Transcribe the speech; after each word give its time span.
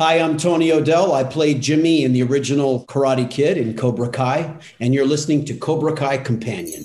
Hi, 0.00 0.18
I'm 0.18 0.36
Tony 0.36 0.72
O'Dell. 0.72 1.12
I 1.12 1.22
played 1.22 1.62
Jimmy 1.62 2.02
in 2.02 2.12
the 2.12 2.24
original 2.24 2.84
Karate 2.86 3.30
Kid 3.30 3.56
in 3.56 3.76
Cobra 3.76 4.08
Kai, 4.08 4.58
and 4.80 4.92
you're 4.92 5.06
listening 5.06 5.44
to 5.44 5.56
Cobra 5.56 5.94
Kai 5.94 6.18
Companion. 6.18 6.84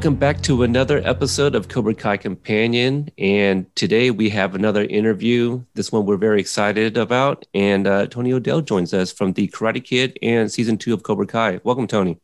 Welcome 0.00 0.16
back 0.16 0.40
to 0.44 0.62
another 0.62 1.02
episode 1.04 1.54
of 1.54 1.68
Cobra 1.68 1.94
Kai 1.94 2.16
Companion. 2.16 3.10
And 3.18 3.66
today 3.76 4.10
we 4.10 4.30
have 4.30 4.54
another 4.54 4.84
interview. 4.84 5.62
This 5.74 5.92
one 5.92 6.06
we're 6.06 6.16
very 6.16 6.40
excited 6.40 6.96
about. 6.96 7.44
And 7.52 7.86
uh, 7.86 8.06
Tony 8.06 8.32
O'Dell 8.32 8.62
joins 8.62 8.94
us 8.94 9.12
from 9.12 9.34
The 9.34 9.48
Karate 9.48 9.84
Kid 9.84 10.18
and 10.22 10.50
season 10.50 10.78
two 10.78 10.94
of 10.94 11.02
Cobra 11.02 11.26
Kai. 11.26 11.60
Welcome, 11.64 11.86
Tony. 11.86 12.18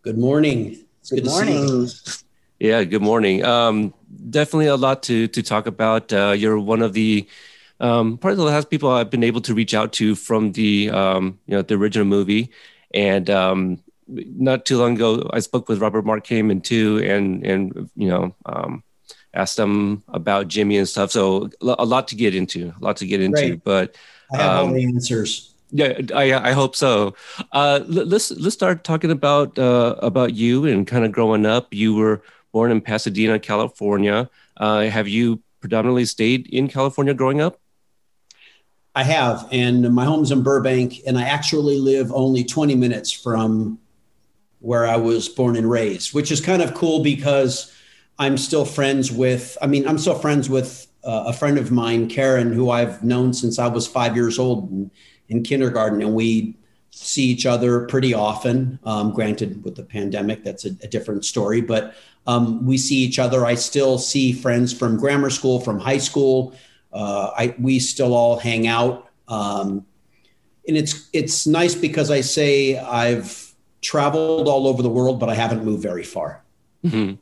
Good 0.00 0.16
morning. 0.16 0.86
It's 1.00 1.10
good, 1.10 1.24
good 1.24 1.28
morning. 1.28 1.90
Yeah, 2.58 2.82
good 2.84 3.02
morning. 3.02 3.44
Um, 3.44 3.92
definitely 4.30 4.68
a 4.68 4.76
lot 4.76 5.02
to, 5.02 5.28
to 5.28 5.42
talk 5.42 5.66
about. 5.66 6.10
Uh, 6.14 6.30
you're 6.34 6.58
one 6.58 6.80
of 6.80 6.94
the 6.94 7.28
um, 7.78 8.16
probably 8.16 8.36
the 8.36 8.44
last 8.44 8.70
people 8.70 8.90
I've 8.90 9.10
been 9.10 9.22
able 9.22 9.42
to 9.42 9.52
reach 9.52 9.74
out 9.74 9.92
to 9.94 10.14
from 10.14 10.52
the 10.52 10.88
um, 10.88 11.38
you 11.46 11.56
know 11.56 11.60
the 11.60 11.74
original 11.74 12.06
movie, 12.06 12.50
and 12.94 13.28
um, 13.28 13.82
not 14.08 14.66
too 14.66 14.78
long 14.78 14.94
ago, 14.96 15.28
I 15.32 15.40
spoke 15.40 15.68
with 15.68 15.80
Robert 15.80 16.04
Mark 16.04 16.26
Kamen 16.26 16.62
too, 16.62 17.02
and 17.04 17.44
and 17.44 17.90
you 17.96 18.08
know 18.08 18.34
um, 18.46 18.82
asked 19.34 19.56
them 19.56 20.02
about 20.08 20.48
Jimmy 20.48 20.78
and 20.78 20.88
stuff. 20.88 21.10
So 21.10 21.50
a 21.60 21.84
lot 21.84 22.08
to 22.08 22.16
get 22.16 22.34
into, 22.34 22.72
a 22.80 22.84
lot 22.84 22.96
to 22.98 23.06
get 23.06 23.20
into. 23.20 23.40
Great. 23.40 23.64
But 23.64 23.96
I 24.32 24.36
have 24.36 24.50
um, 24.50 24.68
all 24.68 24.74
the 24.74 24.84
answers. 24.84 25.54
Yeah, 25.70 25.98
I, 26.14 26.34
I 26.34 26.52
hope 26.52 26.76
so. 26.76 27.14
Uh, 27.50 27.80
let's 27.86 28.30
let's 28.30 28.54
start 28.54 28.84
talking 28.84 29.10
about 29.10 29.58
uh, 29.58 29.96
about 29.98 30.34
you 30.34 30.66
and 30.66 30.86
kind 30.86 31.04
of 31.04 31.12
growing 31.12 31.46
up. 31.46 31.72
You 31.72 31.94
were 31.94 32.22
born 32.52 32.70
in 32.70 32.80
Pasadena, 32.80 33.38
California. 33.38 34.28
Uh, 34.58 34.82
have 34.82 35.08
you 35.08 35.40
predominantly 35.60 36.04
stayed 36.04 36.46
in 36.48 36.68
California 36.68 37.14
growing 37.14 37.40
up? 37.40 37.58
I 38.94 39.04
have, 39.04 39.48
and 39.50 39.94
my 39.94 40.04
home's 40.04 40.30
in 40.30 40.42
Burbank, 40.42 41.00
and 41.06 41.16
I 41.16 41.22
actually 41.22 41.78
live 41.78 42.12
only 42.12 42.44
20 42.44 42.74
minutes 42.74 43.10
from 43.10 43.78
where 44.62 44.86
I 44.86 44.96
was 44.96 45.28
born 45.28 45.56
and 45.56 45.68
raised, 45.68 46.14
which 46.14 46.30
is 46.30 46.40
kind 46.40 46.62
of 46.62 46.72
cool 46.72 47.02
because 47.02 47.74
I'm 48.18 48.38
still 48.38 48.64
friends 48.64 49.10
with, 49.10 49.58
I 49.60 49.66
mean, 49.66 49.86
I'm 49.88 49.98
still 49.98 50.14
friends 50.14 50.48
with 50.48 50.86
uh, 51.02 51.24
a 51.26 51.32
friend 51.32 51.58
of 51.58 51.72
mine, 51.72 52.08
Karen, 52.08 52.52
who 52.52 52.70
I've 52.70 53.02
known 53.02 53.34
since 53.34 53.58
I 53.58 53.66
was 53.66 53.88
five 53.88 54.14
years 54.14 54.38
old 54.38 54.70
in, 54.70 54.90
in 55.28 55.42
kindergarten. 55.42 56.00
And 56.00 56.14
we 56.14 56.56
see 56.90 57.24
each 57.24 57.44
other 57.44 57.86
pretty 57.86 58.14
often. 58.14 58.78
Um, 58.84 59.12
granted, 59.12 59.64
with 59.64 59.74
the 59.74 59.82
pandemic, 59.82 60.44
that's 60.44 60.64
a, 60.64 60.68
a 60.82 60.86
different 60.86 61.24
story, 61.24 61.60
but 61.60 61.94
um, 62.28 62.64
we 62.64 62.78
see 62.78 62.96
each 62.96 63.18
other. 63.18 63.44
I 63.44 63.56
still 63.56 63.98
see 63.98 64.32
friends 64.32 64.72
from 64.72 64.96
grammar 64.96 65.30
school, 65.30 65.58
from 65.58 65.80
high 65.80 65.98
school. 65.98 66.54
Uh, 66.92 67.30
I, 67.36 67.54
we 67.58 67.80
still 67.80 68.14
all 68.14 68.38
hang 68.38 68.68
out. 68.68 69.08
Um, 69.26 69.86
and 70.68 70.76
it's, 70.76 71.08
it's 71.12 71.48
nice 71.48 71.74
because 71.74 72.12
I 72.12 72.20
say 72.20 72.78
I've, 72.78 73.51
traveled 73.82 74.48
all 74.48 74.66
over 74.66 74.82
the 74.82 74.88
world, 74.88 75.20
but 75.20 75.28
I 75.28 75.34
haven't 75.34 75.64
moved 75.64 75.82
very 75.82 76.04
far. 76.04 76.42
Mm-hmm. 76.84 77.14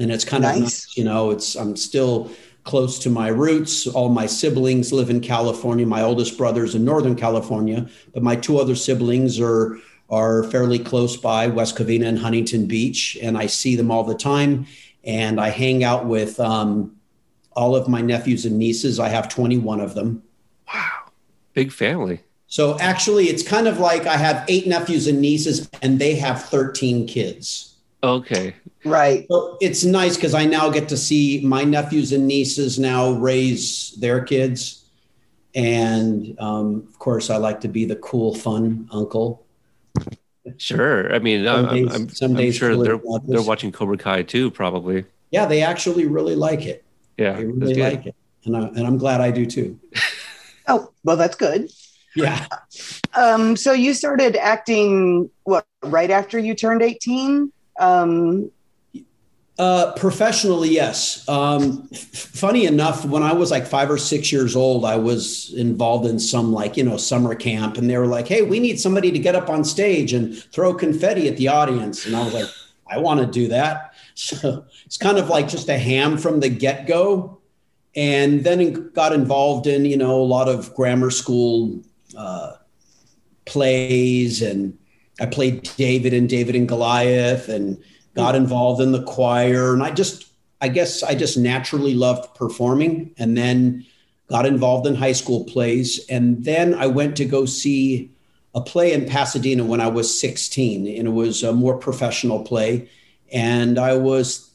And 0.00 0.12
it's 0.12 0.24
kind 0.24 0.44
nice. 0.44 0.56
of 0.56 0.62
nice, 0.62 0.96
you 0.96 1.04
know, 1.04 1.30
it's 1.30 1.56
I'm 1.56 1.76
still 1.76 2.30
close 2.62 2.98
to 3.00 3.10
my 3.10 3.28
roots. 3.28 3.86
All 3.86 4.08
my 4.08 4.26
siblings 4.26 4.92
live 4.92 5.10
in 5.10 5.20
California. 5.20 5.86
My 5.86 6.02
oldest 6.02 6.38
brother's 6.38 6.74
in 6.74 6.84
Northern 6.84 7.16
California, 7.16 7.88
but 8.14 8.22
my 8.22 8.36
two 8.36 8.58
other 8.58 8.74
siblings 8.74 9.40
are 9.40 9.78
are 10.10 10.44
fairly 10.44 10.78
close 10.78 11.16
by, 11.16 11.48
West 11.48 11.76
Covina 11.76 12.06
and 12.06 12.18
Huntington 12.18 12.66
Beach, 12.66 13.18
and 13.20 13.36
I 13.36 13.46
see 13.46 13.76
them 13.76 13.90
all 13.90 14.04
the 14.04 14.14
time. 14.14 14.66
And 15.04 15.38
I 15.38 15.50
hang 15.50 15.84
out 15.84 16.06
with 16.06 16.40
um, 16.40 16.96
all 17.52 17.76
of 17.76 17.88
my 17.88 18.00
nephews 18.00 18.46
and 18.46 18.58
nieces. 18.58 18.98
I 18.98 19.08
have 19.08 19.28
21 19.28 19.80
of 19.80 19.94
them. 19.94 20.22
Wow, 20.72 21.10
big 21.52 21.72
family. 21.72 22.20
So 22.48 22.78
actually, 22.80 23.28
it's 23.28 23.42
kind 23.42 23.68
of 23.68 23.78
like 23.78 24.06
I 24.06 24.16
have 24.16 24.44
eight 24.48 24.66
nephews 24.66 25.06
and 25.06 25.20
nieces, 25.20 25.68
and 25.82 25.98
they 25.98 26.14
have 26.14 26.42
13 26.44 27.06
kids. 27.06 27.76
Okay. 28.02 28.54
Right. 28.84 29.26
So 29.28 29.58
it's 29.60 29.84
nice 29.84 30.16
because 30.16 30.32
I 30.32 30.46
now 30.46 30.70
get 30.70 30.88
to 30.88 30.96
see 30.96 31.42
my 31.44 31.64
nephews 31.64 32.12
and 32.12 32.26
nieces 32.26 32.78
now 32.78 33.12
raise 33.12 33.92
their 33.98 34.24
kids. 34.24 34.86
And 35.54 36.40
um, 36.40 36.86
of 36.88 36.98
course, 36.98 37.28
I 37.28 37.36
like 37.36 37.60
to 37.62 37.68
be 37.68 37.84
the 37.84 37.96
cool, 37.96 38.34
fun 38.34 38.88
uncle. 38.92 39.44
Sure. 40.56 41.12
I 41.14 41.18
mean, 41.18 41.44
some 41.44 41.66
I'm, 41.66 41.74
days, 41.74 41.94
I'm, 41.94 42.08
some 42.08 42.36
I'm 42.36 42.52
sure 42.52 42.76
they're, 42.82 43.00
they're 43.24 43.42
watching 43.42 43.72
Cobra 43.72 43.98
Kai 43.98 44.22
too, 44.22 44.50
probably. 44.50 45.04
Yeah, 45.30 45.44
they 45.44 45.60
actually 45.60 46.06
really 46.06 46.34
like 46.36 46.64
it. 46.64 46.82
Yeah. 47.18 47.32
They 47.32 47.44
really 47.44 47.74
like 47.74 48.06
it. 48.06 48.14
And, 48.44 48.56
I, 48.56 48.60
and 48.68 48.86
I'm 48.86 48.96
glad 48.96 49.20
I 49.20 49.30
do 49.30 49.44
too. 49.44 49.78
oh, 50.68 50.90
well, 51.04 51.16
that's 51.16 51.36
good. 51.36 51.70
Yeah. 52.14 52.46
Um, 53.14 53.56
so 53.56 53.72
you 53.72 53.94
started 53.94 54.36
acting 54.36 55.28
what 55.42 55.66
right 55.82 56.10
after 56.10 56.38
you 56.38 56.54
turned 56.54 56.82
18? 56.82 57.50
Um, 57.80 58.52
uh, 59.58 59.92
professionally, 59.94 60.68
yes. 60.68 61.28
Um, 61.28 61.88
f- 61.92 61.98
funny 61.98 62.66
enough, 62.66 63.04
when 63.04 63.24
I 63.24 63.32
was 63.32 63.50
like 63.50 63.66
five 63.66 63.90
or 63.90 63.98
six 63.98 64.30
years 64.30 64.54
old, 64.54 64.84
I 64.84 64.94
was 64.94 65.52
involved 65.54 66.06
in 66.06 66.20
some 66.20 66.52
like, 66.52 66.76
you 66.76 66.84
know, 66.84 66.96
summer 66.96 67.34
camp 67.34 67.76
and 67.76 67.90
they 67.90 67.98
were 67.98 68.06
like, 68.06 68.28
Hey, 68.28 68.42
we 68.42 68.60
need 68.60 68.78
somebody 68.78 69.10
to 69.10 69.18
get 69.18 69.34
up 69.34 69.50
on 69.50 69.64
stage 69.64 70.12
and 70.12 70.36
throw 70.52 70.72
confetti 70.72 71.28
at 71.28 71.36
the 71.38 71.48
audience. 71.48 72.06
And 72.06 72.14
I 72.14 72.22
was 72.22 72.34
like, 72.34 72.46
I 72.88 72.98
want 72.98 73.20
to 73.20 73.26
do 73.26 73.48
that. 73.48 73.94
So 74.20 74.64
it's 74.84 74.96
kind 74.96 75.16
of 75.16 75.28
like 75.28 75.46
just 75.46 75.68
a 75.68 75.78
ham 75.78 76.18
from 76.18 76.40
the 76.40 76.48
get 76.48 76.88
go. 76.88 77.38
And 77.94 78.42
then 78.42 78.90
got 78.90 79.12
involved 79.12 79.68
in, 79.68 79.84
you 79.84 79.96
know, 79.96 80.20
a 80.20 80.26
lot 80.26 80.48
of 80.48 80.74
grammar 80.74 81.12
school 81.12 81.80
uh, 82.16 82.52
plays 83.44 84.42
and 84.42 84.78
I 85.20 85.26
played 85.26 85.68
David 85.76 86.14
and 86.14 86.28
David 86.28 86.54
and 86.54 86.68
Goliath 86.68 87.48
and 87.48 87.82
got 88.14 88.34
involved 88.34 88.80
in 88.80 88.92
the 88.92 89.02
choir. 89.02 89.72
And 89.72 89.82
I 89.82 89.90
just, 89.90 90.26
I 90.60 90.68
guess 90.68 91.02
I 91.02 91.14
just 91.14 91.36
naturally 91.36 91.94
loved 91.94 92.34
performing 92.34 93.14
and 93.18 93.36
then 93.36 93.84
got 94.28 94.46
involved 94.46 94.86
in 94.86 94.94
high 94.94 95.12
school 95.12 95.44
plays. 95.44 96.04
And 96.08 96.44
then 96.44 96.74
I 96.74 96.86
went 96.86 97.16
to 97.16 97.24
go 97.24 97.46
see 97.46 98.10
a 98.54 98.60
play 98.60 98.92
in 98.92 99.06
Pasadena 99.06 99.64
when 99.64 99.80
I 99.80 99.88
was 99.88 100.18
16, 100.20 100.86
and 100.86 101.08
it 101.08 101.12
was 101.12 101.42
a 101.42 101.52
more 101.52 101.76
professional 101.76 102.42
play. 102.42 102.88
And 103.32 103.78
I 103.78 103.96
was 103.96 104.50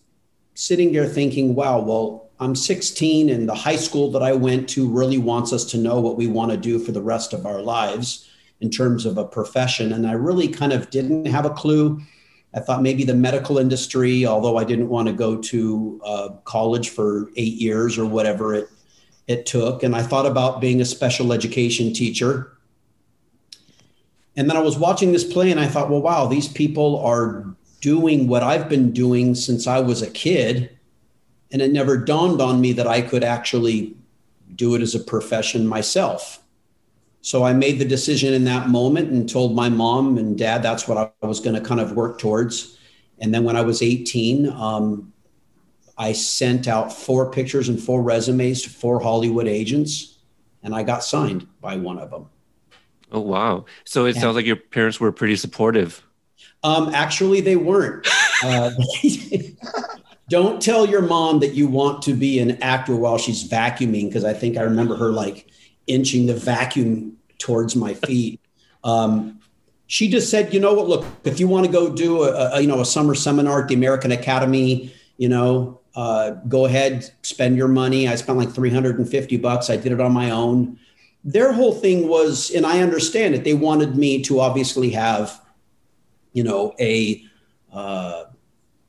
sitting 0.56 0.92
there 0.92 1.08
thinking, 1.08 1.56
wow, 1.56 1.80
well, 1.80 2.23
I'm 2.44 2.56
16 2.56 3.30
and 3.30 3.48
the 3.48 3.56
high 3.56 3.76
school 3.76 4.12
that 4.12 4.22
I 4.22 4.34
went 4.34 4.68
to 4.70 4.88
really 4.88 5.18
wants 5.18 5.54
us 5.54 5.64
to 5.66 5.78
know 5.78 6.00
what 6.00 6.18
we 6.18 6.28
want 6.28 6.52
to 6.52 6.58
do 6.58 6.78
for 6.78 6.92
the 6.92 7.02
rest 7.02 7.34
of 7.34 7.46
our 7.46 7.62
lives 7.62 8.30
in 8.60 8.70
terms 8.70 9.06
of 9.06 9.18
a 9.18 9.26
profession. 9.26 9.94
And 9.94 10.06
I 10.06 10.14
really 10.14 10.48
kind 10.48 10.74
of 10.74 10.90
didn't 10.90 11.26
have 11.26 11.46
a 11.46 11.50
clue. 11.50 12.02
I 12.54 12.60
thought 12.60 12.82
maybe 12.82 13.04
the 13.04 13.16
medical 13.16 13.58
industry, 13.58 14.26
although 14.26 14.58
I 14.58 14.64
didn't 14.64 14.90
want 14.90 15.08
to 15.08 15.14
go 15.14 15.38
to 15.38 16.02
uh, 16.06 16.30
college 16.44 16.90
for 16.90 17.30
eight 17.36 17.56
years 17.56 17.98
or 17.98 18.06
whatever 18.06 18.54
it, 18.54 18.70
it 19.28 19.46
took. 19.46 19.84
And 19.84 19.96
I 19.96 20.04
thought 20.04 20.26
about 20.26 20.62
being 20.62 20.82
a 20.82 20.86
special 20.86 21.34
education 21.34 21.94
teacher. 21.94 22.58
And 24.36 24.50
then 24.50 24.58
I 24.58 24.62
was 24.62 24.78
watching 24.78 25.12
this 25.12 25.24
play 25.24 25.52
and 25.52 25.60
I 25.60 25.68
thought, 25.68 25.90
well, 25.90 26.02
wow, 26.02 26.28
these 26.28 26.48
people 26.48 27.00
are 27.00 27.46
doing 27.82 28.28
what 28.28 28.44
I've 28.44 28.70
been 28.70 28.92
doing 28.92 29.36
since 29.36 29.68
I 29.68 29.80
was 29.80 30.02
a 30.02 30.10
kid 30.10 30.78
and 31.54 31.62
it 31.62 31.72
never 31.72 31.96
dawned 31.96 32.42
on 32.42 32.60
me 32.60 32.74
that 32.74 32.88
I 32.88 33.02
could 33.02 33.24
actually 33.24 33.96
do 34.56 34.74
it 34.74 34.82
as 34.82 34.96
a 34.96 35.00
profession 35.00 35.68
myself. 35.68 36.40
So 37.22 37.44
I 37.44 37.54
made 37.54 37.80
the 37.80 37.86
decision 37.86 38.34
in 38.34 38.44
that 38.46 38.68
moment 38.68 39.12
and 39.12 39.30
told 39.30 39.56
my 39.56 39.70
mom 39.70 40.18
and 40.18 40.38
dad 40.38 40.64
that's 40.64 40.88
what 40.88 40.98
I 41.22 41.26
was 41.26 41.40
going 41.40 41.56
to 41.56 41.62
kind 41.62 41.80
of 41.80 41.94
work 41.94 42.20
towards. 42.20 42.78
And 43.20 43.34
then 43.34 43.44
when 43.44 43.56
I 43.56 43.62
was 43.62 43.82
18, 43.82 44.50
um, 44.50 45.14
I 45.98 46.12
sent 46.12 46.68
out 46.68 46.92
four 46.92 47.32
pictures 47.32 47.70
and 47.70 47.80
four 47.80 48.02
resumes 48.02 48.64
to 48.64 48.70
four 48.70 49.00
Hollywood 49.00 49.48
agents, 49.48 50.18
and 50.64 50.74
I 50.74 50.82
got 50.82 51.04
signed 51.04 51.48
by 51.62 51.78
one 51.78 52.00
of 52.00 52.10
them. 52.10 52.30
Oh 53.12 53.20
wow! 53.20 53.66
So 53.86 54.06
it 54.06 54.16
and, 54.16 54.22
sounds 54.22 54.36
like 54.36 54.48
your 54.48 54.56
parents 54.56 55.00
were 55.00 55.12
pretty 55.12 55.36
supportive. 55.36 56.04
Um, 56.64 56.90
actually, 56.96 57.42
they 57.42 57.56
weren't. 57.56 58.08
uh, 58.44 58.72
don't 60.30 60.62
tell 60.62 60.86
your 60.86 61.02
mom 61.02 61.40
that 61.40 61.54
you 61.54 61.68
want 61.68 62.02
to 62.04 62.14
be 62.14 62.40
an 62.40 62.62
actor 62.62 62.96
while 62.96 63.18
she's 63.18 63.48
vacuuming 63.48 64.08
because 64.08 64.24
I 64.24 64.34
think 64.34 64.58
I 64.58 64.62
remember 64.62 64.96
her 64.96 65.12
like 65.12 65.48
inching 65.88 66.26
the 66.26 66.34
vacuum 66.34 67.18
towards 67.38 67.76
my 67.76 67.94
feet. 67.94 68.40
Um, 68.86 69.40
she 69.88 70.10
just 70.10 70.30
said, 70.30 70.54
you 70.54 70.60
know 70.60 70.74
what? 70.74 70.90
Look, 70.90 71.06
if 71.24 71.40
you 71.40 71.48
want 71.48 71.66
to 71.66 71.72
go 71.72 71.94
do 71.94 72.24
a, 72.24 72.56
a, 72.56 72.60
you 72.60 72.68
know 72.68 72.82
a 72.82 72.86
summer 72.86 73.16
seminar 73.16 73.62
at 73.62 73.70
the 73.70 73.76
American 73.76 74.12
Academy, 74.12 74.94
you 75.16 75.30
know, 75.30 75.80
uh, 75.96 76.32
go 76.50 76.66
ahead, 76.66 77.10
spend 77.22 77.56
your 77.56 77.70
money. 77.70 78.08
I 78.08 78.16
spent 78.16 78.38
like 78.38 78.52
350 78.52 79.38
bucks. 79.38 79.70
I 79.70 79.78
did 79.78 79.92
it 79.92 80.02
on 80.02 80.12
my 80.12 80.32
own. 80.32 80.80
Their 81.24 81.54
whole 81.54 81.74
thing 81.74 82.10
was, 82.10 82.52
and 82.52 82.66
I 82.66 82.82
understand 82.82 83.36
it. 83.36 83.44
They 83.44 83.54
wanted 83.54 83.96
me 83.96 84.22
to 84.24 84.42
obviously 84.42 84.90
have, 84.90 85.40
you 86.34 86.44
know, 86.44 86.74
a 86.80 87.24
uh, 87.72 88.26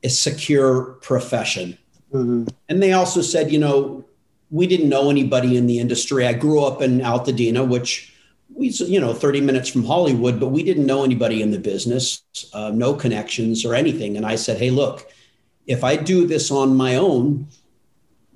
a 0.05 0.09
secure 0.09 0.93
profession. 1.01 1.77
Mm-hmm. 2.13 2.45
And 2.69 2.81
they 2.81 2.93
also 2.93 3.21
said, 3.21 3.51
you 3.51 3.59
know, 3.59 4.05
we 4.51 4.67
didn't 4.67 4.87
know 4.87 5.09
anybody 5.09 5.57
in 5.57 5.65
the 5.65 5.79
industry. 5.79 6.27
I 6.27 6.33
grew 6.33 6.63
up 6.63 6.81
in 6.81 6.99
Altadena, 6.99 7.67
which 7.67 8.13
we, 8.53 8.69
you 8.69 8.99
know, 8.99 9.13
30 9.13 9.41
minutes 9.41 9.67
from 9.67 9.83
Hollywood, 9.83 10.39
but 10.39 10.49
we 10.49 10.61
didn't 10.61 10.85
know 10.85 11.03
anybody 11.03 11.41
in 11.41 11.49
the 11.49 11.57
business, 11.57 12.21
uh, 12.53 12.71
no 12.73 12.93
connections 12.93 13.65
or 13.65 13.73
anything. 13.73 14.15
And 14.15 14.25
I 14.25 14.35
said, 14.35 14.59
hey, 14.59 14.69
look, 14.69 15.11
if 15.65 15.83
I 15.83 15.95
do 15.95 16.27
this 16.27 16.51
on 16.51 16.77
my 16.77 16.95
own, 16.95 17.47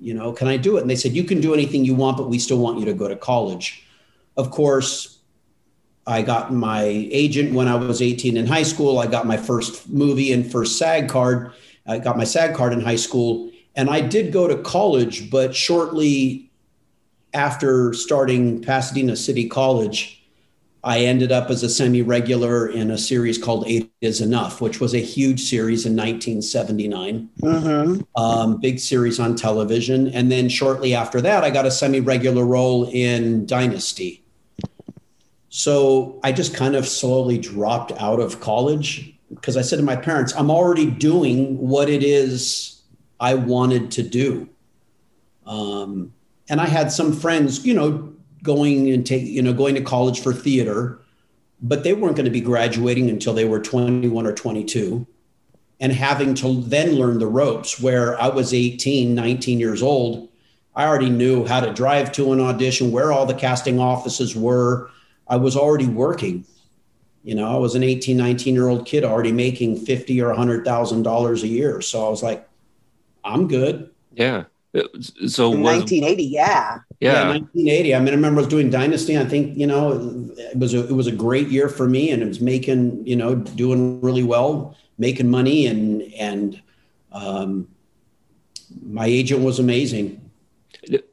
you 0.00 0.12
know, 0.12 0.32
can 0.32 0.48
I 0.48 0.56
do 0.56 0.76
it? 0.76 0.80
And 0.80 0.90
they 0.90 0.96
said, 0.96 1.12
you 1.12 1.22
can 1.22 1.40
do 1.40 1.54
anything 1.54 1.84
you 1.84 1.94
want, 1.94 2.16
but 2.16 2.28
we 2.28 2.40
still 2.40 2.58
want 2.58 2.80
you 2.80 2.84
to 2.86 2.94
go 2.94 3.06
to 3.06 3.16
college. 3.16 3.86
Of 4.36 4.50
course, 4.50 5.19
I 6.06 6.22
got 6.22 6.52
my 6.52 6.82
agent 6.84 7.52
when 7.52 7.68
I 7.68 7.74
was 7.74 8.02
18 8.02 8.36
in 8.36 8.46
high 8.46 8.62
school. 8.62 8.98
I 8.98 9.06
got 9.06 9.26
my 9.26 9.36
first 9.36 9.88
movie 9.88 10.32
and 10.32 10.50
first 10.50 10.78
SAG 10.78 11.08
card. 11.08 11.52
I 11.86 11.98
got 11.98 12.16
my 12.16 12.24
SAG 12.24 12.54
card 12.54 12.72
in 12.72 12.80
high 12.80 12.96
school. 12.96 13.50
And 13.76 13.88
I 13.88 14.00
did 14.00 14.32
go 14.32 14.48
to 14.48 14.56
college, 14.62 15.30
but 15.30 15.54
shortly 15.54 16.50
after 17.34 17.92
starting 17.92 18.62
Pasadena 18.62 19.14
City 19.14 19.48
College, 19.48 20.20
I 20.82 21.00
ended 21.00 21.30
up 21.30 21.50
as 21.50 21.62
a 21.62 21.68
semi 21.68 22.00
regular 22.00 22.66
in 22.68 22.90
a 22.90 22.96
series 22.96 23.36
called 23.36 23.64
Eight 23.66 23.92
is 24.00 24.20
Enough, 24.22 24.60
which 24.60 24.80
was 24.80 24.94
a 24.94 24.98
huge 24.98 25.42
series 25.42 25.84
in 25.84 25.92
1979. 25.92 27.28
Mm-hmm. 27.42 28.20
Um, 28.20 28.58
big 28.60 28.78
series 28.78 29.20
on 29.20 29.36
television. 29.36 30.08
And 30.08 30.32
then 30.32 30.48
shortly 30.48 30.94
after 30.94 31.20
that, 31.20 31.44
I 31.44 31.50
got 31.50 31.66
a 31.66 31.70
semi 31.70 32.00
regular 32.00 32.44
role 32.44 32.88
in 32.90 33.44
Dynasty. 33.44 34.24
So 35.50 36.18
I 36.24 36.32
just 36.32 36.54
kind 36.54 36.74
of 36.74 36.88
slowly 36.88 37.36
dropped 37.36 37.92
out 38.00 38.20
of 38.20 38.40
college 38.40 39.12
because 39.28 39.56
I 39.56 39.62
said 39.62 39.76
to 39.76 39.82
my 39.82 39.96
parents, 39.96 40.32
I'm 40.34 40.50
already 40.50 40.90
doing 40.90 41.58
what 41.58 41.88
it 41.88 42.02
is 42.02 42.80
I 43.20 43.34
wanted 43.34 43.90
to 43.92 44.02
do. 44.02 44.48
Um, 45.46 46.12
and 46.48 46.60
I 46.60 46.66
had 46.66 46.90
some 46.90 47.12
friends, 47.12 47.64
you 47.66 47.74
know, 47.74 48.12
going 48.42 48.90
and 48.90 49.06
take 49.06 49.24
you 49.24 49.42
know 49.42 49.52
going 49.52 49.74
to 49.74 49.82
college 49.82 50.20
for 50.20 50.32
theater 50.32 50.98
but 51.62 51.84
they 51.84 51.92
weren't 51.92 52.16
going 52.16 52.24
to 52.24 52.30
be 52.30 52.40
graduating 52.40 53.10
until 53.10 53.34
they 53.34 53.44
were 53.44 53.60
21 53.60 54.26
or 54.26 54.32
22 54.32 55.06
and 55.78 55.92
having 55.92 56.34
to 56.34 56.62
then 56.62 56.92
learn 56.92 57.18
the 57.18 57.26
ropes 57.26 57.80
where 57.80 58.20
i 58.20 58.28
was 58.28 58.54
18 58.54 59.14
19 59.14 59.60
years 59.60 59.82
old 59.82 60.28
i 60.74 60.86
already 60.86 61.10
knew 61.10 61.46
how 61.46 61.60
to 61.60 61.72
drive 61.72 62.12
to 62.12 62.32
an 62.32 62.40
audition 62.40 62.90
where 62.90 63.12
all 63.12 63.26
the 63.26 63.34
casting 63.34 63.78
offices 63.78 64.34
were 64.34 64.90
i 65.30 65.36
was 65.36 65.56
already 65.56 65.86
working. 65.86 66.44
You 67.22 67.34
know 67.34 67.54
i 67.54 67.56
was 67.56 67.74
an 67.74 67.82
18 67.82 68.16
19 68.16 68.54
year 68.54 68.68
old 68.68 68.86
kid 68.86 69.04
already 69.04 69.32
making 69.32 69.76
50 69.84 70.20
or 70.20 70.28
100 70.28 70.64
thousand 70.64 71.02
dollars 71.02 71.42
a 71.42 71.48
year. 71.48 71.80
So 71.80 72.06
i 72.06 72.10
was 72.10 72.22
like 72.22 72.46
i'm 73.24 73.48
good. 73.48 73.90
Yeah. 74.12 74.44
So 75.26 75.52
in 75.52 75.62
1980 75.62 76.24
yeah. 76.24 76.80
Yeah. 77.00 77.12
yeah 77.12 77.28
1980 77.28 77.94
i 77.94 77.98
mean 77.98 78.08
i 78.08 78.10
remember 78.12 78.40
i 78.40 78.42
was 78.42 78.48
doing 78.48 78.70
dynasty. 78.70 79.18
I 79.18 79.24
think 79.24 79.56
you 79.56 79.66
know 79.66 79.92
it 80.38 80.58
was 80.58 80.74
a, 80.74 80.86
it 80.88 80.92
was 80.92 81.06
a 81.06 81.12
great 81.12 81.48
year 81.48 81.68
for 81.68 81.88
me 81.88 82.10
and 82.10 82.22
it 82.22 82.26
was 82.26 82.40
making 82.40 83.06
you 83.06 83.16
know 83.16 83.34
doing 83.34 84.00
really 84.00 84.24
well 84.24 84.76
making 84.98 85.28
money 85.28 85.66
and 85.66 86.02
and 86.14 86.60
um, 87.12 87.68
my 88.82 89.06
agent 89.06 89.42
was 89.42 89.58
amazing. 89.58 90.30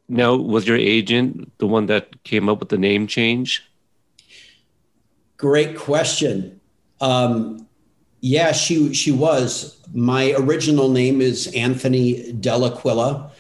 Now 0.08 0.36
was 0.36 0.68
your 0.68 0.78
agent 0.78 1.52
the 1.58 1.68
one 1.68 1.88
that 1.88 2.24
came 2.24 2.48
up 2.48 2.60
with 2.60 2.70
the 2.70 2.78
name 2.78 3.08
change 3.08 3.68
great 5.38 5.78
question 5.78 6.60
um, 7.02 7.68
yeah 8.22 8.52
she 8.52 8.94
she 8.94 9.12
was 9.12 9.80
my 9.94 10.34
original 10.38 10.90
name 10.90 11.22
is 11.22 11.48
anthony 11.56 12.34
dell'aquila 12.34 13.32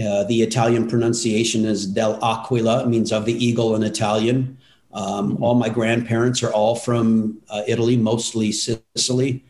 uh, 0.00 0.24
the 0.24 0.40
Italian 0.40 0.88
pronunciation 0.88 1.66
is 1.66 1.86
Del 1.86 2.18
Aquila, 2.24 2.86
means 2.86 3.12
of 3.12 3.26
the 3.26 3.32
eagle 3.32 3.74
in 3.74 3.82
Italian. 3.82 4.56
Um, 4.94 5.34
mm-hmm. 5.34 5.42
All 5.42 5.54
my 5.54 5.68
grandparents 5.68 6.42
are 6.42 6.52
all 6.52 6.76
from 6.76 7.38
uh, 7.50 7.62
Italy, 7.66 7.96
mostly 7.98 8.52
Sicily. 8.52 9.44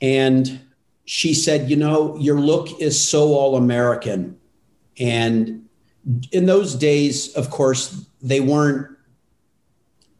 And 0.00 0.60
she 1.04 1.34
said, 1.34 1.68
You 1.68 1.76
know, 1.76 2.16
your 2.18 2.40
look 2.40 2.80
is 2.80 3.00
so 3.00 3.34
all 3.34 3.56
American. 3.56 4.38
And 5.00 5.68
in 6.30 6.46
those 6.46 6.76
days, 6.76 7.34
of 7.34 7.50
course, 7.50 8.06
they 8.22 8.40
weren't. 8.40 8.86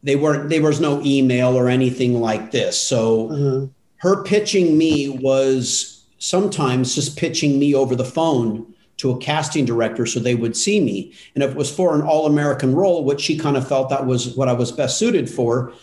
They 0.03 0.15
weren't. 0.15 0.49
There 0.49 0.61
was 0.61 0.79
no 0.79 1.01
email 1.03 1.55
or 1.55 1.69
anything 1.69 2.19
like 2.19 2.51
this. 2.51 2.79
So 2.79 3.29
mm-hmm. 3.29 3.65
her 3.97 4.23
pitching 4.23 4.77
me 4.77 5.09
was 5.09 6.05
sometimes 6.17 6.95
just 6.95 7.17
pitching 7.17 7.59
me 7.59 7.73
over 7.73 7.95
the 7.95 8.05
phone 8.05 8.71
to 8.97 9.11
a 9.11 9.17
casting 9.17 9.65
director 9.65 10.05
so 10.05 10.19
they 10.19 10.35
would 10.35 10.55
see 10.55 10.79
me. 10.79 11.11
And 11.33 11.43
if 11.43 11.51
it 11.51 11.57
was 11.57 11.75
for 11.75 11.95
an 11.95 12.01
all 12.01 12.27
American 12.27 12.75
role, 12.75 13.03
which 13.03 13.21
she 13.21 13.37
kind 13.37 13.57
of 13.57 13.67
felt 13.67 13.89
that 13.89 14.05
was 14.05 14.35
what 14.35 14.47
I 14.47 14.53
was 14.53 14.71
best 14.71 14.99
suited 14.99 15.29
for, 15.29 15.73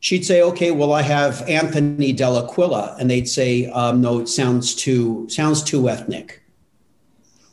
she'd 0.00 0.24
say, 0.24 0.42
"Okay, 0.42 0.70
well, 0.70 0.92
I 0.92 1.02
have 1.02 1.42
Anthony 1.48 2.14
Dell'Aquila," 2.14 2.96
and 2.98 3.10
they'd 3.10 3.28
say, 3.28 3.66
um, 3.66 4.00
"No, 4.00 4.20
it 4.20 4.28
sounds 4.28 4.74
too 4.74 5.26
sounds 5.28 5.62
too 5.62 5.88
ethnic." 5.88 6.42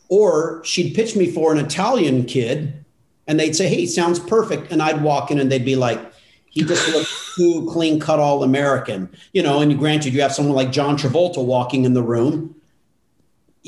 Or 0.07 0.61
she'd 0.63 0.93
pitch 0.93 1.15
me 1.15 1.31
for 1.31 1.51
an 1.51 1.57
Italian 1.57 2.25
kid, 2.25 2.84
and 3.27 3.39
they'd 3.39 3.55
say, 3.55 3.67
"Hey, 3.67 3.85
sounds 3.85 4.19
perfect," 4.19 4.71
and 4.71 4.81
I'd 4.81 5.01
walk 5.01 5.31
in, 5.31 5.39
and 5.39 5.51
they'd 5.51 5.65
be 5.65 5.75
like. 5.75 5.99
He 6.47 6.63
just 6.63 6.87
looks 6.93 7.35
too 7.35 7.67
clean 7.69 7.99
cut 7.99 8.17
all 8.17 8.41
American, 8.41 9.09
you 9.33 9.43
know. 9.43 9.59
And 9.59 9.77
granted, 9.77 10.13
you 10.13 10.21
have 10.21 10.31
someone 10.33 10.55
like 10.55 10.71
John 10.71 10.97
Travolta 10.97 11.43
walking 11.43 11.83
in 11.83 11.93
the 11.93 12.01
room, 12.01 12.55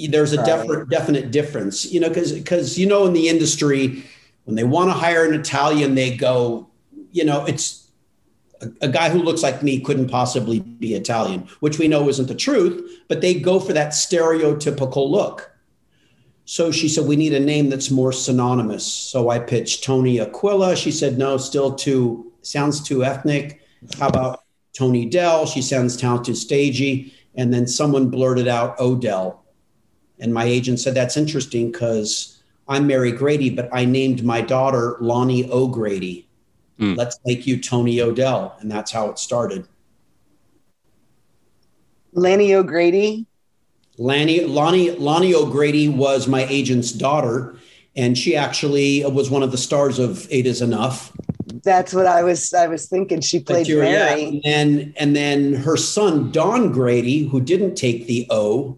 there's 0.06 0.34
a 0.34 0.38
right. 0.38 0.46
definite 0.46 0.90
definite 0.90 1.32
difference, 1.32 1.92
you 1.92 2.00
know, 2.00 2.08
because 2.08 2.32
because 2.32 2.78
you 2.78 2.86
know 2.86 3.06
in 3.06 3.14
the 3.14 3.28
industry 3.28 4.04
when 4.46 4.56
they 4.56 4.64
want 4.64 4.90
to 4.90 4.94
hire 4.94 5.26
an 5.26 5.34
Italian, 5.34 5.96
they 5.96 6.16
go, 6.16 6.70
you 7.12 7.26
know, 7.26 7.44
it's 7.46 7.90
a, 8.62 8.70
a, 8.82 8.88
guy 8.88 9.10
who 9.10 9.20
looks 9.20 9.44
like 9.44 9.62
me 9.62 9.82
couldn't 9.82 10.10
possibly 10.10 10.62
be 10.62 10.94
Italian, 10.94 11.42
which 11.60 11.80
we 11.80 11.90
know 11.90 12.08
isn't 12.08 12.28
the 12.28 12.36
truth, 12.36 13.02
but 13.10 13.20
they 13.20 13.34
go 13.34 13.60
for 13.60 13.74
that 13.74 13.90
stereotypical 13.90 15.10
look. 15.10 15.52
So 16.50 16.72
she 16.72 16.88
said, 16.88 17.06
we 17.06 17.18
need 17.18 17.34
a 17.34 17.42
name 17.42 17.70
that's 17.70 17.92
more 17.92 18.14
synonymous. 18.14 18.86
So 18.86 19.30
I 19.30 19.38
pitched 19.38 19.84
Tony 19.84 20.22
Aquila. 20.22 20.78
She 20.78 20.92
said, 20.92 21.18
no, 21.18 21.36
still 21.36 21.76
too, 21.76 22.32
sounds 22.42 22.82
too 22.82 23.04
ethnic. 23.04 23.62
How 24.00 24.08
about 24.08 24.44
Tony 24.72 25.04
Dell? 25.04 25.46
She 25.46 25.62
sounds 25.62 25.98
too 25.98 26.34
stagey. 26.34 27.14
And 27.36 27.54
then 27.54 27.68
someone 27.68 28.10
blurted 28.10 28.48
out 28.48 28.80
O'Dell. 28.80 29.44
And 30.20 30.34
my 30.34 30.46
agent 30.46 30.80
said, 30.80 30.96
That's 30.96 31.18
interesting 31.18 31.70
because 31.70 32.42
I'm 32.68 32.88
Mary 32.88 33.12
Grady, 33.12 33.50
but 33.50 33.70
I 33.74 33.84
named 33.84 34.24
my 34.24 34.40
daughter 34.40 34.96
Lani 35.02 35.52
O'Grady. 35.52 36.30
Mm. 36.80 36.96
Let's 36.96 37.20
make 37.26 37.46
you 37.46 37.62
Tony 37.62 38.02
O'Dell. 38.02 38.56
And 38.62 38.72
that's 38.72 38.92
how 38.92 39.10
it 39.10 39.20
started. 39.20 39.68
Lanny 42.14 42.54
O'Grady? 42.56 43.28
Lanny, 43.98 44.42
Lani, 44.42 44.92
Lani 44.92 45.34
O'Grady 45.34 45.90
was 45.90 46.28
my 46.28 46.46
agent's 46.46 46.92
daughter, 46.92 47.58
and 47.96 48.18
she 48.18 48.36
actually 48.36 49.04
was 49.06 49.30
one 49.30 49.42
of 49.42 49.52
the 49.52 49.58
stars 49.58 49.98
of 49.98 50.28
Eight 50.30 50.46
Is 50.46 50.62
Enough. 50.62 51.12
That's 51.64 51.94
what 51.94 52.06
I 52.06 52.24
was. 52.24 52.54
I 52.54 52.68
was 52.68 52.88
thinking. 52.88 53.22
She 53.22 53.40
played 53.40 53.68
Mary, 53.68 54.42
yeah. 54.44 54.52
and 54.52 54.94
and 54.98 55.16
then 55.16 55.54
her 55.54 55.76
son 55.76 56.32
Don 56.32 56.72
Grady, 56.72 57.28
who 57.28 57.42
didn't 57.42 57.76
take 57.76 58.06
the 58.06 58.28
O, 58.30 58.78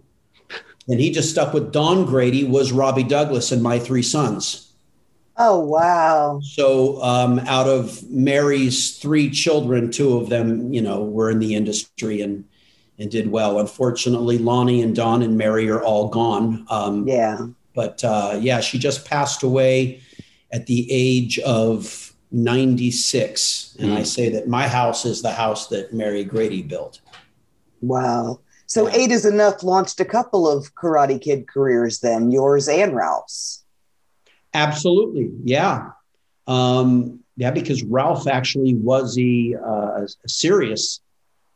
and 0.87 0.99
he 0.99 1.11
just 1.11 1.29
stuck 1.29 1.53
with 1.53 1.71
Don 1.71 2.05
Grady 2.05 2.45
was 2.45 2.71
Robbie 2.71 3.03
Douglas 3.03 3.51
and 3.51 3.61
my 3.61 3.77
three 3.77 4.01
sons. 4.01 4.71
Oh 5.37 5.59
wow! 5.59 6.39
So 6.41 7.01
um, 7.03 7.39
out 7.39 7.67
of 7.67 8.09
Mary's 8.09 8.97
three 8.97 9.29
children, 9.29 9.91
two 9.91 10.17
of 10.17 10.29
them, 10.29 10.73
you 10.73 10.81
know, 10.81 11.03
were 11.03 11.29
in 11.29 11.39
the 11.39 11.55
industry 11.55 12.21
and 12.21 12.45
and 12.99 13.09
did 13.09 13.31
well. 13.31 13.59
Unfortunately, 13.59 14.37
Lani 14.37 14.81
and 14.81 14.95
Don 14.95 15.21
and 15.23 15.37
Mary 15.37 15.69
are 15.69 15.81
all 15.81 16.09
gone. 16.09 16.65
Um, 16.69 17.07
yeah. 17.07 17.47
But 17.73 18.03
uh, 18.03 18.37
yeah, 18.39 18.59
she 18.59 18.77
just 18.77 19.05
passed 19.05 19.41
away 19.41 20.01
at 20.51 20.65
the 20.65 20.87
age 20.91 21.39
of 21.39 22.13
96. 22.31 23.77
And 23.79 23.91
mm. 23.91 23.97
I 23.97 24.03
say 24.03 24.29
that 24.29 24.47
my 24.47 24.67
house 24.67 25.05
is 25.05 25.21
the 25.21 25.31
house 25.31 25.67
that 25.67 25.93
Mary 25.93 26.23
Grady 26.23 26.61
built. 26.61 26.99
Wow. 27.81 28.41
So 28.65 28.89
Eight 28.89 29.11
is 29.11 29.25
Enough 29.25 29.63
launched 29.63 29.99
a 29.99 30.05
couple 30.05 30.47
of 30.47 30.75
Karate 30.75 31.19
Kid 31.19 31.47
careers 31.47 31.99
then, 31.99 32.31
yours 32.31 32.67
and 32.67 32.95
Ralph's. 32.95 33.63
Absolutely. 34.53 35.31
Yeah. 35.43 35.91
Um, 36.47 37.21
yeah, 37.37 37.51
because 37.51 37.83
Ralph 37.83 38.27
actually 38.27 38.75
was 38.75 39.17
a, 39.17 39.55
uh, 39.55 40.01
a 40.03 40.29
serious 40.29 40.99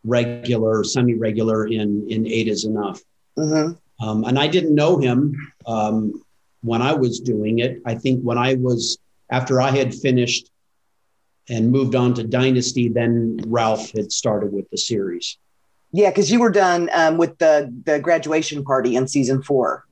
regular, 0.04 0.84
semi-regular 0.84 1.68
in 1.68 2.08
in 2.10 2.28
Eight 2.28 2.48
is 2.48 2.66
Enough. 2.66 3.02
Mm-hmm. 3.38 4.08
Um, 4.08 4.24
and 4.26 4.38
I 4.38 4.48
didn't 4.48 4.76
know 4.76 4.98
him 4.98 5.36
um, 5.66 6.24
when 6.62 6.82
I 6.82 6.94
was 6.94 7.20
doing 7.20 7.60
it. 7.60 7.82
I 7.86 7.96
think 7.96 8.22
when 8.22 8.38
I 8.38 8.56
was 8.56 8.98
after 9.30 9.62
I 9.62 9.72
had 9.72 9.94
finished 9.94 10.50
and 11.50 11.72
moved 11.72 11.96
on 11.96 12.14
to 12.16 12.24
Dynasty, 12.24 12.88
then 12.88 13.40
Ralph 13.48 13.92
had 13.92 14.12
started 14.12 14.52
with 14.54 14.70
the 14.70 14.78
series. 14.78 15.38
Yeah, 15.92 16.10
because 16.10 16.32
you 16.32 16.40
were 16.40 16.50
done 16.50 16.90
um, 16.94 17.18
with 17.18 17.38
the 17.38 17.72
the 17.86 18.00
graduation 18.00 18.64
party 18.64 18.96
in 18.96 19.08
season 19.08 19.42
four. 19.44 19.86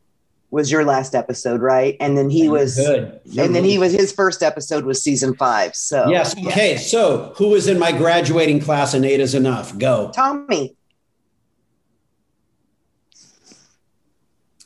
Was 0.51 0.69
your 0.69 0.83
last 0.83 1.15
episode 1.15 1.61
right? 1.61 1.95
And 1.99 2.17
then 2.17 2.29
he 2.29 2.49
was 2.49 2.75
good. 2.75 3.19
and 3.37 3.55
then 3.55 3.63
he 3.63 3.77
was 3.77 3.93
his 3.93 4.11
first 4.11 4.43
episode 4.43 4.83
was 4.83 5.01
season 5.01 5.33
five. 5.35 5.75
So 5.75 6.09
yes. 6.09 6.37
Okay. 6.37 6.77
So 6.77 7.33
who 7.37 7.49
was 7.49 7.67
in 7.67 7.79
my 7.79 7.91
graduating 7.91 8.59
class 8.59 8.93
and 8.93 9.05
eight 9.05 9.21
is 9.21 9.33
enough? 9.33 9.77
Go. 9.77 10.11
Tommy. 10.13 10.75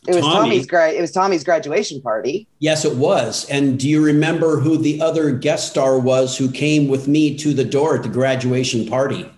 It 0.07 0.15
was 0.15 0.23
Tommy. 0.23 0.49
Tommy's 0.49 0.67
gra- 0.67 0.91
it 0.91 1.01
was 1.01 1.11
Tommy's 1.11 1.43
graduation 1.43 2.01
party. 2.01 2.47
Yes, 2.59 2.85
it 2.85 2.95
was. 2.95 3.49
And 3.49 3.79
do 3.79 3.89
you 3.89 4.03
remember 4.03 4.59
who 4.59 4.77
the 4.77 5.01
other 5.01 5.31
guest 5.31 5.69
star 5.69 5.99
was 5.99 6.37
who 6.37 6.51
came 6.51 6.87
with 6.87 7.07
me 7.07 7.35
to 7.37 7.53
the 7.53 7.63
door 7.63 7.95
at 7.95 8.03
the 8.03 8.09
graduation 8.09 8.87
party? 8.87 9.29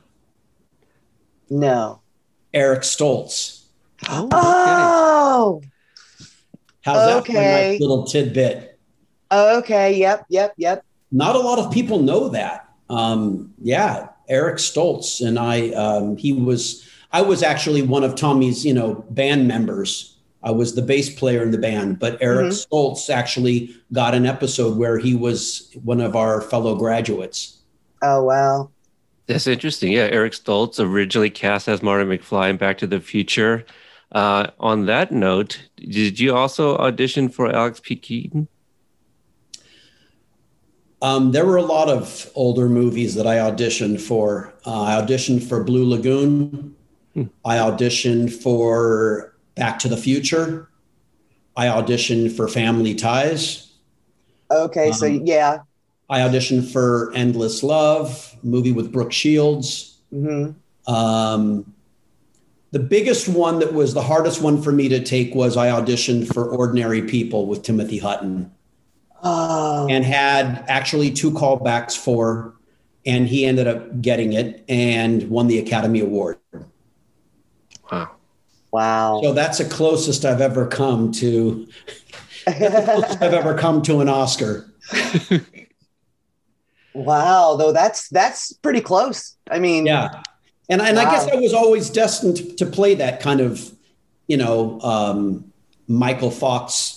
No. 1.50 2.01
Eric 2.54 2.82
Stoltz. 2.82 3.63
Oh. 4.10 4.30
oh. 4.32 5.62
How's 6.88 7.08
that 7.08 7.17
okay. 7.17 7.34
for 7.34 7.39
a 7.39 7.44
nice 7.44 7.82
little 7.82 8.06
tidbit? 8.06 8.79
Okay. 9.32 9.98
Yep. 9.98 10.25
Yep. 10.29 10.53
Yep. 10.58 10.86
Not 11.12 11.36
a 11.36 11.39
lot 11.39 11.60
of 11.60 11.72
people 11.72 12.00
know 12.00 12.29
that. 12.29 12.70
Um, 12.89 13.53
yeah, 13.62 14.08
Eric 14.29 14.56
Stoltz 14.56 15.25
and 15.25 15.38
I. 15.38 15.70
Um, 15.72 16.17
he 16.17 16.34
was. 16.34 16.89
I 17.12 17.22
was 17.22 17.44
actually 17.44 17.82
one 17.82 18.03
of 18.03 18.15
Tommy's, 18.15 18.65
you 18.65 18.74
know, 18.74 19.06
band 19.10 19.48
members. 19.48 20.17
I 20.44 20.51
was 20.51 20.75
the 20.75 20.82
bass 20.82 21.13
player 21.13 21.41
in 21.41 21.51
the 21.51 21.58
band, 21.58 22.00
but 22.00 22.17
Eric 22.22 22.48
mm-hmm. 22.48 22.75
Stoltz 22.75 23.10
actually 23.10 23.75
got 23.91 24.13
an 24.13 24.25
episode 24.25 24.77
where 24.77 24.98
he 24.98 25.15
was 25.15 25.70
one 25.84 26.00
of 26.00 26.15
our 26.15 26.41
fellow 26.41 26.75
graduates. 26.75 27.58
Oh 28.01 28.24
wow! 28.24 28.70
That's 29.25 29.48
interesting. 29.48 29.91
Yeah, 29.91 30.08
Eric 30.12 30.34
Stoltz 30.34 30.79
originally 30.79 31.29
cast 31.29 31.67
as 31.67 31.84
Marty 31.84 32.06
McFly 32.06 32.50
in 32.50 32.58
Back 32.58 32.77
to 32.77 32.88
the 32.88 33.00
Future. 33.00 33.65
Uh, 34.12 34.48
on 34.60 34.86
that 34.86 35.12
note, 35.12 35.70
did 35.78 36.20
you 36.20 36.36
also 36.36 36.78
audition 36.78 37.30
for 37.30 37.54
Alex 37.54 37.80
P. 37.80 37.96
Keaton? 37.96 38.48
Um, 41.02 41.32
there 41.32 41.46
were 41.46 41.58
a 41.58 41.64
lot 41.64 41.90
of 41.90 42.32
older 42.34 42.68
movies 42.68 43.14
that 43.16 43.28
I 43.28 43.36
auditioned 43.36 44.02
for. 44.02 44.54
Uh, 44.66 44.84
I 44.84 45.02
auditioned 45.02 45.48
for 45.48 45.64
Blue 45.64 45.88
Lagoon. 45.88 46.76
Hmm. 47.14 47.24
I 47.46 47.58
auditioned 47.58 48.32
for 48.32 49.36
Back 49.56 49.78
to 49.80 49.90
the 49.90 49.98
Future. 49.98 50.70
I 51.56 51.68
auditioned 51.68 52.36
for 52.36 52.48
Family 52.48 52.96
Ties. 52.96 53.74
Okay, 54.50 54.88
um, 54.88 54.94
so 54.94 55.06
yeah, 55.06 55.60
I 56.10 56.20
auditioned 56.20 56.72
for 56.72 57.12
Endless 57.14 57.64
Love, 57.64 58.36
movie 58.42 58.72
with 58.72 58.92
Brooke 58.92 59.12
Shields. 59.12 59.98
Mm-hmm. 60.14 60.94
Um, 60.94 61.74
the 62.71 62.79
biggest 62.79 63.27
one 63.27 63.59
that 63.59 63.74
was 63.74 63.93
the 63.93 64.01
hardest 64.01 64.41
one 64.41 64.62
for 64.62 64.71
me 64.71 64.89
to 64.89 65.03
take 65.03 65.33
was 65.33 65.55
I 65.55 65.69
auditioned 65.69 66.33
for 66.33 66.50
Ordinary 66.50 67.01
People 67.01 67.45
with 67.45 67.63
Timothy 67.63 67.97
Hutton. 67.97 68.51
Oh. 69.24 69.88
And 69.89 70.03
had 70.03 70.63
actually 70.67 71.12
two 71.12 71.31
callbacks 71.31 71.97
for, 71.97 72.55
and 73.05 73.27
he 73.27 73.45
ended 73.45 73.67
up 73.67 74.01
getting 74.01 74.33
it 74.33 74.63
and 74.69 75.29
won 75.29 75.47
the 75.47 75.59
Academy 75.59 76.01
Award. 76.01 76.38
Wow. 77.91 78.12
Wow. 78.71 79.21
So 79.24 79.33
that's 79.33 79.57
the 79.57 79.65
closest 79.65 80.25
I've 80.25 80.41
ever 80.41 80.67
come 80.67 81.12
to 81.13 81.67
I've 82.47 83.33
ever 83.33 83.57
come 83.57 83.81
to 83.83 84.01
an 84.01 84.09
Oscar. 84.09 84.71
Wow, 86.97 87.55
though 87.57 87.71
that's 87.71 88.09
that's 88.09 88.53
pretty 88.53 88.81
close. 88.81 89.38
I 89.51 89.59
mean, 89.59 89.86
yeah, 89.86 90.24
and 90.69 90.81
and 90.81 90.97
wow. 90.97 91.03
I 91.03 91.12
guess 91.12 91.27
I 91.27 91.36
was 91.36 91.53
always 91.53 91.89
destined 91.89 92.57
to 92.57 92.65
play 92.65 92.95
that 92.95 93.19
kind 93.19 93.41
of, 93.41 93.71
you 94.27 94.38
know, 94.38 94.79
um, 94.81 95.51
Michael 95.88 96.31
Fox. 96.31 96.93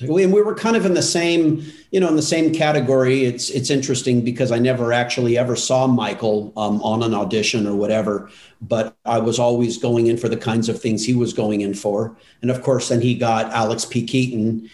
And 0.00 0.10
we 0.10 0.42
were 0.42 0.54
kind 0.54 0.74
of 0.74 0.84
in 0.84 0.94
the 0.94 1.02
same, 1.02 1.62
you 1.92 2.00
know, 2.00 2.08
in 2.08 2.16
the 2.16 2.22
same 2.22 2.52
category. 2.52 3.24
It's 3.24 3.50
it's 3.50 3.70
interesting 3.70 4.24
because 4.24 4.50
I 4.50 4.58
never 4.58 4.92
actually 4.92 5.38
ever 5.38 5.54
saw 5.54 5.86
Michael 5.86 6.52
um, 6.56 6.82
on 6.82 7.04
an 7.04 7.14
audition 7.14 7.68
or 7.68 7.76
whatever, 7.76 8.28
but 8.60 8.96
I 9.04 9.18
was 9.18 9.38
always 9.38 9.78
going 9.78 10.08
in 10.08 10.16
for 10.16 10.28
the 10.28 10.36
kinds 10.36 10.68
of 10.68 10.80
things 10.80 11.04
he 11.04 11.14
was 11.14 11.32
going 11.32 11.60
in 11.60 11.74
for. 11.74 12.16
And 12.40 12.50
of 12.50 12.62
course, 12.62 12.88
then 12.88 13.00
he 13.00 13.14
got 13.14 13.52
Alex 13.52 13.84
P. 13.84 14.04
Keaton 14.04 14.68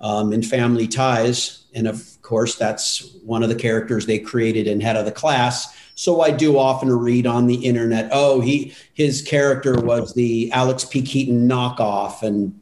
um, 0.00 0.32
in 0.32 0.42
Family 0.42 0.86
Ties, 0.86 1.64
and 1.74 1.88
of 1.88 2.06
course, 2.22 2.54
that's 2.54 3.16
one 3.24 3.42
of 3.42 3.48
the 3.48 3.56
characters 3.56 4.06
they 4.06 4.18
created 4.20 4.68
in 4.68 4.80
Head 4.80 4.96
of 4.96 5.06
the 5.06 5.12
Class. 5.12 5.74
So 5.98 6.20
I 6.20 6.30
do 6.30 6.56
often 6.56 6.92
read 6.92 7.26
on 7.26 7.48
the 7.48 7.56
internet, 7.56 8.08
oh, 8.12 8.40
he 8.40 8.72
his 8.94 9.20
character 9.20 9.80
was 9.80 10.14
the 10.14 10.48
Alex 10.52 10.84
P. 10.84 11.02
Keaton 11.02 11.48
knockoff, 11.48 12.22
and 12.22 12.56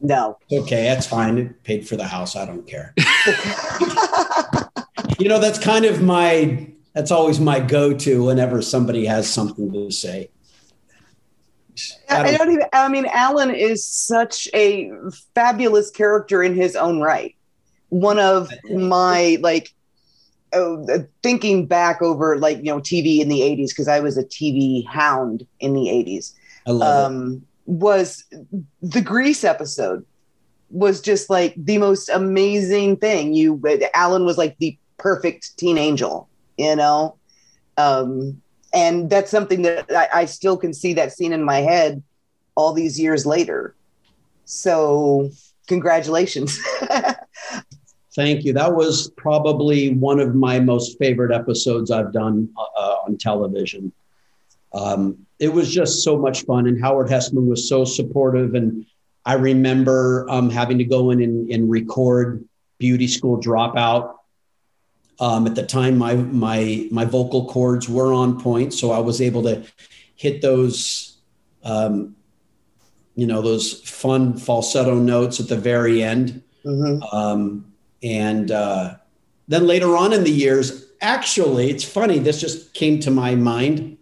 no, 0.00 0.36
okay, 0.52 0.82
that's 0.82 1.06
fine. 1.06 1.38
It 1.38 1.62
paid 1.62 1.88
for 1.88 1.96
the 1.96 2.06
house. 2.06 2.36
I 2.36 2.44
don't 2.44 2.66
care. 2.66 2.92
you 5.18 5.30
know, 5.30 5.38
that's 5.38 5.58
kind 5.58 5.86
of 5.86 6.02
my 6.02 6.68
that's 6.92 7.10
always 7.10 7.40
my 7.40 7.58
go-to 7.58 8.24
whenever 8.24 8.60
somebody 8.60 9.06
has 9.06 9.26
something 9.26 9.72
to 9.72 9.90
say. 9.90 10.28
I 12.10 12.22
don't, 12.22 12.34
I 12.34 12.36
don't 12.36 12.52
even. 12.52 12.66
I 12.74 12.88
mean, 12.88 13.06
Alan 13.06 13.48
is 13.48 13.82
such 13.86 14.46
a 14.52 14.92
fabulous 15.34 15.90
character 15.90 16.42
in 16.42 16.54
his 16.54 16.76
own 16.76 17.00
right 17.00 17.34
one 17.88 18.18
of 18.18 18.50
my 18.72 19.38
like 19.40 19.72
oh, 20.54 21.06
thinking 21.22 21.66
back 21.66 22.02
over 22.02 22.38
like 22.38 22.58
you 22.58 22.64
know 22.64 22.80
TV 22.80 23.20
in 23.20 23.28
the 23.28 23.40
80s 23.40 23.68
because 23.68 23.88
I 23.88 24.00
was 24.00 24.16
a 24.16 24.24
TV 24.24 24.86
hound 24.86 25.46
in 25.60 25.74
the 25.74 25.86
80s. 25.86 26.32
I 26.66 26.70
love 26.70 27.12
um, 27.12 27.32
it. 27.34 27.40
Was 27.66 28.24
the 28.82 29.00
Grease 29.00 29.42
episode 29.42 30.04
was 30.70 31.00
just 31.00 31.30
like 31.30 31.54
the 31.56 31.78
most 31.78 32.08
amazing 32.08 32.96
thing. 32.96 33.32
You 33.32 33.62
Alan 33.94 34.24
was 34.24 34.36
like 34.36 34.58
the 34.58 34.76
perfect 34.98 35.56
teen 35.56 35.78
angel, 35.78 36.28
you 36.58 36.76
know. 36.76 37.16
Um, 37.76 38.40
and 38.72 39.08
that's 39.08 39.30
something 39.30 39.62
that 39.62 39.86
I, 39.90 40.08
I 40.12 40.24
still 40.24 40.56
can 40.56 40.74
see 40.74 40.94
that 40.94 41.12
scene 41.12 41.32
in 41.32 41.44
my 41.44 41.58
head 41.58 42.02
all 42.56 42.72
these 42.72 42.98
years 42.98 43.24
later. 43.24 43.74
So 44.44 45.30
congratulations. 45.68 46.58
Thank 48.14 48.44
you. 48.44 48.52
That 48.52 48.74
was 48.74 49.10
probably 49.16 49.94
one 49.94 50.20
of 50.20 50.34
my 50.34 50.60
most 50.60 50.98
favorite 50.98 51.34
episodes 51.34 51.90
I've 51.90 52.12
done 52.12 52.48
uh, 52.56 52.96
on 53.06 53.16
television. 53.16 53.92
Um, 54.72 55.26
it 55.40 55.52
was 55.52 55.72
just 55.72 56.04
so 56.04 56.16
much 56.16 56.44
fun, 56.44 56.68
and 56.68 56.80
Howard 56.80 57.08
Hesseman 57.08 57.46
was 57.46 57.68
so 57.68 57.84
supportive. 57.84 58.54
And 58.54 58.86
I 59.24 59.34
remember 59.34 60.26
um, 60.28 60.48
having 60.48 60.78
to 60.78 60.84
go 60.84 61.10
in 61.10 61.22
and, 61.22 61.50
and, 61.50 61.70
record 61.70 62.44
Beauty 62.78 63.08
School 63.08 63.40
Dropout. 63.40 64.14
Um, 65.20 65.46
at 65.46 65.54
the 65.54 65.64
time, 65.64 65.96
my 65.98 66.14
my 66.14 66.88
my 66.90 67.04
vocal 67.04 67.48
cords 67.48 67.88
were 67.88 68.12
on 68.12 68.40
point, 68.40 68.74
so 68.74 68.90
I 68.90 68.98
was 68.98 69.20
able 69.20 69.42
to 69.44 69.64
hit 70.16 70.40
those, 70.42 71.18
um, 71.62 72.16
you 73.14 73.26
know, 73.26 73.42
those 73.42 73.80
fun 73.88 74.36
falsetto 74.36 74.96
notes 74.96 75.38
at 75.40 75.48
the 75.48 75.56
very 75.56 76.02
end. 76.02 76.42
Mm-hmm. 76.64 77.64
And 78.04 78.50
uh, 78.50 78.96
then 79.48 79.66
later 79.66 79.96
on 79.96 80.12
in 80.12 80.24
the 80.24 80.30
years, 80.30 80.86
actually, 81.00 81.70
it's 81.70 81.84
funny, 81.84 82.18
this 82.18 82.40
just 82.40 82.74
came 82.74 83.00
to 83.00 83.10
my 83.10 83.34
mind. 83.34 83.96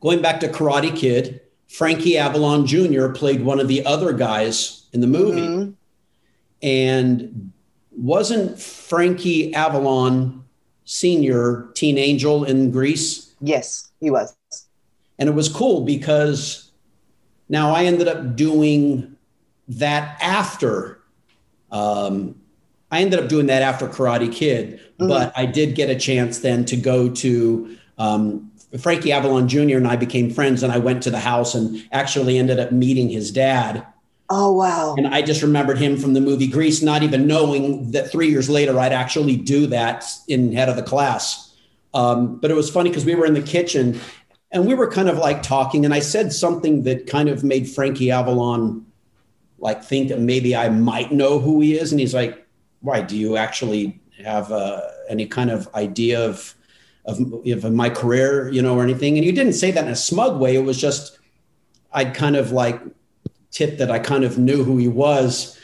Going 0.00 0.22
back 0.22 0.40
to 0.40 0.48
Karate 0.48 0.96
Kid, 0.96 1.42
Frankie 1.68 2.16
Avalon 2.16 2.66
Jr. 2.66 3.08
played 3.08 3.44
one 3.44 3.60
of 3.60 3.68
the 3.68 3.84
other 3.84 4.12
guys 4.14 4.86
in 4.92 5.00
the 5.00 5.06
movie. 5.06 5.40
Mm-hmm. 5.42 5.70
And 6.62 7.52
wasn't 7.90 8.58
Frankie 8.58 9.54
Avalon 9.54 10.44
Sr. 10.84 11.70
Teen 11.74 11.98
Angel 11.98 12.44
in 12.44 12.70
Grease? 12.70 13.34
Yes, 13.40 13.90
he 14.00 14.10
was. 14.10 14.34
And 15.18 15.28
it 15.28 15.32
was 15.32 15.50
cool 15.50 15.82
because 15.82 16.70
now 17.50 17.74
I 17.74 17.84
ended 17.84 18.08
up 18.08 18.36
doing 18.36 19.16
that 19.68 20.18
after 20.22 21.02
um, 21.70 22.36
I 22.94 23.00
ended 23.00 23.18
up 23.18 23.28
doing 23.28 23.46
that 23.46 23.60
after 23.60 23.88
Karate 23.88 24.32
Kid, 24.32 24.78
mm-hmm. 24.78 25.08
but 25.08 25.32
I 25.36 25.46
did 25.46 25.74
get 25.74 25.90
a 25.90 25.96
chance 25.96 26.38
then 26.38 26.64
to 26.66 26.76
go 26.76 27.10
to 27.10 27.76
um, 27.98 28.52
Frankie 28.78 29.10
Avalon 29.10 29.48
Jr. 29.48 29.76
and 29.76 29.88
I 29.88 29.96
became 29.96 30.30
friends, 30.30 30.62
and 30.62 30.72
I 30.72 30.78
went 30.78 31.02
to 31.02 31.10
the 31.10 31.18
house 31.18 31.56
and 31.56 31.84
actually 31.90 32.38
ended 32.38 32.60
up 32.60 32.70
meeting 32.70 33.08
his 33.08 33.32
dad. 33.32 33.84
Oh 34.30 34.52
wow! 34.52 34.94
And 34.96 35.08
I 35.08 35.22
just 35.22 35.42
remembered 35.42 35.76
him 35.76 35.96
from 35.96 36.14
the 36.14 36.20
movie 36.20 36.46
Grease, 36.46 36.82
not 36.82 37.02
even 37.02 37.26
knowing 37.26 37.90
that 37.90 38.12
three 38.12 38.30
years 38.30 38.48
later 38.48 38.78
I'd 38.78 38.92
actually 38.92 39.36
do 39.36 39.66
that 39.66 40.04
in 40.28 40.52
head 40.52 40.68
of 40.68 40.76
the 40.76 40.82
class. 40.82 41.52
Um, 41.94 42.36
but 42.36 42.52
it 42.52 42.54
was 42.54 42.70
funny 42.70 42.90
because 42.90 43.04
we 43.04 43.16
were 43.16 43.26
in 43.26 43.34
the 43.34 43.42
kitchen 43.42 44.00
and 44.52 44.66
we 44.66 44.74
were 44.74 44.88
kind 44.88 45.08
of 45.08 45.18
like 45.18 45.42
talking, 45.42 45.84
and 45.84 45.92
I 45.92 45.98
said 45.98 46.32
something 46.32 46.84
that 46.84 47.08
kind 47.08 47.28
of 47.28 47.42
made 47.42 47.68
Frankie 47.68 48.12
Avalon 48.12 48.86
like 49.58 49.82
think 49.82 50.10
that 50.10 50.20
maybe 50.20 50.54
I 50.54 50.68
might 50.68 51.10
know 51.10 51.40
who 51.40 51.60
he 51.60 51.76
is, 51.76 51.90
and 51.90 51.98
he's 51.98 52.14
like, 52.14 52.43
"Why? 52.84 53.00
Do 53.00 53.16
you 53.16 53.36
actually 53.36 54.00
have 54.24 54.52
uh, 54.52 54.80
any 55.08 55.26
kind 55.26 55.50
of 55.50 55.68
idea 55.74 56.24
of, 56.24 56.54
of 57.04 57.18
of 57.46 57.72
my 57.72 57.90
career, 57.90 58.48
you 58.50 58.62
know, 58.62 58.76
or 58.76 58.82
anything?" 58.82 59.16
And 59.16 59.24
you 59.24 59.32
didn't 59.32 59.54
say 59.54 59.70
that 59.70 59.84
in 59.84 59.90
a 59.90 59.96
smug 59.96 60.40
way. 60.40 60.54
It 60.54 60.64
was 60.64 60.80
just 60.80 61.18
I'd 61.92 62.14
kind 62.14 62.36
of 62.36 62.52
like 62.52 62.80
tip 63.50 63.78
that 63.78 63.90
I 63.90 63.98
kind 63.98 64.24
of 64.24 64.38
knew 64.38 64.64
who 64.64 64.76
he 64.76 64.88
was, 64.88 65.58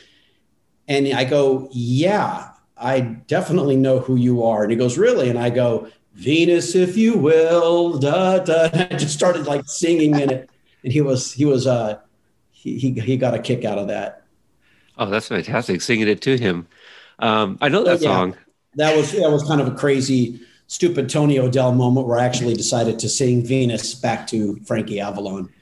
and 0.89 1.07
I 1.13 1.25
go, 1.25 1.69
"Yeah." 1.73 2.49
I 2.81 3.01
definitely 3.01 3.77
know 3.77 3.99
who 3.99 4.17
you 4.17 4.43
are. 4.43 4.63
And 4.63 4.71
he 4.71 4.77
goes, 4.77 4.97
Really? 4.97 5.29
And 5.29 5.39
I 5.39 5.51
go, 5.51 5.89
Venus, 6.15 6.75
if 6.75 6.97
you 6.97 7.17
will. 7.19 7.99
Da, 7.99 8.39
da. 8.39 8.71
I 8.91 8.97
just 8.97 9.15
started 9.15 9.47
like 9.47 9.69
singing 9.69 10.19
in 10.19 10.31
it. 10.31 10.51
And 10.83 10.93
he 10.93 11.03
was, 11.03 11.33
he 11.33 11.45
was, 11.45 11.67
uh, 11.67 12.01
he, 12.51 12.79
he, 12.79 12.93
he 12.93 13.17
got 13.17 13.35
a 13.35 13.39
kick 13.39 13.65
out 13.65 13.79
of 13.79 13.89
that. 13.89 14.25
Oh, 14.99 15.07
that's 15.07 15.29
fantastic. 15.29 15.81
Singing 15.81 16.09
it 16.09 16.21
to 16.23 16.37
him. 16.37 16.67
Um, 17.21 17.59
I 17.61 17.69
know 17.69 17.85
that 17.85 18.01
yeah. 18.01 18.09
song. 18.09 18.37
That 18.75 18.97
was, 18.97 19.13
that 19.13 19.31
was 19.31 19.43
kind 19.45 19.61
of 19.61 19.69
a 19.69 19.73
crazy, 19.73 20.41
stupid 20.67 21.09
Tony 21.09 21.39
O'Dell 21.39 21.73
moment 21.73 22.07
where 22.07 22.19
I 22.19 22.25
actually 22.25 22.55
decided 22.55 22.99
to 23.01 23.09
sing 23.09 23.45
Venus 23.45 23.95
back 23.95 24.27
to 24.29 24.57
Frankie 24.65 25.01
Avalon. 25.01 25.53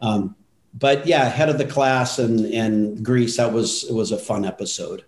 Um, 0.00 0.34
but 0.72 1.06
yeah, 1.06 1.28
head 1.28 1.48
of 1.48 1.58
the 1.58 1.66
class 1.66 2.18
and, 2.18 2.46
and 2.46 3.04
Grease, 3.04 3.36
that 3.36 3.52
was, 3.52 3.84
it 3.84 3.92
was 3.92 4.12
a 4.12 4.18
fun 4.18 4.44
episode. 4.44 5.04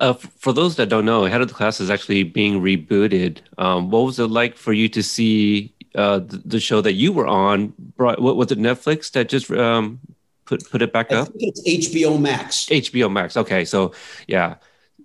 Uh, 0.00 0.12
for 0.12 0.52
those 0.52 0.76
that 0.76 0.88
don't 0.88 1.04
know, 1.04 1.24
Head 1.24 1.40
of 1.40 1.48
the 1.48 1.54
Class 1.54 1.80
is 1.80 1.90
actually 1.90 2.22
being 2.22 2.60
rebooted. 2.60 3.38
Um, 3.58 3.90
what 3.90 4.04
was 4.04 4.18
it 4.18 4.26
like 4.26 4.56
for 4.56 4.72
you 4.72 4.88
to 4.90 5.02
see 5.02 5.74
uh, 5.94 6.20
the, 6.20 6.40
the, 6.44 6.60
show 6.60 6.80
that 6.80 6.92
you 6.92 7.12
were 7.12 7.26
on? 7.26 7.74
Brought, 7.96 8.20
what 8.20 8.36
was 8.36 8.52
it? 8.52 8.58
Netflix 8.58 9.10
that 9.12 9.28
just 9.28 9.50
um, 9.50 9.98
put 10.44 10.68
put 10.70 10.82
it 10.82 10.92
back 10.92 11.10
I 11.10 11.16
up? 11.16 11.28
it's 11.34 11.62
HBO 11.88 12.20
Max. 12.20 12.66
HBO 12.66 13.10
Max. 13.10 13.36
Okay, 13.36 13.64
so 13.64 13.92
yeah, 14.28 14.54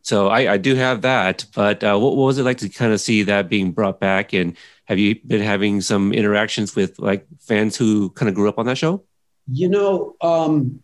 so 0.03 0.27
I, 0.27 0.53
I 0.53 0.57
do 0.57 0.75
have 0.75 1.01
that. 1.01 1.45
But 1.55 1.83
uh, 1.83 1.97
what, 1.97 2.15
what 2.15 2.25
was 2.25 2.37
it 2.37 2.43
like 2.43 2.57
to 2.59 2.69
kind 2.69 2.93
of 2.93 3.01
see 3.01 3.23
that 3.23 3.49
being 3.49 3.71
brought 3.71 3.99
back? 3.99 4.33
And 4.33 4.55
have 4.85 4.99
you 4.99 5.15
been 5.25 5.41
having 5.41 5.81
some 5.81 6.13
interactions 6.13 6.75
with 6.75 6.99
like 6.99 7.25
fans 7.39 7.75
who 7.75 8.09
kind 8.11 8.29
of 8.29 8.35
grew 8.35 8.49
up 8.49 8.59
on 8.59 8.65
that 8.67 8.77
show? 8.77 9.03
You 9.51 9.69
know, 9.69 10.15
um, 10.21 10.81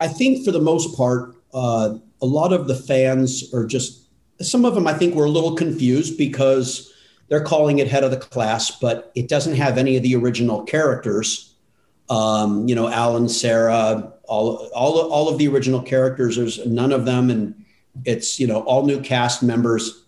I 0.00 0.08
think 0.08 0.44
for 0.44 0.50
the 0.50 0.60
most 0.60 0.96
part, 0.96 1.36
uh, 1.52 1.96
a 2.20 2.26
lot 2.26 2.52
of 2.52 2.68
the 2.68 2.74
fans 2.74 3.52
are 3.54 3.66
just 3.66 4.08
some 4.40 4.64
of 4.64 4.74
them 4.74 4.86
I 4.86 4.94
think 4.94 5.14
were 5.14 5.24
a 5.24 5.30
little 5.30 5.54
confused 5.54 6.16
because 6.16 6.92
they're 7.28 7.42
calling 7.42 7.78
it 7.78 7.88
head 7.88 8.04
of 8.04 8.10
the 8.10 8.16
class, 8.16 8.70
but 8.70 9.12
it 9.14 9.28
doesn't 9.28 9.56
have 9.56 9.76
any 9.76 9.96
of 9.96 10.02
the 10.02 10.14
original 10.16 10.62
characters. 10.62 11.54
Um, 12.08 12.66
you 12.66 12.74
know, 12.74 12.88
Alan, 12.88 13.28
Sarah, 13.28 14.12
all 14.28 14.68
all 14.74 14.98
all 15.10 15.28
of 15.28 15.38
the 15.38 15.48
original 15.48 15.82
characters. 15.82 16.36
There's 16.36 16.64
none 16.66 16.92
of 16.92 17.04
them, 17.04 17.30
and 17.30 17.64
it's 18.04 18.38
you 18.38 18.46
know 18.46 18.60
all 18.60 18.84
new 18.84 19.00
cast 19.00 19.42
members. 19.42 20.04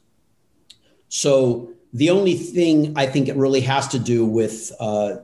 So 1.09 1.73
the 1.93 2.11
only 2.11 2.35
thing 2.35 2.93
I 2.97 3.07
think 3.07 3.29
it 3.29 3.37
really 3.37 3.63
has 3.63 3.89
to 3.89 3.99
do 3.99 4.25
with 4.25 4.71
uh, 4.79 5.17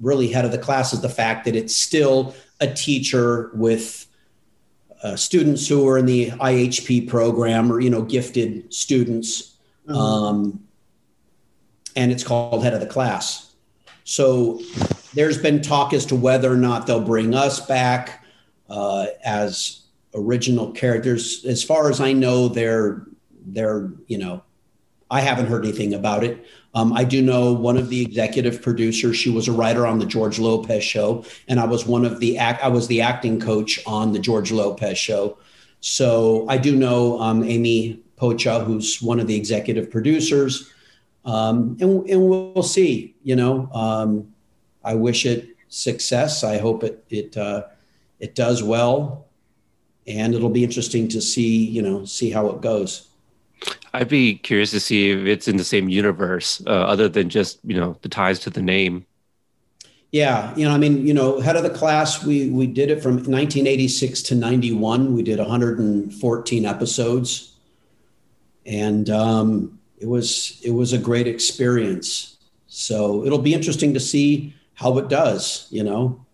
really 0.00 0.28
head 0.28 0.44
of 0.44 0.52
the 0.52 0.58
class 0.58 0.92
is 0.92 1.00
the 1.00 1.08
fact 1.08 1.44
that 1.46 1.56
it's 1.56 1.74
still 1.74 2.34
a 2.60 2.72
teacher 2.72 3.50
with 3.54 4.06
uh, 5.02 5.16
students 5.16 5.66
who 5.66 5.88
are 5.88 5.98
in 5.98 6.06
the 6.06 6.30
IHP 6.30 7.08
program 7.08 7.72
or 7.72 7.80
you 7.80 7.90
know 7.90 8.02
gifted 8.02 8.72
students, 8.72 9.56
mm-hmm. 9.88 9.96
um, 9.96 10.64
and 11.96 12.12
it's 12.12 12.22
called 12.22 12.62
head 12.62 12.74
of 12.74 12.80
the 12.80 12.86
class. 12.86 13.54
So 14.04 14.60
there's 15.14 15.38
been 15.38 15.62
talk 15.62 15.92
as 15.92 16.06
to 16.06 16.14
whether 16.14 16.52
or 16.52 16.56
not 16.56 16.86
they'll 16.86 17.00
bring 17.00 17.34
us 17.34 17.64
back 17.66 18.24
uh, 18.68 19.06
as 19.24 19.82
original 20.14 20.72
characters. 20.72 21.44
As 21.44 21.62
far 21.62 21.90
as 21.90 22.00
I 22.00 22.12
know, 22.12 22.48
they're 22.48 23.06
they're 23.46 23.90
you 24.06 24.18
know 24.18 24.42
I 25.10 25.20
haven't 25.20 25.46
heard 25.46 25.64
anything 25.64 25.94
about 25.94 26.24
it. 26.24 26.44
Um, 26.74 26.92
I 26.92 27.04
do 27.04 27.22
know 27.22 27.52
one 27.52 27.76
of 27.76 27.88
the 27.88 28.02
executive 28.02 28.60
producers. 28.60 29.16
She 29.16 29.30
was 29.30 29.48
a 29.48 29.52
writer 29.52 29.86
on 29.86 29.98
the 29.98 30.06
George 30.06 30.38
Lopez 30.38 30.84
show, 30.84 31.24
and 31.48 31.58
I 31.60 31.64
was 31.64 31.86
one 31.86 32.04
of 32.04 32.20
the 32.20 32.38
act. 32.38 32.62
I 32.62 32.68
was 32.68 32.86
the 32.88 33.00
acting 33.00 33.40
coach 33.40 33.80
on 33.86 34.12
the 34.12 34.18
George 34.18 34.52
Lopez 34.52 34.98
show. 34.98 35.38
So 35.80 36.46
I 36.48 36.58
do 36.58 36.74
know 36.74 37.20
um, 37.20 37.44
Amy 37.44 38.00
Pocha, 38.18 38.64
who's 38.64 39.00
one 39.00 39.20
of 39.20 39.26
the 39.26 39.36
executive 39.36 39.90
producers, 39.90 40.72
um, 41.24 41.76
and, 41.80 42.08
and 42.08 42.28
we'll 42.28 42.62
see. 42.62 43.14
You 43.22 43.36
know, 43.36 43.70
um, 43.72 44.34
I 44.84 44.94
wish 44.94 45.24
it 45.24 45.48
success. 45.68 46.42
I 46.42 46.58
hope 46.58 46.82
it 46.82 47.04
it 47.10 47.36
uh, 47.36 47.64
it 48.20 48.34
does 48.34 48.62
well, 48.62 49.26
and 50.06 50.34
it'll 50.34 50.50
be 50.50 50.64
interesting 50.64 51.08
to 51.08 51.20
see. 51.20 51.66
You 51.66 51.82
know, 51.82 52.04
see 52.04 52.30
how 52.30 52.48
it 52.48 52.60
goes. 52.60 53.08
I'd 53.94 54.08
be 54.08 54.34
curious 54.34 54.70
to 54.72 54.80
see 54.80 55.10
if 55.10 55.26
it's 55.26 55.48
in 55.48 55.56
the 55.56 55.64
same 55.64 55.88
universe, 55.88 56.62
uh, 56.66 56.70
other 56.70 57.08
than 57.08 57.30
just 57.30 57.58
you 57.64 57.76
know 57.76 57.96
the 58.02 58.08
ties 58.08 58.38
to 58.40 58.50
the 58.50 58.62
name. 58.62 59.06
Yeah, 60.12 60.54
you 60.56 60.66
know, 60.66 60.72
I 60.72 60.78
mean, 60.78 61.06
you 61.06 61.12
know, 61.12 61.40
head 61.40 61.56
of 61.56 61.62
the 61.62 61.70
class, 61.70 62.24
we 62.24 62.50
we 62.50 62.66
did 62.66 62.90
it 62.90 63.02
from 63.02 63.16
1986 63.16 64.22
to 64.22 64.34
91. 64.34 65.14
We 65.14 65.22
did 65.22 65.38
114 65.38 66.64
episodes, 66.64 67.54
and 68.64 69.10
um, 69.10 69.78
it 69.98 70.06
was 70.06 70.60
it 70.64 70.70
was 70.70 70.92
a 70.92 70.98
great 70.98 71.26
experience. 71.26 72.36
So 72.66 73.24
it'll 73.24 73.40
be 73.40 73.54
interesting 73.54 73.94
to 73.94 74.00
see 74.00 74.54
how 74.74 74.98
it 74.98 75.08
does. 75.08 75.66
You 75.70 75.84
know. 75.84 76.24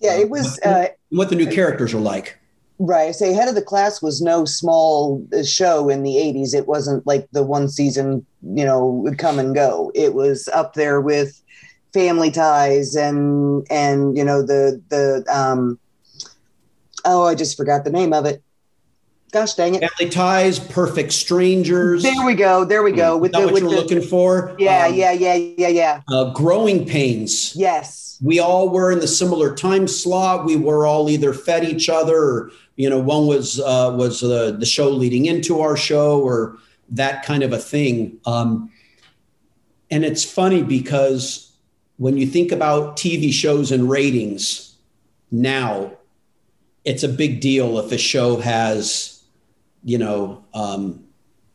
Yeah, 0.00 0.16
it 0.16 0.28
was. 0.28 0.60
Uh, 0.60 0.88
what 1.10 1.30
the 1.30 1.36
new 1.36 1.46
characters 1.46 1.94
are 1.94 2.00
like. 2.00 2.38
Right. 2.80 3.12
Say 3.14 3.32
Head 3.32 3.48
of 3.48 3.56
the 3.56 3.62
Class 3.62 4.00
was 4.00 4.22
no 4.22 4.44
small 4.44 5.26
show 5.44 5.88
in 5.88 6.04
the 6.04 6.14
80s. 6.14 6.54
It 6.54 6.68
wasn't 6.68 7.04
like 7.06 7.28
the 7.32 7.42
one 7.42 7.68
season, 7.68 8.24
you 8.42 8.64
know, 8.64 8.86
would 8.86 9.18
come 9.18 9.40
and 9.40 9.54
go. 9.54 9.90
It 9.96 10.14
was 10.14 10.46
up 10.48 10.74
there 10.74 11.00
with 11.00 11.42
Family 11.92 12.30
Ties 12.30 12.94
and 12.94 13.66
and 13.70 14.16
you 14.16 14.22
know 14.22 14.42
the 14.42 14.80
the 14.90 15.24
um 15.28 15.78
oh, 17.04 17.24
I 17.24 17.34
just 17.34 17.56
forgot 17.56 17.84
the 17.84 17.90
name 17.90 18.12
of 18.12 18.26
it. 18.26 18.42
Gosh 19.30 19.54
dang 19.54 19.74
it. 19.74 19.80
Family 19.80 20.10
Ties, 20.10 20.58
Perfect 20.58 21.12
Strangers. 21.12 22.02
There 22.02 22.24
we 22.24 22.34
go. 22.34 22.64
There 22.64 22.82
we 22.82 22.92
go. 22.92 23.16
With 23.18 23.32
the, 23.32 23.40
what 23.40 23.52
with 23.52 23.62
you're 23.62 23.70
the, 23.70 23.76
looking 23.76 24.00
for? 24.00 24.56
Yeah, 24.58 24.86
um, 24.86 24.94
yeah, 24.94 25.12
yeah, 25.12 25.34
yeah, 25.34 25.68
yeah. 25.68 26.00
Uh, 26.08 26.32
growing 26.32 26.86
Pains. 26.86 27.54
Yes. 27.54 28.18
We 28.22 28.40
all 28.40 28.70
were 28.70 28.90
in 28.90 29.00
the 29.00 29.06
similar 29.06 29.54
time 29.54 29.86
slot. 29.86 30.46
We 30.46 30.56
were 30.56 30.86
all 30.86 31.10
either 31.10 31.34
fed 31.34 31.64
each 31.64 31.88
other 31.88 32.16
or 32.16 32.50
you 32.78 32.88
know 32.88 32.98
one 32.98 33.26
was 33.26 33.60
uh, 33.60 33.92
was 33.94 34.22
uh, 34.22 34.52
the 34.52 34.64
show 34.64 34.88
leading 34.88 35.26
into 35.26 35.60
our 35.60 35.76
show 35.76 36.20
or 36.20 36.56
that 36.88 37.22
kind 37.24 37.42
of 37.42 37.52
a 37.52 37.58
thing 37.58 38.18
um, 38.24 38.70
and 39.90 40.04
it's 40.04 40.24
funny 40.24 40.62
because 40.62 41.52
when 41.98 42.16
you 42.16 42.26
think 42.26 42.50
about 42.50 42.96
tv 42.96 43.30
shows 43.30 43.70
and 43.70 43.90
ratings 43.90 44.76
now 45.30 45.92
it's 46.84 47.02
a 47.02 47.08
big 47.08 47.40
deal 47.40 47.78
if 47.78 47.92
a 47.92 47.98
show 47.98 48.36
has 48.36 49.17
you 49.84 49.98
know 49.98 50.44
um, 50.54 51.04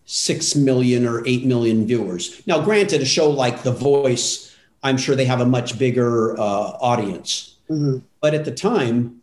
six 0.05 0.55
million 0.55 1.05
or 1.05 1.25
eight 1.27 1.45
million 1.45 1.85
viewers 1.85 2.45
now 2.47 2.61
granted 2.61 3.01
a 3.01 3.05
show 3.05 3.29
like 3.29 3.63
the 3.63 3.71
voice 3.71 4.55
i'm 4.83 4.97
sure 4.97 5.15
they 5.15 5.25
have 5.25 5.41
a 5.41 5.45
much 5.45 5.77
bigger 5.77 6.37
uh, 6.39 6.77
audience 6.81 7.57
mm-hmm. 7.69 7.97
but 8.21 8.33
at 8.33 8.45
the 8.45 8.51
time 8.51 9.21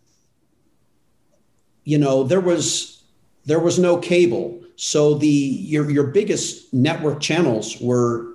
you 1.84 1.98
know 1.98 2.22
there 2.22 2.40
was 2.40 3.02
there 3.44 3.60
was 3.60 3.78
no 3.78 3.96
cable 3.96 4.62
so 4.76 5.14
the 5.14 5.26
your 5.26 5.90
your 5.90 6.06
biggest 6.06 6.72
network 6.72 7.20
channels 7.20 7.78
were 7.80 8.30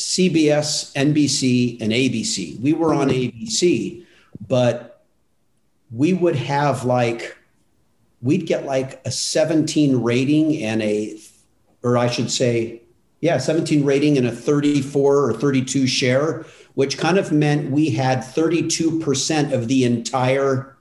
CBS, 0.00 0.92
NBC, 0.94 1.80
and 1.82 1.92
ABC. 1.92 2.58
We 2.60 2.72
were 2.72 2.94
on 2.94 3.10
ABC, 3.10 4.04
but 4.48 5.04
we 5.92 6.14
would 6.14 6.36
have 6.36 6.84
like 6.84 7.36
we'd 8.22 8.46
get 8.46 8.64
like 8.66 9.00
a 9.06 9.10
17 9.10 10.02
rating 10.02 10.62
and 10.62 10.82
a 10.82 11.18
or 11.82 11.96
I 11.96 12.08
should 12.08 12.30
say 12.30 12.82
yeah, 13.20 13.38
17 13.38 13.84
rating 13.84 14.16
and 14.16 14.26
a 14.26 14.32
34 14.32 15.30
or 15.30 15.32
32 15.34 15.86
share, 15.86 16.46
which 16.74 16.96
kind 16.96 17.18
of 17.18 17.30
meant 17.30 17.70
we 17.70 17.90
had 17.90 18.20
32% 18.20 19.52
of 19.52 19.68
the 19.68 19.84
entire 19.84 20.76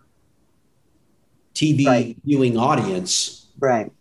TV 1.54 1.86
right. 1.86 2.17
viewing 2.23 2.58
audience. 2.58 3.47
Right. 3.60 3.91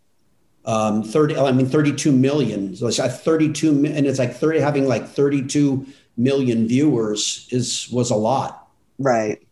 um, 0.65 1.03
30, 1.03 1.37
I 1.37 1.51
mean, 1.51 1.67
32 1.67 2.13
million. 2.13 2.77
So 2.77 2.87
it's 2.87 3.01
like 3.01 3.11
32, 3.11 3.87
and 3.87 4.07
it's 4.07 4.21
like 4.21 4.35
30, 4.35 4.61
having 4.61 4.87
like 4.87 5.09
32 5.09 5.85
million 6.17 6.69
viewers 6.69 7.49
is, 7.51 7.89
was 7.91 8.11
a 8.11 8.15
lot. 8.15 8.69
Right. 9.01 9.48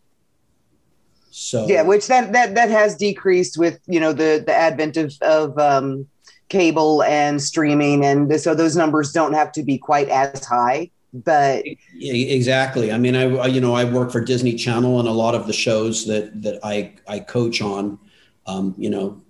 So 1.39 1.67
yeah, 1.67 1.83
which 1.83 2.07
that, 2.07 2.33
that, 2.33 2.55
that 2.55 2.71
has 2.71 2.95
decreased 2.95 3.59
with, 3.59 3.79
you 3.85 3.99
know, 3.99 4.11
the, 4.11 4.43
the 4.43 4.55
advent 4.55 4.97
of, 4.97 5.13
of, 5.21 5.57
um, 5.59 6.07
cable 6.49 7.03
and 7.03 7.39
streaming. 7.41 8.03
And 8.03 8.41
so 8.41 8.55
those 8.55 8.75
numbers 8.75 9.11
don't 9.11 9.33
have 9.33 9.51
to 9.51 9.63
be 9.63 9.77
quite 9.77 10.09
as 10.09 10.43
high, 10.43 10.89
but 11.13 11.63
exactly. 11.93 12.91
I 12.91 12.97
mean, 12.97 13.15
I, 13.15 13.45
you 13.45 13.61
know, 13.61 13.75
I 13.75 13.83
work 13.83 14.11
for 14.11 14.19
Disney 14.19 14.55
channel 14.55 14.99
and 14.99 15.07
a 15.07 15.11
lot 15.11 15.35
of 15.35 15.45
the 15.45 15.53
shows 15.53 16.07
that, 16.07 16.41
that 16.41 16.59
I, 16.63 16.93
I 17.07 17.19
coach 17.19 17.61
on, 17.61 17.99
um, 18.47 18.73
you 18.75 18.89
know, 18.89 19.21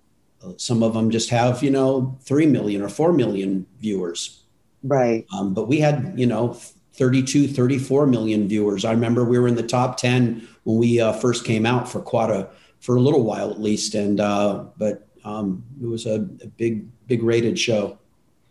some 0.56 0.84
of 0.84 0.94
them 0.94 1.12
just 1.12 1.30
have, 1.32 1.62
you 1.62 1.72
know, 1.72 2.18
3 2.22 2.46
million 2.46 2.82
or 2.82 2.88
4 2.88 3.12
million 3.12 3.66
viewers. 3.80 4.44
Right. 4.82 5.26
Um, 5.38 5.54
but 5.54 5.68
we 5.68 5.80
had, 5.82 6.14
you 6.16 6.26
know, 6.28 6.58
32, 6.94 7.48
34 7.50 8.08
million 8.08 8.48
viewers. 8.48 8.86
I 8.86 8.92
remember 8.92 9.24
we 9.24 9.38
were 9.38 9.48
in 9.48 9.56
the 9.56 9.64
top 9.64 9.98
10 9.98 10.48
when 10.68 10.78
we 10.78 11.00
uh, 11.00 11.14
first 11.14 11.46
came 11.46 11.66
out 11.66 11.90
for 11.90 12.02
quite 12.02 12.30
a, 12.30 12.50
for 12.82 12.98
a 12.98 13.00
little 13.00 13.24
while 13.24 13.50
at 13.50 13.62
least. 13.62 13.96
And, 13.96 14.20
uh, 14.20 14.66
but 14.76 15.08
um, 15.24 15.64
it 15.82 15.86
was 15.86 16.06
a, 16.06 16.16
a 16.16 16.48
big, 16.58 16.86
big 17.08 17.24
rated 17.24 17.58
show. 17.58 17.98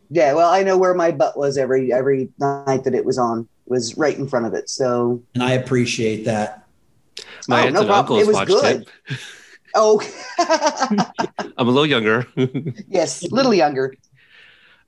Yeah. 0.08 0.32
Well, 0.32 0.48
I 0.48 0.62
know 0.62 0.78
where 0.78 0.94
my 0.94 1.10
butt 1.10 1.36
was 1.36 1.58
every, 1.58 1.92
every 1.92 2.30
night 2.38 2.84
that 2.84 2.94
it 2.94 3.04
was 3.04 3.18
on 3.18 3.40
it 3.40 3.70
was 3.70 3.98
right 3.98 4.16
in 4.16 4.26
front 4.26 4.46
of 4.46 4.54
it. 4.54 4.70
So, 4.70 5.22
and 5.34 5.42
I 5.42 5.52
appreciate 5.52 6.24
that. 6.24 6.66
My 7.48 7.60
oh, 7.60 7.64
aunt 7.64 7.74
no 7.74 7.80
and 7.80 7.88
problem. 7.90 8.20
uncles 8.20 8.34
watched 8.34 8.48
good. 8.48 8.88
it. 9.08 9.18
Oh, 9.78 10.00
I'm 10.38 11.68
a 11.68 11.70
little 11.70 11.84
younger. 11.84 12.26
yes, 12.88 13.22
a 13.22 13.28
little 13.28 13.52
younger. 13.52 13.94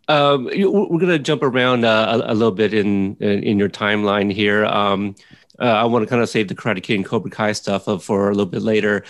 Um, 0.08 0.44
we're 0.44 0.98
going 0.98 1.08
to 1.08 1.18
jump 1.18 1.42
around 1.42 1.84
uh, 1.84 2.22
a, 2.26 2.32
a, 2.32 2.34
little 2.34 2.52
bit 2.52 2.72
in, 2.72 3.14
in, 3.16 3.42
in 3.42 3.58
your 3.58 3.68
timeline 3.68 4.32
here. 4.32 4.64
Um, 4.64 5.14
uh, 5.60 5.64
I 5.64 5.84
want 5.84 6.04
to 6.04 6.08
kind 6.08 6.22
of 6.22 6.28
save 6.28 6.48
the 6.48 6.54
Karate 6.54 6.82
Kid 6.82 6.96
and 6.96 7.04
Cobra 7.04 7.30
Kai 7.30 7.52
stuff 7.52 7.84
for 8.02 8.28
a 8.28 8.32
little 8.32 8.46
bit 8.46 8.62
later. 8.62 9.04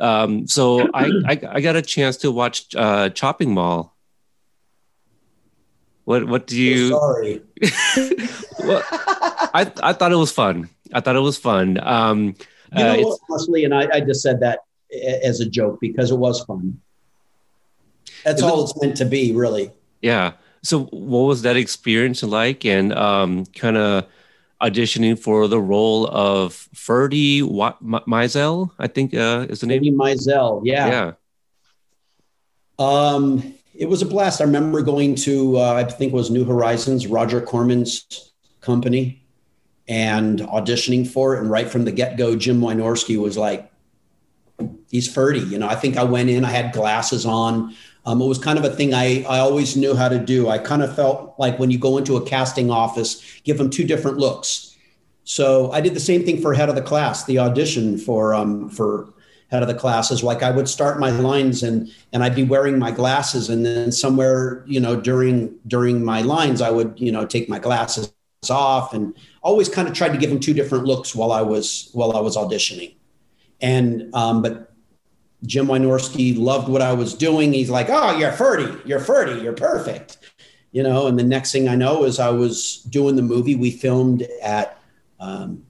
Um, 0.00 0.46
so 0.46 0.88
I, 0.94 1.10
I, 1.26 1.40
I 1.50 1.60
got 1.60 1.76
a 1.76 1.82
chance 1.82 2.18
to 2.18 2.30
watch 2.30 2.74
uh, 2.74 3.10
Chopping 3.10 3.54
Mall. 3.54 3.94
What 6.04 6.28
what 6.28 6.46
do 6.46 6.60
you? 6.60 6.88
Sorry. 6.88 7.40
well, 8.60 8.82
I 8.90 9.72
I 9.82 9.92
thought 9.94 10.12
it 10.12 10.16
was 10.16 10.32
fun. 10.32 10.68
I 10.92 11.00
thought 11.00 11.16
it 11.16 11.20
was 11.20 11.38
fun. 11.38 11.78
Um, 11.82 12.36
you 12.76 12.84
know, 12.84 13.12
uh, 13.12 13.16
honestly, 13.30 13.64
and 13.64 13.74
I, 13.74 13.88
I 13.90 14.00
just 14.00 14.20
said 14.20 14.40
that 14.40 14.60
as 15.22 15.40
a 15.40 15.48
joke 15.48 15.80
because 15.80 16.10
it 16.10 16.18
was 16.18 16.44
fun. 16.44 16.80
That's 18.24 18.42
all 18.42 18.64
it's 18.64 18.80
meant 18.80 18.96
to 18.98 19.04
be, 19.04 19.32
really. 19.32 19.70
Yeah. 20.02 20.32
So, 20.62 20.84
what 20.84 21.20
was 21.20 21.42
that 21.42 21.56
experience 21.56 22.22
like, 22.22 22.64
and 22.64 22.92
um, 22.92 23.46
kind 23.46 23.76
of 23.76 24.06
auditioning 24.60 25.18
for 25.18 25.48
the 25.48 25.60
role 25.60 26.06
of 26.08 26.54
Ferdy 26.74 27.42
Meisel? 27.42 28.70
I 28.78 28.86
think 28.86 29.14
uh, 29.14 29.46
is 29.48 29.60
the 29.60 29.66
name. 29.66 29.80
Ferdy 29.80 29.92
Meisel. 29.92 30.62
Yeah. 30.64 30.86
Yeah. 30.86 31.12
Um, 32.78 33.54
it 33.74 33.88
was 33.88 34.02
a 34.02 34.06
blast. 34.06 34.40
I 34.40 34.44
remember 34.44 34.82
going 34.82 35.14
to, 35.16 35.58
uh, 35.58 35.74
I 35.74 35.84
think 35.84 36.12
it 36.12 36.16
was 36.16 36.30
New 36.30 36.44
Horizons, 36.44 37.06
Roger 37.06 37.40
Corman's 37.40 38.32
company, 38.60 39.26
and 39.86 40.40
auditioning 40.40 41.06
for 41.06 41.36
it. 41.36 41.40
And 41.40 41.50
right 41.50 41.68
from 41.68 41.84
the 41.84 41.92
get 41.92 42.16
go, 42.16 42.36
Jim 42.36 42.60
Wynorski 42.60 43.20
was 43.20 43.36
like, 43.36 43.70
he's 44.90 45.12
Ferdy. 45.12 45.40
You 45.40 45.58
know, 45.58 45.68
I 45.68 45.74
think 45.74 45.96
I 45.96 46.04
went 46.04 46.30
in, 46.30 46.44
I 46.44 46.50
had 46.50 46.72
glasses 46.72 47.26
on. 47.26 47.74
Um, 48.06 48.20
it 48.20 48.26
was 48.26 48.38
kind 48.38 48.58
of 48.58 48.64
a 48.64 48.70
thing 48.70 48.92
I, 48.92 49.22
I 49.24 49.38
always 49.38 49.76
knew 49.76 49.94
how 49.94 50.08
to 50.08 50.18
do. 50.18 50.48
I 50.48 50.58
kind 50.58 50.82
of 50.82 50.94
felt 50.94 51.34
like 51.38 51.58
when 51.58 51.70
you 51.70 51.78
go 51.78 51.96
into 51.96 52.16
a 52.16 52.24
casting 52.24 52.70
office, 52.70 53.40
give 53.44 53.56
them 53.56 53.70
two 53.70 53.84
different 53.84 54.18
looks. 54.18 54.76
So 55.24 55.72
I 55.72 55.80
did 55.80 55.94
the 55.94 56.00
same 56.00 56.24
thing 56.24 56.40
for 56.40 56.52
head 56.52 56.68
of 56.68 56.74
the 56.74 56.82
class, 56.82 57.24
the 57.24 57.38
audition 57.38 57.96
for 57.96 58.34
um, 58.34 58.68
for 58.68 59.14
head 59.50 59.62
of 59.62 59.68
the 59.68 59.74
classes. 59.74 60.22
Like 60.22 60.42
I 60.42 60.50
would 60.50 60.68
start 60.68 61.00
my 61.00 61.10
lines 61.10 61.62
and 61.62 61.90
and 62.12 62.22
I'd 62.22 62.34
be 62.34 62.44
wearing 62.44 62.78
my 62.78 62.90
glasses, 62.90 63.48
and 63.48 63.64
then 63.64 63.90
somewhere 63.90 64.62
you 64.66 64.80
know 64.80 65.00
during 65.00 65.54
during 65.66 66.04
my 66.04 66.20
lines, 66.20 66.60
I 66.60 66.70
would 66.70 66.94
you 66.96 67.10
know 67.10 67.24
take 67.24 67.48
my 67.48 67.58
glasses 67.58 68.12
off 68.50 68.92
and 68.92 69.16
always 69.42 69.70
kind 69.70 69.88
of 69.88 69.94
tried 69.94 70.12
to 70.12 70.18
give 70.18 70.28
them 70.28 70.40
two 70.40 70.52
different 70.52 70.84
looks 70.84 71.14
while 71.14 71.32
I 71.32 71.40
was 71.40 71.88
while 71.94 72.14
I 72.14 72.20
was 72.20 72.36
auditioning. 72.36 72.94
And 73.62 74.14
um, 74.14 74.42
but 74.42 74.73
Jim 75.46 75.66
Wynorski 75.66 76.38
loved 76.38 76.68
what 76.68 76.82
I 76.82 76.92
was 76.92 77.14
doing. 77.14 77.52
He's 77.52 77.70
like, 77.70 77.88
"Oh, 77.90 78.16
you're 78.16 78.32
Ferdy. 78.32 78.76
You're 78.84 79.00
Ferdy. 79.00 79.40
You're 79.42 79.52
perfect." 79.52 80.18
You 80.72 80.82
know. 80.82 81.06
And 81.06 81.18
the 81.18 81.24
next 81.24 81.52
thing 81.52 81.68
I 81.68 81.76
know 81.76 82.04
is 82.04 82.18
I 82.18 82.30
was 82.30 82.78
doing 82.88 83.16
the 83.16 83.22
movie. 83.22 83.54
We 83.54 83.70
filmed 83.70 84.26
at 84.42 84.78
um, 85.20 85.64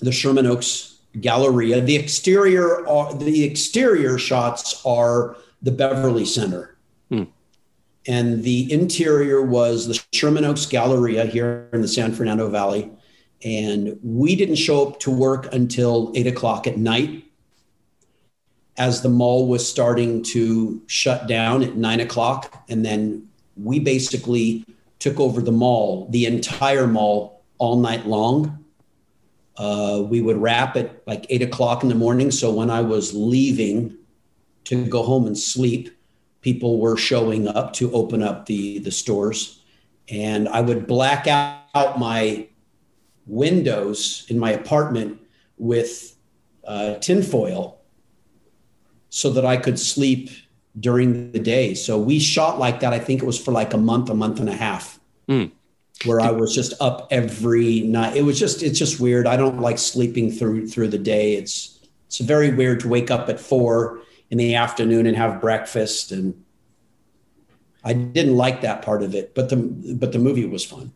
the 0.00 0.12
Sherman 0.12 0.46
Oaks 0.46 0.94
Galleria. 1.20 1.80
The 1.80 1.96
exterior, 1.96 2.86
are, 2.88 3.14
the 3.14 3.44
exterior 3.44 4.18
shots 4.18 4.82
are 4.84 5.36
the 5.62 5.70
Beverly 5.70 6.24
Center. 6.24 6.76
Hmm. 7.10 7.24
And 8.06 8.42
the 8.42 8.70
interior 8.72 9.42
was 9.42 9.86
the 9.86 10.04
Sherman 10.12 10.44
Oaks 10.44 10.66
Galleria 10.66 11.24
here 11.24 11.68
in 11.72 11.80
the 11.80 11.88
San 11.88 12.12
Fernando 12.12 12.48
Valley. 12.50 12.90
And 13.44 13.98
we 14.02 14.36
didn't 14.36 14.56
show 14.56 14.88
up 14.88 15.00
to 15.00 15.10
work 15.10 15.52
until 15.52 16.12
eight 16.14 16.26
o'clock 16.26 16.66
at 16.66 16.78
night 16.78 17.23
as 18.76 19.02
the 19.02 19.08
mall 19.08 19.46
was 19.46 19.68
starting 19.68 20.22
to 20.22 20.82
shut 20.86 21.26
down 21.26 21.62
at 21.62 21.76
nine 21.76 22.00
o'clock. 22.00 22.64
And 22.68 22.84
then 22.84 23.28
we 23.56 23.78
basically 23.78 24.64
took 24.98 25.20
over 25.20 25.40
the 25.40 25.52
mall, 25.52 26.08
the 26.10 26.26
entire 26.26 26.86
mall, 26.86 27.42
all 27.58 27.78
night 27.78 28.06
long. 28.06 28.64
Uh, 29.56 30.02
we 30.04 30.20
would 30.20 30.36
wrap 30.36 30.76
at 30.76 31.06
like 31.06 31.26
eight 31.30 31.42
o'clock 31.42 31.82
in 31.82 31.88
the 31.88 31.94
morning. 31.94 32.30
So 32.30 32.52
when 32.52 32.70
I 32.70 32.80
was 32.80 33.14
leaving 33.14 33.96
to 34.64 34.84
go 34.86 35.02
home 35.04 35.26
and 35.26 35.38
sleep, 35.38 35.90
people 36.40 36.80
were 36.80 36.96
showing 36.96 37.46
up 37.46 37.72
to 37.74 37.92
open 37.92 38.22
up 38.22 38.46
the, 38.46 38.80
the 38.80 38.90
stores. 38.90 39.62
And 40.08 40.48
I 40.48 40.60
would 40.60 40.86
black 40.86 41.28
out 41.28 41.98
my 41.98 42.48
windows 43.26 44.26
in 44.28 44.38
my 44.38 44.50
apartment 44.50 45.20
with 45.58 46.16
uh, 46.66 46.96
tinfoil 46.96 47.80
so 49.14 49.30
that 49.30 49.46
I 49.46 49.56
could 49.56 49.78
sleep 49.78 50.28
during 50.80 51.30
the 51.30 51.38
day. 51.38 51.74
So 51.74 51.96
we 51.96 52.18
shot 52.18 52.58
like 52.58 52.80
that. 52.80 52.92
I 52.92 52.98
think 52.98 53.22
it 53.22 53.24
was 53.24 53.38
for 53.38 53.52
like 53.52 53.72
a 53.72 53.78
month, 53.78 54.10
a 54.10 54.14
month 54.14 54.40
and 54.40 54.48
a 54.48 54.56
half, 54.56 54.98
mm. 55.28 55.52
where 56.04 56.20
I 56.20 56.32
was 56.32 56.52
just 56.52 56.74
up 56.80 57.06
every 57.12 57.82
night. 57.82 58.16
It 58.16 58.22
was 58.22 58.40
just, 58.40 58.60
it's 58.60 58.76
just 58.76 58.98
weird. 58.98 59.28
I 59.28 59.36
don't 59.36 59.60
like 59.60 59.78
sleeping 59.78 60.32
through 60.32 60.66
through 60.66 60.88
the 60.88 60.98
day. 60.98 61.36
It's 61.36 61.78
it's 62.06 62.18
very 62.18 62.52
weird 62.52 62.80
to 62.80 62.88
wake 62.88 63.08
up 63.08 63.28
at 63.28 63.38
four 63.38 64.00
in 64.30 64.38
the 64.38 64.56
afternoon 64.56 65.06
and 65.06 65.16
have 65.16 65.40
breakfast. 65.40 66.10
And 66.10 66.42
I 67.84 67.92
didn't 67.92 68.36
like 68.36 68.62
that 68.62 68.82
part 68.82 69.04
of 69.04 69.14
it, 69.14 69.32
but 69.36 69.48
the 69.48 69.58
but 69.94 70.10
the 70.10 70.18
movie 70.18 70.44
was 70.44 70.64
fun. 70.64 70.92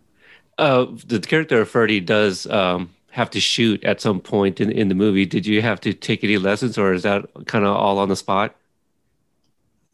Uh, 0.58 0.86
the 1.06 1.20
character 1.20 1.60
of 1.60 1.70
Ferdy 1.70 2.00
does 2.00 2.48
um, 2.48 2.90
have 3.10 3.30
to 3.30 3.40
shoot 3.40 3.82
at 3.84 4.00
some 4.00 4.20
point 4.20 4.60
in, 4.60 4.70
in 4.70 4.88
the 4.88 4.94
movie. 4.94 5.26
Did 5.26 5.46
you 5.46 5.62
have 5.62 5.80
to 5.80 5.92
take 5.92 6.22
any 6.22 6.38
lessons, 6.38 6.78
or 6.78 6.92
is 6.92 7.02
that 7.02 7.26
kind 7.46 7.64
of 7.64 7.76
all 7.76 7.98
on 7.98 8.08
the 8.08 8.16
spot? 8.16 8.54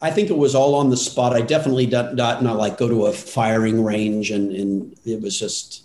I 0.00 0.11
think 0.11 0.29
it 0.29 0.37
was 0.37 0.55
all 0.55 0.74
on 0.74 0.90
the 0.90 0.96
spot. 0.96 1.33
I 1.33 1.40
definitely 1.40 1.87
did 1.87 2.14
not, 2.14 2.42
not 2.42 2.57
like 2.57 2.77
go 2.77 2.88
to 2.88 3.07
a 3.07 3.12
firing 3.12 3.83
range, 3.83 4.31
and, 4.31 4.53
and 4.53 4.98
it 5.05 5.22
was 5.22 5.38
just 5.38 5.85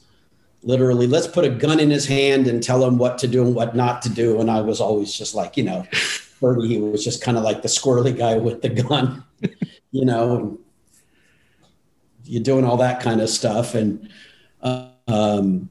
literally 0.63 1.08
let's 1.08 1.28
put 1.28 1.46
a 1.46 1.50
gun 1.50 1.80
in 1.80 1.89
his 1.89 2.06
hand 2.06 2.48
and 2.48 2.62
tell 2.62 2.84
him 2.84 2.98
what 2.98 3.18
to 3.20 3.28
do 3.28 3.46
and 3.46 3.56
what 3.56 3.76
not 3.76 4.02
to 4.02 4.10
do. 4.10 4.42
And 4.42 4.52
I 4.52 4.62
was 4.62 4.82
always 4.82 5.13
just 5.13 5.36
like, 5.36 5.56
you 5.56 5.63
know, 5.63 5.84
Ferdy, 5.94 6.68
he 6.68 6.78
was 6.80 7.04
just 7.04 7.22
kind 7.22 7.38
of 7.38 7.44
like 7.44 7.62
the 7.62 7.68
squirrely 7.68 8.18
guy 8.18 8.38
with 8.38 8.62
the 8.62 8.70
gun, 8.70 9.24
you 9.92 10.06
know, 10.06 10.58
you're 12.26 12.44
doing 12.44 12.65
all 12.65 12.78
that 12.78 13.02
kind 13.02 13.22
of 13.22 13.30
stuff. 13.30 13.76
And 13.76 14.10
um, 14.62 15.70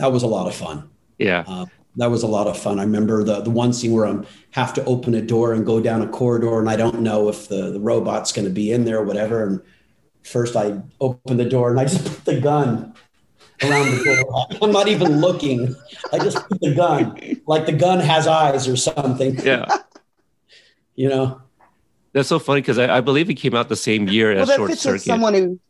that 0.00 0.12
was 0.12 0.22
a 0.22 0.26
lot 0.26 0.46
of 0.46 0.54
fun. 0.54 0.88
Yeah. 1.18 1.44
Uh, 1.46 1.66
that 1.96 2.10
was 2.10 2.22
a 2.22 2.26
lot 2.26 2.46
of 2.46 2.56
fun. 2.58 2.78
I 2.78 2.84
remember 2.84 3.22
the 3.22 3.40
the 3.40 3.50
one 3.50 3.72
scene 3.72 3.92
where 3.92 4.06
I 4.06 4.24
have 4.52 4.72
to 4.74 4.84
open 4.84 5.14
a 5.14 5.20
door 5.20 5.52
and 5.52 5.66
go 5.66 5.80
down 5.80 6.02
a 6.02 6.08
corridor, 6.08 6.58
and 6.58 6.70
I 6.70 6.76
don't 6.76 7.00
know 7.00 7.28
if 7.28 7.48
the, 7.48 7.72
the 7.72 7.80
robot's 7.80 8.32
going 8.32 8.46
to 8.46 8.50
be 8.50 8.72
in 8.72 8.84
there 8.84 8.98
or 8.98 9.04
whatever. 9.04 9.44
And 9.44 9.60
first, 10.22 10.56
I 10.56 10.80
open 11.00 11.36
the 11.36 11.44
door 11.44 11.70
and 11.70 11.80
I 11.80 11.84
just 11.84 12.04
put 12.24 12.24
the 12.24 12.40
gun 12.40 12.94
around 13.62 13.90
the 13.90 14.04
door. 14.04 14.46
I'm 14.62 14.72
not 14.72 14.88
even 14.88 15.20
looking. 15.20 15.74
I 16.12 16.18
just 16.18 16.48
put 16.48 16.60
the 16.60 16.74
gun, 16.74 17.40
like 17.46 17.66
the 17.66 17.72
gun 17.72 18.00
has 18.00 18.26
eyes 18.26 18.68
or 18.68 18.76
something. 18.76 19.38
Yeah. 19.40 19.66
you 20.94 21.08
know. 21.08 21.42
That's 22.12 22.28
so 22.28 22.38
funny 22.38 22.60
because 22.60 22.78
I, 22.78 22.96
I, 22.96 23.00
believe 23.00 23.30
it 23.30 23.34
came 23.34 23.54
out 23.54 23.68
the 23.68 23.76
same 23.76 24.08
year 24.08 24.34
well, 24.34 24.50
as 24.50 24.56
Short 24.56 24.76
Circuit. 24.78 25.02
Someone 25.02 25.34
who 25.34 25.60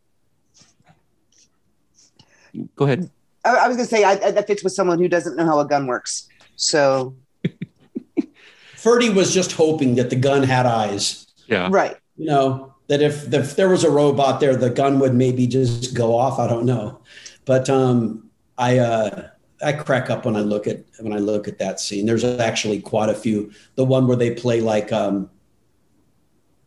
Go 2.75 2.85
ahead. 2.85 3.11
I, 3.45 3.57
I 3.57 3.69
was 3.69 3.77
going 3.77 3.89
to 3.89 3.95
say 3.95 4.05
I, 4.05 4.13
I, 4.13 4.31
that 4.33 4.47
fits 4.47 4.63
with 4.63 4.73
someone 4.73 4.99
who 4.99 5.09
doesn't 5.09 5.37
know 5.37 5.45
how 5.45 5.61
a 5.61 5.67
gun 5.67 5.87
works. 5.87 6.29
So, 6.57 7.15
Ferdy 8.77 9.11
was 9.11 9.33
just 9.33 9.53
hoping 9.53 9.95
that 9.97 10.11
the 10.11 10.17
gun 10.17 10.43
had 10.43 10.67
eyes. 10.67 11.27
Yeah. 11.47 11.69
Right. 11.71 11.97
You 12.17 12.27
know, 12.27 12.75
that 12.89 13.01
if, 13.01 13.33
if 13.33 13.57
there 13.57 13.69
was 13.69 13.85
a 13.85 13.91
robot 13.91 14.41
there, 14.41 14.57
the 14.57 14.71
gun 14.71 14.99
would 14.99 15.15
maybe 15.15 15.47
just 15.47 15.95
go 15.95 16.17
off. 16.17 16.39
I 16.39 16.47
don't 16.47 16.67
know, 16.67 17.01
but 17.45 17.71
um, 17.71 18.29
I 18.59 18.79
uh, 18.79 19.29
I 19.63 19.73
crack 19.73 20.11
up 20.11 20.25
when 20.25 20.37
I 20.37 20.41
look 20.41 20.67
at 20.67 20.85
when 20.99 21.13
I 21.13 21.19
look 21.19 21.49
at 21.49 21.59
that 21.59 21.81
scene. 21.81 22.07
There's 22.07 22.25
actually 22.25 22.81
quite 22.81 23.09
a 23.09 23.15
few. 23.15 23.53
The 23.77 23.85
one 23.85 24.07
where 24.07 24.17
they 24.17 24.35
play 24.35 24.61
like 24.61 24.93
um, 24.93 25.31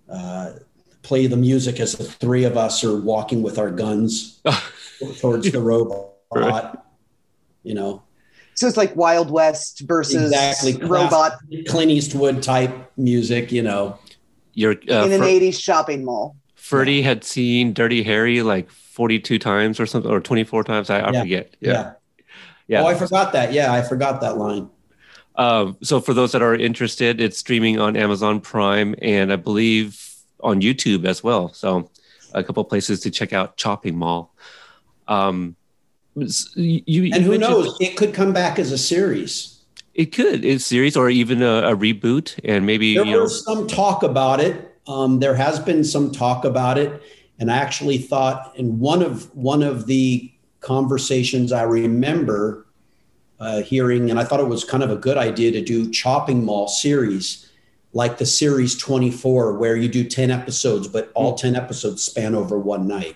uh, 0.10 0.54
play 1.02 1.28
the 1.28 1.38
music 1.38 1.80
as 1.80 1.94
the 1.94 2.06
three 2.06 2.46
of 2.46 2.58
us 2.58 2.84
are 2.84 3.00
walking 3.00 3.44
with 3.44 3.60
our 3.60 3.70
guns 3.70 4.42
towards 5.20 5.52
the 5.52 5.62
robot. 5.62 6.13
Right. 6.42 6.76
You 7.64 7.76
know, 7.76 8.04
so 8.56 8.68
it's 8.68 8.78
like 8.78 8.96
Wild 8.96 9.32
West 9.32 9.82
versus 9.82 10.32
exactly 10.32 10.76
robot 10.86 11.34
Clint 11.68 11.92
Eastwood 11.92 12.44
type 12.44 12.92
music. 12.98 13.52
You 13.52 13.64
know, 13.64 13.98
you're 14.54 14.76
uh, 14.90 15.06
in 15.06 15.14
an 15.14 15.22
'80s 15.22 15.60
shopping 15.60 16.06
mall. 16.06 16.36
Ferdy 16.56 16.96
yeah. 16.96 17.04
had 17.04 17.24
seen 17.24 17.74
Dirty 17.74 18.04
Harry 18.04 18.42
like 18.42 18.70
42 18.70 19.38
times 19.38 19.80
or 19.80 19.86
something, 19.86 20.10
or 20.10 20.22
24 20.22 20.64
times. 20.64 20.90
I, 20.90 21.00
I 21.00 21.12
yeah. 21.12 21.22
forget. 21.22 21.56
Yeah. 21.60 21.72
yeah. 21.72 21.94
yeah. 22.68 22.82
Oh, 22.84 22.88
I 22.88 22.96
forgot 22.96 23.34
that. 23.34 23.52
Yeah, 23.52 23.74
I 23.74 23.82
forgot 23.82 24.22
that 24.22 24.38
line. 24.38 24.70
Um, 25.36 25.78
so 25.82 26.00
for 26.00 26.14
those 26.14 26.32
that 26.32 26.42
are 26.42 26.56
interested, 26.56 27.20
it's 27.20 27.38
streaming 27.38 27.80
on 27.80 27.98
Amazon 27.98 28.40
Prime 28.40 28.96
and 29.02 29.34
I 29.34 29.36
believe 29.36 30.00
on 30.42 30.62
YouTube 30.62 31.06
as 31.06 31.24
well. 31.24 31.52
So 31.54 31.90
a 32.34 32.44
couple 32.44 32.64
places 32.64 33.00
to 33.02 33.12
check 33.12 33.34
out 33.34 33.58
Chopping 33.58 33.98
Mall. 33.98 34.34
Um, 35.08 35.56
you, 36.16 37.14
and 37.14 37.24
who 37.24 37.38
knows? 37.38 37.76
It 37.80 37.98
could 37.98 38.14
come 38.14 38.34
back 38.34 38.60
as 38.60 38.72
a 38.72 38.78
series. 38.78 39.62
It 39.94 40.08
could, 40.08 40.44
a 40.44 40.58
series 40.60 40.98
or 40.98 41.10
even 41.10 41.42
a, 41.42 41.72
a 41.72 41.76
reboot, 41.76 42.40
and 42.44 42.66
maybe 42.66 42.96
there 42.96 43.22
was 43.22 43.46
know. 43.46 43.56
some 43.56 43.68
talk 43.68 44.04
about 44.04 44.40
it. 44.40 44.76
Um, 44.88 45.20
there 45.20 45.36
has 45.36 45.60
been 45.60 45.84
some 45.84 46.12
talk 46.12 46.46
about 46.46 46.78
it, 46.78 47.02
and 47.40 47.52
I 47.52 47.58
actually 47.58 47.98
thought 47.98 48.54
in 48.56 48.80
one 48.80 49.02
of 49.02 49.34
one 49.36 49.64
of 49.64 49.86
the 49.86 50.32
conversations 50.62 51.52
I 51.52 51.64
remember 51.64 52.66
uh, 53.40 53.62
hearing, 53.62 54.10
and 54.10 54.20
I 54.20 54.24
thought 54.24 54.40
it 54.40 54.48
was 54.48 54.64
kind 54.64 54.84
of 54.84 54.90
a 54.90 54.96
good 54.96 55.18
idea 55.18 55.52
to 55.52 55.62
do 55.62 55.92
Chopping 55.92 56.44
Mall 56.44 56.68
series, 56.68 57.52
like 57.92 58.18
the 58.18 58.26
series 58.26 58.78
24, 58.78 59.58
where 59.58 59.76
you 59.76 59.90
do 59.90 60.04
10 60.04 60.32
episodes, 60.32 60.88
but 60.88 61.12
all 61.14 61.32
hmm. 61.32 61.38
10 61.38 61.56
episodes 61.56 62.04
span 62.04 62.36
over 62.36 62.58
one 62.58 62.88
night. 62.88 63.16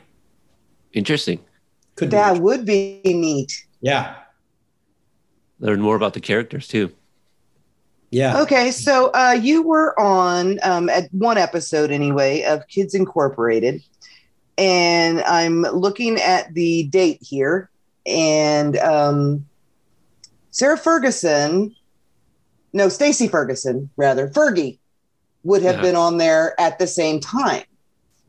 Interesting. 0.93 1.39
Could 1.97 2.12
that 2.12 2.36
be 2.36 2.39
would 2.39 2.65
be 2.65 3.01
neat. 3.03 3.65
Yeah 3.81 4.15
learn 5.60 5.81
more 5.81 5.95
about 5.95 6.13
the 6.13 6.19
characters 6.19 6.67
too. 6.67 6.91
Yeah. 8.10 8.41
Okay, 8.41 8.71
so 8.71 9.12
uh, 9.13 9.38
you 9.39 9.63
were 9.63 9.99
on 9.99 10.60
um, 10.63 10.88
at 10.89 11.13
one 11.13 11.38
episode 11.38 11.91
anyway 11.91 12.43
of 12.43 12.65
Kids 12.67 12.93
Incorporated, 12.93 13.81
and 14.57 15.21
I'm 15.23 15.63
looking 15.63 16.17
at 16.17 16.53
the 16.53 16.83
date 16.83 17.19
here, 17.21 17.69
and 18.05 18.77
um, 18.77 19.45
Sarah 20.51 20.77
Ferguson, 20.77 21.75
no, 22.71 22.88
Stacy 22.88 23.27
Ferguson, 23.27 23.89
rather 23.97 24.29
Fergie, 24.29 24.79
would 25.43 25.62
have 25.63 25.75
yeah. 25.75 25.81
been 25.81 25.95
on 25.97 26.17
there 26.17 26.60
at 26.62 26.79
the 26.79 26.88
same 26.88 27.19
time, 27.19 27.63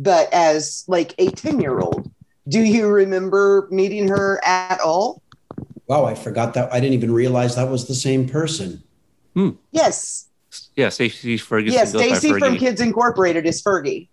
but 0.00 0.32
as 0.32 0.84
like 0.88 1.14
a 1.18 1.30
ten 1.30 1.60
year 1.60 1.78
old. 1.78 1.97
Do 2.48 2.60
you 2.60 2.88
remember 2.88 3.68
meeting 3.70 4.08
her 4.08 4.40
at 4.44 4.80
all? 4.80 5.22
Wow, 5.86 6.04
I 6.04 6.14
forgot 6.14 6.54
that. 6.54 6.72
I 6.72 6.80
didn't 6.80 6.94
even 6.94 7.12
realize 7.12 7.56
that 7.56 7.68
was 7.68 7.86
the 7.86 7.94
same 7.94 8.28
person. 8.28 8.82
Hmm. 9.34 9.50
Yes. 9.70 10.28
Yeah, 10.76 10.88
Stacy 10.88 11.36
Ferguson. 11.36 11.78
Yes, 11.78 11.90
Stacey 11.90 12.32
from 12.38 12.56
Kids 12.56 12.80
Incorporated 12.80 13.46
is 13.46 13.62
Fergie. 13.62 14.08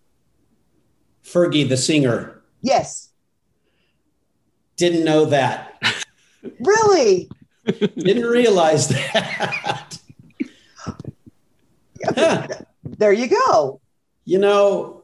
Fergie, 1.23 1.67
the 1.67 1.77
singer. 1.77 2.41
Yes. 2.61 3.09
Didn't 4.75 5.05
know 5.05 5.25
that. 5.25 5.81
really? 6.59 7.29
Didn't 7.65 8.25
realize 8.25 8.89
that. 8.89 9.97
there 12.83 13.13
you 13.13 13.27
go. 13.27 13.81
You 14.25 14.39
know, 14.39 14.94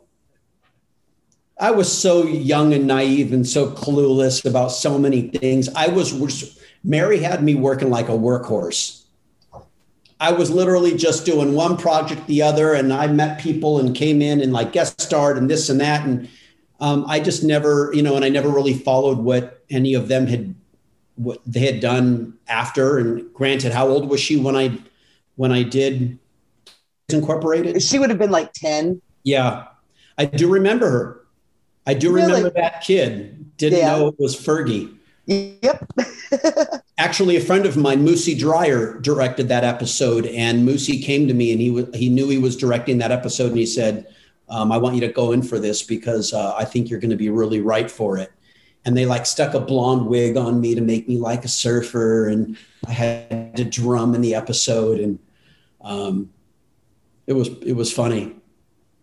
I 1.61 1.69
was 1.69 1.95
so 1.95 2.23
young 2.23 2.73
and 2.73 2.87
naive 2.87 3.31
and 3.31 3.47
so 3.47 3.69
clueless 3.69 4.43
about 4.43 4.69
so 4.69 4.97
many 4.97 5.27
things. 5.29 5.69
I 5.75 5.89
was 5.89 6.59
Mary 6.83 7.19
had 7.19 7.43
me 7.43 7.53
working 7.53 7.91
like 7.91 8.09
a 8.09 8.13
workhorse. 8.13 9.03
I 10.19 10.31
was 10.31 10.49
literally 10.49 10.97
just 10.97 11.23
doing 11.23 11.53
one 11.53 11.77
project, 11.77 12.25
the 12.25 12.41
other, 12.41 12.73
and 12.73 12.91
I 12.91 13.05
met 13.07 13.39
people 13.39 13.79
and 13.79 13.95
came 13.95 14.23
in 14.23 14.41
and 14.41 14.51
like 14.51 14.71
guest 14.71 14.99
starred 14.99 15.37
and 15.37 15.49
this 15.49 15.69
and 15.69 15.79
that. 15.79 16.03
And 16.03 16.27
um, 16.79 17.05
I 17.07 17.19
just 17.19 17.43
never, 17.43 17.91
you 17.93 18.01
know, 18.01 18.15
and 18.15 18.25
I 18.25 18.29
never 18.29 18.49
really 18.49 18.73
followed 18.73 19.19
what 19.19 19.63
any 19.69 19.93
of 19.93 20.07
them 20.07 20.25
had, 20.25 20.55
what 21.15 21.41
they 21.45 21.59
had 21.59 21.79
done 21.79 22.37
after. 22.47 22.97
And 22.97 23.31
granted, 23.33 23.71
how 23.71 23.87
old 23.87 24.09
was 24.09 24.19
she 24.19 24.37
when 24.37 24.55
I, 24.55 24.77
when 25.35 25.51
I 25.51 25.61
did 25.61 26.17
Incorporated? 27.09 27.81
She 27.83 27.99
would 27.99 28.09
have 28.09 28.19
been 28.19 28.31
like 28.31 28.51
10. 28.53 28.99
Yeah. 29.23 29.65
I 30.17 30.25
do 30.25 30.49
remember 30.49 30.89
her. 30.89 31.20
I 31.85 31.93
do 31.93 32.11
really? 32.11 32.27
remember 32.27 32.51
that 32.51 32.81
kid. 32.81 33.57
Didn't 33.57 33.79
yeah. 33.79 33.95
know 33.97 34.07
it 34.07 34.15
was 34.19 34.35
Fergie. 34.35 34.97
Yep. 35.25 35.91
Actually, 36.97 37.37
a 37.37 37.41
friend 37.41 37.65
of 37.65 37.77
mine, 37.77 38.03
Moosie 38.03 38.37
Drier, 38.37 38.99
directed 38.99 39.47
that 39.49 39.63
episode, 39.63 40.25
and 40.27 40.67
Moosie 40.67 41.03
came 41.03 41.27
to 41.27 41.33
me 41.33 41.51
and 41.51 41.61
he 41.61 41.67
w- 41.67 41.91
he 41.93 42.09
knew 42.09 42.29
he 42.29 42.37
was 42.37 42.55
directing 42.55 42.97
that 42.99 43.11
episode, 43.11 43.49
and 43.49 43.57
he 43.57 43.65
said, 43.65 44.07
um, 44.49 44.71
"I 44.71 44.77
want 44.77 44.95
you 44.95 45.01
to 45.01 45.07
go 45.07 45.31
in 45.31 45.41
for 45.41 45.59
this 45.59 45.83
because 45.83 46.33
uh, 46.33 46.55
I 46.55 46.65
think 46.65 46.89
you're 46.89 46.99
going 46.99 47.11
to 47.11 47.17
be 47.17 47.29
really 47.29 47.61
right 47.61 47.89
for 47.89 48.17
it." 48.17 48.31
And 48.85 48.97
they 48.97 49.05
like 49.05 49.25
stuck 49.25 49.53
a 49.53 49.59
blonde 49.59 50.07
wig 50.07 50.37
on 50.37 50.59
me 50.59 50.73
to 50.75 50.81
make 50.81 51.07
me 51.07 51.17
like 51.17 51.45
a 51.45 51.47
surfer, 51.47 52.27
and 52.27 52.57
I 52.87 52.91
had 52.91 53.57
to 53.57 53.63
drum 53.63 54.15
in 54.15 54.21
the 54.21 54.35
episode, 54.35 54.99
and 54.99 55.19
um, 55.81 56.31
it 57.27 57.33
was 57.33 57.49
it 57.63 57.73
was 57.73 57.91
funny. 57.93 58.35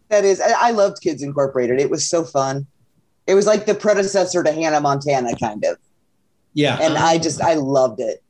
That 0.08 0.24
is, 0.24 0.40
I 0.40 0.70
loved 0.70 1.02
Kids 1.02 1.22
Incorporated. 1.22 1.80
It 1.80 1.90
was 1.90 2.08
so 2.08 2.24
fun. 2.24 2.66
It 3.26 3.34
was 3.34 3.46
like 3.46 3.66
the 3.66 3.74
predecessor 3.74 4.42
to 4.42 4.52
Hannah 4.52 4.80
Montana, 4.80 5.36
kind 5.36 5.64
of. 5.64 5.76
Yeah. 6.54 6.78
And 6.80 6.96
I 6.96 7.18
just, 7.18 7.42
I 7.42 7.54
loved 7.54 8.00
it. 8.00 8.22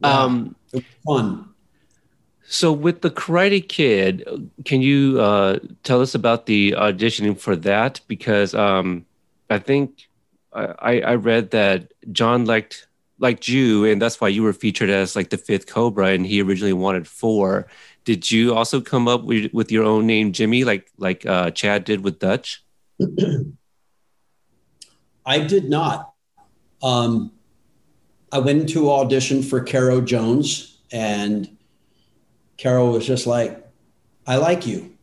Yeah. 0.00 0.22
Um, 0.22 0.56
it 0.72 0.84
was 1.06 1.20
fun. 1.20 1.44
So 2.50 2.72
with 2.72 3.02
the 3.02 3.10
Karate 3.10 3.66
Kid, 3.66 4.50
can 4.64 4.80
you 4.80 5.20
uh, 5.20 5.58
tell 5.82 6.00
us 6.00 6.14
about 6.14 6.46
the 6.46 6.72
auditioning 6.72 7.38
for 7.38 7.56
that? 7.56 8.00
Because 8.08 8.54
um, 8.54 9.04
I 9.50 9.58
think 9.58 10.08
I, 10.52 11.00
I 11.00 11.14
read 11.16 11.50
that 11.50 11.92
John 12.10 12.46
liked 12.46 12.86
liked 13.18 13.48
you, 13.48 13.84
and 13.84 14.00
that's 14.00 14.20
why 14.20 14.28
you 14.28 14.42
were 14.42 14.52
featured 14.52 14.88
as 14.88 15.14
like 15.14 15.28
the 15.28 15.36
fifth 15.36 15.66
Cobra, 15.66 16.06
and 16.08 16.24
he 16.24 16.40
originally 16.40 16.72
wanted 16.72 17.06
four. 17.06 17.66
Did 18.04 18.30
you 18.30 18.54
also 18.54 18.80
come 18.80 19.08
up 19.08 19.24
with, 19.24 19.52
with 19.52 19.70
your 19.70 19.84
own 19.84 20.06
name, 20.06 20.32
Jimmy, 20.32 20.64
like 20.64 20.90
like 20.98 21.26
uh, 21.26 21.50
Chad 21.50 21.84
did 21.84 22.02
with 22.02 22.18
Dutch? 22.18 22.64
I 25.26 25.40
did 25.40 25.68
not. 25.68 26.14
Um, 26.82 27.32
I 28.32 28.38
went 28.38 28.68
to 28.70 28.90
audition 28.90 29.42
for 29.42 29.62
Caro 29.62 30.00
Jones, 30.00 30.78
and 30.90 31.56
Caro 32.60 32.90
was 32.92 33.06
just 33.06 33.26
like, 33.26 33.64
I 34.26 34.36
like 34.36 34.66
you. 34.66 34.94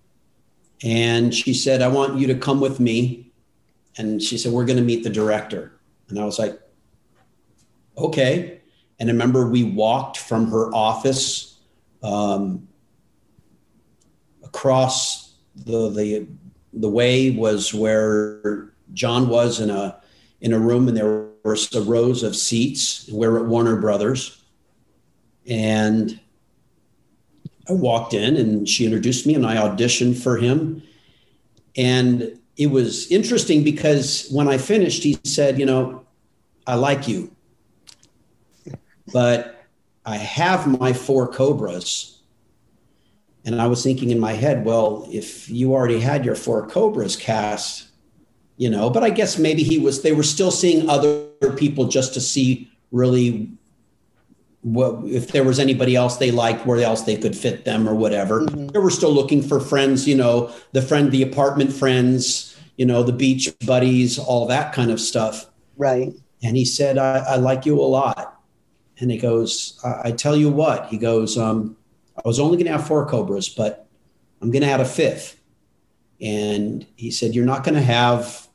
And 0.84 1.34
she 1.34 1.54
said, 1.54 1.82
I 1.82 1.88
want 1.88 2.20
you 2.20 2.28
to 2.28 2.36
come 2.36 2.60
with 2.60 2.80
me. 2.80 3.32
And 3.98 4.22
she 4.22 4.38
said, 4.38 4.52
We're 4.52 4.66
going 4.66 4.78
to 4.78 4.84
meet 4.84 5.04
the 5.04 5.10
director. 5.10 5.80
And 6.10 6.20
I 6.20 6.26
was 6.26 6.38
like, 6.38 6.60
Okay. 7.98 8.62
And 9.00 9.10
I 9.10 9.12
remember 9.12 9.50
we 9.50 9.64
walked 9.64 10.18
from 10.18 10.50
her 10.52 10.74
office 10.74 11.60
um, 12.04 12.68
across 14.56 15.34
the, 15.66 15.90
the, 15.90 16.28
the 16.72 16.90
way 16.90 17.30
was 17.32 17.74
where 17.74 18.70
John 18.94 19.28
was 19.28 19.60
in 19.60 19.70
a, 19.70 20.02
in 20.40 20.54
a 20.54 20.60
room 20.60 20.88
and 20.88 20.96
there 20.96 21.28
were 21.44 21.58
rows 21.84 22.24
of 22.24 22.36
seats. 22.36 23.10
We're 23.12 23.38
at 23.38 23.46
Warner 23.48 23.76
Brothers. 23.76 24.42
And 25.48 26.20
I 27.68 27.74
walked 27.74 28.14
in 28.14 28.38
and 28.38 28.68
she 28.68 28.86
introduced 28.86 29.28
me 29.28 29.36
and 29.36 29.46
I 29.46 29.58
auditioned 29.58 30.22
for 30.22 30.38
him. 30.38 30.82
And 31.76 32.40
it 32.56 32.68
was 32.68 33.12
interesting 33.12 33.64
because 33.64 34.30
when 34.32 34.48
I 34.48 34.58
finished, 34.58 35.04
he 35.04 35.20
said, 35.26 35.60
You 35.60 35.66
know, 35.66 36.06
I 36.66 36.76
like 36.76 37.08
you, 37.10 37.36
but 39.12 39.66
I 40.06 40.16
have 40.16 40.80
my 40.80 40.94
four 40.94 41.28
Cobras. 41.28 42.15
And 43.46 43.62
I 43.62 43.68
was 43.68 43.84
thinking 43.84 44.10
in 44.10 44.20
my 44.20 44.34
head, 44.34 44.66
well, 44.66 45.08
if 45.12 45.48
you 45.50 45.74
already 45.74 46.00
had 46.00 46.26
your 46.26 46.36
four 46.36 46.68
Cobras 46.68 47.16
cast, 47.16 47.84
you 48.58 48.70
know 48.70 48.90
but 48.90 49.04
i 49.04 49.10
guess 49.10 49.38
maybe 49.38 49.64
he 49.64 49.78
was 49.78 50.02
they 50.02 50.14
were 50.14 50.24
still 50.24 50.50
seeing 50.50 50.90
other 50.90 51.28
people 51.58 51.90
just 51.90 52.14
to 52.14 52.22
see 52.22 52.72
really 52.94 53.50
what 54.66 55.06
if 55.06 55.28
there 55.28 55.44
was 55.44 55.60
anybody 55.60 55.96
else 55.96 56.18
they 56.18 56.32
liked, 56.32 56.66
where 56.66 56.82
else 56.82 57.04
they 57.04 57.16
could 57.16 57.38
fit 57.38 57.66
them 57.66 57.88
or 57.88 57.94
whatever. 57.94 58.42
Mhm. 58.42 58.72
They 58.74 58.80
were 58.80 58.90
still 58.90 59.14
looking 59.14 59.44
for 59.44 59.60
friends, 59.60 60.08
you 60.08 60.16
know, 60.16 60.50
the 60.72 60.82
friend, 60.82 61.12
the 61.12 61.22
apartment 61.22 61.72
friends, 61.72 62.56
you 62.76 62.86
know, 62.86 63.04
the 63.04 63.14
beach 63.14 63.54
buddies, 63.64 64.18
all 64.18 64.48
that 64.48 64.74
kind 64.74 64.90
of 64.90 65.00
stuff. 65.00 65.46
Right. 65.78 66.14
And 66.42 66.58
he 66.58 66.66
said, 66.66 66.98
I, 66.98 67.18
I 67.20 67.36
like 67.36 67.68
you 67.68 67.80
a 67.80 67.86
lot. 67.86 68.42
And 69.00 69.12
he 69.12 69.20
goes, 69.20 69.80
I, 69.84 70.10
I 70.10 70.12
tell 70.12 70.36
you 70.36 70.50
what, 70.50 70.88
he 70.88 70.98
goes, 70.98 71.38
um, 71.38 71.78
I 72.18 72.28
was 72.28 72.40
only 72.40 72.58
going 72.58 72.66
to 72.68 72.72
have 72.72 72.88
four 72.88 73.06
Cobras, 73.06 73.50
but 73.50 73.88
I'm 74.42 74.52
going 74.52 74.62
to 74.62 74.70
add 74.70 74.82
a 74.82 74.86
fifth. 74.86 75.40
And 76.22 76.86
he 76.96 77.12
said, 77.12 77.36
You're 77.36 77.46
not 77.46 77.64
going 77.64 77.76
to 77.76 77.82
have 77.82 78.48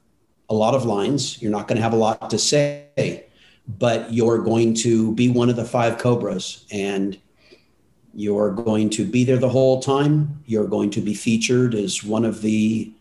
a 0.48 0.54
lot 0.54 0.74
of 0.74 0.84
lines. 0.84 1.40
You're 1.40 1.52
not 1.52 1.68
going 1.68 1.76
to 1.76 1.82
have 1.82 1.92
a 1.92 1.96
lot 1.96 2.30
to 2.30 2.38
say, 2.38 3.26
but 3.66 4.12
you're 4.12 4.38
going 4.38 4.74
to 4.74 5.14
be 5.14 5.28
one 5.28 5.50
of 5.50 5.56
the 5.56 5.64
five 5.64 5.98
Cobras. 5.98 6.66
And 6.70 7.18
you're 8.14 8.50
going 8.50 8.90
to 8.90 9.04
be 9.04 9.24
there 9.24 9.38
the 9.38 9.48
whole 9.48 9.80
time. 9.80 10.42
You're 10.46 10.66
going 10.66 10.90
to 10.90 11.00
be 11.00 11.14
featured 11.14 11.74
as 11.74 12.02
one 12.02 12.24
of 12.24 12.42
the 12.42 12.92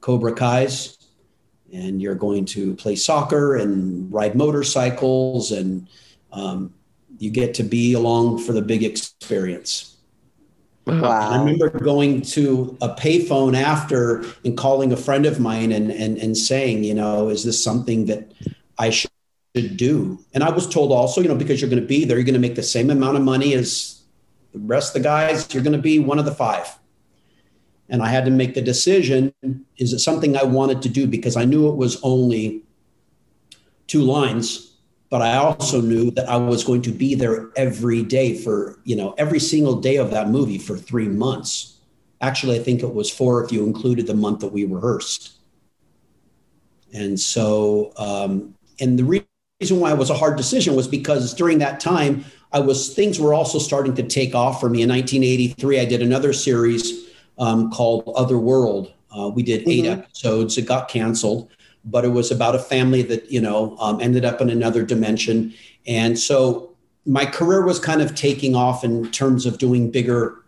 Cobra 0.00 0.34
Kai's 0.34 0.98
and 1.72 2.00
you're 2.00 2.14
going 2.14 2.44
to 2.46 2.74
play 2.76 2.96
soccer 2.96 3.56
and 3.56 4.12
ride 4.12 4.34
motorcycles 4.34 5.52
and 5.52 5.86
um, 6.32 6.72
you 7.18 7.30
get 7.30 7.54
to 7.54 7.62
be 7.62 7.94
along 7.94 8.38
for 8.38 8.52
the 8.52 8.62
big 8.62 8.82
experience 8.82 9.97
Uh, 10.88 11.00
wow. 11.02 11.30
i 11.30 11.38
remember 11.38 11.68
going 11.68 12.22
to 12.22 12.76
a 12.80 12.88
payphone 12.88 13.54
after 13.54 14.24
and 14.44 14.56
calling 14.56 14.92
a 14.92 14.96
friend 14.96 15.26
of 15.26 15.38
mine 15.38 15.70
and, 15.72 15.90
and, 15.90 16.18
and 16.18 16.36
saying 16.36 16.84
you 16.84 16.94
know 16.94 17.28
is 17.28 17.44
this 17.44 17.62
something 17.62 18.06
that 18.06 18.32
i 18.78 18.90
should 18.90 19.10
do? 19.76 20.18
And 20.34 20.44
i 20.44 20.50
was 20.50 20.68
told 20.68 20.92
also 20.92 21.20
you 21.20 21.28
know 21.28 21.34
because 21.34 21.60
you're 21.60 21.70
going 21.70 21.82
to 21.82 21.86
be 21.86 22.04
there 22.04 22.16
you're 22.16 22.24
going 22.24 22.34
to 22.34 22.40
make 22.40 22.54
the 22.54 22.62
same 22.62 22.90
amount 22.90 23.16
of 23.16 23.22
money 23.22 23.54
as 23.54 23.98
the 24.52 24.58
rest 24.60 24.94
of 24.94 25.02
the 25.02 25.08
guys 25.08 25.52
you're 25.52 25.62
going 25.62 25.76
to 25.76 25.82
be 25.82 25.98
one 25.98 26.18
of 26.18 26.24
the 26.24 26.34
five. 26.34 26.78
And 27.88 28.02
I 28.02 28.08
had 28.08 28.24
to 28.26 28.30
make 28.30 28.54
the 28.54 28.62
decision 28.62 29.32
is 29.76 29.92
it 29.92 30.00
something 30.00 30.36
I 30.36 30.44
wanted 30.44 30.82
to 30.82 30.88
do? 30.88 31.06
Because 31.06 31.36
I 31.36 31.44
knew 31.44 31.68
it 31.68 31.76
was 31.76 31.98
only 32.02 32.62
two 33.86 34.02
lines, 34.02 34.67
but 35.10 35.22
I 35.22 35.36
also 35.36 35.80
knew 35.80 36.10
that 36.12 36.28
I 36.28 36.36
was 36.36 36.64
going 36.64 36.82
to 36.82 36.90
be 36.90 37.14
there 37.14 37.50
every 37.56 38.02
day 38.02 38.34
for, 38.36 38.78
you 38.84 38.96
know, 38.96 39.14
every 39.16 39.40
single 39.40 39.80
day 39.80 39.96
of 39.96 40.10
that 40.10 40.28
movie 40.28 40.58
for 40.58 40.76
three 40.76 41.08
months. 41.08 41.78
Actually, 42.20 42.58
I 42.58 42.62
think 42.62 42.82
it 42.82 42.92
was 42.92 43.10
four 43.10 43.42
if 43.44 43.52
you 43.52 43.64
included 43.64 44.06
the 44.06 44.14
month 44.14 44.40
that 44.40 44.52
we 44.52 44.64
rehearsed. 44.64 45.32
And 46.92 47.18
so, 47.18 47.92
um, 47.96 48.54
and 48.80 48.98
the 48.98 49.24
reason 49.60 49.80
why 49.80 49.92
it 49.92 49.98
was 49.98 50.10
a 50.10 50.14
hard 50.14 50.36
decision 50.36 50.74
was 50.74 50.88
because 50.88 51.34
during 51.34 51.58
that 51.58 51.80
time, 51.80 52.24
I 52.52 52.60
was 52.60 52.94
things 52.94 53.20
were 53.20 53.34
also 53.34 53.58
starting 53.58 53.94
to 53.96 54.02
take 54.02 54.34
off 54.34 54.60
for 54.60 54.68
me. 54.68 54.82
In 54.82 54.88
1983, 54.88 55.80
I 55.80 55.84
did 55.84 56.02
another 56.02 56.32
series 56.32 57.08
um, 57.38 57.70
called 57.70 58.10
Otherworld. 58.16 58.92
Uh, 59.16 59.28
we 59.28 59.42
did 59.42 59.68
8 59.68 59.84
Mhm. 59.84 59.98
episodes. 59.98 60.58
It 60.58 60.62
got 60.66 60.88
canceled, 60.88 61.48
but 61.90 62.04
it 62.04 62.08
was 62.08 62.30
about 62.30 62.54
a 62.54 62.58
family 62.58 63.02
that 63.02 63.30
you 63.30 63.40
know 63.40 63.76
um, 63.78 64.00
ended 64.00 64.24
up 64.24 64.40
in 64.40 64.50
another 64.50 64.82
dimension. 64.82 65.54
And 65.86 66.18
so 66.18 66.76
my 67.06 67.24
career 67.24 67.64
was 67.64 67.78
kind 67.78 68.02
of 68.02 68.14
taking 68.14 68.54
off 68.54 68.84
in 68.84 69.10
terms 69.10 69.46
of 69.46 69.58
doing 69.58 69.90
bigger, 69.90 70.44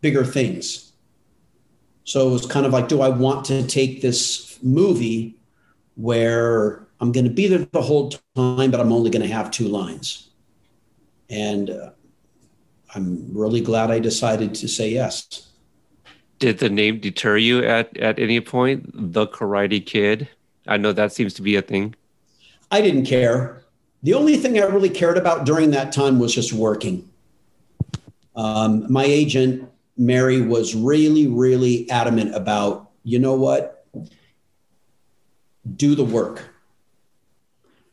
bigger 0.00 0.24
things. 0.24 0.92
So 2.04 2.28
it 2.28 2.32
was 2.32 2.46
kind 2.46 2.64
of 2.64 2.72
like, 2.72 2.88
do 2.88 3.02
I 3.02 3.08
want 3.08 3.44
to 3.46 3.66
take 3.66 4.00
this 4.00 4.58
movie 4.62 5.36
where 5.96 6.86
I'm 7.00 7.12
going 7.12 7.24
to 7.24 7.30
be 7.30 7.48
there 7.48 7.66
the 7.72 7.82
whole 7.82 8.10
time, 8.10 8.70
but 8.70 8.80
I'm 8.80 8.92
only 8.92 9.10
going 9.10 9.26
to 9.26 9.34
have 9.34 9.50
two 9.50 9.66
lines? 9.66 10.30
And 11.28 11.68
uh, 11.68 11.90
I'm 12.94 13.36
really 13.36 13.60
glad 13.60 13.90
I 13.90 13.98
decided 13.98 14.54
to 14.54 14.68
say 14.68 14.90
yes. 14.90 15.48
Did 16.38 16.58
the 16.58 16.70
name 16.70 17.00
deter 17.00 17.36
you 17.36 17.64
at 17.64 17.96
at 17.96 18.20
any 18.20 18.40
point? 18.40 18.88
The 18.94 19.26
Karate 19.26 19.84
Kid. 19.84 20.28
I 20.68 20.76
know 20.76 20.92
that 20.92 21.12
seems 21.12 21.34
to 21.34 21.42
be 21.42 21.56
a 21.56 21.62
thing. 21.62 21.94
I 22.70 22.82
didn't 22.82 23.06
care. 23.06 23.64
The 24.02 24.14
only 24.14 24.36
thing 24.36 24.58
I 24.58 24.64
really 24.64 24.90
cared 24.90 25.16
about 25.16 25.46
during 25.46 25.70
that 25.72 25.92
time 25.92 26.18
was 26.18 26.32
just 26.34 26.52
working. 26.52 27.08
Um, 28.36 28.86
my 28.92 29.04
agent, 29.04 29.68
Mary, 29.96 30.42
was 30.42 30.74
really, 30.74 31.26
really 31.26 31.90
adamant 31.90 32.34
about, 32.36 32.90
you 33.02 33.18
know 33.18 33.34
what? 33.34 33.86
Do 35.74 35.94
the 35.94 36.04
work. 36.04 36.44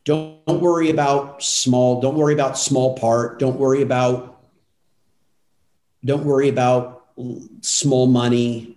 Don't, 0.04 0.44
don't 0.46 0.60
worry 0.60 0.90
about 0.90 1.42
small, 1.42 2.00
don't 2.00 2.14
worry 2.14 2.34
about 2.34 2.56
small 2.56 2.96
part. 2.96 3.40
Don't 3.40 3.58
worry 3.58 3.82
about, 3.82 4.40
don't 6.04 6.24
worry 6.24 6.48
about 6.48 7.06
small 7.62 8.06
money 8.06 8.75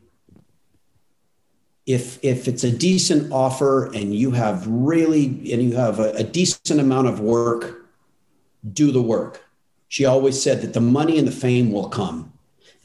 if 1.89 2.23
if 2.23 2.47
it's 2.47 2.63
a 2.63 2.71
decent 2.71 3.31
offer 3.31 3.85
and 3.95 4.13
you 4.13 4.29
have 4.29 4.65
really 4.67 5.25
and 5.51 5.63
you 5.63 5.75
have 5.75 5.99
a, 5.99 6.11
a, 6.11 6.23
decent 6.23 6.79
amount 6.79 7.07
of 7.07 7.19
work 7.19 7.83
do 8.71 8.91
the 8.91 9.01
work. 9.01 9.43
She 9.87 10.05
always 10.05 10.39
said 10.39 10.61
that 10.61 10.75
the 10.75 10.81
money 10.81 11.17
and 11.17 11.27
the 11.27 11.31
fame 11.31 11.71
will 11.71 11.89
come. 11.89 12.31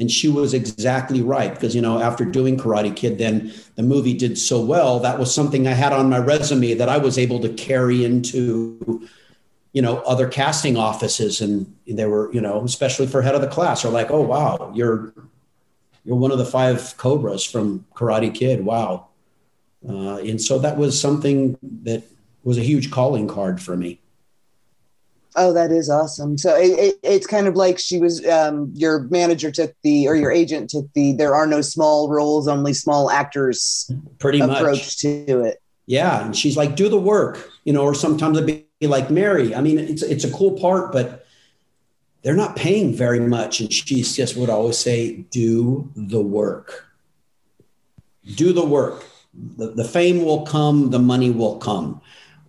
And 0.01 0.11
she 0.11 0.29
was 0.29 0.55
exactly 0.55 1.21
right 1.21 1.53
because 1.53 1.75
you 1.75 1.83
know 1.83 2.01
after 2.01 2.25
doing 2.25 2.57
karate 2.57 2.97
kid 2.97 3.19
then 3.19 3.53
the 3.77 3.83
movie 3.83 4.15
did 4.15 4.39
so 4.39 4.65
well 4.65 4.99
that 5.01 5.19
was 5.19 5.33
something 5.33 5.69
i 5.69 5.75
had 5.75 5.93
on 5.93 6.09
my 6.09 6.19
resume 6.19 6.73
that 6.75 6.89
i 6.89 6.97
was 6.97 7.19
able 7.19 7.41
to 7.41 7.51
carry 7.51 8.05
into 8.05 9.07
you 9.75 9.83
know 9.83 9.99
other 9.99 10.29
casting 10.29 10.79
offices. 10.79 11.43
And 11.43 11.77
they 11.87 12.07
were 12.07 12.33
you 12.33 12.41
know 12.41 12.65
especially 12.65 13.07
for 13.07 13.21
head 13.21 13.35
of 13.35 13.43
the 13.43 13.49
class 13.49 13.85
are 13.85 13.91
like 13.91 14.11
oh 14.11 14.23
wow 14.23 14.73
you're 14.75 15.13
you're 16.05 16.17
one 16.17 16.31
of 16.31 16.39
the 16.39 16.45
five 16.45 16.95
cobras 16.97 17.45
from 17.45 17.87
karate 17.95 18.35
kid. 18.35 18.65
Wow. 18.65 19.09
Uh, 19.89 20.17
and 20.17 20.41
so 20.41 20.59
that 20.59 20.77
was 20.77 20.99
something 21.01 21.59
that 21.83 22.03
was 22.43 22.59
a 22.59 22.63
huge 22.63 22.91
calling 22.91 23.27
card 23.27 23.61
for 23.61 23.77
me. 23.77 24.01
Oh, 25.37 25.53
that 25.53 25.73
is 25.73 25.91
awesome. 25.91 26.39
So 26.39 26.55
it, 26.57 26.79
it, 26.79 26.95
it's 27.03 27.27
kind 27.27 27.47
of 27.47 27.57
like 27.57 27.79
she 27.79 27.99
was, 27.99 28.25
um, 28.27 28.71
your 28.75 29.01
manager 29.11 29.51
took 29.51 29.75
the, 29.83 30.07
or 30.07 30.15
your 30.15 30.31
agent 30.31 30.71
took 30.71 30.93
the, 30.93 31.13
there 31.13 31.35
are 31.35 31.47
no 31.47 31.61
small 31.61 32.09
roles, 32.09 32.47
only 32.47 32.73
small 32.73 33.11
actors 33.11 33.91
pretty 34.19 34.41
approach 34.41 34.63
much 34.63 34.99
to 34.99 35.41
it. 35.41 35.61
yeah. 35.87 36.25
And 36.25 36.37
she's 36.37 36.57
like 36.57 36.77
do 36.77 36.89
the 36.89 37.01
work 37.01 37.51
you 37.65 37.73
know 37.73 37.83
or 37.83 37.95
sometimes 37.95 38.39
it'd 38.39 38.47
be 38.47 38.87
like 38.87 39.11
mary. 39.11 39.55
I 39.55 39.61
mean 39.61 39.79
it's 39.79 40.03
it's 40.03 40.25
a 40.25 40.31
cool 40.31 40.53
part 40.53 40.93
but 40.93 41.24
they're 42.25 42.35
not 42.35 42.57
paying 42.57 42.95
very 42.95 43.21
much. 43.21 43.61
And 43.61 43.71
she 43.73 44.03
just 44.03 44.35
would 44.37 44.49
always 44.51 44.79
say 44.79 45.19
do 45.31 45.89
the 45.95 46.21
work. 46.23 46.89
Do 48.35 48.53
the 48.53 48.65
work. 48.65 49.05
The, 49.59 49.69
the 49.73 49.85
fame 49.85 50.25
will 50.25 50.43
come 50.47 50.91
the 50.91 50.99
money 50.99 51.31
will 51.31 51.59
come. 51.59 52.01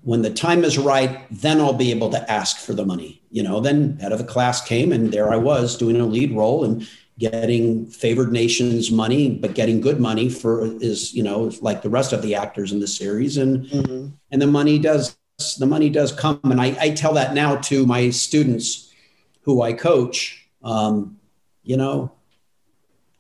When 0.03 0.21
the 0.21 0.29
time 0.29 0.63
is 0.63 0.77
right 0.77 1.25
then 1.31 1.59
i'll 1.59 1.73
be 1.73 1.89
able 1.91 2.11
to 2.11 2.31
ask 2.31 2.57
for 2.57 2.73
the 2.73 2.85
money. 2.85 3.21
You 3.31 3.43
know 3.43 3.59
then 3.59 3.97
head 3.99 4.11
of 4.13 4.19
the 4.19 4.23
class 4.23 4.65
came 4.65 4.91
and 4.93 5.11
there 5.11 5.29
i 5.31 5.35
was 5.35 5.75
doing 5.77 5.99
a 5.99 6.05
lead 6.05 6.31
role 6.31 6.63
and 6.63 6.87
getting 7.17 7.85
favored 7.87 8.31
nations 8.31 8.91
money 8.91 9.31
but 9.31 9.55
getting 9.55 9.81
good 9.81 9.99
money 9.99 10.29
for 10.29 10.65
is 10.81 11.13
you 11.13 11.23
know 11.23 11.49
like 11.61 11.81
the 11.81 11.89
rest 11.89 12.13
of 12.13 12.21
the 12.21 12.35
actors 12.35 12.71
in 12.71 12.79
the 12.79 12.87
series. 12.87 13.37
And 13.37 13.65
Mhm. 13.65 14.11
and 14.31 14.41
the 14.41 14.47
money 14.47 14.77
does 14.79 15.17
the 15.59 15.65
money 15.65 15.89
does 15.89 16.11
come. 16.13 16.39
And 16.43 16.61
i, 16.61 16.77
I 16.79 16.91
tell 16.91 17.13
that 17.15 17.33
now 17.33 17.57
to 17.69 17.85
my 17.85 18.11
students 18.11 18.84
who 19.45 19.61
i 19.61 19.73
coach 19.73 20.47
um, 20.63 21.17
you 21.63 21.77
know 21.77 22.11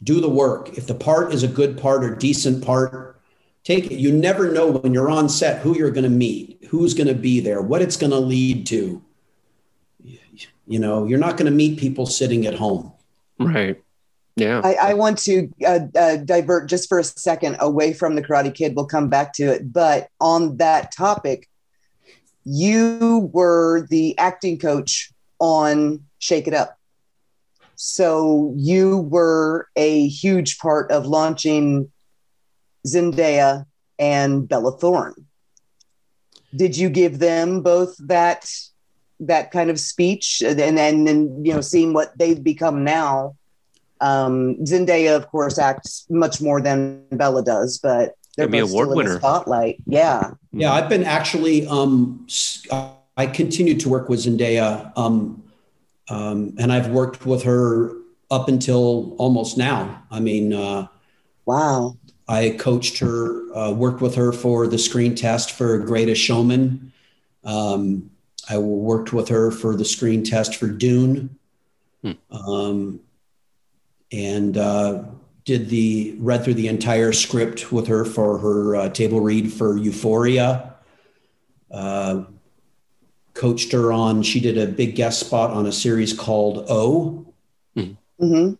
do 0.03 0.19
the 0.19 0.29
work 0.29 0.77
if 0.77 0.85
the 0.87 0.95
part 0.95 1.33
is 1.33 1.43
a 1.43 1.47
good 1.47 1.77
part 1.77 2.03
or 2.03 2.13
decent 2.15 2.63
part 2.63 3.19
take 3.63 3.85
it 3.85 3.95
you 3.95 4.11
never 4.11 4.51
know 4.51 4.67
when 4.67 4.93
you're 4.93 5.09
on 5.09 5.29
set 5.29 5.61
who 5.61 5.75
you're 5.77 5.91
going 5.91 6.03
to 6.03 6.09
meet 6.09 6.59
who's 6.69 6.93
going 6.93 7.07
to 7.07 7.15
be 7.15 7.39
there 7.39 7.61
what 7.61 7.81
it's 7.81 7.97
going 7.97 8.11
to 8.11 8.19
lead 8.19 8.67
to 8.67 9.01
you 10.67 10.79
know 10.79 11.05
you're 11.05 11.19
not 11.19 11.37
going 11.37 11.49
to 11.49 11.57
meet 11.57 11.79
people 11.79 12.05
sitting 12.05 12.45
at 12.45 12.55
home 12.55 12.91
Right. 13.39 13.81
Yeah. 14.35 14.61
I, 14.63 14.73
I 14.73 14.93
want 14.93 15.17
to 15.19 15.49
uh, 15.65 15.79
uh, 15.95 16.17
divert 16.17 16.67
just 16.67 16.89
for 16.89 16.99
a 16.99 17.03
second 17.03 17.57
away 17.59 17.93
from 17.93 18.15
the 18.15 18.21
Karate 18.21 18.53
Kid. 18.53 18.75
We'll 18.75 18.85
come 18.85 19.09
back 19.09 19.33
to 19.33 19.43
it. 19.45 19.71
But 19.71 20.09
on 20.19 20.57
that 20.57 20.91
topic, 20.91 21.49
you 22.43 23.29
were 23.33 23.87
the 23.89 24.17
acting 24.17 24.59
coach 24.59 25.11
on 25.39 26.03
Shake 26.25 26.47
It 26.47 26.53
Up. 26.55 26.77
So 27.75 28.53
you 28.57 28.97
were 28.97 29.67
a 29.75 30.07
huge 30.07 30.57
part 30.57 30.91
of 30.91 31.05
launching 31.05 31.91
Zendaya 32.87 33.65
and 33.99 34.47
Bella 34.47 34.77
Thorne. 34.77 35.27
Did 36.55 36.77
you 36.77 36.89
give 36.89 37.19
them 37.19 37.61
both 37.61 37.95
that 38.07 38.49
that 39.21 39.51
kind 39.51 39.69
of 39.69 39.79
speech 39.79 40.41
and 40.45 40.57
then 40.77 41.07
and, 41.07 41.45
you 41.45 41.53
know 41.53 41.61
seeing 41.61 41.93
what 41.93 42.17
they've 42.17 42.43
become 42.43 42.83
now? 42.83 43.35
Um, 44.01 44.57
Zendaya, 44.65 45.15
of 45.15 45.27
course, 45.27 45.57
acts 45.59 46.05
much 46.09 46.41
more 46.41 46.59
than 46.61 47.05
Bella 47.11 47.43
does, 47.43 47.77
but 47.77 48.15
they're 48.35 48.45
Emmy 48.47 48.61
both 48.61 48.71
Award 48.71 48.87
still 48.87 48.91
in 48.91 48.97
winner. 48.97 49.13
the 49.13 49.19
spotlight. 49.19 49.77
Yeah. 49.85 50.31
Yeah, 50.51 50.73
I've 50.73 50.89
been 50.89 51.03
actually. 51.03 51.67
Um, 51.67 52.25
s- 52.27 52.65
I 53.17 53.27
continue 53.27 53.75
to 53.79 53.87
work 53.87 54.09
with 54.09 54.19
Zendaya. 54.25 54.91
Um, 54.97 55.41
um, 56.09 56.55
and 56.57 56.71
I've 56.71 56.89
worked 56.89 57.25
with 57.25 57.43
her 57.43 57.91
up 58.31 58.47
until 58.47 59.15
almost 59.17 59.57
now. 59.57 60.03
I 60.11 60.19
mean, 60.19 60.53
uh, 60.53 60.87
wow. 61.45 61.97
I 62.27 62.55
coached 62.59 62.99
her, 62.99 63.55
uh, 63.55 63.71
worked 63.71 64.01
with 64.01 64.15
her 64.15 64.31
for 64.31 64.67
the 64.67 64.79
screen 64.79 65.13
test 65.15 65.51
for 65.51 65.77
Greatest 65.79 66.21
Showman. 66.21 66.91
Um, 67.43 68.09
I 68.49 68.57
worked 68.57 69.13
with 69.13 69.29
her 69.29 69.51
for 69.51 69.75
the 69.75 69.85
screen 69.85 70.23
test 70.23 70.55
for 70.55 70.67
Dune. 70.67 71.37
Hmm. 72.01 72.11
Um, 72.31 72.99
and 74.11 74.57
uh, 74.57 75.03
did 75.45 75.69
the 75.69 76.15
read 76.19 76.43
through 76.43 76.55
the 76.55 76.67
entire 76.67 77.13
script 77.13 77.71
with 77.71 77.87
her 77.87 78.05
for 78.05 78.39
her 78.39 78.75
uh, 78.75 78.89
table 78.89 79.19
read 79.19 79.51
for 79.53 79.77
Euphoria. 79.77 80.73
Coached 83.35 83.71
her 83.71 83.93
on. 83.93 84.23
She 84.23 84.39
did 84.39 84.57
a 84.57 84.65
big 84.65 84.95
guest 84.95 85.19
spot 85.19 85.51
on 85.51 85.67
a 85.67 85.71
series 85.71 86.13
called 86.13 86.65
O, 86.69 87.27
mm-hmm. 87.77 88.53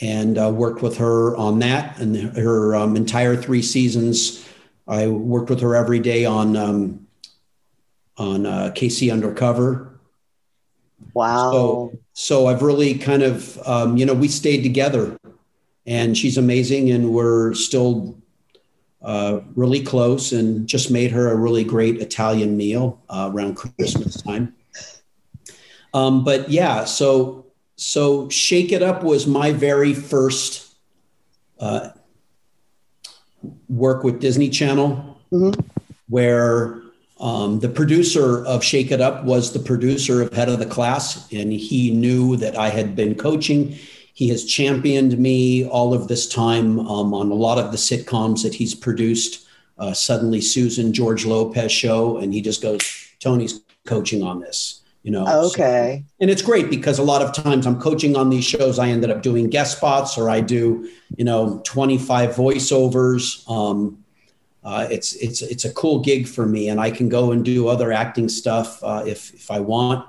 and 0.00 0.38
uh, 0.38 0.52
worked 0.54 0.82
with 0.82 0.98
her 0.98 1.36
on 1.36 1.58
that 1.58 1.98
and 1.98 2.14
her 2.36 2.76
um, 2.76 2.94
entire 2.94 3.34
three 3.34 3.62
seasons. 3.62 4.46
I 4.86 5.08
worked 5.08 5.50
with 5.50 5.60
her 5.60 5.74
every 5.74 5.98
day 5.98 6.24
on 6.24 6.56
um, 6.56 7.06
on 8.16 8.46
uh, 8.46 8.72
KC 8.74 9.12
Undercover. 9.12 9.92
Wow. 11.14 11.50
So, 11.52 11.98
so 12.12 12.46
I've 12.46 12.62
really 12.62 12.94
kind 12.94 13.22
of, 13.22 13.58
um, 13.66 13.96
you 13.96 14.06
know, 14.06 14.14
we 14.14 14.28
stayed 14.28 14.62
together 14.62 15.18
and 15.86 16.16
she's 16.16 16.38
amazing 16.38 16.90
and 16.90 17.12
we're 17.12 17.54
still 17.54 18.16
uh, 19.02 19.40
really 19.54 19.82
close 19.82 20.32
and 20.32 20.66
just 20.66 20.90
made 20.90 21.10
her 21.10 21.30
a 21.30 21.36
really 21.36 21.64
great 21.64 22.00
Italian 22.00 22.56
meal 22.56 23.02
uh, 23.08 23.30
around 23.32 23.56
Christmas 23.56 24.20
time. 24.22 24.54
Um, 25.94 26.24
but 26.24 26.48
yeah, 26.48 26.84
so, 26.84 27.46
so 27.76 28.28
Shake 28.28 28.72
It 28.72 28.82
Up 28.82 29.02
was 29.02 29.26
my 29.26 29.52
very 29.52 29.92
first 29.92 30.74
uh, 31.58 31.90
work 33.68 34.04
with 34.04 34.20
Disney 34.20 34.48
Channel, 34.48 35.18
mm-hmm. 35.32 35.60
where 36.08 36.80
um, 37.20 37.60
the 37.60 37.68
producer 37.68 38.44
of 38.46 38.64
Shake 38.64 38.90
It 38.90 39.00
Up 39.00 39.24
was 39.24 39.52
the 39.52 39.58
producer 39.58 40.22
of 40.22 40.32
Head 40.32 40.48
of 40.48 40.58
the 40.58 40.66
Class, 40.66 41.30
and 41.32 41.52
he 41.52 41.90
knew 41.90 42.36
that 42.36 42.56
I 42.56 42.68
had 42.68 42.96
been 42.96 43.14
coaching. 43.14 43.76
He 44.14 44.28
has 44.28 44.44
championed 44.44 45.18
me 45.18 45.66
all 45.66 45.94
of 45.94 46.08
this 46.08 46.28
time 46.28 46.78
um, 46.80 47.14
on 47.14 47.30
a 47.30 47.34
lot 47.34 47.58
of 47.58 47.70
the 47.70 47.78
sitcoms 47.78 48.42
that 48.42 48.54
he's 48.54 48.74
produced. 48.74 49.46
Uh, 49.78 49.92
Suddenly 49.92 50.40
Susan, 50.40 50.92
George 50.92 51.24
Lopez 51.24 51.72
show, 51.72 52.18
and 52.18 52.32
he 52.32 52.42
just 52.42 52.62
goes, 52.62 52.80
Tony's 53.20 53.60
coaching 53.86 54.22
on 54.22 54.40
this. 54.40 54.82
You 55.02 55.10
know, 55.10 55.26
okay. 55.46 56.04
So, 56.06 56.14
and 56.20 56.30
it's 56.30 56.42
great 56.42 56.70
because 56.70 57.00
a 57.00 57.02
lot 57.02 57.22
of 57.22 57.32
times 57.32 57.66
I'm 57.66 57.80
coaching 57.80 58.14
on 58.14 58.30
these 58.30 58.44
shows. 58.44 58.78
I 58.78 58.88
ended 58.88 59.10
up 59.10 59.22
doing 59.22 59.50
guest 59.50 59.78
spots, 59.78 60.16
or 60.16 60.30
I 60.30 60.40
do, 60.40 60.88
you 61.16 61.24
know, 61.24 61.60
25 61.64 62.30
voiceovers. 62.36 63.48
Um, 63.50 64.04
uh, 64.62 64.86
it's 64.90 65.14
it's 65.16 65.42
it's 65.42 65.64
a 65.64 65.72
cool 65.72 65.98
gig 65.98 66.28
for 66.28 66.46
me, 66.46 66.68
and 66.68 66.80
I 66.80 66.92
can 66.92 67.08
go 67.08 67.32
and 67.32 67.44
do 67.44 67.66
other 67.66 67.90
acting 67.92 68.28
stuff 68.28 68.80
uh, 68.84 69.02
if 69.04 69.34
if 69.34 69.50
I 69.50 69.58
want. 69.58 70.06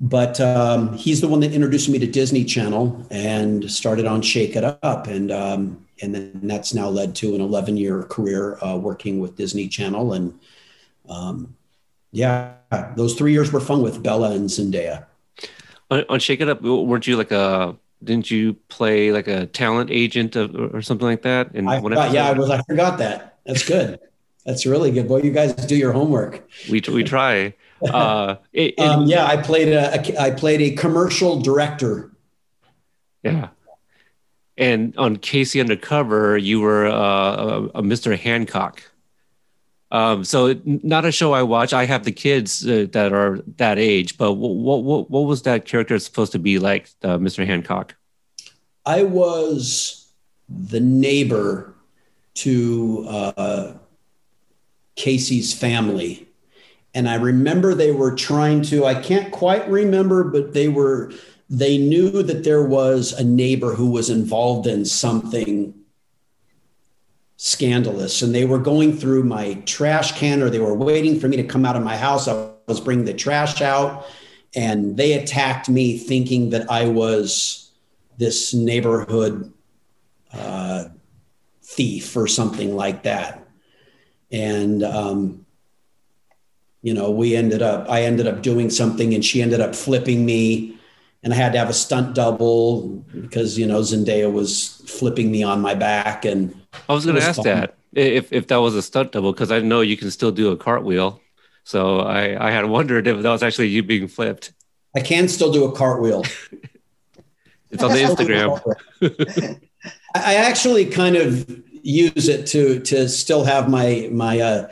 But 0.00 0.40
um, 0.40 0.92
he's 0.94 1.22
the 1.22 1.28
one 1.28 1.40
that 1.40 1.52
introduced 1.52 1.88
me 1.88 1.98
to 1.98 2.06
Disney 2.06 2.44
Channel 2.44 3.06
and 3.10 3.70
started 3.70 4.04
on 4.04 4.20
Shake 4.20 4.54
It 4.54 4.64
Up, 4.64 5.06
and 5.06 5.32
um, 5.32 5.86
and 6.02 6.14
then 6.14 6.40
that's 6.42 6.74
now 6.74 6.88
led 6.88 7.14
to 7.16 7.34
an 7.34 7.40
11 7.40 7.78
year 7.78 8.02
career 8.02 8.58
uh, 8.62 8.76
working 8.76 9.20
with 9.20 9.36
Disney 9.36 9.68
Channel, 9.68 10.12
and 10.12 10.38
um, 11.08 11.56
yeah, 12.12 12.54
those 12.94 13.14
three 13.14 13.32
years 13.32 13.52
were 13.52 13.60
fun 13.60 13.80
with 13.80 14.02
Bella 14.02 14.32
and 14.32 14.50
Zendaya. 14.50 15.06
On, 15.90 16.04
on 16.10 16.20
Shake 16.20 16.40
It 16.40 16.48
Up, 16.48 16.60
weren't 16.60 17.06
you 17.06 17.16
like 17.16 17.32
a 17.32 17.76
didn't 18.04 18.30
you 18.30 18.54
play 18.68 19.12
like 19.12 19.28
a 19.28 19.46
talent 19.46 19.90
agent 19.90 20.36
or, 20.36 20.76
or 20.76 20.82
something 20.82 21.06
like 21.06 21.22
that? 21.22 21.52
And 21.54 21.68
I 21.68 21.80
forgot, 21.80 22.12
yeah, 22.12 22.28
I 22.28 22.32
was. 22.32 22.50
I 22.50 22.62
forgot 22.62 22.98
that. 22.98 23.38
That's 23.46 23.66
good. 23.66 23.98
That's 24.44 24.66
really 24.66 24.90
good. 24.90 25.08
Boy, 25.08 25.22
you 25.22 25.32
guys 25.32 25.54
do 25.54 25.76
your 25.76 25.92
homework. 25.92 26.48
We 26.70 26.82
we 26.92 27.04
try. 27.04 27.54
Uh, 27.82 28.36
it, 28.52 28.74
it, 28.78 28.80
um, 28.80 29.04
yeah, 29.06 29.26
I 29.26 29.36
played 29.36 29.68
a, 29.68 30.00
a 30.00 30.18
I 30.18 30.30
played 30.30 30.62
a 30.62 30.70
commercial 30.70 31.40
director. 31.40 32.10
Yeah. 33.22 33.48
And 34.56 34.96
on 34.96 35.18
KC 35.18 35.60
Undercover, 35.60 36.38
you 36.38 36.60
were 36.60 36.86
uh, 36.86 36.92
a, 36.94 37.64
a 37.66 37.82
Mr. 37.82 38.18
Hancock. 38.18 38.82
Um, 39.90 40.24
so 40.24 40.58
not 40.64 41.04
a 41.04 41.12
show 41.12 41.32
I 41.32 41.42
watch. 41.42 41.72
I 41.72 41.84
have 41.84 42.04
the 42.04 42.12
kids 42.12 42.66
uh, 42.66 42.86
that 42.92 43.12
are 43.12 43.40
that 43.56 43.78
age, 43.78 44.18
but 44.18 44.32
what, 44.32 44.82
what 44.82 45.10
what 45.10 45.20
was 45.20 45.42
that 45.42 45.64
character 45.64 45.98
supposed 45.98 46.32
to 46.32 46.38
be 46.38 46.58
like, 46.58 46.88
uh, 47.02 47.18
Mr. 47.18 47.46
Hancock? 47.46 47.94
I 48.84 49.02
was 49.04 50.12
the 50.48 50.80
neighbor 50.80 51.74
to 52.34 53.04
uh, 53.08 53.72
KC's 54.96 55.52
family, 55.52 56.25
and 56.96 57.10
I 57.10 57.16
remember 57.16 57.74
they 57.74 57.92
were 57.92 58.16
trying 58.16 58.62
to. 58.62 58.86
I 58.86 58.94
can't 58.94 59.30
quite 59.30 59.68
remember, 59.68 60.24
but 60.24 60.54
they 60.54 60.68
were. 60.68 61.12
They 61.50 61.76
knew 61.76 62.22
that 62.22 62.42
there 62.42 62.64
was 62.64 63.12
a 63.12 63.22
neighbor 63.22 63.74
who 63.74 63.90
was 63.90 64.08
involved 64.08 64.66
in 64.66 64.86
something 64.86 65.74
scandalous. 67.36 68.22
And 68.22 68.34
they 68.34 68.46
were 68.46 68.58
going 68.58 68.96
through 68.96 69.24
my 69.24 69.54
trash 69.66 70.18
can 70.18 70.42
or 70.42 70.50
they 70.50 70.58
were 70.58 70.74
waiting 70.74 71.20
for 71.20 71.28
me 71.28 71.36
to 71.36 71.44
come 71.44 71.64
out 71.64 71.76
of 71.76 71.84
my 71.84 71.96
house. 71.96 72.26
I 72.26 72.50
was 72.66 72.80
bringing 72.80 73.04
the 73.04 73.14
trash 73.14 73.60
out 73.60 74.06
and 74.56 74.96
they 74.96 75.12
attacked 75.12 75.68
me 75.68 75.98
thinking 75.98 76.50
that 76.50 76.68
I 76.68 76.86
was 76.88 77.70
this 78.18 78.54
neighborhood 78.54 79.52
uh, 80.32 80.86
thief 81.62 82.16
or 82.16 82.26
something 82.26 82.74
like 82.74 83.04
that. 83.04 83.46
And, 84.32 84.82
um, 84.82 85.45
you 86.86 86.94
know, 86.94 87.10
we 87.10 87.34
ended 87.34 87.62
up, 87.62 87.90
I 87.90 88.02
ended 88.02 88.28
up 88.28 88.42
doing 88.42 88.70
something 88.70 89.12
and 89.12 89.24
she 89.24 89.42
ended 89.42 89.60
up 89.60 89.74
flipping 89.74 90.24
me 90.24 90.78
and 91.24 91.32
I 91.32 91.36
had 91.36 91.52
to 91.54 91.58
have 91.58 91.68
a 91.68 91.72
stunt 91.72 92.14
double 92.14 92.90
because, 93.22 93.58
you 93.58 93.66
know, 93.66 93.80
Zendaya 93.80 94.32
was 94.32 94.84
flipping 94.86 95.32
me 95.32 95.42
on 95.42 95.60
my 95.60 95.74
back 95.74 96.24
and, 96.24 96.54
I 96.88 96.92
was 96.92 97.04
going 97.04 97.16
to 97.16 97.24
ask 97.24 97.42
fun. 97.42 97.44
that 97.46 97.76
if 97.92 98.32
if 98.32 98.46
that 98.48 98.58
was 98.58 98.76
a 98.76 98.82
stunt 98.82 99.10
double 99.10 99.32
because 99.32 99.50
I 99.50 99.58
know 99.58 99.80
you 99.80 99.96
can 99.96 100.12
still 100.12 100.30
do 100.30 100.52
a 100.52 100.56
cartwheel. 100.56 101.20
So 101.64 102.00
I 102.00 102.48
I 102.48 102.52
had 102.52 102.66
wondered 102.66 103.08
if 103.08 103.20
that 103.20 103.30
was 103.30 103.42
actually 103.42 103.68
you 103.68 103.82
being 103.82 104.06
flipped. 104.06 104.52
I 104.94 105.00
can 105.00 105.26
still 105.26 105.50
do 105.50 105.64
a 105.64 105.72
cartwheel. 105.72 106.22
it's 107.70 107.82
on 107.82 107.90
the 107.90 107.98
Instagram. 107.98 109.60
I 110.14 110.34
actually 110.36 110.86
kind 110.86 111.16
of 111.16 111.50
use 111.82 112.28
it 112.28 112.46
to 112.48 112.78
to 112.80 113.08
still 113.08 113.44
have 113.44 113.68
my 113.68 114.08
my 114.12 114.38
uh, 114.38 114.68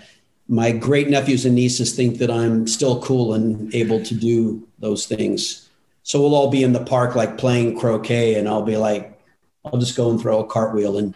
my 0.49 0.71
great 0.71 1.09
nephews 1.09 1.47
and 1.47 1.55
nieces 1.55 1.95
think 1.95 2.19
that 2.19 2.31
I'm 2.31 2.67
still 2.67 3.01
cool 3.01 3.35
and 3.35 3.75
able 3.75 4.03
to 4.05 4.15
do 4.15 4.67
those 4.79 5.07
things. 5.07 5.69
So 6.03 6.21
we'll 6.21 6.35
all 6.35 6.51
be 6.51 6.63
in 6.63 6.73
the 6.73 6.85
park 6.85 7.15
like 7.15 7.39
playing 7.39 7.79
croquet, 7.79 8.35
and 8.35 8.47
I'll 8.47 8.63
be 8.63 8.77
like, 8.77 9.19
I'll 9.65 9.79
just 9.79 9.97
go 9.97 10.11
and 10.11 10.21
throw 10.21 10.41
a 10.41 10.47
cartwheel 10.47 10.99
and 10.99 11.15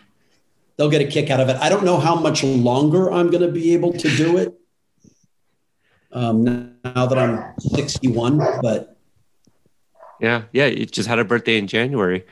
they'll 0.77 0.89
get 0.89 1.03
a 1.03 1.07
kick 1.07 1.29
out 1.29 1.41
of 1.41 1.49
it. 1.49 1.57
I 1.57 1.69
don't 1.69 1.85
know 1.85 1.99
how 1.99 2.15
much 2.15 2.43
longer 2.43 3.13
I'm 3.13 3.31
going 3.31 3.43
to 3.43 3.53
be 3.53 3.75
able 3.75 3.93
to 3.93 4.09
do 4.17 4.39
it. 4.39 4.55
Um, 6.11 6.45
now 6.85 7.07
that 7.07 7.19
I'm 7.19 7.53
61, 7.59 8.39
but 8.63 8.97
yeah, 10.21 10.45
yeah, 10.53 10.67
you 10.67 10.87
just 10.87 11.09
had 11.09 11.19
a 11.19 11.25
birthday 11.25 11.59
in 11.59 11.67
January. 11.67 12.25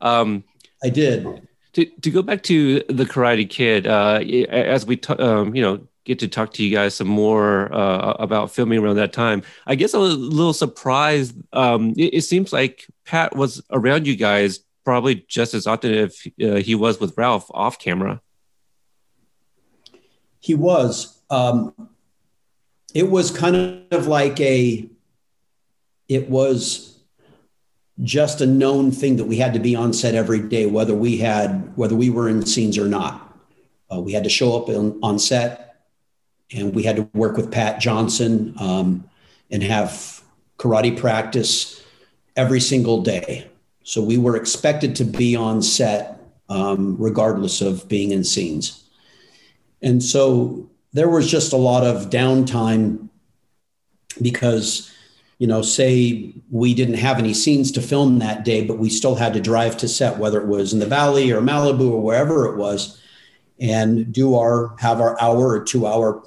Um, 0.00 0.44
I 0.84 0.90
did. 0.90 1.48
To, 1.72 1.84
to 1.84 2.10
go 2.10 2.22
back 2.22 2.44
to 2.44 2.84
the 2.88 3.04
Karate 3.04 3.48
Kid, 3.48 3.86
uh, 3.86 4.20
as 4.48 4.86
we 4.86 4.96
t- 4.96 5.14
um, 5.14 5.54
you 5.54 5.62
know 5.62 5.80
get 6.08 6.18
to 6.20 6.28
talk 6.28 6.54
to 6.54 6.64
you 6.64 6.74
guys 6.74 6.94
some 6.94 7.06
more 7.06 7.72
uh, 7.72 8.14
about 8.18 8.50
filming 8.50 8.80
around 8.80 8.96
that 8.96 9.12
time, 9.12 9.42
I 9.66 9.74
guess 9.76 9.94
I 9.94 9.98
was 9.98 10.14
a 10.14 10.16
little 10.16 10.54
surprised. 10.54 11.36
Um, 11.52 11.90
it, 11.90 12.14
it 12.14 12.22
seems 12.22 12.52
like 12.52 12.86
Pat 13.04 13.36
was 13.36 13.62
around 13.70 14.06
you 14.06 14.16
guys 14.16 14.60
probably 14.84 15.26
just 15.28 15.52
as 15.52 15.66
often 15.66 15.92
if 15.92 16.26
uh, 16.42 16.56
he 16.56 16.74
was 16.74 16.98
with 16.98 17.16
Ralph 17.16 17.46
off 17.50 17.78
camera. 17.78 18.22
He 20.40 20.54
was. 20.54 21.20
Um, 21.30 21.90
it 22.94 23.10
was 23.10 23.30
kind 23.30 23.84
of 23.92 24.06
like 24.06 24.40
a. 24.40 24.88
It 26.08 26.30
was 26.30 27.00
just 28.02 28.40
a 28.40 28.46
known 28.46 28.90
thing 28.90 29.16
that 29.16 29.24
we 29.24 29.36
had 29.36 29.52
to 29.52 29.60
be 29.60 29.76
on 29.76 29.92
set 29.92 30.14
every 30.14 30.40
day, 30.40 30.64
whether 30.64 30.94
we 30.94 31.18
had 31.18 31.76
whether 31.76 31.94
we 31.94 32.08
were 32.08 32.28
in 32.28 32.46
scenes 32.46 32.78
or 32.78 32.86
not. 32.86 33.38
Uh, 33.92 34.00
we 34.00 34.12
had 34.12 34.24
to 34.24 34.30
show 34.30 34.56
up 34.56 34.68
on 35.02 35.18
set, 35.18 35.67
and 36.52 36.74
we 36.74 36.82
had 36.82 36.96
to 36.96 37.08
work 37.14 37.36
with 37.36 37.50
Pat 37.50 37.80
Johnson 37.80 38.54
um, 38.58 39.08
and 39.50 39.62
have 39.62 40.22
karate 40.58 40.96
practice 40.98 41.84
every 42.36 42.60
single 42.60 43.02
day. 43.02 43.48
So 43.82 44.02
we 44.02 44.18
were 44.18 44.36
expected 44.36 44.96
to 44.96 45.04
be 45.04 45.36
on 45.36 45.62
set 45.62 46.20
um, 46.48 46.96
regardless 46.98 47.60
of 47.60 47.88
being 47.88 48.10
in 48.10 48.24
scenes. 48.24 48.84
And 49.82 50.02
so 50.02 50.68
there 50.92 51.08
was 51.08 51.30
just 51.30 51.52
a 51.52 51.56
lot 51.56 51.84
of 51.84 52.10
downtime 52.10 53.08
because 54.20 54.92
you 55.38 55.46
know, 55.46 55.62
say 55.62 56.34
we 56.50 56.74
didn't 56.74 56.96
have 56.96 57.18
any 57.18 57.32
scenes 57.32 57.70
to 57.72 57.80
film 57.80 58.18
that 58.18 58.44
day, 58.44 58.64
but 58.64 58.78
we 58.78 58.90
still 58.90 59.14
had 59.14 59.32
to 59.34 59.40
drive 59.40 59.76
to 59.78 59.88
set, 59.88 60.18
whether 60.18 60.40
it 60.40 60.48
was 60.48 60.72
in 60.72 60.80
the 60.80 60.86
valley 60.86 61.30
or 61.30 61.40
Malibu 61.40 61.92
or 61.92 62.02
wherever 62.02 62.46
it 62.46 62.56
was, 62.56 63.00
and 63.60 64.12
do 64.12 64.34
our 64.34 64.74
have 64.78 65.00
our 65.00 65.20
hour 65.20 65.50
or 65.50 65.64
two 65.64 65.86
hour 65.86 66.22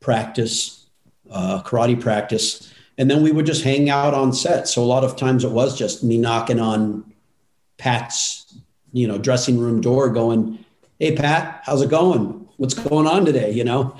practice, 0.00 0.86
uh, 1.30 1.62
karate 1.62 2.00
practice, 2.00 2.72
and 2.96 3.10
then 3.10 3.22
we 3.22 3.30
would 3.30 3.46
just 3.46 3.62
hang 3.62 3.90
out 3.90 4.14
on 4.14 4.32
set. 4.32 4.68
So 4.68 4.82
a 4.82 4.84
lot 4.84 5.04
of 5.04 5.16
times 5.16 5.44
it 5.44 5.52
was 5.52 5.78
just 5.78 6.02
me 6.02 6.18
knocking 6.18 6.60
on 6.60 7.12
Pat's, 7.76 8.58
you 8.92 9.06
know, 9.06 9.18
dressing 9.18 9.58
room 9.58 9.80
door, 9.80 10.08
going, 10.08 10.64
"Hey 10.98 11.14
Pat, 11.14 11.60
how's 11.64 11.82
it 11.82 11.90
going? 11.90 12.48
What's 12.56 12.74
going 12.74 13.06
on 13.06 13.24
today?" 13.24 13.52
You 13.52 13.64
know, 13.64 13.96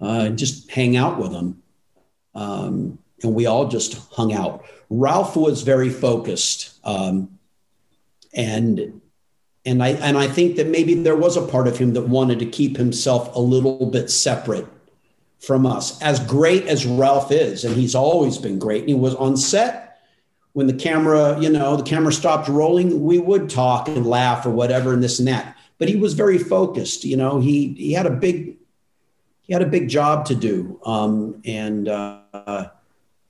uh, 0.00 0.30
just 0.30 0.70
hang 0.70 0.96
out 0.96 1.18
with 1.18 1.32
him. 1.32 1.62
Um, 2.34 2.98
and 3.22 3.34
we 3.34 3.46
all 3.46 3.68
just 3.68 3.94
hung 4.12 4.32
out. 4.32 4.64
Ralph 4.88 5.36
was 5.36 5.62
very 5.62 5.90
focused, 5.90 6.78
um, 6.84 7.38
and 8.32 9.00
and 9.64 9.82
I 9.82 9.90
and 9.90 10.16
I 10.16 10.26
think 10.26 10.56
that 10.56 10.68
maybe 10.68 10.94
there 10.94 11.16
was 11.16 11.36
a 11.36 11.46
part 11.46 11.68
of 11.68 11.78
him 11.78 11.92
that 11.92 12.08
wanted 12.08 12.38
to 12.38 12.46
keep 12.46 12.76
himself 12.76 13.34
a 13.36 13.40
little 13.40 13.86
bit 13.86 14.10
separate 14.10 14.66
from 15.40 15.66
us. 15.66 16.00
As 16.00 16.20
great 16.20 16.66
as 16.66 16.86
Ralph 16.86 17.32
is, 17.32 17.64
and 17.64 17.74
he's 17.74 17.94
always 17.94 18.38
been 18.38 18.58
great, 18.58 18.86
he 18.86 18.94
was 18.94 19.14
on 19.16 19.36
set 19.36 19.90
when 20.52 20.66
the 20.66 20.74
camera, 20.74 21.38
you 21.40 21.48
know, 21.48 21.76
the 21.76 21.82
camera 21.82 22.12
stopped 22.12 22.48
rolling, 22.48 23.02
we 23.02 23.18
would 23.18 23.48
talk 23.48 23.88
and 23.88 24.06
laugh 24.06 24.44
or 24.44 24.50
whatever 24.50 24.92
and 24.92 25.02
this 25.02 25.18
and 25.18 25.28
that. 25.28 25.56
But 25.78 25.88
he 25.88 25.96
was 25.96 26.14
very 26.14 26.38
focused. 26.38 27.04
You 27.04 27.16
know, 27.16 27.40
he 27.40 27.72
he 27.74 27.92
had 27.92 28.06
a 28.06 28.10
big 28.10 28.56
he 29.42 29.52
had 29.52 29.62
a 29.62 29.66
big 29.66 29.88
job 29.88 30.26
to 30.26 30.34
do, 30.34 30.80
um, 30.84 31.40
and. 31.44 31.88
Uh, 31.88 32.68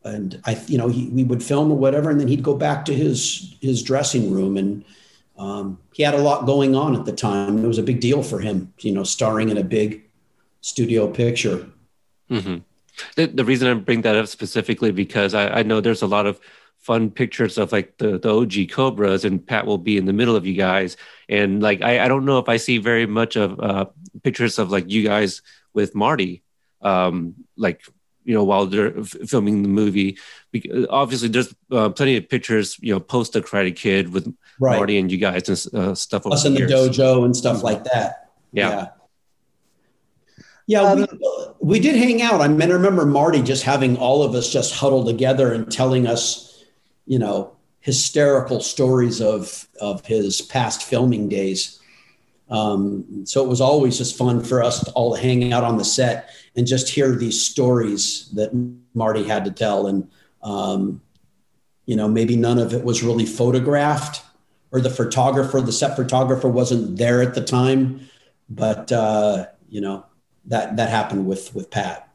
and 0.02 0.40
I, 0.46 0.58
you 0.66 0.78
know, 0.78 0.88
he, 0.88 1.08
we 1.08 1.24
would 1.24 1.42
film 1.42 1.70
or 1.70 1.76
whatever, 1.76 2.08
and 2.08 2.18
then 2.18 2.26
he'd 2.26 2.42
go 2.42 2.54
back 2.54 2.86
to 2.86 2.94
his 2.94 3.54
his 3.60 3.82
dressing 3.82 4.30
room, 4.30 4.56
and 4.56 4.82
um, 5.36 5.78
he 5.92 6.02
had 6.02 6.14
a 6.14 6.22
lot 6.22 6.46
going 6.46 6.74
on 6.74 6.96
at 6.96 7.04
the 7.04 7.12
time. 7.12 7.62
It 7.62 7.68
was 7.68 7.76
a 7.76 7.82
big 7.82 8.00
deal 8.00 8.22
for 8.22 8.40
him, 8.40 8.72
you 8.78 8.92
know, 8.92 9.04
starring 9.04 9.50
in 9.50 9.58
a 9.58 9.62
big 9.62 10.02
studio 10.62 11.06
picture. 11.06 11.66
Mm-hmm. 12.30 12.58
The, 13.16 13.26
the 13.26 13.44
reason 13.44 13.68
I 13.68 13.74
bring 13.74 14.02
that 14.02 14.16
up 14.16 14.26
specifically 14.26 14.92
because 14.92 15.34
I, 15.34 15.60
I 15.60 15.62
know 15.62 15.80
there's 15.80 16.02
a 16.02 16.06
lot 16.06 16.26
of 16.26 16.40
fun 16.80 17.10
pictures 17.10 17.58
of 17.58 17.72
like 17.72 17.98
the, 17.98 18.18
the 18.18 18.34
OG 18.34 18.70
Cobras, 18.70 19.24
and 19.24 19.44
Pat 19.46 19.66
will 19.66 19.78
be 19.78 19.96
in 19.96 20.06
the 20.06 20.12
middle 20.12 20.36
of 20.36 20.46
you 20.46 20.54
guys, 20.54 20.96
and 21.28 21.62
like 21.62 21.82
I, 21.82 22.04
I 22.04 22.08
don't 22.08 22.24
know 22.24 22.38
if 22.38 22.48
I 22.48 22.56
see 22.56 22.78
very 22.78 23.06
much 23.06 23.36
of 23.36 23.60
uh, 23.60 23.86
pictures 24.22 24.58
of 24.58 24.70
like 24.70 24.90
you 24.90 25.04
guys 25.04 25.42
with 25.72 25.94
Marty, 25.94 26.42
um, 26.82 27.34
like 27.56 27.82
you 28.24 28.34
know 28.34 28.44
while 28.44 28.66
they're 28.66 28.98
f- 28.98 29.16
filming 29.26 29.62
the 29.62 29.68
movie. 29.68 30.18
Because 30.50 30.86
obviously 30.90 31.28
there's 31.28 31.54
uh, 31.70 31.90
plenty 31.90 32.16
of 32.16 32.28
pictures 32.28 32.76
you 32.80 32.92
know 32.94 33.00
post 33.00 33.34
the 33.34 33.42
karate 33.42 33.76
kid 33.76 34.12
with 34.12 34.34
right. 34.58 34.76
marty 34.76 34.98
and 34.98 35.12
you 35.12 35.18
guys 35.18 35.48
and 35.48 35.74
uh, 35.74 35.94
stuff 35.94 36.26
us 36.26 36.44
in 36.44 36.54
the 36.54 36.60
dojo 36.60 37.24
and 37.24 37.36
stuff 37.36 37.62
like 37.62 37.84
that. 37.84 38.30
Yeah. 38.52 38.70
Yeah, 38.70 38.86
yeah 40.70 40.82
um, 40.82 41.00
we, 41.00 41.06
we 41.60 41.80
did 41.80 41.96
hang 41.96 42.22
out 42.22 42.40
i 42.40 42.48
mean 42.48 42.70
i 42.70 42.74
remember 42.74 43.04
marty 43.04 43.42
just 43.42 43.64
having 43.64 43.96
all 43.96 44.22
of 44.22 44.34
us 44.34 44.52
just 44.52 44.74
huddled 44.74 45.06
together 45.06 45.52
and 45.52 45.70
telling 45.70 46.06
us 46.06 46.64
you 47.06 47.18
know 47.18 47.52
hysterical 47.80 48.60
stories 48.60 49.20
of 49.20 49.66
of 49.80 50.04
his 50.06 50.40
past 50.40 50.82
filming 50.82 51.28
days 51.28 51.80
um, 52.50 53.24
so 53.26 53.44
it 53.44 53.48
was 53.48 53.60
always 53.60 53.96
just 53.96 54.18
fun 54.18 54.42
for 54.42 54.62
us 54.62 54.84
to 54.84 54.90
all 54.92 55.14
hang 55.14 55.52
out 55.52 55.62
on 55.62 55.78
the 55.78 55.84
set 55.84 56.30
and 56.56 56.66
just 56.66 56.88
hear 56.88 57.14
these 57.14 57.40
stories 57.40 58.28
that 58.32 58.50
Marty 58.92 59.22
had 59.22 59.44
to 59.44 59.52
tell. 59.52 59.86
And, 59.86 60.10
um, 60.42 61.00
you 61.86 61.94
know, 61.94 62.08
maybe 62.08 62.34
none 62.36 62.58
of 62.58 62.74
it 62.74 62.84
was 62.84 63.04
really 63.04 63.24
photographed 63.24 64.22
or 64.72 64.80
the 64.80 64.90
photographer, 64.90 65.60
the 65.60 65.72
set 65.72 65.94
photographer 65.94 66.48
wasn't 66.48 66.96
there 66.96 67.22
at 67.22 67.34
the 67.34 67.40
time. 67.40 68.08
But, 68.48 68.90
uh, 68.90 69.46
you 69.68 69.80
know, 69.80 70.04
that, 70.50 70.76
that 70.76 70.90
happened 70.90 71.26
with, 71.26 71.54
with 71.54 71.70
Pat. 71.70 72.10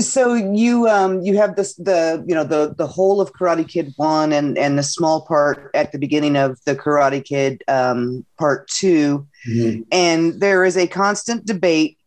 So 0.00 0.32
you 0.32 0.88
um 0.88 1.20
you 1.20 1.36
have 1.36 1.54
this 1.54 1.74
the 1.74 2.24
you 2.26 2.34
know 2.34 2.44
the 2.44 2.74
the 2.76 2.86
whole 2.86 3.20
of 3.20 3.34
karate 3.34 3.68
kid 3.68 3.92
one 3.96 4.32
and 4.32 4.56
and 4.56 4.78
the 4.78 4.82
small 4.82 5.20
part 5.26 5.70
at 5.74 5.92
the 5.92 5.98
beginning 5.98 6.34
of 6.34 6.58
the 6.64 6.74
karate 6.74 7.22
kid 7.22 7.62
um 7.68 8.24
part 8.38 8.68
2 8.68 9.26
mm-hmm. 9.46 9.82
and 9.92 10.40
there 10.40 10.64
is 10.64 10.78
a 10.78 10.86
constant 10.86 11.44
debate 11.44 11.98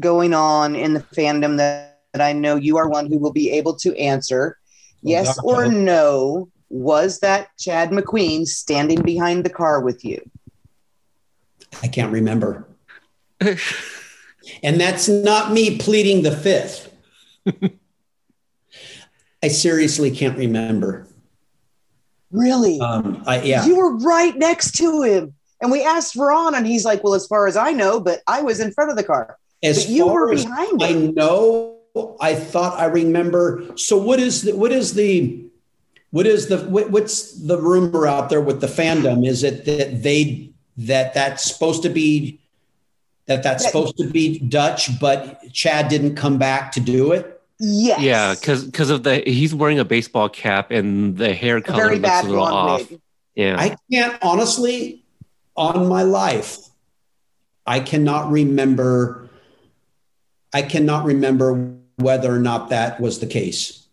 going 0.00 0.34
on 0.34 0.76
in 0.76 0.92
the 0.92 1.00
fandom 1.00 1.56
that, 1.56 2.00
that 2.12 2.20
i 2.20 2.34
know 2.34 2.56
you 2.56 2.76
are 2.76 2.90
one 2.90 3.06
who 3.06 3.16
will 3.16 3.32
be 3.32 3.50
able 3.50 3.74
to 3.74 3.96
answer. 3.98 4.58
Yes 5.02 5.38
or 5.42 5.66
no 5.66 6.50
was 6.68 7.20
that 7.20 7.48
chad 7.58 7.90
mcqueen 7.90 8.46
standing 8.46 9.00
behind 9.00 9.44
the 9.44 9.50
car 9.50 9.80
with 9.80 10.04
you? 10.04 10.20
I 11.82 11.88
can't 11.88 12.12
remember 12.12 12.66
and 14.62 14.80
that's 14.80 15.08
not 15.08 15.52
me 15.52 15.78
pleading 15.78 16.22
the 16.22 16.34
fifth 16.34 16.90
I 19.44 19.48
seriously 19.48 20.10
can't 20.10 20.38
remember. 20.38 21.06
Really? 22.30 22.80
Um, 22.80 23.22
I, 23.26 23.42
yeah. 23.42 23.66
You 23.66 23.76
were 23.76 23.94
right 23.98 24.34
next 24.34 24.72
to 24.76 25.02
him. 25.02 25.34
And 25.60 25.70
we 25.70 25.84
asked 25.84 26.16
Ron, 26.16 26.54
and 26.54 26.66
he's 26.66 26.84
like, 26.84 27.04
Well, 27.04 27.12
as 27.12 27.26
far 27.26 27.46
as 27.46 27.54
I 27.54 27.72
know, 27.72 28.00
but 28.00 28.20
I 28.26 28.40
was 28.40 28.58
in 28.58 28.72
front 28.72 28.90
of 28.90 28.96
the 28.96 29.04
car. 29.04 29.38
As 29.62 29.84
but 29.84 29.92
you 29.92 30.06
were 30.06 30.34
behind 30.34 30.82
I 30.82 30.92
know. 30.92 31.78
I 32.20 32.34
thought 32.34 32.80
I 32.80 32.86
remember. 32.86 33.64
So 33.76 33.98
what 33.98 34.18
is 34.18 34.42
the 34.42 34.52
what 34.54 34.72
is 34.72 34.94
the 34.94 35.46
what 36.10 36.26
is 36.26 36.48
the 36.48 36.58
what, 36.58 36.90
what's 36.90 37.32
the 37.32 37.58
rumor 37.58 38.06
out 38.06 38.30
there 38.30 38.40
with 38.40 38.62
the 38.62 38.66
fandom? 38.66 39.26
Is 39.26 39.44
it 39.44 39.66
that 39.66 40.02
they 40.02 40.50
that 40.78 41.12
that's 41.12 41.44
supposed 41.44 41.82
to 41.82 41.90
be 41.90 42.40
that 43.26 43.42
that's 43.42 43.64
supposed 43.64 43.96
to 43.98 44.08
be 44.08 44.38
Dutch, 44.38 45.00
but 45.00 45.40
Chad 45.52 45.88
didn't 45.88 46.14
come 46.14 46.38
back 46.38 46.72
to 46.72 46.80
do 46.80 47.12
it? 47.12 47.40
Yes. 47.58 48.00
Yeah, 48.00 48.34
because 48.34 48.64
because 48.64 48.90
of 48.90 49.04
the 49.04 49.22
he's 49.26 49.54
wearing 49.54 49.78
a 49.78 49.84
baseball 49.84 50.28
cap 50.28 50.70
and 50.70 51.16
the 51.16 51.32
hair 51.34 51.60
color 51.60 51.96
looks 51.96 52.24
a 52.24 52.26
little 52.26 52.44
off. 52.44 52.90
Wig. 52.90 53.00
Yeah. 53.34 53.56
I 53.58 53.76
can't 53.90 54.18
honestly, 54.22 55.04
on 55.56 55.88
my 55.88 56.02
life, 56.02 56.58
I 57.66 57.80
cannot 57.80 58.30
remember. 58.30 59.28
I 60.52 60.62
cannot 60.62 61.04
remember 61.04 61.74
whether 61.96 62.32
or 62.32 62.38
not 62.38 62.70
that 62.70 63.00
was 63.00 63.20
the 63.20 63.26
case. 63.26 63.86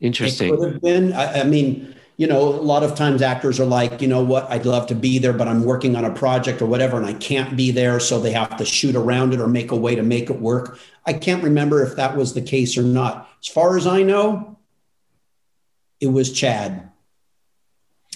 Interesting. 0.00 0.52
It 0.52 0.56
could 0.56 0.72
have 0.72 0.82
been. 0.82 1.12
I, 1.12 1.40
I 1.40 1.44
mean, 1.44 1.94
you 2.18 2.26
know, 2.26 2.48
a 2.48 2.60
lot 2.60 2.82
of 2.82 2.96
times 2.96 3.22
actors 3.22 3.60
are 3.60 3.64
like, 3.64 4.02
you 4.02 4.08
know 4.08 4.22
what, 4.22 4.50
I'd 4.50 4.66
love 4.66 4.88
to 4.88 4.94
be 4.96 5.20
there, 5.20 5.32
but 5.32 5.46
I'm 5.46 5.62
working 5.62 5.94
on 5.94 6.04
a 6.04 6.12
project 6.12 6.60
or 6.60 6.66
whatever, 6.66 6.96
and 6.96 7.06
I 7.06 7.12
can't 7.12 7.56
be 7.56 7.70
there. 7.70 8.00
So 8.00 8.18
they 8.18 8.32
have 8.32 8.56
to 8.56 8.64
shoot 8.64 8.96
around 8.96 9.32
it 9.32 9.40
or 9.40 9.46
make 9.46 9.70
a 9.70 9.76
way 9.76 9.94
to 9.94 10.02
make 10.02 10.28
it 10.28 10.40
work. 10.40 10.80
I 11.06 11.12
can't 11.12 11.44
remember 11.44 11.80
if 11.84 11.94
that 11.94 12.16
was 12.16 12.34
the 12.34 12.42
case 12.42 12.76
or 12.76 12.82
not. 12.82 13.30
As 13.40 13.46
far 13.46 13.76
as 13.76 13.86
I 13.86 14.02
know, 14.02 14.58
it 16.00 16.08
was 16.08 16.32
Chad. 16.32 16.90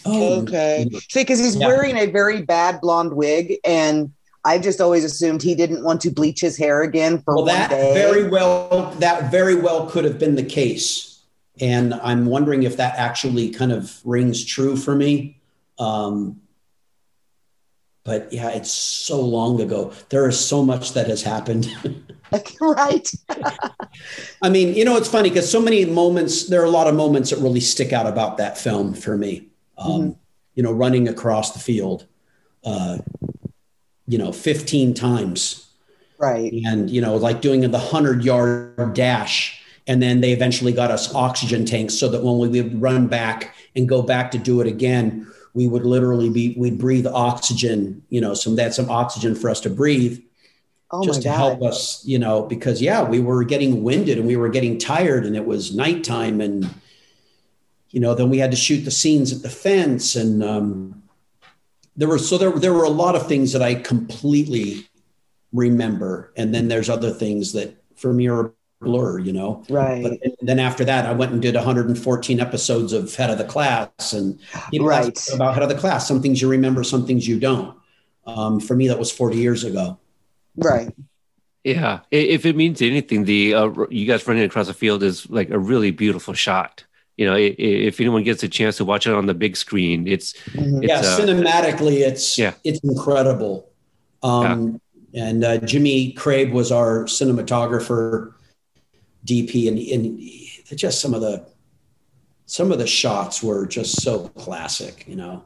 Oh, 0.05 0.41
um, 0.41 0.49
okay. 0.49 0.89
See, 1.09 1.21
because 1.21 1.39
he's 1.39 1.55
yeah. 1.55 1.69
wearing 1.69 1.97
a 1.97 2.07
very 2.07 2.43
bad 2.43 2.81
blonde 2.81 3.13
wig, 3.13 3.59
and 3.65 4.13
I 4.45 4.59
just 4.59 4.81
always 4.81 5.05
assumed 5.05 5.43
he 5.43 5.55
didn't 5.55 5.85
want 5.85 6.01
to 6.01 6.11
bleach 6.11 6.41
his 6.41 6.57
hair 6.57 6.83
again 6.83 7.23
for 7.23 7.37
well, 7.37 7.45
that 7.45 7.71
day. 7.71 7.95
Very 7.95 8.29
well, 8.29 8.91
that 8.99 9.31
very 9.31 9.55
well 9.55 9.89
could 9.89 10.05
have 10.05 10.19
been 10.19 10.35
the 10.35 10.43
case 10.43 11.12
and 11.63 11.95
I'm 11.95 12.27
wondering 12.27 12.65
if 12.65 12.77
that 12.79 12.97
actually 12.97 13.51
kind 13.51 13.71
of 13.71 14.01
rings 14.05 14.45
true 14.45 14.77
for 14.77 14.97
me. 14.97 15.41
Um, 15.79 16.41
but 18.05 18.33
yeah, 18.33 18.51
it's 18.51 18.73
so 18.73 19.21
long 19.21 19.61
ago. 19.61 19.93
There 20.09 20.29
is 20.29 20.39
so 20.39 20.65
much 20.65 20.95
that 20.95 21.07
has 21.07 21.23
happened. 21.23 21.73
right. 22.61 23.09
I 24.43 24.49
mean, 24.49 24.75
you 24.75 24.85
know, 24.85 24.97
it's 24.97 25.09
funny 25.09 25.29
because 25.29 25.49
so 25.49 25.63
many 25.63 25.85
moments, 25.85 26.49
there 26.49 26.61
are 26.61 26.67
a 26.67 26.71
lot 26.71 26.89
of 26.89 26.97
moments 26.97 27.31
that 27.31 27.39
really 27.39 27.61
stick 27.61 27.93
out 27.93 28.09
about 28.09 28.39
that 28.39 28.59
film 28.59 28.93
for 28.93 29.17
me. 29.17 29.47
Um, 29.79 29.91
mm-hmm. 29.91 30.11
You 30.57 30.65
know, 30.65 30.73
running 30.73 31.07
across 31.07 31.53
the 31.53 31.61
field, 31.61 32.07
uh, 32.65 32.99
you 34.09 34.19
know, 34.19 34.33
15 34.33 34.95
times. 34.95 35.69
Right. 36.19 36.53
And, 36.67 36.91
you 36.91 37.01
know, 37.01 37.15
like 37.15 37.41
doing 37.41 37.61
the 37.61 37.69
100 37.69 38.25
yard 38.25 38.95
dash 38.95 39.62
and 39.87 40.03
then 40.03 40.21
they 40.21 40.33
eventually 40.33 40.73
got 40.73 40.91
us 40.91 41.15
oxygen 41.15 41.65
tanks 41.65 41.95
so 41.95 42.09
that 42.09 42.23
when 42.23 42.39
we 42.39 42.63
would 42.63 42.81
run 42.81 43.09
back 43.09 43.55
and 43.75 43.89
go 43.89 44.03
back 44.03 44.31
to 44.31 44.39
do 44.39 44.61
it 44.61 44.67
again, 44.67 45.27
we 45.55 45.67
would 45.67 45.85
literally 45.85 46.31
be, 46.31 46.55
we'd 46.57 46.79
breathe 46.79 47.07
oxygen, 47.07 48.03
you 48.09 48.21
know, 48.21 48.35
some, 48.35 48.57
that's 48.57 48.77
some 48.77 48.91
oxygen 48.91 49.35
for 49.35 49.51
us 49.51 49.61
to 49.61 49.71
breathe. 49.71 50.23
Oh 50.91 51.03
just 51.03 51.23
to 51.23 51.29
God. 51.29 51.37
help 51.37 51.63
us, 51.63 52.05
you 52.05 52.19
know, 52.19 52.43
because 52.43 52.83
yeah, 52.83 53.03
we 53.03 53.19
were 53.19 53.45
getting 53.45 53.83
winded 53.83 54.19
and 54.19 54.27
we 54.27 54.37
were 54.37 54.51
getting 54.51 54.79
tired 54.79 55.25
and 55.25 55.35
it 55.35 55.47
was 55.47 55.75
nighttime 55.75 56.41
and, 56.41 56.69
you 57.91 57.99
know, 57.99 58.15
then 58.15 58.31
we 58.31 58.39
had 58.39 58.51
to 58.51 58.57
shoot 58.57 58.85
the 58.85 58.91
scenes 58.91 59.33
at 59.33 59.43
the 59.43 59.49
fence 59.49 60.17
and, 60.17 60.45
um, 60.45 61.03
there 61.97 62.09
were, 62.09 62.19
so 62.19 62.39
there, 62.39 62.53
there 62.53 62.73
were 62.73 62.85
a 62.85 62.91
lot 62.91 63.15
of 63.15 63.27
things 63.27 63.53
that 63.53 63.63
I 63.63 63.75
completely 63.75 64.87
remember. 65.53 66.33
And 66.37 66.55
then 66.55 66.69
there's 66.69 66.89
other 66.89 67.11
things 67.11 67.53
that 67.53 67.77
for 67.97 68.13
me 68.13 68.29
are 68.29 68.53
blur, 68.83 69.19
you 69.19 69.33
know. 69.33 69.63
Right. 69.69 70.19
But 70.23 70.35
then 70.43 70.59
after 70.59 70.85
that, 70.85 71.07
I 71.07 71.13
went 71.13 71.33
and 71.33 71.41
did 71.41 71.55
114 71.55 72.41
episodes 72.41 72.93
of 72.93 73.15
Head 73.15 73.31
of 73.31 73.39
the 73.39 73.45
Class, 73.45 74.13
and 74.13 74.39
people 74.71 74.87
Right. 74.87 75.19
about 75.35 75.55
Head 75.55 75.63
of 75.63 75.69
the 75.69 75.75
Class. 75.77 76.07
Some 76.07 76.21
things 76.23 76.41
you 76.43 76.49
remember, 76.49 76.83
some 76.85 77.07
things 77.07 77.27
you 77.27 77.39
don't. 77.39 77.75
Um, 78.27 78.61
for 78.61 78.75
me, 78.77 78.89
that 78.89 78.99
was 78.99 79.11
40 79.11 79.37
years 79.37 79.65
ago. 79.65 79.99
Right. 80.57 80.93
Yeah, 81.65 82.01
if 82.11 82.45
it 82.45 82.57
means 82.57 82.83
anything, 82.83 83.25
the 83.25 83.55
uh, 83.55 83.71
you 83.89 84.07
guys 84.07 84.27
running 84.27 84.43
across 84.43 84.67
the 84.67 84.75
field 84.75 85.03
is 85.03 85.31
like 85.31 85.51
a 85.51 85.59
really 85.59 85.93
beautiful 85.93 86.35
shot. 86.35 86.85
You 87.17 87.27
know, 87.27 87.35
i- 87.35 87.55
i- 87.59 87.79
if 87.89 88.01
anyone 88.01 88.25
gets 88.25 88.43
a 88.43 88.49
chance 88.49 88.79
to 88.79 88.85
watch 88.85 89.07
it 89.07 89.13
on 89.15 89.27
the 89.27 89.35
big 89.35 89.57
screen, 89.57 90.09
it's 90.09 90.35
Mhm. 90.55 90.83
It's, 90.83 90.89
yeah, 90.89 90.99
uh, 91.01 91.19
cinematically, 91.21 92.01
it's 92.01 92.37
Yeah. 92.37 92.55
it's 92.65 92.81
incredible. 92.81 93.69
Um, 94.23 94.81
And 95.15 95.45
uh, 95.45 95.59
Jimmy 95.59 96.15
Crabe 96.15 96.53
was 96.53 96.73
our 96.73 97.05
cinematographer, 97.05 98.33
DP, 99.27 99.69
and, 99.69 99.79
and 99.79 100.79
just 100.79 101.01
some 101.01 101.15
of 101.15 101.21
the 101.21 101.47
some 102.47 102.73
of 102.73 102.79
the 102.79 102.87
shots 102.87 103.43
were 103.43 103.67
just 103.67 104.03
so 104.03 104.29
classic. 104.29 105.05
You 105.07 105.17
know, 105.17 105.45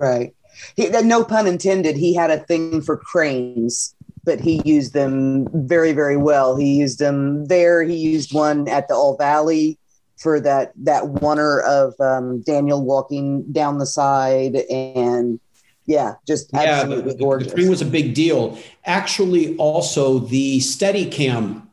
Right. 0.00 0.34
He, 0.76 0.88
no 0.88 1.22
pun 1.22 1.46
intended. 1.46 1.96
He 1.96 2.14
had 2.14 2.30
a 2.30 2.38
thing 2.38 2.80
for 2.80 2.96
cranes, 2.96 3.94
but 4.24 4.40
he 4.40 4.62
used 4.64 4.94
them 4.94 5.46
very, 5.52 5.92
very 5.92 6.16
well. 6.16 6.56
He 6.56 6.74
used 6.74 6.98
them 6.98 7.46
there. 7.46 7.82
He 7.82 7.96
used 7.96 8.34
one 8.34 8.66
at 8.66 8.88
the 8.88 8.94
All 8.94 9.16
Valley 9.16 9.78
for 10.16 10.40
that 10.40 10.72
that 10.76 11.04
oner 11.22 11.60
of 11.60 11.94
um, 12.00 12.42
Daniel 12.42 12.84
walking 12.84 13.44
down 13.52 13.78
the 13.78 13.86
side, 13.86 14.56
and 14.70 15.38
yeah, 15.86 16.14
just 16.26 16.50
yeah, 16.52 16.60
the, 16.60 16.68
absolutely 16.68 17.12
the, 17.12 17.44
the 17.44 17.54
crane 17.54 17.70
was 17.70 17.82
a 17.82 17.86
big 17.86 18.14
deal. 18.14 18.58
Actually, 18.84 19.56
also 19.56 20.18
the 20.18 20.58
Steadicam, 20.58 21.66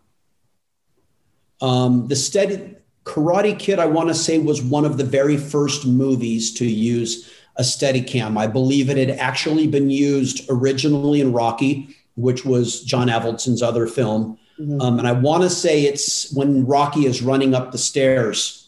um, 1.61 2.07
the 2.07 2.15
steady 2.15 2.75
Karate 3.07 3.57
Kid, 3.57 3.79
I 3.79 3.85
want 3.85 4.09
to 4.09 4.13
say 4.13 4.37
was 4.37 4.61
one 4.61 4.83
of 4.83 4.97
the 4.97 5.03
very 5.05 5.37
first 5.37 5.87
movies 5.87 6.53
to 6.55 6.65
use 6.65 7.31
a 7.55 7.63
Steadicam. 7.63 8.37
I 8.37 8.47
believe 8.47 8.89
it 8.89 8.97
had 8.97 9.17
actually 9.17 9.65
been 9.65 9.89
used 9.89 10.45
originally 10.49 11.21
in 11.21 11.31
Rocky, 11.31 11.95
which 12.15 12.43
was 12.43 12.81
John 12.83 13.07
Avildsen's 13.07 13.63
other 13.63 13.87
film. 13.87 14.37
Mhm. 14.59 14.81
Um, 14.81 14.99
and 14.99 15.07
I 15.07 15.13
want 15.13 15.43
to 15.43 15.49
say 15.49 15.85
it's 15.85 16.33
when 16.33 16.65
Rocky 16.65 17.05
is 17.05 17.21
running 17.21 17.55
up 17.55 17.71
the 17.71 17.77
stairs. 17.77 18.65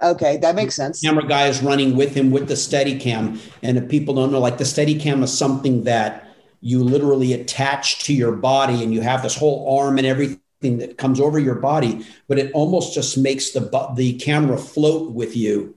okay, 0.00 0.36
that 0.36 0.54
makes 0.54 0.76
sense. 0.76 1.00
camera 1.00 1.26
guy 1.26 1.48
is 1.48 1.60
running 1.60 1.96
with 1.96 2.14
him 2.14 2.30
with 2.30 2.46
the 2.46 2.54
Steadicam. 2.54 3.40
And 3.64 3.76
if 3.76 3.88
people 3.88 4.14
don't 4.14 4.30
know, 4.30 4.38
like 4.38 4.56
the 4.58 4.62
Steadicam 4.62 5.24
is 5.24 5.36
something 5.36 5.82
that 5.84 6.28
you 6.60 6.84
literally 6.84 7.32
attach 7.32 8.04
to 8.04 8.14
your 8.14 8.30
body, 8.30 8.84
and 8.84 8.94
you 8.94 9.00
have 9.00 9.24
this 9.24 9.36
whole 9.36 9.78
arm 9.80 9.98
and 9.98 10.06
everything 10.06 10.40
that 10.60 10.98
comes 10.98 11.20
over 11.20 11.38
your 11.38 11.54
body, 11.54 12.04
but 12.26 12.38
it 12.38 12.52
almost 12.52 12.94
just 12.94 13.16
makes 13.16 13.52
the 13.52 13.92
the 13.94 14.18
camera 14.18 14.58
float 14.58 15.12
with 15.12 15.36
you, 15.36 15.74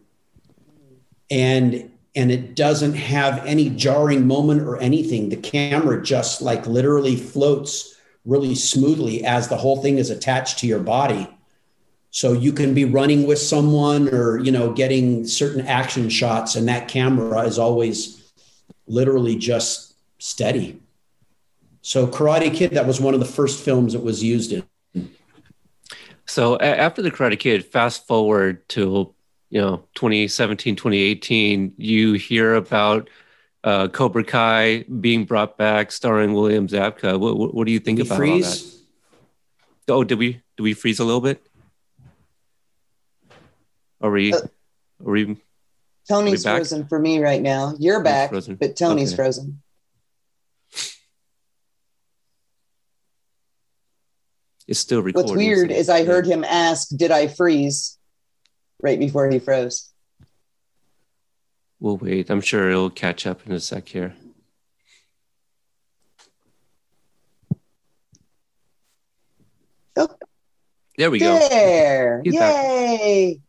and 1.30 1.92
and 2.16 2.32
it 2.32 2.56
doesn't 2.56 2.96
have 2.96 3.46
any 3.46 3.70
jarring 3.70 4.28
moment 4.28 4.62
or 4.62 4.78
anything. 4.78 5.30
The 5.30 5.38
camera 5.38 6.04
just 6.04 6.42
like 6.42 6.66
literally 6.68 7.16
floats 7.16 7.96
really 8.26 8.56
smoothly 8.56 9.24
as 9.24 9.48
the 9.48 9.58
whole 9.58 9.82
thing 9.82 9.98
is 9.98 10.10
attached 10.10 10.60
to 10.60 10.68
your 10.68 10.80
body. 10.80 11.28
So 12.10 12.34
you 12.34 12.52
can 12.52 12.74
be 12.74 12.84
running 12.84 13.26
with 13.26 13.40
someone 13.40 14.10
or 14.10 14.40
you 14.40 14.52
know 14.52 14.74
getting 14.74 15.28
certain 15.28 15.66
action 15.68 16.10
shots 16.10 16.56
and 16.56 16.68
that 16.68 16.88
camera 16.88 17.42
is 17.44 17.60
always 17.60 18.34
literally 18.88 19.36
just 19.36 19.94
steady. 20.18 20.82
So 21.84 22.08
karate 22.08 22.54
kid 22.54 22.72
that 22.72 22.88
was 22.88 23.00
one 23.00 23.14
of 23.14 23.20
the 23.20 23.26
first 23.26 23.64
films 23.64 23.94
it 23.94 24.04
was 24.04 24.24
used 24.24 24.52
in 24.52 24.64
so 26.32 26.56
a- 26.56 26.60
after 26.64 27.02
the 27.02 27.12
Karate 27.12 27.38
Kid. 27.38 27.66
Fast 27.66 28.08
forward 28.08 28.68
to 28.70 29.14
you 29.50 29.62
know 29.62 29.84
2017, 29.96 30.76
2018, 30.76 31.74
you 31.78 32.14
hear 32.14 32.56
about 32.56 33.10
uh, 33.64 33.88
Cobra 33.90 34.24
Kai 34.24 34.84
being 34.84 35.26
brought 35.26 35.58
back, 35.58 35.92
starring 35.92 36.34
William 36.34 36.68
Zabka. 36.68 37.20
What, 37.20 37.38
what, 37.38 37.54
what 37.54 37.66
do 37.68 37.72
you 37.74 37.80
think 37.80 38.00
We 38.00 38.06
about 38.06 38.14
all 38.14 38.20
that? 38.20 38.44
freeze 38.44 38.78
Oh, 39.88 40.04
did 40.06 40.18
we 40.20 40.42
did 40.56 40.64
we 40.64 40.74
freeze 40.74 41.00
a 41.00 41.04
little 41.04 41.22
bit? 41.22 41.46
Are 44.00 44.10
we? 44.12 44.34
Uh, 44.34 44.38
Are 45.06 45.12
we? 45.12 45.38
Tony's 46.08 46.44
back? 46.44 46.56
frozen 46.58 46.88
for 46.88 46.98
me 46.98 47.20
right 47.20 47.42
now. 47.42 47.76
You're 47.78 48.02
back, 48.04 48.32
but 48.32 48.76
Tony's 48.76 49.10
Okay. 49.14 49.18
frozen. 49.18 49.62
It's 54.72 54.80
still 54.80 55.02
recording. 55.04 55.28
What's 55.32 55.38
weird 55.38 55.70
so- 55.70 55.76
is 55.76 55.90
I 55.90 56.06
heard 56.06 56.26
him 56.26 56.46
ask, 56.46 56.88
"Did 56.96 57.12
I 57.12 57.28
freeze?" 57.28 57.98
Right 58.82 58.98
before 58.98 59.30
he 59.30 59.38
froze. 59.38 59.90
We'll 61.82 61.98
wait. 61.98 62.30
I'm 62.30 62.40
sure 62.40 62.70
it'll 62.70 62.90
catch 62.90 63.28
up 63.28 63.46
in 63.46 63.52
a 63.52 63.60
sec 63.60 63.90
here. 63.90 64.16
Oh. 69.98 70.08
There 70.98 71.12
we 71.12 71.20
go. 71.20 71.38
There! 71.50 72.22
He's 72.24 72.36
back. 72.36 72.56
Yay! 72.56 73.42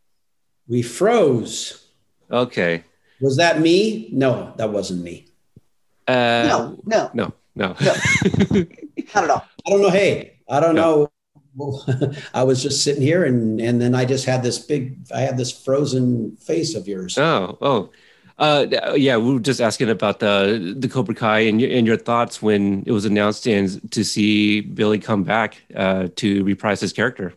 we 0.68 0.82
froze 0.82 1.86
Okay. 2.30 2.82
was 3.20 3.36
that 3.36 3.60
me 3.60 4.08
no 4.12 4.54
that 4.56 4.70
wasn't 4.72 5.02
me 5.02 5.26
Uh, 6.08 6.46
no, 6.48 6.78
no, 6.84 7.10
no, 7.14 7.34
no. 7.54 7.74
not 9.14 9.24
at 9.24 9.30
all. 9.30 9.44
i 9.66 9.70
don't 9.70 9.82
know 9.82 9.90
hey 9.90 10.31
i 10.49 10.61
don't 10.61 10.74
know 10.74 11.11
i 12.34 12.43
was 12.43 12.62
just 12.62 12.82
sitting 12.82 13.03
here 13.03 13.24
and 13.24 13.61
and 13.61 13.80
then 13.80 13.95
i 13.95 14.05
just 14.05 14.24
had 14.24 14.43
this 14.43 14.59
big 14.59 14.97
i 15.14 15.20
had 15.20 15.36
this 15.36 15.53
frozen 15.53 16.36
face 16.36 16.74
of 16.74 16.88
yours 16.88 17.18
oh, 17.18 17.59
oh. 17.61 17.90
Uh, 18.38 18.66
yeah, 18.97 19.16
we 19.16 19.34
were 19.34 19.38
just 19.38 19.61
asking 19.61 19.88
about 19.88 20.18
the 20.18 20.74
the 20.76 20.88
Cobra 20.88 21.14
Kai 21.14 21.40
and 21.40 21.61
your, 21.61 21.70
and 21.70 21.86
your 21.86 21.97
thoughts 21.97 22.43
when 22.43 22.82
it 22.86 22.90
was 22.90 23.05
announced 23.05 23.47
and 23.47 23.93
to 23.93 24.03
see 24.03 24.62
Billy 24.62 24.99
come 24.99 25.22
back 25.22 25.62
uh, 25.76 26.09
to 26.16 26.43
reprise 26.43 26.80
his 26.80 26.93
character. 26.93 27.34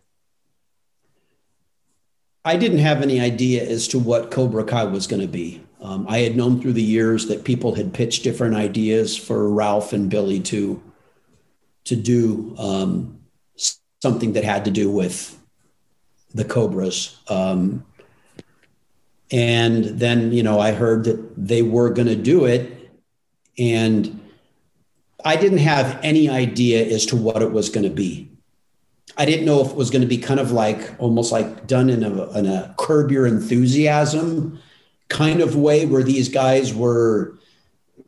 I 2.44 2.56
didn't 2.56 2.78
have 2.78 3.02
any 3.02 3.20
idea 3.20 3.68
as 3.68 3.88
to 3.88 3.98
what 3.98 4.30
Cobra 4.30 4.64
Kai 4.64 4.84
was 4.84 5.06
going 5.06 5.22
to 5.22 5.28
be. 5.28 5.62
Um, 5.80 6.06
I 6.08 6.18
had 6.18 6.36
known 6.36 6.60
through 6.60 6.72
the 6.72 6.82
years 6.82 7.26
that 7.26 7.44
people 7.44 7.74
had 7.74 7.92
pitched 7.92 8.24
different 8.24 8.54
ideas 8.54 9.16
for 9.16 9.50
Ralph 9.50 9.92
and 9.92 10.08
Billy 10.08 10.40
to 10.40 10.82
to 11.86 11.96
do 11.96 12.54
um, 12.58 13.20
something 14.02 14.34
that 14.34 14.44
had 14.44 14.64
to 14.66 14.70
do 14.70 14.90
with 14.90 15.38
the 16.34 16.44
Cobras. 16.44 17.18
Um, 17.28 17.84
and 19.32 19.84
then, 19.84 20.32
you 20.32 20.42
know, 20.42 20.60
I 20.60 20.72
heard 20.72 21.04
that 21.04 21.34
they 21.36 21.62
were 21.62 21.90
going 21.90 22.08
to 22.08 22.16
do 22.16 22.44
it, 22.44 22.90
and 23.58 24.20
I 25.24 25.36
didn't 25.36 25.58
have 25.58 25.98
any 26.02 26.28
idea 26.28 26.84
as 26.86 27.06
to 27.06 27.16
what 27.16 27.42
it 27.42 27.50
was 27.50 27.68
going 27.68 27.84
to 27.84 27.94
be. 27.94 28.28
I 29.16 29.24
didn't 29.24 29.46
know 29.46 29.60
if 29.62 29.70
it 29.70 29.76
was 29.76 29.90
going 29.90 30.02
to 30.02 30.08
be 30.08 30.18
kind 30.18 30.38
of 30.38 30.52
like 30.52 30.94
almost 30.98 31.32
like 31.32 31.66
done 31.66 31.88
in 31.90 32.04
a, 32.04 32.38
in 32.38 32.46
a 32.46 32.74
curb 32.78 33.10
your 33.10 33.26
enthusiasm 33.26 34.60
kind 35.08 35.40
of 35.40 35.56
way 35.56 35.86
where 35.86 36.02
these 36.02 36.28
guys 36.28 36.74
were 36.74 37.35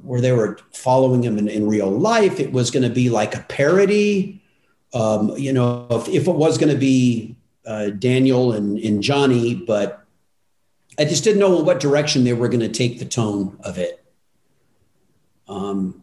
where 0.03 0.21
they 0.21 0.33
were 0.33 0.59
following 0.73 1.23
him 1.23 1.39
in, 1.39 1.49
in 1.49 1.67
real 1.67 1.91
life. 1.91 2.41
It 2.41 2.53
was 2.53 2.71
going 2.71 2.83
to 2.83 2.95
be 2.95 3.11
like 3.11 3.35
a 3.35 3.41
parody. 3.41 4.43
Um, 4.95 5.31
you 5.37 5.53
know, 5.53 5.87
if, 5.91 6.09
if 6.09 6.29
it 6.29 6.35
was 6.35 6.59
going 6.59 6.73
to 6.73 6.79
be 6.79 7.37
uh, 7.67 7.91
Daniel 7.91 8.53
and, 8.53 8.79
and 8.79 9.03
Johnny, 9.03 9.55
but 9.55 10.05
I 10.99 11.05
just 11.05 11.25
didn't 11.25 11.41
know 11.41 11.59
in 11.59 11.65
what 11.65 11.81
direction 11.81 12.25
they 12.25 12.33
were 12.33 12.49
going 12.49 12.61
to 12.61 12.69
take 12.69 12.99
the 12.99 13.05
tone 13.05 13.59
of 13.63 13.79
it. 13.79 14.05
Um, 15.47 16.03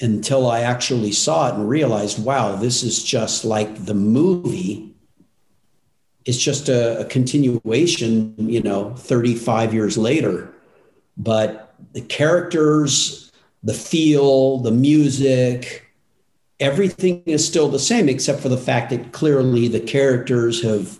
until 0.00 0.48
I 0.48 0.60
actually 0.60 1.12
saw 1.12 1.48
it 1.48 1.54
and 1.54 1.68
realized, 1.68 2.24
wow, 2.24 2.54
this 2.54 2.82
is 2.82 3.02
just 3.02 3.44
like 3.44 3.84
the 3.84 3.94
movie. 3.94 4.94
It's 6.24 6.38
just 6.38 6.68
a, 6.68 7.00
a 7.00 7.04
continuation, 7.06 8.34
you 8.38 8.62
know, 8.62 8.94
35 8.94 9.74
years 9.74 9.98
later. 9.98 10.52
But 11.16 11.67
the 11.92 12.00
characters, 12.02 13.32
the 13.62 13.74
feel, 13.74 14.58
the 14.58 14.70
music, 14.70 15.90
everything 16.60 17.22
is 17.26 17.46
still 17.46 17.68
the 17.68 17.78
same, 17.78 18.08
except 18.08 18.40
for 18.40 18.48
the 18.48 18.58
fact 18.58 18.90
that 18.90 19.12
clearly 19.12 19.68
the 19.68 19.80
characters 19.80 20.62
have, 20.62 20.98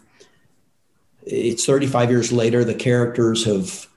it's 1.25 1.65
35 1.65 2.11
years 2.11 2.33
later, 2.33 2.65
the 2.65 2.75
characters 2.75 3.45
have 3.45 3.89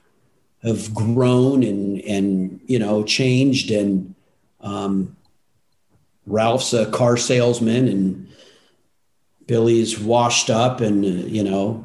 have 0.62 0.94
grown 0.94 1.62
and 1.62 2.00
and 2.02 2.60
you 2.66 2.78
know 2.78 3.02
changed 3.02 3.70
and 3.70 4.14
um, 4.60 5.16
Ralph's 6.26 6.72
a 6.72 6.90
car 6.90 7.16
salesman 7.16 7.88
and 7.88 8.28
Billy's 9.46 9.98
washed 9.98 10.50
up 10.50 10.80
and 10.80 11.04
uh, 11.04 11.26
you 11.26 11.42
know 11.42 11.84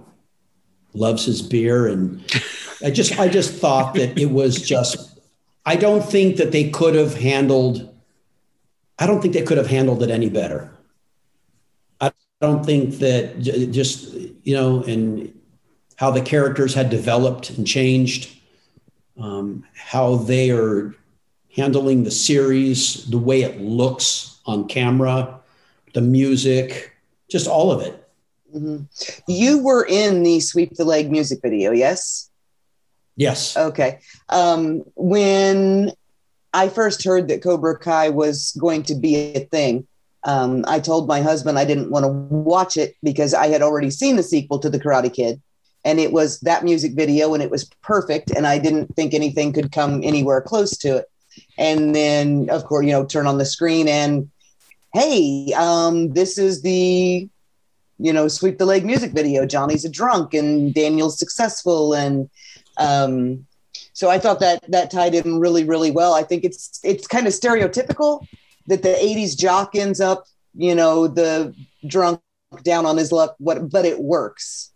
loves 0.94 1.26
his 1.26 1.42
beer 1.42 1.88
and 1.88 2.24
I 2.84 2.92
just 2.92 3.20
I 3.20 3.28
just 3.28 3.56
thought 3.56 3.96
that 3.96 4.18
it 4.18 4.32
was 4.32 4.62
just 4.62 5.20
I 5.66 5.76
don't 5.76 6.04
think 6.04 6.38
that 6.38 6.52
they 6.52 6.70
could 6.70 6.96
have 6.96 7.16
handled 7.16 7.94
I 9.00 9.06
don't 9.06 9.22
think 9.22 9.34
they 9.34 9.44
could 9.44 9.58
have 9.58 9.68
handled 9.68 10.02
it 10.02 10.10
any 10.10 10.30
better. 10.30 10.72
I 12.02 12.12
don't 12.42 12.66
think 12.66 12.96
that 12.96 13.40
just 13.40 14.14
you 14.44 14.56
know 14.56 14.84
and 14.84 15.34
how 15.98 16.12
the 16.12 16.22
characters 16.22 16.74
had 16.74 16.90
developed 16.90 17.50
and 17.52 17.66
changed 17.66 18.38
um, 19.20 19.66
how 19.74 20.16
they 20.16 20.52
are 20.52 20.96
handling 21.56 22.04
the 22.04 22.12
series 22.12 23.06
the 23.10 23.18
way 23.18 23.42
it 23.42 23.60
looks 23.60 24.40
on 24.46 24.68
camera 24.68 25.40
the 25.94 26.02
music 26.02 26.94
just 27.30 27.48
all 27.48 27.72
of 27.72 27.82
it 27.82 28.08
mm-hmm. 28.56 28.84
you 29.28 29.64
were 29.64 29.86
in 29.90 30.22
the 30.22 30.40
sweep 30.40 30.76
the 30.76 30.86
leg 30.86 31.10
music 31.10 31.40
video 31.42 31.72
yes 31.72 32.30
yes 33.18 33.58
okay 33.58 34.00
um, 34.30 34.84
when 34.96 35.92
i 36.54 36.70
first 36.70 37.04
heard 37.04 37.28
that 37.28 37.44
cobra 37.44 37.78
kai 37.78 38.10
was 38.10 38.56
going 38.60 38.84
to 38.84 38.96
be 38.96 39.16
a 39.36 39.42
thing 39.42 39.86
um, 40.24 40.66
I 40.68 40.82
told 40.82 41.08
my 41.08 41.22
husband 41.22 41.58
I 41.58 41.64
didn't 41.64 41.90
want 41.90 42.04
to 42.04 42.12
watch 42.12 42.76
it 42.76 42.96
because 43.02 43.34
I 43.34 43.48
had 43.48 43.62
already 43.62 43.90
seen 43.90 44.18
the 44.18 44.24
sequel 44.24 44.60
to 44.60 44.70
The 44.70 44.80
Karate 44.80 45.14
Kid, 45.14 45.42
and 45.86 46.02
it 46.02 46.12
was 46.12 46.42
that 46.42 46.66
music 46.66 46.96
video, 46.96 47.34
and 47.34 47.42
it 47.42 47.50
was 47.50 47.70
perfect, 47.82 48.32
and 48.32 48.46
I 48.46 48.58
didn't 48.58 48.94
think 48.96 49.14
anything 49.14 49.54
could 49.54 49.72
come 49.72 50.02
anywhere 50.04 50.42
close 50.42 50.76
to 50.80 50.98
it. 50.98 51.06
And 51.58 51.96
then, 51.96 52.50
of 52.50 52.66
course, 52.66 52.86
you 52.86 52.92
know, 52.92 53.06
turn 53.06 53.26
on 53.26 53.38
the 53.38 53.46
screen 53.46 53.88
and 53.88 54.30
hey, 54.94 55.54
um, 55.56 56.14
this 56.14 56.38
is 56.38 56.62
the 56.62 57.30
you 58.00 58.14
know 58.14 58.28
sweep 58.28 58.58
the 58.58 58.66
leg 58.66 58.86
music 58.86 59.12
video. 59.12 59.46
Johnny's 59.46 59.86
a 59.86 59.90
drunk, 59.90 60.34
and 60.34 60.74
Daniel's 60.74 61.20
successful, 61.20 61.94
and 61.94 62.30
um, 62.78 63.46
so 63.94 64.10
I 64.10 64.20
thought 64.20 64.40
that 64.40 64.64
that 64.72 64.92
tied 64.92 65.16
in 65.16 65.40
really, 65.40 65.64
really 65.64 65.92
well. 65.92 66.14
I 66.14 66.24
think 66.24 66.44
it's 66.44 66.80
it's 66.84 67.08
kind 67.08 67.28
of 67.28 67.34
stereotypical 67.34 68.26
that 68.68 68.84
the 68.84 68.90
80s 68.90 69.38
jock 69.38 69.76
ends 69.76 70.00
up, 70.00 70.26
you 70.56 70.76
know, 70.76 71.08
the 71.08 71.56
drunk 71.86 72.22
down 72.64 72.86
on 72.86 72.98
his 72.98 73.12
luck, 73.12 73.36
what 73.40 73.70
but 73.70 73.86
it 73.86 74.00
works 74.00 74.72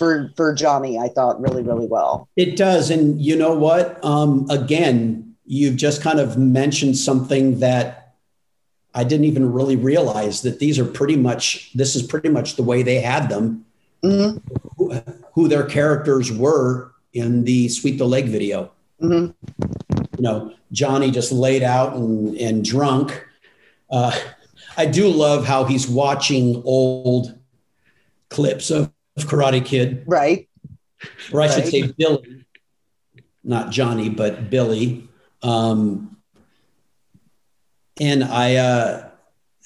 for 0.00 0.32
for 0.34 0.54
Johnny, 0.54 0.98
I 0.98 1.08
thought 1.08 1.40
really, 1.40 1.62
really 1.62 1.86
well. 1.86 2.28
It 2.36 2.56
does. 2.56 2.90
And 2.90 3.20
you 3.20 3.36
know 3.36 3.54
what? 3.54 4.02
Um, 4.04 4.46
again, 4.48 5.36
you've 5.44 5.76
just 5.76 6.00
kind 6.00 6.18
of 6.18 6.38
mentioned 6.38 6.96
something 6.96 7.58
that 7.60 8.14
I 8.94 9.04
didn't 9.04 9.26
even 9.26 9.52
really 9.52 9.76
realize 9.76 10.42
that 10.42 10.58
these 10.58 10.78
are 10.78 10.84
pretty 10.84 11.16
much 11.16 11.72
this 11.74 11.94
is 11.94 12.02
pretty 12.02 12.28
much 12.28 12.56
the 12.56 12.62
way 12.62 12.82
they 12.82 13.00
had 13.00 13.28
them. 13.28 13.66
Mm-hmm. 14.02 14.38
Who, 14.78 14.94
who, 15.34 15.48
their 15.48 15.66
characters 15.66 16.32
were 16.32 16.92
in 17.12 17.44
the 17.44 17.68
Sweep 17.68 17.98
the 17.98 18.06
Leg 18.06 18.26
video. 18.26 18.72
Mm-hmm. 19.00 19.32
You 20.16 20.22
know, 20.22 20.54
Johnny 20.72 21.10
just 21.10 21.32
laid 21.32 21.62
out 21.62 21.96
and, 21.96 22.36
and 22.36 22.64
drunk 22.64 23.26
uh, 23.90 24.16
I 24.76 24.86
do 24.86 25.08
love 25.08 25.44
how 25.44 25.64
he's 25.64 25.88
watching 25.88 26.62
old 26.64 27.38
clips 28.28 28.70
of, 28.70 28.92
of 29.16 29.24
Karate 29.24 29.64
Kid. 29.64 30.04
Right. 30.06 30.48
Or 31.32 31.40
I 31.40 31.46
right. 31.46 31.54
should 31.54 31.66
say 31.66 31.92
Billy, 31.92 32.44
not 33.42 33.70
Johnny, 33.70 34.08
but 34.08 34.50
Billy. 34.50 35.08
Um, 35.42 36.16
and 37.98 38.22
I, 38.24 38.56
uh, 38.56 39.10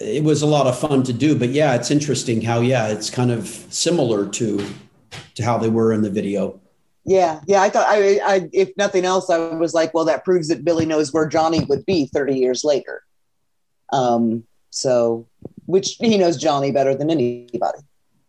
it 0.01 0.25
was 0.25 0.43
a 0.43 0.47
lot 0.47 0.67
of 0.67 0.79
fun 0.79 1.03
to 1.05 1.13
do, 1.13 1.39
but 1.39 1.51
yeah, 1.51 1.75
it's 1.75 1.91
interesting 1.91 2.41
how, 2.41 2.61
yeah, 2.61 2.89
it's 2.89 3.11
kind 3.11 3.31
of 3.31 3.47
similar 3.47 4.29
to, 4.29 4.67
to 5.35 5.45
how 5.45 5.59
they 5.59 5.69
were 5.69 5.93
in 5.93 6.03
the 6.03 6.11
video. 6.11 6.61
Yeah, 7.05 7.41
yeah. 7.47 7.61
I 7.61 7.69
thought 7.69 7.87
I, 7.87 8.19
I, 8.25 8.49
if 8.53 8.75
nothing 8.77 9.05
else, 9.05 9.29
I 9.29 9.39
was 9.39 9.75
like, 9.75 9.93
well, 9.93 10.07
that 10.07 10.25
proves 10.25 10.49
that 10.49 10.65
Billy 10.65 10.87
knows 10.87 11.13
where 11.13 11.27
Johnny 11.27 11.65
would 11.65 11.85
be 11.85 12.07
30 12.07 12.39
years 12.39 12.65
later. 12.65 13.03
Um, 13.93 14.45
so, 14.71 15.27
which 15.67 15.97
he 16.01 16.17
knows 16.17 16.37
Johnny 16.37 16.73
better 16.73 16.95
than 16.95 17.11
anybody. 17.11 17.79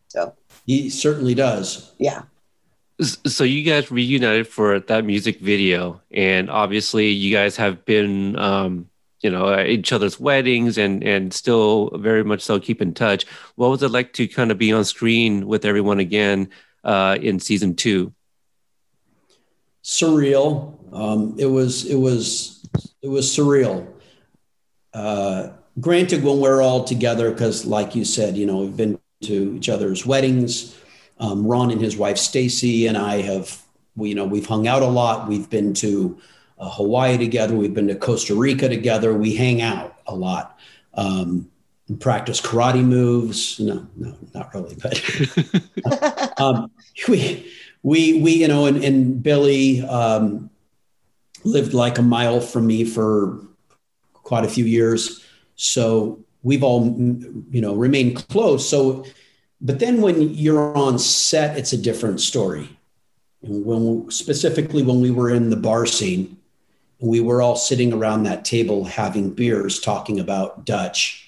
So 0.09 0.33
he 0.65 0.89
certainly 0.89 1.33
does. 1.33 1.91
Yeah. 1.97 2.23
So 3.01 3.43
you 3.43 3.63
guys 3.63 3.91
reunited 3.91 4.47
for 4.47 4.79
that 4.79 5.03
music 5.03 5.41
video, 5.41 6.01
and 6.11 6.49
obviously 6.49 7.09
you 7.09 7.33
guys 7.33 7.57
have 7.57 7.83
been, 7.83 8.37
um, 8.39 8.89
you 9.19 9.29
know, 9.29 9.49
at 9.51 9.67
each 9.67 9.91
other's 9.91 10.17
weddings, 10.17 10.77
and 10.77 11.03
and 11.03 11.33
still 11.33 11.89
very 11.97 12.23
much 12.23 12.41
so 12.41 12.57
keep 12.57 12.81
in 12.81 12.93
touch. 12.93 13.25
What 13.55 13.69
was 13.69 13.83
it 13.83 13.89
like 13.89 14.13
to 14.13 14.27
kind 14.27 14.49
of 14.49 14.57
be 14.57 14.71
on 14.71 14.85
screen 14.85 15.45
with 15.45 15.65
everyone 15.65 15.99
again 15.99 16.49
uh, 16.85 17.17
in 17.21 17.39
season 17.39 17.75
two? 17.75 18.13
Surreal. 19.85 20.73
Um, 20.91 21.35
it 21.37 21.45
was. 21.45 21.85
It 21.85 21.95
was. 21.95 22.67
It 23.03 23.07
was 23.07 23.27
surreal. 23.27 23.87
Uh, 24.95 25.49
granted, 25.79 26.23
when 26.23 26.39
we're 26.39 26.61
all 26.61 26.83
together, 26.83 27.29
because 27.29 27.65
like 27.67 27.93
you 27.93 28.03
said, 28.03 28.35
you 28.35 28.47
know, 28.47 28.57
we've 28.57 28.75
been 28.75 28.99
to 29.23 29.55
each 29.55 29.69
other's 29.69 30.03
weddings. 30.03 30.75
Um, 31.19 31.45
Ron 31.45 31.69
and 31.69 31.79
his 31.79 31.97
wife 31.97 32.17
Stacy 32.17 32.87
and 32.87 32.97
I 32.97 33.21
have, 33.21 33.61
we, 33.95 34.09
you 34.09 34.15
know, 34.15 34.25
we've 34.25 34.45
hung 34.45 34.67
out 34.67 34.81
a 34.81 34.87
lot. 34.87 35.27
We've 35.27 35.49
been 35.49 35.73
to 35.75 36.19
uh, 36.57 36.69
Hawaii 36.71 37.17
together. 37.17 37.55
We've 37.55 37.73
been 37.73 37.87
to 37.87 37.95
Costa 37.95 38.33
Rica 38.33 38.67
together. 38.67 39.13
We 39.13 39.35
hang 39.35 39.61
out 39.61 39.99
a 40.07 40.15
lot. 40.15 40.59
Um, 40.95 41.49
practice 41.99 42.41
karate 42.41 42.83
moves. 42.83 43.59
No, 43.59 43.85
no, 43.95 44.17
not 44.33 44.53
really, 44.53 44.75
but 44.81 46.33
um, 46.41 46.71
we, 47.07 47.51
we, 47.85 48.19
we, 48.19 48.31
you 48.31 48.47
know, 48.47 48.65
and, 48.65 48.83
and 48.83 49.21
Billy 49.21 49.83
um, 49.83 50.49
lived 51.43 51.75
like 51.75 51.99
a 51.99 52.01
mile 52.01 52.41
from 52.41 52.65
me 52.65 52.83
for 52.83 53.45
quite 54.11 54.43
a 54.43 54.47
few 54.47 54.65
years. 54.65 55.23
So 55.55 56.19
we've 56.41 56.63
all, 56.63 56.83
you 56.87 57.61
know, 57.61 57.75
remained 57.75 58.27
close. 58.27 58.67
So, 58.67 59.05
but 59.61 59.77
then 59.77 60.01
when 60.01 60.33
you're 60.33 60.75
on 60.75 60.97
set, 60.97 61.59
it's 61.59 61.73
a 61.73 61.77
different 61.77 62.21
story. 62.21 62.75
And 63.43 63.63
when 63.63 64.09
specifically 64.09 64.81
when 64.81 64.99
we 64.99 65.11
were 65.11 65.29
in 65.29 65.51
the 65.51 65.55
bar 65.55 65.85
scene, 65.85 66.37
we 66.97 67.19
were 67.19 67.39
all 67.39 67.55
sitting 67.55 67.93
around 67.93 68.23
that 68.23 68.45
table 68.45 68.85
having 68.85 69.29
beers, 69.29 69.79
talking 69.79 70.19
about 70.19 70.65
Dutch. 70.65 71.24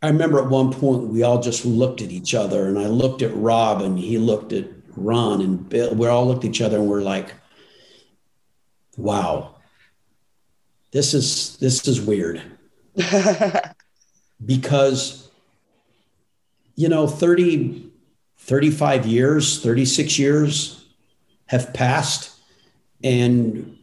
I 0.00 0.08
remember 0.08 0.38
at 0.38 0.48
one 0.48 0.72
point 0.72 1.08
we 1.08 1.22
all 1.22 1.42
just 1.42 1.64
looked 1.64 2.02
at 2.02 2.10
each 2.10 2.34
other, 2.34 2.68
and 2.68 2.78
I 2.78 2.86
looked 2.86 3.22
at 3.22 3.34
Rob, 3.34 3.82
and 3.82 3.98
he 3.98 4.18
looked 4.18 4.52
at 4.52 4.66
Ron, 4.96 5.40
and 5.40 5.68
Bill. 5.68 5.94
We 5.94 6.06
all 6.06 6.26
looked 6.26 6.44
at 6.44 6.50
each 6.50 6.60
other, 6.60 6.78
and 6.78 6.88
we're 6.88 7.02
like, 7.02 7.34
"Wow, 8.96 9.56
this 10.92 11.14
is 11.14 11.56
this 11.58 11.86
is 11.86 12.00
weird 12.00 12.42
because 14.44 15.30
you 16.76 16.88
know 16.88 17.06
30 17.06 17.90
35 18.38 19.06
years 19.06 19.62
36 19.62 20.18
years 20.18 20.84
have 21.46 21.72
passed 21.74 22.38
and 23.04 23.77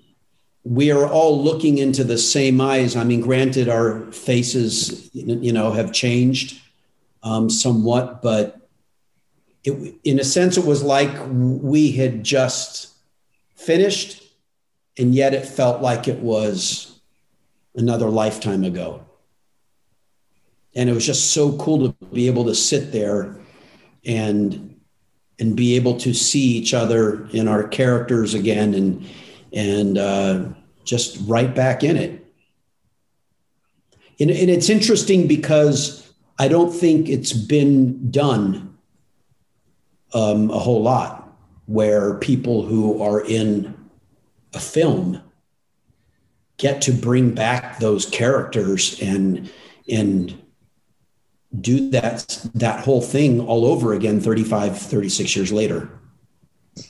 we 0.65 0.91
are 0.91 1.07
all 1.07 1.41
looking 1.41 1.77
into 1.77 2.03
the 2.03 2.17
same 2.17 2.59
eyes 2.59 2.95
i 2.95 3.03
mean 3.03 3.21
granted 3.21 3.69
our 3.69 4.01
faces 4.11 5.09
you 5.13 5.53
know 5.53 5.71
have 5.71 5.93
changed 5.93 6.59
um, 7.23 7.49
somewhat 7.49 8.21
but 8.21 8.67
it, 9.63 9.95
in 10.03 10.19
a 10.19 10.23
sense 10.23 10.57
it 10.57 10.65
was 10.65 10.83
like 10.83 11.11
we 11.29 11.91
had 11.91 12.23
just 12.23 12.93
finished 13.55 14.23
and 14.97 15.13
yet 15.13 15.33
it 15.33 15.45
felt 15.45 15.81
like 15.81 16.07
it 16.07 16.19
was 16.19 16.99
another 17.75 18.09
lifetime 18.09 18.63
ago. 18.63 19.05
And 20.73 20.89
it 20.89 20.93
was 20.93 21.05
just 21.05 21.31
so 21.31 21.57
cool 21.57 21.89
to 21.89 22.05
be 22.07 22.27
able 22.27 22.45
to 22.45 22.55
sit 22.55 22.91
there 22.91 23.35
and 24.05 24.71
and 25.37 25.55
be 25.57 25.75
able 25.75 25.97
to 25.97 26.13
see 26.13 26.39
each 26.39 26.73
other 26.73 27.27
in 27.31 27.49
our 27.49 27.67
characters 27.67 28.33
again 28.33 28.73
and 28.73 29.05
and 29.55 29.97
uh, 29.97 30.43
just 30.83 31.17
right 31.25 31.55
back 31.55 31.83
in 31.83 31.97
it. 31.97 32.21
And, 34.19 34.29
and 34.29 34.49
it's 34.49 34.69
interesting 34.69 35.27
because 35.27 36.13
I 36.37 36.47
don't 36.47 36.71
think 36.71 37.09
it's 37.09 37.33
been 37.33 38.11
done 38.11 38.77
um, 40.13 40.51
a 40.51 40.59
whole 40.59 40.81
lot 40.81 41.35
where 41.65 42.15
people 42.15 42.65
who 42.65 43.01
are 43.01 43.21
in 43.21 43.75
a 44.53 44.59
film 44.59 45.21
get 46.57 46.81
to 46.83 46.91
bring 46.91 47.31
back 47.31 47.79
those 47.79 48.05
characters 48.05 48.99
and 49.01 49.51
and 49.89 50.41
do 51.59 51.89
that 51.89 52.47
that 52.53 52.83
whole 52.83 53.01
thing 53.01 53.41
all 53.41 53.65
over 53.65 53.93
again 53.93 54.21
35 54.21 54.77
36 54.77 55.35
years 55.35 55.51
later 55.51 55.89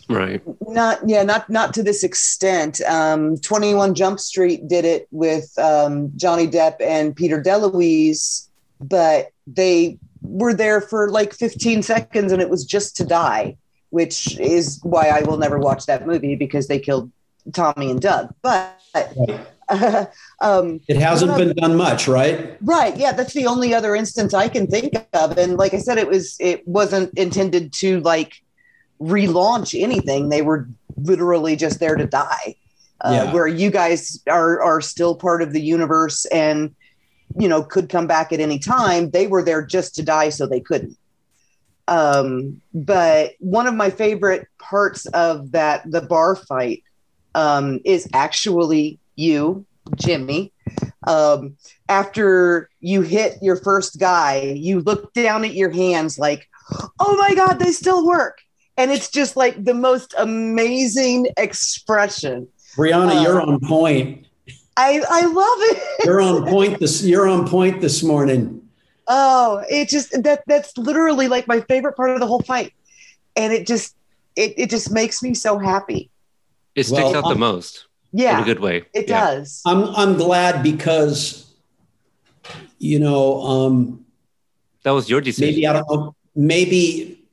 right 0.10 0.42
not 0.68 1.00
yeah 1.06 1.24
not 1.24 1.50
not 1.50 1.74
to 1.74 1.84
this 1.84 2.04
extent 2.04 2.82
um 2.82 3.38
21 3.38 3.94
jump 3.94 4.20
street 4.20 4.68
did 4.68 4.84
it 4.84 5.08
with 5.12 5.58
um 5.60 6.12
johnny 6.16 6.48
depp 6.48 6.76
and 6.80 7.16
peter 7.16 7.42
deluise 7.42 8.50
but 8.80 9.32
they 9.46 9.98
were 10.22 10.54
there 10.54 10.82
for 10.82 11.10
like 11.10 11.34
15 11.34 11.84
seconds 11.84 12.32
and 12.32 12.42
it 12.42 12.50
was 12.50 12.66
just 12.66 12.98
to 12.98 13.06
die 13.06 13.56
which 13.92 14.40
is 14.40 14.80
why 14.84 15.10
i 15.10 15.22
will 15.22 15.38
never 15.38 15.60
watch 15.60 15.86
that 15.86 16.08
movie 16.08 16.36
because 16.36 16.68
they 16.68 16.80
killed 16.80 17.12
tommy 17.54 17.92
and 17.92 18.02
doug 18.02 18.34
but 18.42 18.80
right 18.96 19.48
um, 20.42 20.80
it 20.88 20.98
hasn't 20.98 21.36
been 21.38 21.54
done 21.54 21.76
much, 21.76 22.08
right? 22.08 22.56
Right. 22.62 22.96
Yeah, 22.96 23.14
that's 23.14 23.34
the 23.34 23.48
only 23.48 23.74
other 23.74 23.96
instance 23.96 24.34
I 24.34 24.48
can 24.48 24.68
think 24.68 24.94
of. 25.14 25.38
And 25.38 25.58
like 25.58 25.74
I 25.74 25.80
said, 25.80 25.98
it 25.98 26.08
was 26.08 26.38
it 26.40 26.68
wasn't 26.68 27.18
intended 27.18 27.74
to 27.74 28.00
like 28.02 28.44
relaunch 29.02 29.80
anything. 29.80 30.30
They 30.30 30.42
were 30.42 30.68
literally 30.98 31.56
just 31.56 31.80
there 31.80 31.96
to 31.96 32.06
die. 32.06 32.56
Uh, 33.02 33.12
yeah. 33.12 33.34
Where 33.34 33.48
you 33.48 33.70
guys 33.70 34.22
are 34.28 34.62
are 34.62 34.82
still 34.82 35.16
part 35.16 35.42
of 35.42 35.52
the 35.52 35.62
universe 35.62 36.26
and 36.26 36.74
you 37.38 37.48
know 37.48 37.62
could 37.62 37.90
come 37.90 38.08
back 38.08 38.32
at 38.32 38.40
any 38.40 38.58
time. 38.58 39.10
They 39.10 39.28
were 39.28 39.44
there 39.44 39.66
just 39.66 39.96
to 39.96 40.04
die, 40.04 40.30
so 40.30 40.48
they 40.48 40.62
couldn't. 40.62 40.98
Um, 41.88 42.62
but 42.74 43.34
one 43.40 43.68
of 43.68 43.76
my 43.76 43.90
favorite 43.90 44.48
parts 44.60 45.06
of 45.08 45.52
that 45.52 45.90
the 45.92 46.02
bar 46.02 46.36
fight 46.36 46.84
um, 47.36 47.80
is 47.84 48.08
actually 48.14 49.00
you, 49.16 49.66
Jimmy. 49.96 50.52
Um, 51.06 51.58
after 51.88 52.70
you 52.80 53.02
hit 53.02 53.38
your 53.42 53.58
first 53.58 54.00
guy, 54.00 54.42
you 54.42 54.80
look 54.82 55.14
down 55.14 55.46
at 55.46 55.54
your 55.54 55.70
hands 55.70 56.18
like, 56.18 56.48
oh 57.00 57.16
my 57.18 57.36
God, 57.36 57.60
they 57.60 57.72
still 57.72 58.06
work. 58.06 58.40
And 58.78 58.92
it's 58.92 59.10
just 59.10 59.38
like 59.38 59.64
the 59.64 59.74
most 59.74 60.14
amazing 60.18 61.28
expression. 61.38 62.48
Brianna, 62.76 63.24
you're 63.24 63.42
um, 63.42 63.50
on 63.50 63.60
point. 63.62 64.28
I, 64.78 65.02
I 65.10 65.26
love 65.26 65.58
it. 65.62 66.06
You're 66.06 66.22
on 66.22 66.46
point 66.50 66.80
this 66.80 67.04
you're 67.04 67.28
on 67.28 67.48
point 67.48 67.82
this 67.82 68.04
morning. 68.04 68.62
Oh, 69.08 69.64
it 69.70 69.88
just 69.88 70.12
that 70.24 70.44
that's 70.48 70.78
literally 70.78 71.28
like 71.28 71.48
my 71.48 71.62
favorite 71.62 71.96
part 71.96 72.10
of 72.12 72.20
the 72.20 72.28
whole 72.28 72.42
fight. 72.42 72.74
And 73.36 73.54
it 73.54 73.68
just 73.68 73.96
it, 74.36 74.54
it 74.58 74.70
just 74.70 74.92
makes 74.92 75.24
me 75.24 75.34
so 75.34 75.58
happy. 75.58 76.10
It 76.76 76.86
sticks 76.86 77.02
well, 77.02 77.18
out 77.18 77.30
the 77.30 77.40
most. 77.40 77.86
Yeah. 78.12 78.38
In 78.38 78.44
a 78.44 78.46
good 78.46 78.60
way. 78.60 78.86
It 78.94 79.08
yeah. 79.08 79.36
does. 79.36 79.62
I'm 79.66 79.86
I'm 79.96 80.16
glad 80.18 80.64
because 80.64 81.54
you 82.80 83.00
know, 83.00 83.42
um 83.42 84.06
that 84.84 84.92
was 84.92 85.10
your 85.10 85.22
decision. 85.22 85.54
Maybe 85.54 85.68
I 85.68 85.74
don't 85.74 85.90
know. 85.90 86.16
Maybe 86.36 87.25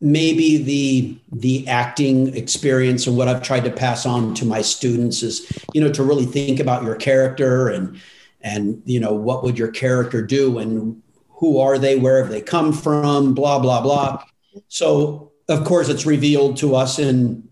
maybe 0.00 0.56
the 0.62 1.18
the 1.32 1.68
acting 1.68 2.34
experience 2.34 3.06
and 3.06 3.16
what 3.16 3.28
I've 3.28 3.42
tried 3.42 3.64
to 3.64 3.70
pass 3.70 4.06
on 4.06 4.34
to 4.34 4.44
my 4.44 4.62
students 4.62 5.22
is, 5.22 5.50
you 5.74 5.80
know, 5.80 5.92
to 5.92 6.02
really 6.02 6.26
think 6.26 6.60
about 6.60 6.84
your 6.84 6.96
character 6.96 7.68
and 7.68 8.00
and 8.40 8.82
you 8.86 8.98
know 9.00 9.12
what 9.12 9.42
would 9.42 9.58
your 9.58 9.70
character 9.70 10.22
do 10.22 10.58
and 10.58 11.02
who 11.28 11.58
are 11.58 11.78
they 11.78 11.96
where 11.96 12.22
have 12.22 12.30
they 12.30 12.40
come 12.40 12.72
from 12.72 13.34
blah 13.34 13.58
blah 13.58 13.82
blah 13.82 14.22
so 14.68 15.32
of 15.48 15.64
course 15.64 15.90
it's 15.90 16.06
revealed 16.06 16.56
to 16.56 16.74
us 16.74 16.98
in 16.98 17.46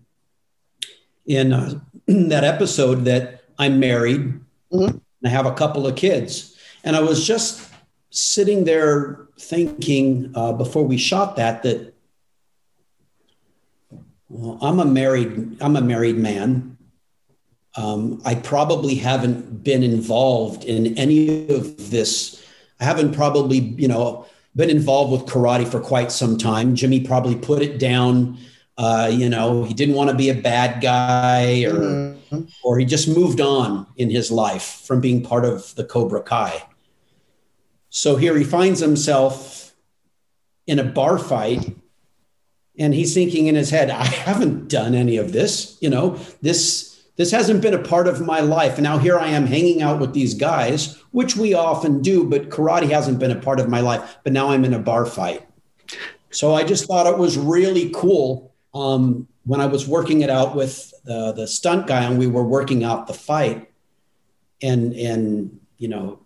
in 1.29 1.53
uh, 1.53 1.79
that 2.07 2.43
episode 2.43 3.05
that 3.05 3.43
I'm 3.57 3.79
married 3.79 4.21
mm-hmm. 4.73 4.83
and 4.83 5.01
I 5.23 5.29
have 5.29 5.45
a 5.45 5.53
couple 5.53 5.87
of 5.87 5.95
kids. 5.95 6.57
And 6.83 6.95
I 6.95 7.01
was 7.01 7.25
just 7.25 7.71
sitting 8.09 8.65
there 8.65 9.27
thinking 9.37 10.31
uh, 10.35 10.53
before 10.53 10.83
we 10.83 10.97
shot 10.97 11.35
that 11.35 11.63
that 11.63 11.93
well, 14.29 14.57
I'm 14.61 14.79
a 14.79 14.85
married 14.85 15.57
I'm 15.61 15.75
a 15.75 15.81
married 15.81 16.17
man. 16.17 16.77
Um, 17.75 18.21
I 18.25 18.35
probably 18.35 18.95
haven't 18.95 19.63
been 19.63 19.83
involved 19.83 20.63
in 20.63 20.97
any 20.97 21.49
of 21.49 21.91
this. 21.91 22.45
I 22.79 22.85
haven't 22.85 23.13
probably 23.13 23.57
you 23.57 23.87
know 23.87 24.25
been 24.55 24.69
involved 24.69 25.11
with 25.11 25.31
karate 25.31 25.67
for 25.67 25.79
quite 25.79 26.11
some 26.11 26.37
time. 26.37 26.75
Jimmy 26.75 27.01
probably 27.01 27.35
put 27.35 27.61
it 27.61 27.79
down 27.79 28.37
uh, 28.79 29.11
you 29.11 29.27
know, 29.27 29.65
he 29.65 29.73
didn't 29.73 29.93
want 29.93 30.09
to 30.09 30.15
be 30.15 30.29
a 30.29 30.33
bad 30.33 30.81
guy, 30.81 31.65
or 31.65 31.73
mm-hmm. 31.73 32.43
or 32.63 32.79
he 32.79 32.85
just 32.85 33.09
moved 33.09 33.41
on 33.41 33.85
in 33.97 34.09
his 34.09 34.31
life 34.31 34.85
from 34.85 35.01
being 35.01 35.21
part 35.21 35.43
of 35.43 35.75
the 35.75 35.83
Cobra 35.83 36.21
Kai. 36.21 36.63
So 37.89 38.15
here 38.15 38.37
he 38.37 38.45
finds 38.45 38.79
himself 38.79 39.75
in 40.65 40.79
a 40.79 40.85
bar 40.85 41.19
fight, 41.19 41.75
and 42.79 42.93
he's 42.93 43.13
thinking 43.13 43.47
in 43.47 43.55
his 43.55 43.69
head, 43.69 43.89
"I 43.89 44.05
haven't 44.05 44.69
done 44.69 44.95
any 44.95 45.17
of 45.17 45.33
this. 45.33 45.77
You 45.81 45.89
know, 45.89 46.17
this 46.41 46.97
this 47.17 47.31
hasn't 47.31 47.61
been 47.61 47.73
a 47.73 47.83
part 47.83 48.07
of 48.07 48.21
my 48.21 48.39
life. 48.39 48.75
And 48.75 48.83
now 48.83 48.97
here 48.97 49.19
I 49.19 49.27
am 49.27 49.45
hanging 49.45 49.81
out 49.81 49.99
with 49.99 50.13
these 50.13 50.33
guys, 50.33 50.95
which 51.11 51.35
we 51.35 51.53
often 51.53 52.01
do, 52.01 52.23
but 52.23 52.49
karate 52.49 52.89
hasn't 52.89 53.19
been 53.19 53.31
a 53.31 53.35
part 53.39 53.59
of 53.59 53.67
my 53.67 53.81
life. 53.81 54.17
But 54.23 54.31
now 54.31 54.49
I'm 54.49 54.65
in 54.65 54.73
a 54.73 54.79
bar 54.79 55.05
fight." 55.05 55.45
So 56.31 56.53
I 56.53 56.63
just 56.63 56.85
thought 56.85 57.07
it 57.07 57.17
was 57.17 57.37
really 57.37 57.91
cool 57.93 58.53
um, 58.73 59.27
when 59.45 59.59
I 59.59 59.65
was 59.65 59.87
working 59.87 60.21
it 60.21 60.29
out 60.29 60.55
with 60.55 60.93
the, 61.03 61.31
the 61.31 61.47
stunt 61.47 61.87
guy 61.87 62.03
and 62.03 62.19
we 62.19 62.27
were 62.27 62.43
working 62.43 62.83
out 62.83 63.07
the 63.07 63.13
fight, 63.13 63.69
and 64.61 64.93
and 64.93 65.59
you 65.77 65.87
know, 65.87 66.19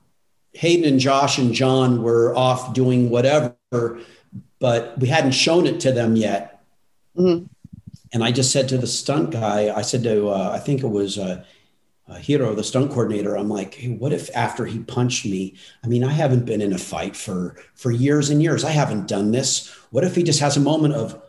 Hayden 0.53 0.85
and 0.85 0.99
Josh 0.99 1.37
and 1.37 1.53
John 1.53 2.03
were 2.03 2.35
off 2.35 2.73
doing 2.73 3.09
whatever, 3.09 3.55
but 4.63 4.97
we 4.97 5.09
hadn't 5.09 5.33
shown 5.33 5.67
it 5.67 5.81
to 5.81 5.91
them 5.91 6.15
yet. 6.15 6.63
Mm-hmm. 7.17 7.47
And 8.13 8.23
I 8.23 8.31
just 8.31 8.53
said 8.53 8.69
to 8.69 8.77
the 8.77 8.87
stunt 8.87 9.31
guy, 9.31 9.75
I 9.75 9.81
said 9.81 10.03
to 10.03 10.29
uh, 10.29 10.51
I 10.53 10.59
think 10.59 10.81
it 10.83 10.87
was. 10.87 11.17
Uh, 11.19 11.43
uh, 12.05 12.15
Hiro, 12.15 12.53
the 12.53 12.65
stunt 12.65 12.91
coordinator, 12.91 13.37
I'm 13.37 13.47
like, 13.47 13.75
hey, 13.75 13.93
what 13.93 14.11
if 14.11 14.29
after 14.35 14.65
he 14.65 14.79
punched 14.79 15.25
me? 15.25 15.55
I 15.85 15.87
mean, 15.87 16.03
I 16.03 16.11
haven't 16.11 16.43
been 16.43 16.59
in 16.59 16.73
a 16.73 16.77
fight 16.77 17.15
for 17.15 17.55
for 17.75 17.91
years 17.91 18.29
and 18.29 18.43
years. 18.43 18.65
I 18.65 18.71
haven't 18.71 19.07
done 19.07 19.31
this. 19.31 19.69
What 19.91 20.03
if 20.03 20.13
he 20.13 20.21
just 20.21 20.41
has 20.41 20.57
a 20.57 20.59
moment 20.59 20.95
of, 20.95 21.21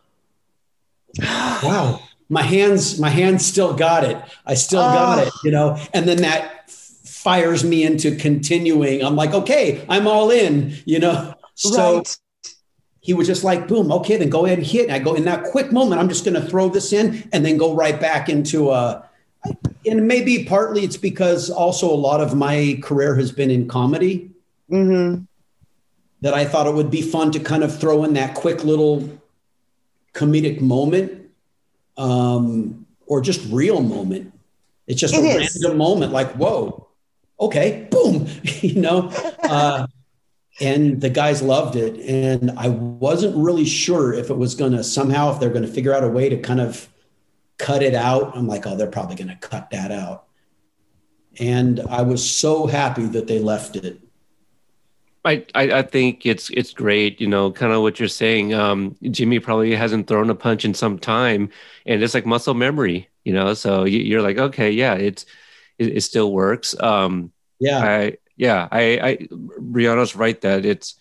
wow, 1.22 2.00
my 2.28 2.42
hands, 2.42 2.98
my 2.98 3.08
hands 3.08 3.46
still 3.46 3.72
got 3.72 4.02
it. 4.02 4.20
I 4.44 4.54
still 4.54 4.80
oh. 4.80 4.92
got 4.92 5.26
it, 5.26 5.32
you 5.44 5.52
know, 5.52 5.78
and 5.92 6.08
then 6.08 6.22
that 6.22 6.70
fires 6.70 7.62
me 7.62 7.84
into 7.84 8.16
continuing. 8.16 9.04
I'm 9.04 9.14
like, 9.14 9.32
okay, 9.32 9.86
I'm 9.88 10.08
all 10.08 10.32
in, 10.32 10.74
you 10.86 10.98
know. 10.98 11.34
So 11.54 11.98
right. 11.98 12.18
He 13.04 13.12
was 13.12 13.26
just 13.26 13.44
like, 13.44 13.68
boom, 13.68 13.92
okay, 13.92 14.16
then 14.16 14.30
go 14.30 14.46
ahead 14.46 14.56
and 14.56 14.66
hit. 14.66 14.84
And 14.84 14.92
I 14.92 14.98
go 14.98 15.12
in 15.12 15.26
that 15.26 15.44
quick 15.44 15.70
moment, 15.70 16.00
I'm 16.00 16.08
just 16.08 16.24
going 16.24 16.40
to 16.40 16.48
throw 16.48 16.70
this 16.70 16.90
in 16.90 17.28
and 17.34 17.44
then 17.44 17.58
go 17.58 17.74
right 17.74 18.00
back 18.00 18.30
into 18.30 18.70
a. 18.70 19.06
And 19.84 20.08
maybe 20.08 20.46
partly 20.46 20.84
it's 20.84 20.96
because 20.96 21.50
also 21.50 21.92
a 21.92 21.94
lot 21.94 22.22
of 22.22 22.34
my 22.34 22.78
career 22.82 23.14
has 23.16 23.30
been 23.30 23.50
in 23.50 23.68
comedy. 23.68 24.30
Mm-hmm. 24.70 25.24
That 26.22 26.32
I 26.32 26.46
thought 26.46 26.66
it 26.66 26.72
would 26.72 26.90
be 26.90 27.02
fun 27.02 27.30
to 27.32 27.40
kind 27.40 27.62
of 27.62 27.78
throw 27.78 28.04
in 28.04 28.14
that 28.14 28.34
quick 28.34 28.64
little 28.64 29.06
comedic 30.14 30.62
moment 30.62 31.28
um, 31.98 32.86
or 33.06 33.20
just 33.20 33.46
real 33.52 33.82
moment. 33.82 34.32
It's 34.86 34.98
just 34.98 35.12
it 35.12 35.22
a 35.22 35.42
is. 35.42 35.60
random 35.62 35.76
moment, 35.76 36.12
like, 36.12 36.32
whoa, 36.36 36.88
okay, 37.38 37.86
boom, 37.90 38.28
you 38.62 38.80
know. 38.80 39.10
Uh, 39.42 39.88
and 40.60 41.00
the 41.00 41.10
guys 41.10 41.42
loved 41.42 41.76
it. 41.76 41.98
And 42.00 42.52
I 42.56 42.68
wasn't 42.68 43.36
really 43.36 43.64
sure 43.64 44.12
if 44.12 44.30
it 44.30 44.36
was 44.36 44.54
going 44.54 44.72
to 44.72 44.84
somehow, 44.84 45.32
if 45.32 45.40
they're 45.40 45.50
going 45.50 45.66
to 45.66 45.72
figure 45.72 45.94
out 45.94 46.04
a 46.04 46.08
way 46.08 46.28
to 46.28 46.36
kind 46.38 46.60
of 46.60 46.88
cut 47.58 47.82
it 47.82 47.94
out. 47.94 48.36
I'm 48.36 48.46
like, 48.46 48.66
oh, 48.66 48.76
they're 48.76 48.86
probably 48.86 49.16
going 49.16 49.28
to 49.28 49.36
cut 49.36 49.70
that 49.70 49.90
out. 49.90 50.24
And 51.40 51.80
I 51.80 52.02
was 52.02 52.28
so 52.28 52.66
happy 52.66 53.06
that 53.06 53.26
they 53.26 53.40
left 53.40 53.76
it 53.76 54.00
I, 55.24 55.44
I, 55.54 55.82
think 55.82 56.26
it's 56.26 56.50
it's 56.50 56.72
great, 56.74 57.20
you 57.20 57.26
know, 57.26 57.50
kind 57.50 57.72
of 57.72 57.80
what 57.80 57.98
you're 57.98 58.08
saying. 58.08 58.52
Um, 58.52 58.94
Jimmy 59.02 59.38
probably 59.40 59.74
hasn't 59.74 60.06
thrown 60.06 60.28
a 60.28 60.34
punch 60.34 60.66
in 60.66 60.74
some 60.74 60.98
time, 60.98 61.48
and 61.86 62.02
it's 62.02 62.12
like 62.12 62.26
muscle 62.26 62.52
memory, 62.52 63.08
you 63.24 63.32
know. 63.32 63.54
So 63.54 63.84
you're 63.84 64.20
like, 64.20 64.36
okay, 64.36 64.70
yeah, 64.70 64.94
it's 64.94 65.24
it, 65.78 65.96
it 65.96 66.00
still 66.02 66.30
works. 66.30 66.78
Um, 66.78 67.32
yeah, 67.58 67.78
I 67.78 68.16
yeah, 68.36 68.68
I, 68.70 68.82
I 68.82 69.16
Brianna's 69.26 70.16
right 70.16 70.40
that 70.42 70.64
it's 70.64 70.94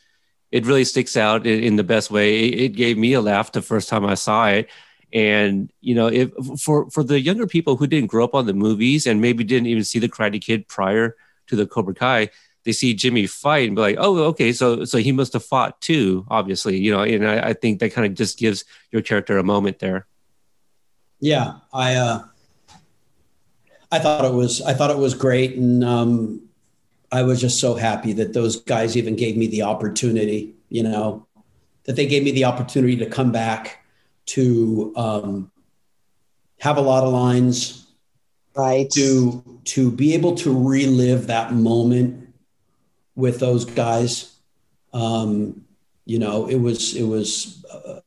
it 0.51 0.65
really 0.65 0.85
sticks 0.85 1.17
out 1.17 1.47
in, 1.47 1.77
the 1.77 1.83
best 1.83 2.11
way. 2.11 2.47
It, 2.47 2.59
it, 2.59 2.69
gave 2.69 2.95
me 2.95 3.13
a 3.13 3.21
laugh 3.21 3.51
the 3.51 3.61
first 3.63 3.89
time 3.89 4.05
I 4.05 4.13
saw 4.13 4.49
it, 4.49 4.69
and 5.11 5.71
you 5.81 5.95
know, 5.95 6.07
if 6.07 6.31
for 6.61 6.89
for 6.91 7.03
the 7.03 7.19
younger 7.19 7.47
people 7.47 7.75
who 7.75 7.87
didn't 7.87 8.11
grow 8.11 8.23
up 8.23 8.35
on 8.35 8.45
the 8.45 8.53
movies 8.53 9.07
and 9.07 9.19
maybe 9.19 9.43
didn't 9.43 9.67
even 9.67 9.83
see 9.83 9.99
the 9.99 10.09
Karate 10.09 10.41
Kid 10.41 10.67
prior 10.67 11.15
to 11.47 11.55
the 11.55 11.65
Cobra 11.65 11.95
Kai 11.95 12.29
they 12.63 12.71
see 12.71 12.93
Jimmy 12.93 13.27
fight 13.27 13.67
and 13.67 13.75
be 13.75 13.81
like, 13.81 13.97
oh, 13.99 14.17
okay, 14.25 14.53
so 14.53 14.85
so 14.85 14.97
he 14.97 15.11
must 15.11 15.33
have 15.33 15.43
fought 15.43 15.81
too, 15.81 16.25
obviously, 16.29 16.77
you 16.77 16.91
know. 16.91 17.03
And 17.03 17.27
I, 17.27 17.49
I 17.49 17.53
think 17.53 17.79
that 17.79 17.93
kind 17.93 18.07
of 18.07 18.13
just 18.13 18.37
gives 18.37 18.63
your 18.91 19.01
character 19.01 19.37
a 19.37 19.43
moment 19.43 19.79
there. 19.79 20.07
Yeah, 21.19 21.55
I 21.73 21.95
uh, 21.95 22.23
I 23.91 23.99
thought 23.99 24.25
it 24.25 24.33
was 24.33 24.61
I 24.61 24.73
thought 24.73 24.91
it 24.91 24.97
was 24.97 25.13
great, 25.13 25.55
and 25.55 25.83
um, 25.83 26.42
I 27.13 27.21
was 27.21 27.39
just 27.39 27.59
so 27.59 27.75
happy 27.75 28.11
that 28.13 28.33
those 28.33 28.61
guys 28.63 28.97
even 28.97 29.15
gave 29.15 29.37
me 29.37 29.45
the 29.45 29.61
opportunity, 29.61 30.55
you 30.69 30.81
know, 30.81 31.27
that 31.83 31.95
they 31.95 32.07
gave 32.07 32.23
me 32.23 32.31
the 32.31 32.45
opportunity 32.45 32.97
to 32.97 33.05
come 33.05 33.31
back 33.31 33.85
to 34.25 34.91
um, 34.95 35.51
have 36.59 36.77
a 36.77 36.81
lot 36.81 37.03
of 37.03 37.13
lines, 37.13 37.85
right? 38.55 38.89
To 38.95 39.61
to 39.65 39.91
be 39.91 40.15
able 40.15 40.33
to 40.37 40.51
relive 40.51 41.27
that 41.27 41.53
moment 41.53 42.33
with 43.15 43.39
those 43.39 43.63
guys. 43.63 44.35
Um, 44.91 45.65
you 46.05 46.17
know, 46.17 46.47
it 46.47 46.57
was 46.57 46.95
it 46.95 47.03
was 47.03 47.63
uh, 47.71 47.99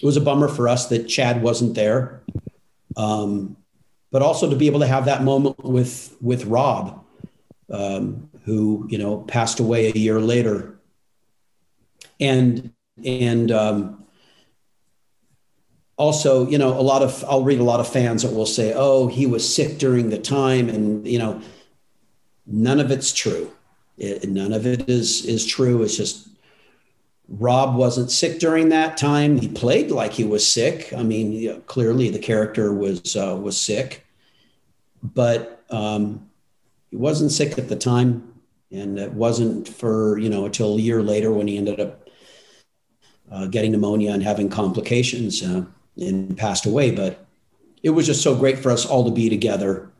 it 0.00 0.06
was 0.06 0.16
a 0.16 0.20
bummer 0.20 0.46
for 0.46 0.68
us 0.68 0.86
that 0.90 1.08
Chad 1.08 1.42
wasn't 1.42 1.74
there, 1.74 2.22
um, 2.96 3.56
but 4.12 4.22
also 4.22 4.48
to 4.48 4.54
be 4.54 4.68
able 4.68 4.80
to 4.80 4.86
have 4.86 5.06
that 5.06 5.24
moment 5.24 5.58
with 5.64 6.16
with 6.20 6.44
Rob. 6.44 7.04
um, 7.68 8.30
who 8.44 8.86
you 8.88 8.98
know 8.98 9.18
passed 9.18 9.60
away 9.60 9.90
a 9.90 9.98
year 9.98 10.20
later, 10.20 10.78
and 12.20 12.72
and 13.04 13.50
um, 13.50 14.04
also 15.96 16.46
you 16.48 16.58
know 16.58 16.78
a 16.78 16.82
lot 16.82 17.02
of 17.02 17.24
I'll 17.28 17.44
read 17.44 17.60
a 17.60 17.64
lot 17.64 17.80
of 17.80 17.88
fans 17.88 18.22
that 18.22 18.32
will 18.32 18.46
say, 18.46 18.72
oh, 18.74 19.06
he 19.06 19.26
was 19.26 19.54
sick 19.54 19.78
during 19.78 20.10
the 20.10 20.18
time, 20.18 20.68
and 20.68 21.06
you 21.06 21.18
know, 21.18 21.40
none 22.46 22.80
of 22.80 22.90
it's 22.90 23.12
true. 23.12 23.50
It, 23.96 24.28
none 24.28 24.52
of 24.52 24.66
it 24.66 24.88
is 24.88 25.24
is 25.24 25.46
true. 25.46 25.82
It's 25.82 25.96
just 25.96 26.28
Rob 27.28 27.76
wasn't 27.76 28.10
sick 28.10 28.38
during 28.38 28.68
that 28.68 28.96
time. 28.96 29.38
He 29.38 29.48
played 29.48 29.90
like 29.90 30.12
he 30.12 30.24
was 30.24 30.46
sick. 30.46 30.92
I 30.94 31.02
mean, 31.02 31.32
you 31.32 31.54
know, 31.54 31.60
clearly 31.60 32.10
the 32.10 32.18
character 32.18 32.72
was 32.74 33.16
uh, 33.16 33.38
was 33.40 33.58
sick, 33.58 34.04
but 35.02 35.64
um, 35.70 36.28
he 36.90 36.96
wasn't 36.96 37.32
sick 37.32 37.58
at 37.58 37.68
the 37.68 37.76
time, 37.76 38.33
and 38.74 38.98
it 38.98 39.12
wasn't 39.12 39.68
for 39.68 40.18
you 40.18 40.28
know 40.28 40.44
until 40.44 40.76
a 40.76 40.80
year 40.80 41.02
later 41.02 41.32
when 41.32 41.48
he 41.48 41.56
ended 41.56 41.80
up 41.80 42.08
uh, 43.30 43.46
getting 43.46 43.72
pneumonia 43.72 44.12
and 44.12 44.22
having 44.22 44.48
complications 44.48 45.42
uh, 45.42 45.64
and 45.96 46.36
passed 46.36 46.66
away. 46.66 46.90
But 46.90 47.24
it 47.82 47.90
was 47.90 48.06
just 48.06 48.22
so 48.22 48.34
great 48.34 48.58
for 48.58 48.70
us 48.70 48.84
all 48.84 49.04
to 49.04 49.10
be 49.10 49.28
together, 49.28 49.90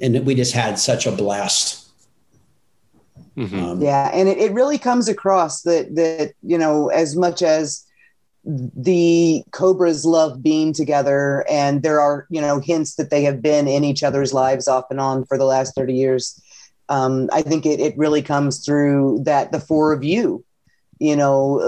and 0.00 0.26
we 0.26 0.34
just 0.34 0.54
had 0.54 0.78
such 0.78 1.06
a 1.06 1.12
blast 1.12 1.82
Mm-hmm. 3.36 3.58
Um, 3.58 3.80
yeah, 3.80 4.10
and 4.12 4.28
it, 4.28 4.38
it 4.38 4.52
really 4.52 4.78
comes 4.78 5.08
across 5.08 5.62
that 5.62 5.94
that 5.94 6.32
you 6.42 6.58
know 6.58 6.88
as 6.88 7.16
much 7.16 7.42
as 7.42 7.84
the 8.44 9.44
cobras 9.52 10.04
love 10.04 10.42
being 10.42 10.72
together 10.72 11.46
and 11.48 11.82
there 11.82 12.00
are 12.00 12.26
you 12.28 12.40
know 12.40 12.58
hints 12.58 12.96
that 12.96 13.08
they 13.10 13.22
have 13.22 13.40
been 13.40 13.68
in 13.68 13.84
each 13.84 14.02
other's 14.02 14.32
lives 14.32 14.66
off 14.66 14.84
and 14.90 14.98
on 14.98 15.24
for 15.24 15.38
the 15.38 15.44
last 15.44 15.76
30 15.76 15.94
years 15.94 16.41
um, 16.92 17.28
i 17.32 17.42
think 17.42 17.66
it, 17.66 17.80
it 17.80 17.96
really 17.96 18.22
comes 18.22 18.64
through 18.64 19.20
that 19.24 19.52
the 19.52 19.60
four 19.60 19.92
of 19.92 20.02
you 20.04 20.44
you 20.98 21.16
know 21.16 21.60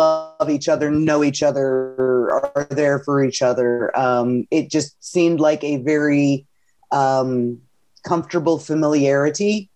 love 0.00 0.48
each 0.48 0.68
other 0.68 0.90
know 0.90 1.22
each 1.22 1.42
other 1.42 2.30
are 2.54 2.66
there 2.70 2.98
for 3.00 3.24
each 3.24 3.42
other 3.42 3.96
um, 3.98 4.46
it 4.50 4.70
just 4.70 5.02
seemed 5.04 5.40
like 5.40 5.62
a 5.62 5.76
very 5.78 6.46
um, 6.90 7.60
comfortable 8.04 8.58
familiarity 8.58 9.70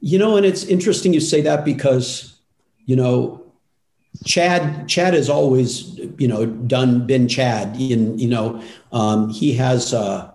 you 0.00 0.18
know, 0.18 0.36
and 0.36 0.46
it's 0.46 0.64
interesting 0.64 1.12
you 1.12 1.20
say 1.20 1.42
that 1.42 1.64
because, 1.64 2.38
you 2.86 2.96
know, 2.96 3.44
Chad 4.24 4.88
Chad 4.88 5.14
has 5.14 5.28
always, 5.28 5.96
you 6.18 6.26
know, 6.26 6.44
done 6.46 7.06
been 7.06 7.28
Chad. 7.28 7.76
In 7.80 8.18
you 8.18 8.28
know, 8.28 8.62
um, 8.92 9.28
he 9.28 9.54
has 9.54 9.94
uh, 9.94 10.30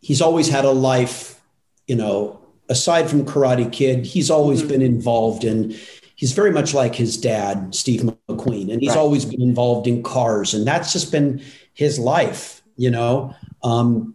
he's 0.00 0.20
always 0.20 0.48
had 0.48 0.64
a 0.64 0.70
life, 0.70 1.40
you 1.86 1.94
know, 1.94 2.40
aside 2.72 3.08
from 3.08 3.24
Karate 3.24 3.70
Kid, 3.70 4.04
he's 4.04 4.30
always 4.30 4.60
mm-hmm. 4.60 4.68
been 4.68 4.82
involved 4.82 5.44
in. 5.44 5.76
He's 6.16 6.32
very 6.32 6.50
much 6.50 6.74
like 6.74 6.94
his 6.94 7.16
dad, 7.16 7.74
Steve 7.74 8.00
McQueen, 8.00 8.72
and 8.72 8.80
he's 8.80 8.90
right. 8.90 8.98
always 8.98 9.24
been 9.24 9.42
involved 9.42 9.86
in 9.86 10.02
cars, 10.02 10.54
and 10.54 10.66
that's 10.66 10.92
just 10.92 11.12
been 11.12 11.42
his 11.74 11.98
life, 11.98 12.62
you 12.76 12.90
know. 12.90 13.34
Um, 13.62 14.14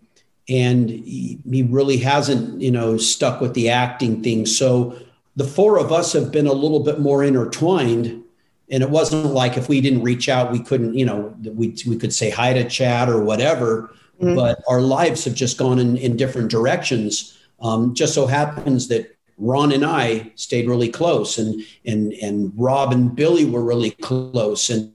and 0.49 0.89
he, 0.89 1.39
he 1.49 1.63
really 1.63 1.97
hasn't, 1.97 2.61
you 2.61 2.71
know, 2.71 2.97
stuck 2.97 3.41
with 3.41 3.53
the 3.53 3.69
acting 3.69 4.23
thing. 4.23 4.45
So 4.45 4.97
the 5.35 5.43
four 5.43 5.77
of 5.77 5.91
us 5.91 6.13
have 6.13 6.31
been 6.31 6.47
a 6.47 6.53
little 6.53 6.79
bit 6.79 6.99
more 6.99 7.23
intertwined 7.23 8.23
and 8.69 8.83
it 8.83 8.89
wasn't 8.89 9.25
like 9.27 9.57
if 9.57 9.69
we 9.69 9.81
didn't 9.81 10.03
reach 10.03 10.27
out 10.27 10.51
we 10.51 10.59
couldn't 10.59 10.93
you 10.93 11.05
know 11.05 11.33
we, 11.43 11.75
we 11.87 11.95
could 11.97 12.13
say 12.13 12.29
hi 12.29 12.53
to 12.53 12.67
chad 12.67 13.07
or 13.07 13.23
whatever 13.23 13.93
mm-hmm. 14.21 14.35
but 14.35 14.61
our 14.67 14.81
lives 14.81 15.23
have 15.25 15.35
just 15.35 15.57
gone 15.57 15.79
in, 15.79 15.97
in 15.97 16.17
different 16.17 16.51
directions 16.51 17.36
um, 17.61 17.93
just 17.93 18.13
so 18.13 18.27
happens 18.27 18.87
that 18.87 19.15
ron 19.37 19.71
and 19.71 19.85
i 19.85 20.31
stayed 20.35 20.67
really 20.67 20.89
close 20.89 21.37
and 21.37 21.61
and 21.85 22.13
and 22.13 22.51
rob 22.55 22.91
and 22.91 23.15
billy 23.15 23.45
were 23.45 23.63
really 23.63 23.91
close 23.91 24.69
and 24.69 24.91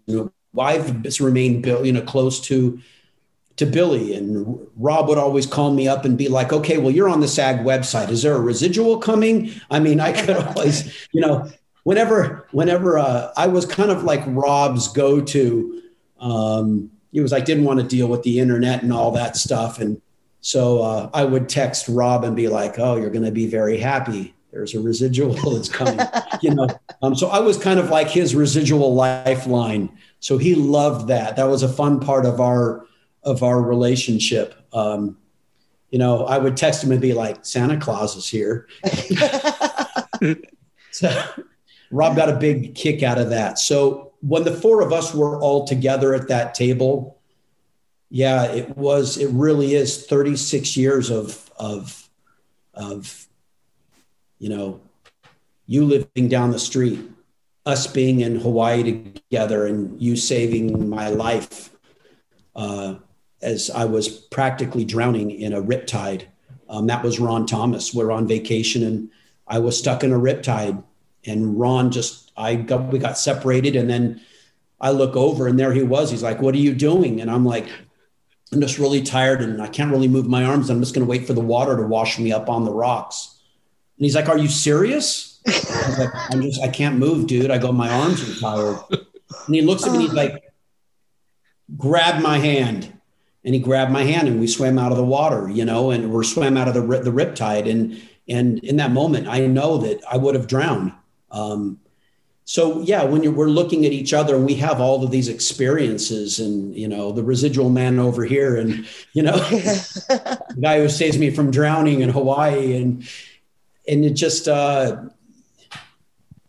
i've 0.59 1.21
remained 1.21 1.65
you 1.65 1.93
know 1.93 2.03
close 2.03 2.41
to 2.41 2.81
to 3.57 3.67
Billy 3.67 4.15
and 4.15 4.59
Rob 4.77 5.09
would 5.09 5.19
always 5.19 5.47
call 5.47 5.73
me 5.73 5.87
up 5.87 6.05
and 6.05 6.17
be 6.17 6.29
like, 6.29 6.53
okay, 6.53 6.79
well, 6.79 6.91
you're 6.91 7.09
on 7.09 7.21
the 7.21 7.29
SAG 7.29 7.59
website. 7.59 8.11
Is 8.11 8.23
there 8.23 8.35
a 8.35 8.41
residual 8.41 8.99
coming? 8.99 9.53
I 9.71 9.79
mean, 9.79 10.01
I 10.01 10.13
could 10.13 10.37
always, 10.37 11.09
you 11.13 11.21
know, 11.21 11.51
whenever, 11.85 12.49
whenever 12.53 12.99
uh, 12.99 13.33
I 13.37 13.47
was 13.49 13.67
kind 13.67 13.91
of 13.91 14.05
like 14.05 14.23
Rob's 14.27 14.89
go-to, 14.89 15.83
um, 16.21 16.91
he 17.13 17.21
was 17.21 17.33
like, 17.33 17.45
didn't 17.45 17.65
want 17.65 17.81
to 17.81 17.87
deal 17.87 18.09
with 18.09 18.23
the 18.23 18.39
internet 18.39 18.83
and 18.83 18.93
all 18.93 19.11
that 19.13 19.37
stuff. 19.37 19.79
And 19.79 20.01
so 20.43 20.83
uh, 20.83 21.09
I 21.15 21.25
would 21.25 21.49
text 21.49 21.89
Rob 21.89 22.25
and 22.25 22.35
be 22.35 22.49
like, 22.49 22.79
oh, 22.79 22.97
you're 22.97 23.11
going 23.11 23.25
to 23.25 23.31
be 23.31 23.47
very 23.47 23.79
happy. 23.79 24.35
There's 24.53 24.75
a 24.75 24.81
residual 24.81 25.35
that's 25.55 25.69
coming, 25.69 26.05
you 26.43 26.55
know? 26.55 26.67
Um, 27.01 27.15
so 27.15 27.29
I 27.29 27.39
was 27.39 27.57
kind 27.57 27.79
of 27.79 27.91
like 27.91 28.11
his 28.11 28.35
residual 28.35 28.93
lifeline. 28.93 29.97
So 30.19 30.39
he 30.39 30.57
loved 30.57 31.09
that. 31.09 31.37
That 31.37 31.45
was 31.45 31.63
a 31.63 31.69
fun 31.69 32.01
part 32.01 32.27
of 32.27 32.41
our, 32.41 32.85
of 33.23 33.45
our 33.45 33.63
relationship. 33.63 34.57
Um, 34.73 35.17
you 35.91 36.01
know, 36.01 36.25
I 36.25 36.39
would 36.39 36.57
text 36.57 36.83
him 36.83 36.91
and 36.91 37.01
be 37.01 37.13
like, 37.13 37.45
Santa 37.45 37.79
Claus 37.79 38.17
is 38.17 38.29
here. 38.29 38.67
so 40.91 41.25
Rob 41.93 42.17
got 42.17 42.29
a 42.29 42.37
big 42.37 42.75
kick 42.75 43.05
out 43.05 43.19
of 43.19 43.31
that. 43.31 43.61
So 43.61 44.13
when 44.23 44.43
the 44.43 44.53
four 44.53 44.83
of 44.83 44.93
us 44.93 45.15
were 45.15 45.41
all 45.41 45.67
together 45.67 46.15
at 46.15 46.27
that 46.29 46.55
table, 46.55 47.22
yeah, 48.15 48.45
it 48.45 48.77
was, 48.77 49.17
it 49.17 49.31
really 49.31 49.75
is 49.75 50.05
36 50.05 50.77
years 50.77 51.11
of, 51.11 51.51
of, 51.59 52.11
of, 52.75 53.27
you 54.39 54.51
know, 54.51 54.83
you 55.67 55.87
living 55.87 56.29
down 56.29 56.51
the 56.51 56.59
street, 56.59 57.01
us 57.65 57.87
being 57.87 58.21
in 58.21 58.39
Hawaii 58.39 58.83
together 58.83 59.65
and 59.65 59.99
you 59.99 60.17
saving 60.17 60.91
my 60.91 61.09
life. 61.09 61.71
Uh, 62.55 62.97
as 63.41 63.71
I 63.71 63.87
was 63.87 64.11
practically 64.11 64.85
drowning 64.85 65.31
in 65.31 65.55
a 65.55 65.63
riptide. 65.63 66.25
Um, 66.69 66.89
that 66.89 67.03
was 67.03 67.19
Ron 67.19 67.47
Thomas. 67.47 67.95
We're 67.95 68.13
on 68.13 68.29
vacation 68.29 68.83
and 68.83 69.11
I 69.49 69.59
was 69.59 69.79
stuck 69.79 70.05
in 70.05 70.13
a 70.13 70.19
riptide. 70.19 70.85
And 71.25 71.59
Ron 71.59 71.91
just, 71.91 72.31
I 72.37 72.57
got, 72.57 72.93
we 72.93 72.99
got 72.99 73.17
separated. 73.17 73.75
And 73.75 73.89
then 73.89 74.21
I 74.83 74.91
look 74.91 75.17
over 75.17 75.49
and 75.49 75.59
there 75.59 75.73
he 75.73 75.83
was. 75.83 76.11
He's 76.11 76.23
like, 76.23 76.43
What 76.43 76.55
are 76.55 76.59
you 76.59 76.75
doing? 76.75 77.23
And 77.23 77.31
I'm 77.31 77.47
like, 77.47 77.69
I'm 78.53 78.61
just 78.61 78.79
really 78.79 79.03
tired 79.03 79.41
and 79.41 79.63
I 79.63 79.69
can't 79.69 79.91
really 79.91 80.09
move 80.09 80.27
my 80.27 80.45
arms. 80.45 80.69
I'm 80.69 80.81
just 80.81 80.95
going 80.95 81.07
to 81.07 81.11
wait 81.11 81.27
for 81.27 81.33
the 81.33 81.41
water 81.41 81.77
to 81.77 81.83
wash 81.83 82.19
me 82.19 82.33
up 82.33 82.51
on 82.51 82.65
the 82.65 82.73
rocks. 82.73 83.41
And 83.97 84.05
he's 84.05 84.15
like, 84.15 84.29
Are 84.29 84.39
you 84.39 84.49
serious? 84.49 85.41
I 85.47 85.97
like, 85.99 86.11
I'm 86.31 86.43
just, 86.43 86.61
I 86.61 86.69
can't 86.69 86.97
move, 86.97 87.27
dude. 87.27 87.51
I 87.51 87.59
go, 87.59 87.73
My 87.73 87.89
arms 87.89 88.29
are 88.29 88.41
tired. 88.41 88.79
And 89.47 89.55
he 89.55 89.63
looks 89.63 89.85
at 89.85 89.91
me 89.93 89.99
and 89.99 90.03
he's 90.03 90.13
like, 90.13 90.43
Grab 91.77 92.23
my 92.23 92.39
hand 92.39 92.93
and 93.45 93.55
he 93.55 93.61
grabbed 93.61 93.91
my 93.91 94.05
hand 94.05 94.29
and 94.29 94.39
we 94.39 94.47
swam 94.47 94.79
out 94.79 94.93
of 94.93 94.99
the 94.99 95.05
water, 95.05 95.49
you 95.51 95.65
know, 95.65 95.91
and 95.91 96.13
we're 96.13 96.23
swam 96.23 96.57
out 96.57 96.69
of 96.69 96.75
the 96.75 96.81
the 96.81 97.11
riptide. 97.11 97.69
And 97.69 98.01
and 98.29 98.59
in 98.61 98.77
that 98.77 98.93
moment, 98.93 99.27
I 99.27 99.47
know 99.47 99.79
that 99.79 100.01
I 100.11 100.17
would 100.17 100.35
have 100.35 100.47
drowned. 100.47 100.93
Um, 101.31 101.81
so 102.53 102.83
yeah, 102.83 103.03
when 103.03 103.23
you're, 103.23 103.33
we're 103.33 103.47
looking 103.47 103.87
at 103.87 103.93
each 103.93 104.13
other 104.13 104.37
and 104.37 104.45
we 104.45 104.57
have 104.57 104.79
all 104.79 105.03
of 105.03 105.11
these 105.11 105.29
experiences, 105.31 106.39
and 106.39 106.77
you 106.77 106.87
know, 106.87 107.11
the 107.11 107.25
residual 107.25 107.71
man 107.71 107.99
over 107.99 108.27
here, 108.27 108.59
and 108.59 108.87
you 109.15 109.23
know, 109.23 109.37
the 109.39 110.59
guy 110.61 110.79
who 110.79 110.91
saves 110.91 111.17
me 111.17 111.31
from 111.31 111.51
drowning 111.51 112.03
in 112.03 112.11
Hawaii, 112.11 112.77
and 112.77 113.09
and 113.89 114.05
it 114.05 114.11
just, 114.11 114.49
uh, 114.49 115.03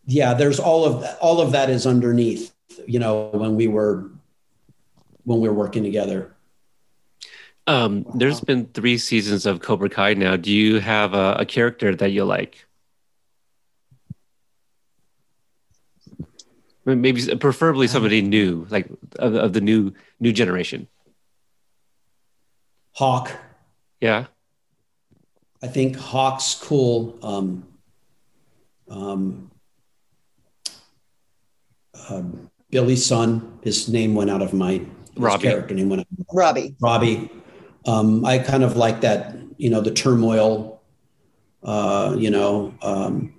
yeah, 0.06 0.34
there's 0.34 0.60
all 0.60 0.84
of 0.84 1.04
that, 1.04 1.18
all 1.20 1.40
of 1.40 1.54
that 1.54 1.70
is 1.70 1.88
underneath, 1.88 2.54
you 2.86 3.00
know, 3.00 3.30
when 3.32 3.56
we 3.56 3.70
were 3.70 4.12
when 5.24 5.40
we 5.40 5.48
were 5.48 5.56
working 5.56 5.84
together. 5.84 6.36
Um, 7.66 8.04
wow. 8.04 8.12
There's 8.16 8.42
been 8.42 8.66
three 8.74 8.98
seasons 8.98 9.46
of 9.46 9.62
Cobra 9.62 9.88
Kai 9.88 10.16
now. 10.16 10.36
Do 10.36 10.52
you 10.52 10.82
have 10.82 11.14
a, 11.14 11.38
a 11.40 11.46
character 11.46 11.96
that 11.96 12.12
you 12.12 12.26
like? 12.26 12.66
Maybe 16.86 17.36
preferably 17.38 17.88
somebody 17.88 18.22
new, 18.22 18.68
like 18.70 18.90
of, 19.18 19.36
of 19.36 19.54
the 19.54 19.62
new 19.62 19.94
new 20.20 20.34
generation. 20.34 20.88
Hawk. 22.94 23.32
Yeah. 24.02 24.26
I 25.62 25.68
think 25.68 25.96
Hawk's 25.96 26.56
cool. 26.56 27.18
Um, 27.24 27.66
um, 28.90 29.50
uh, 32.10 32.24
Billy's 32.70 33.06
son, 33.06 33.60
his 33.64 33.88
name 33.88 34.14
went 34.14 34.30
out 34.30 34.42
of 34.42 34.54
my 34.54 34.82
Robbie. 35.16 35.44
character 35.44 35.74
name 35.74 35.90
went 35.90 36.02
out. 36.02 36.08
Robbie. 36.34 36.76
Robbie. 36.82 37.30
Um, 37.86 38.26
I 38.26 38.40
kind 38.40 38.64
of 38.64 38.76
like 38.76 39.02
that, 39.02 39.38
you 39.58 39.70
know, 39.70 39.80
the 39.80 39.92
turmoil. 39.92 40.82
Uh, 41.64 42.14
you 42.20 42.30
know, 42.30 42.74
um, 42.82 43.34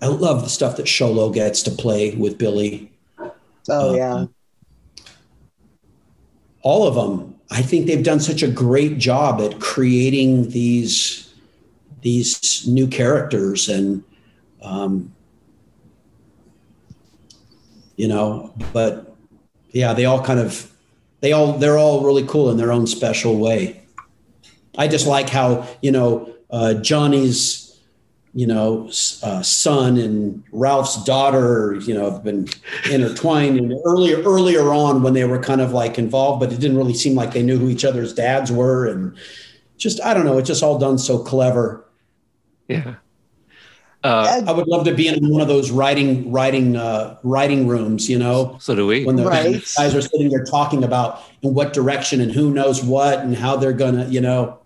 I 0.00 0.06
love 0.06 0.42
the 0.42 0.48
stuff 0.48 0.76
that 0.76 0.86
Xolo 0.86 1.32
gets 1.32 1.62
to 1.64 1.70
play 1.70 2.14
with 2.14 2.38
Billy. 2.38 2.92
Oh 3.68 3.94
yeah. 3.94 4.14
Um, 4.14 4.34
all 6.62 6.86
of 6.86 6.94
them. 6.94 7.34
I 7.50 7.62
think 7.62 7.86
they've 7.86 8.04
done 8.04 8.20
such 8.20 8.42
a 8.42 8.48
great 8.48 8.98
job 8.98 9.40
at 9.40 9.58
creating 9.58 10.50
these 10.50 11.32
these 12.02 12.66
new 12.66 12.86
characters 12.86 13.68
and 13.68 14.04
um, 14.62 15.14
you 17.96 18.08
know 18.08 18.54
but 18.72 19.14
yeah 19.70 19.92
they 19.92 20.04
all 20.06 20.22
kind 20.22 20.40
of 20.40 20.72
they 21.20 21.32
all 21.32 21.52
they're 21.58 21.76
all 21.76 22.04
really 22.04 22.24
cool 22.26 22.50
in 22.50 22.56
their 22.56 22.72
own 22.72 22.86
special 22.86 23.38
way 23.38 23.82
i 24.78 24.88
just 24.88 25.06
like 25.06 25.28
how 25.28 25.66
you 25.82 25.90
know 25.90 26.32
uh, 26.50 26.72
johnny's 26.74 27.67
you 28.34 28.46
know 28.46 28.86
uh, 29.22 29.42
son 29.42 29.96
and 29.96 30.42
ralph's 30.52 31.02
daughter 31.04 31.76
you 31.86 31.94
know 31.94 32.10
have 32.10 32.22
been 32.22 32.46
intertwined 32.90 33.58
and 33.58 33.72
earlier 33.86 34.22
earlier 34.22 34.72
on 34.72 35.02
when 35.02 35.14
they 35.14 35.24
were 35.24 35.38
kind 35.38 35.60
of 35.60 35.72
like 35.72 35.98
involved 35.98 36.38
but 36.40 36.52
it 36.52 36.60
didn't 36.60 36.76
really 36.76 36.94
seem 36.94 37.14
like 37.14 37.32
they 37.32 37.42
knew 37.42 37.56
who 37.58 37.68
each 37.70 37.84
other's 37.86 38.12
dads 38.12 38.52
were 38.52 38.86
and 38.86 39.16
just 39.78 40.00
i 40.02 40.12
don't 40.12 40.26
know 40.26 40.36
it's 40.38 40.46
just 40.48 40.62
all 40.62 40.78
done 40.78 40.98
so 40.98 41.18
clever 41.18 41.86
Yeah. 42.68 42.96
uh, 44.04 44.42
I 44.46 44.52
would 44.52 44.68
love 44.68 44.84
to 44.84 44.94
be 44.94 45.08
in 45.08 45.28
one 45.28 45.40
of 45.40 45.48
those 45.48 45.70
writing 45.70 46.30
writing 46.30 46.76
uh, 46.76 47.16
writing 47.24 47.66
rooms, 47.66 48.08
you 48.08 48.18
know, 48.18 48.56
So 48.60 48.74
do 48.76 48.86
we. 48.86 49.04
when 49.04 49.16
the 49.16 49.24
Right. 49.24 49.60
guys 49.76 49.94
are 49.94 50.00
sitting 50.02 50.28
there 50.28 50.44
talking 50.44 50.84
about 50.84 51.22
in 51.42 51.52
what 51.54 51.72
direction 51.72 52.20
and 52.20 52.30
who 52.30 52.52
knows 52.52 52.84
what 52.84 53.20
and 53.20 53.34
how 53.34 53.56
they're 53.56 53.72
gonna, 53.72 54.06
you 54.08 54.20
know, 54.20 54.58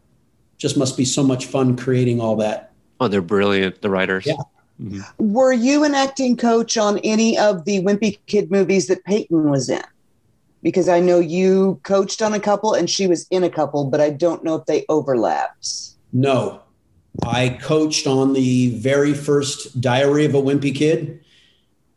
just 0.59 0.77
must 0.77 0.97
be 0.99 1.05
so 1.07 1.23
much 1.23 1.47
fun 1.47 1.77
creating 1.77 2.21
all 2.21 2.37
that. 2.37 2.72
Oh, 3.03 3.09
they're 3.09 3.21
brilliant. 3.21 3.83
The 3.83 3.91
writers. 3.91 4.27
Yeah. 4.27 4.35
Mhm. 4.81 5.05
Were 5.19 5.53
you 5.53 5.85
an 5.85 5.95
acting 5.95 6.37
coach 6.37 6.77
on 6.77 6.99
any 6.99 7.39
of 7.39 7.65
the 7.65 7.83
Wimpy 7.83 8.19
Kid 8.27 8.51
movies 8.51 8.87
that 8.87 9.05
Peyton 9.05 9.51
was 9.51 9.69
in? 9.69 9.83
Because 10.63 10.89
I 10.89 11.01
know 11.01 11.19
you 11.19 11.81
coached 11.83 12.23
on 12.23 12.33
a 12.33 12.41
couple 12.41 12.73
and 12.75 12.89
she 12.89 13.07
was 13.07 13.27
in 13.31 13.43
a 13.43 13.51
couple, 13.51 13.85
but 13.85 14.01
I 14.01 14.11
don't 14.11 14.45
know 14.45 14.55
if 14.55 14.67
they 14.67 14.85
overlapped. 14.89 15.69
No, 16.13 16.61
I 17.25 17.59
coached 17.61 18.07
on 18.07 18.33
the 18.33 18.79
very 18.79 19.15
first 19.15 19.81
Diary 19.81 20.25
of 20.25 20.35
a 20.35 20.43
Wimpy 20.43 20.75
Kid, 20.75 21.21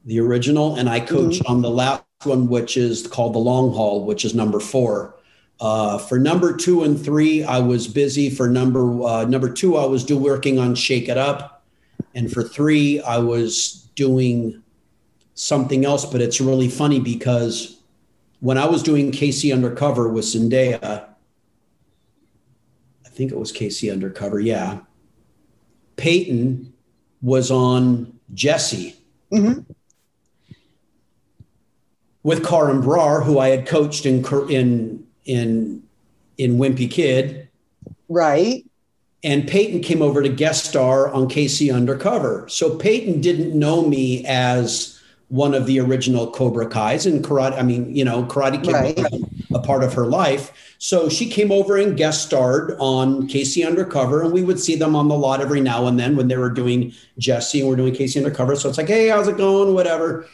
the 0.05 0.19
original, 0.19 0.75
and 0.75 0.89
I 0.89 0.99
coached 0.99 1.43
on 1.45 1.61
the 1.61 1.69
last 1.69 2.03
one, 2.23 2.47
which 2.47 2.77
is 2.77 3.07
called 3.07 3.33
The 3.33 3.39
Long 3.39 3.73
Haul, 3.73 4.05
which 4.05 4.25
is 4.25 4.33
number 4.33 4.59
four. 4.59 5.14
Uh, 5.59 5.97
for 5.97 6.19
number 6.19 6.55
two 6.55 6.83
and 6.83 7.03
three, 7.03 7.43
I 7.43 7.59
was 7.59 7.87
busy. 7.87 8.29
For 8.29 8.49
number 8.49 9.03
uh, 9.03 9.25
number 9.25 9.49
two, 9.49 9.77
I 9.77 9.85
was 9.85 10.03
do 10.03 10.17
working 10.17 10.59
on 10.59 10.75
Shake 10.75 11.07
It 11.07 11.17
Up, 11.17 11.63
and 12.13 12.31
for 12.31 12.43
three, 12.43 12.99
I 13.01 13.19
was 13.19 13.87
doing 13.95 14.61
something 15.35 15.85
else. 15.85 16.05
But 16.05 16.21
it's 16.21 16.41
really 16.41 16.67
funny 16.67 16.99
because 16.99 17.79
when 18.41 18.57
I 18.57 18.65
was 18.65 18.83
doing 18.83 19.11
KC 19.11 19.53
Undercover 19.53 20.09
with 20.09 20.25
Zendaya, 20.25 21.05
I 23.05 23.09
think 23.09 23.31
it 23.31 23.37
was 23.37 23.53
KC 23.53 23.91
Undercover, 23.91 24.41
yeah. 24.41 24.79
Peyton 25.95 26.73
was 27.21 27.49
on 27.49 28.11
Jessie 28.33 28.95
Mhm. 29.31 29.63
with 32.23 32.45
Karan 32.45 32.81
Brar, 32.81 33.23
who 33.23 33.39
I 33.39 33.47
had 33.49 33.65
coached 33.65 34.05
in 34.05 34.25
in 34.49 35.04
in 35.25 35.83
in 36.37 36.57
Wimpy 36.57 36.89
Kid, 36.91 37.47
Right. 38.09 38.65
and 39.23 39.47
Peyton 39.47 39.79
came 39.81 40.01
over 40.01 40.21
to 40.21 40.29
guest 40.29 40.65
star 40.65 41.11
on 41.13 41.27
KC 41.29 41.73
Undercover. 41.73 42.45
So 42.49 42.75
Peyton 42.77 43.21
didn't 43.21 43.57
know 43.57 43.87
me 43.87 44.25
as 44.25 44.99
one 45.29 45.53
of 45.55 45.65
the 45.65 45.79
original 45.79 46.29
Cobra 46.29 46.67
Kai's 46.67 47.05
and 47.05 47.23
karate. 47.23 47.57
I 47.57 47.63
mean, 47.63 47.95
you 47.95 48.05
know, 48.05 48.23
Karate 48.25 48.61
Kid 48.63 48.73
Right. 48.73 48.95
was 48.97 49.23
a 49.55 49.59
part 49.59 49.83
of 49.83 49.93
her 49.93 50.05
life. 50.05 50.51
So 50.77 51.09
she 51.09 51.27
came 51.27 51.51
over 51.51 51.77
and 51.77 51.97
guest 51.97 52.23
starred 52.27 52.75
on 52.79 53.27
KC 53.27 53.65
Undercover, 53.65 54.21
and 54.21 54.31
we 54.33 54.43
would 54.43 54.59
see 54.59 54.75
them 54.75 54.95
on 54.95 55.07
the 55.07 55.15
lot 55.17 55.41
every 55.41 55.61
now 55.61 55.87
and 55.87 55.97
then 55.97 56.15
when 56.15 56.27
they 56.27 56.37
were 56.37 56.49
doing 56.51 56.91
Jessie 57.17 57.61
and 57.61 57.69
we're 57.69 57.75
doing 57.77 57.93
KC 57.93 58.17
Undercover. 58.17 58.55
So 58.55 58.69
it's 58.69 58.77
like, 58.77 58.87
hey, 58.89 59.07
how's 59.07 59.27
it 59.27 59.37
going? 59.37 59.73
Whatever. 59.73 60.27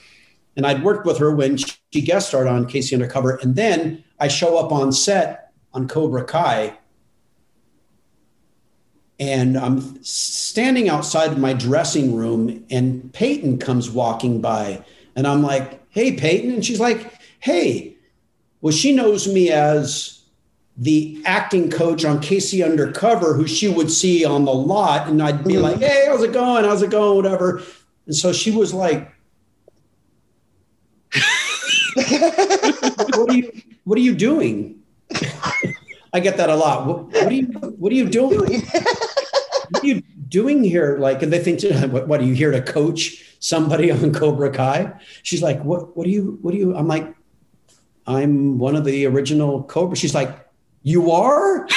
And 0.57 0.65
I'd 0.65 0.83
worked 0.83 1.05
with 1.05 1.17
her 1.19 1.31
when 1.33 1.55
she 1.57 2.01
guest 2.01 2.27
starred 2.29 2.47
on 2.47 2.65
KC 2.65 2.93
Undercover, 2.93 3.37
and 3.37 3.55
then 3.55 4.03
I 4.21 4.27
show 4.27 4.55
up 4.55 4.71
on 4.71 4.91
set 4.91 5.51
on 5.73 5.87
Cobra 5.87 6.23
Kai, 6.23 6.77
and 9.19 9.57
I'm 9.57 10.01
standing 10.03 10.89
outside 10.89 11.39
my 11.39 11.53
dressing 11.53 12.15
room, 12.15 12.63
and 12.69 13.11
Peyton 13.13 13.57
comes 13.57 13.89
walking 13.89 14.39
by, 14.39 14.85
and 15.15 15.25
I'm 15.25 15.41
like, 15.41 15.81
"Hey, 15.89 16.13
Peyton," 16.13 16.53
and 16.53 16.63
she's 16.63 16.79
like, 16.79 17.11
"Hey." 17.39 17.95
Well, 18.61 18.71
she 18.71 18.95
knows 18.95 19.27
me 19.27 19.49
as 19.49 20.19
the 20.77 21.19
acting 21.25 21.71
coach 21.71 22.05
on 22.05 22.19
KC 22.21 22.63
Undercover, 22.63 23.33
who 23.33 23.47
she 23.47 23.67
would 23.67 23.89
see 23.89 24.23
on 24.23 24.45
the 24.45 24.53
lot, 24.53 25.07
and 25.07 25.19
I'd 25.19 25.43
be 25.43 25.57
like, 25.57 25.79
"Hey, 25.79 26.05
how's 26.07 26.21
it 26.21 26.31
going? 26.31 26.63
How's 26.63 26.83
it 26.83 26.91
going? 26.91 27.15
Whatever." 27.15 27.63
And 28.05 28.15
so 28.15 28.31
she 28.31 28.51
was 28.51 28.71
like, 28.71 29.11
"What 31.95 33.31
are 33.31 33.33
you? 33.33 33.51
What 33.83 33.97
are 33.97 34.01
you 34.01 34.15
doing?" 34.15 34.79
I 36.13 36.19
get 36.19 36.37
that 36.37 36.49
a 36.49 36.55
lot. 36.55 36.85
What, 36.85 37.05
what 37.05 37.27
are 37.27 37.33
you? 37.33 37.45
What 37.45 37.91
are 37.91 37.95
you 37.95 38.09
doing? 38.09 38.61
what 39.71 39.83
are 39.83 39.87
you 39.87 40.01
doing 40.27 40.63
here? 40.63 40.97
Like, 40.97 41.21
and 41.21 41.31
they 41.31 41.39
think, 41.39 41.61
what, 41.91 42.07
what 42.07 42.19
are 42.21 42.23
you 42.23 42.33
here 42.33 42.51
to 42.51 42.61
coach 42.61 43.35
somebody 43.39 43.91
on 43.91 44.13
Cobra 44.13 44.51
Kai? 44.51 44.93
She's 45.23 45.41
like, 45.41 45.63
what, 45.63 45.95
what 45.95 46.05
do 46.05 46.09
you, 46.09 46.39
what 46.41 46.51
do 46.51 46.57
you, 46.57 46.75
I'm 46.75 46.87
like, 46.87 47.13
I'm 48.07 48.57
one 48.57 48.75
of 48.75 48.83
the 48.83 49.05
original 49.05 49.63
Cobra. 49.63 49.95
She's 49.95 50.15
like, 50.15 50.47
you 50.83 51.11
are? 51.11 51.67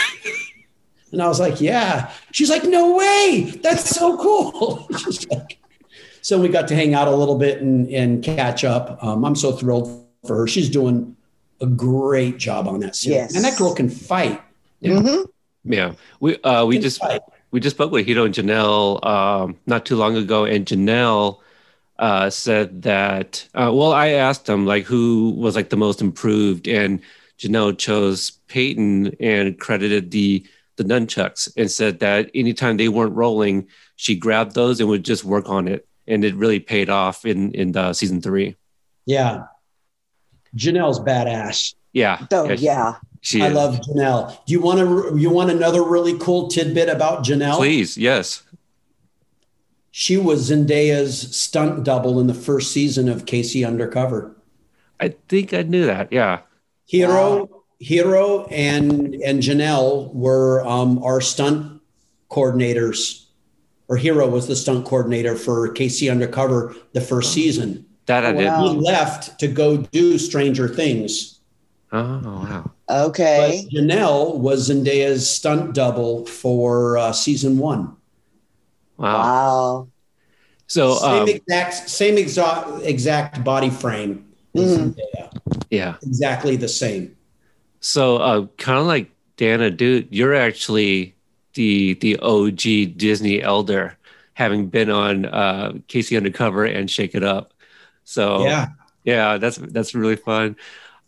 And 1.12 1.22
I 1.22 1.28
was 1.28 1.38
like, 1.38 1.60
yeah. 1.60 2.10
She's 2.32 2.50
like, 2.50 2.64
no 2.64 2.96
way. 2.96 3.52
That's 3.62 3.88
so 3.90 4.16
cool. 4.16 4.88
She's 4.98 5.28
like, 5.28 5.58
so 6.22 6.40
we 6.40 6.48
got 6.48 6.66
to 6.68 6.74
hang 6.74 6.94
out 6.94 7.06
a 7.06 7.14
little 7.14 7.36
bit 7.36 7.60
and, 7.60 7.88
and 7.90 8.24
catch 8.24 8.64
up. 8.64 8.98
Um, 9.04 9.24
I'm 9.24 9.36
so 9.36 9.52
thrilled 9.52 10.06
for 10.26 10.38
her. 10.38 10.46
She's 10.46 10.70
doing 10.70 11.16
a 11.60 11.66
great 11.66 12.38
job 12.38 12.68
on 12.68 12.80
that 12.80 12.96
series. 12.96 13.16
Yes. 13.16 13.34
And 13.36 13.44
that 13.44 13.56
girl 13.58 13.74
can 13.74 13.88
fight. 13.88 14.40
Mhm. 14.82 15.26
Yeah. 15.64 15.92
We 16.20 16.36
uh 16.42 16.64
we 16.66 16.78
just 16.78 17.00
fight. 17.00 17.22
we 17.50 17.60
just 17.60 17.76
spoke 17.76 17.92
with 17.92 18.06
Hiro 18.06 18.24
and 18.24 18.34
Jahnel 18.34 19.00
um, 19.06 19.56
not 19.66 19.86
too 19.86 19.96
long 19.96 20.16
ago, 20.16 20.44
and 20.44 20.66
Jahnel 20.66 21.40
uh, 21.98 22.28
said 22.28 22.82
that. 22.82 23.46
Uh, 23.54 23.70
well, 23.72 23.92
I 23.92 24.08
asked 24.08 24.46
them 24.46 24.66
like 24.66 24.84
who 24.84 25.30
was 25.38 25.54
like 25.54 25.70
the 25.70 25.76
most 25.76 26.00
improved, 26.00 26.66
and 26.68 27.00
Jahnel 27.38 27.72
chose 27.72 28.32
Peyton 28.48 29.14
and 29.20 29.58
credited 29.58 30.10
the 30.10 30.44
the 30.76 30.84
nunchucks 30.84 31.48
and 31.56 31.70
said 31.70 32.00
that 32.00 32.30
anytime 32.34 32.76
they 32.76 32.88
weren't 32.88 33.14
rolling, 33.14 33.68
she 33.94 34.16
grabbed 34.16 34.54
those 34.54 34.80
and 34.80 34.88
would 34.88 35.04
just 35.04 35.24
work 35.24 35.48
on 35.48 35.68
it, 35.68 35.86
and 36.08 36.24
it 36.24 36.34
really 36.34 36.60
paid 36.60 36.90
off 36.90 37.24
in 37.24 37.52
in 37.52 37.72
the 37.72 37.92
season 37.94 38.20
three. 38.20 38.56
Yeah. 39.06 39.44
Jahnel's 40.54 41.00
badass. 41.00 41.74
Yeah. 41.92 42.26
Oh, 42.32 42.54
she- 42.54 42.64
yeah. 42.64 42.96
She 43.20 43.40
I 43.42 43.48
is. 43.48 43.54
love 43.54 43.80
Jahnel. 43.86 44.42
Do 44.46 44.52
you 44.52 44.60
want 44.60 44.80
to 44.80 45.16
you 45.18 45.30
want 45.30 45.50
another 45.50 45.82
really 45.82 46.18
cool 46.18 46.48
tidbit 46.48 46.90
about 46.90 47.24
Jahnel? 47.24 47.56
Please, 47.56 47.96
yes. 47.96 48.42
She 49.90 50.16
was 50.16 50.50
Zendaya's 50.50 51.34
stunt 51.36 51.84
double 51.84 52.20
in 52.20 52.26
the 52.26 52.34
first 52.34 52.72
season 52.72 53.08
of 53.08 53.24
KC 53.24 53.66
Undercover. 53.66 54.36
I 55.00 55.14
think 55.28 55.54
I 55.54 55.62
knew 55.62 55.86
that. 55.86 56.12
Yeah. 56.12 56.40
Hiro, 56.86 57.62
Hiro, 57.78 58.44
and 58.46 59.14
and 59.24 59.40
Jahnel 59.40 60.12
were 60.12 60.62
um, 60.66 61.02
our 61.02 61.20
stunt 61.20 61.80
coordinators. 62.30 63.22
Or 63.88 63.96
Hiro 63.96 64.28
was 64.28 64.48
the 64.48 64.56
stunt 64.56 64.84
coordinator 64.86 65.36
for 65.36 65.72
KC 65.72 66.10
Undercover 66.10 66.74
the 66.92 67.00
first 67.00 67.32
season. 67.32 67.86
That 68.06 68.24
I 68.24 68.32
did. 68.32 68.46
Wow. 68.46 68.68
He 68.68 68.78
left 68.80 69.38
to 69.40 69.48
go 69.48 69.78
do 69.78 70.18
Stranger 70.18 70.68
Things. 70.68 71.40
Oh 71.92 72.20
wow. 72.24 72.70
Okay. 72.88 73.62
But 73.64 73.72
Jahnel 73.72 74.38
was 74.38 74.68
Zendaya's 74.68 75.28
stunt 75.28 75.74
double 75.74 76.26
for 76.26 76.98
uh, 76.98 77.12
season 77.12 77.58
one. 77.58 77.96
Wow. 78.96 79.18
Wow. 79.18 79.88
So 80.66 80.94
same 80.96 81.22
um, 81.22 81.28
exact 81.28 81.88
same 81.88 82.18
exact 82.18 82.68
exact 82.82 83.44
body 83.44 83.70
frame 83.70 84.26
as. 84.54 84.78
Zendaya. 84.78 85.40
yeah. 85.70 85.96
Exactly 86.02 86.56
the 86.56 86.68
same. 86.68 87.16
So 87.80 88.16
uh, 88.18 88.46
kind 88.58 88.78
of 88.78 88.86
like 88.86 89.10
Dana, 89.36 89.70
dude, 89.70 90.08
you're 90.10 90.34
actually 90.34 91.14
the 91.54 91.94
the 91.94 92.18
OG 92.18 92.96
Disney 92.98 93.42
elder, 93.42 93.96
having 94.34 94.68
been 94.68 94.90
on 94.90 95.26
uh, 95.26 95.72
KC 95.88 96.16
Undercover 96.16 96.64
and 96.64 96.90
Shake 96.90 97.14
It 97.14 97.22
Up. 97.22 97.53
So 98.04 98.44
yeah. 98.44 98.68
yeah, 99.04 99.38
that's 99.38 99.56
that's 99.56 99.94
really 99.94 100.16
fun. 100.16 100.56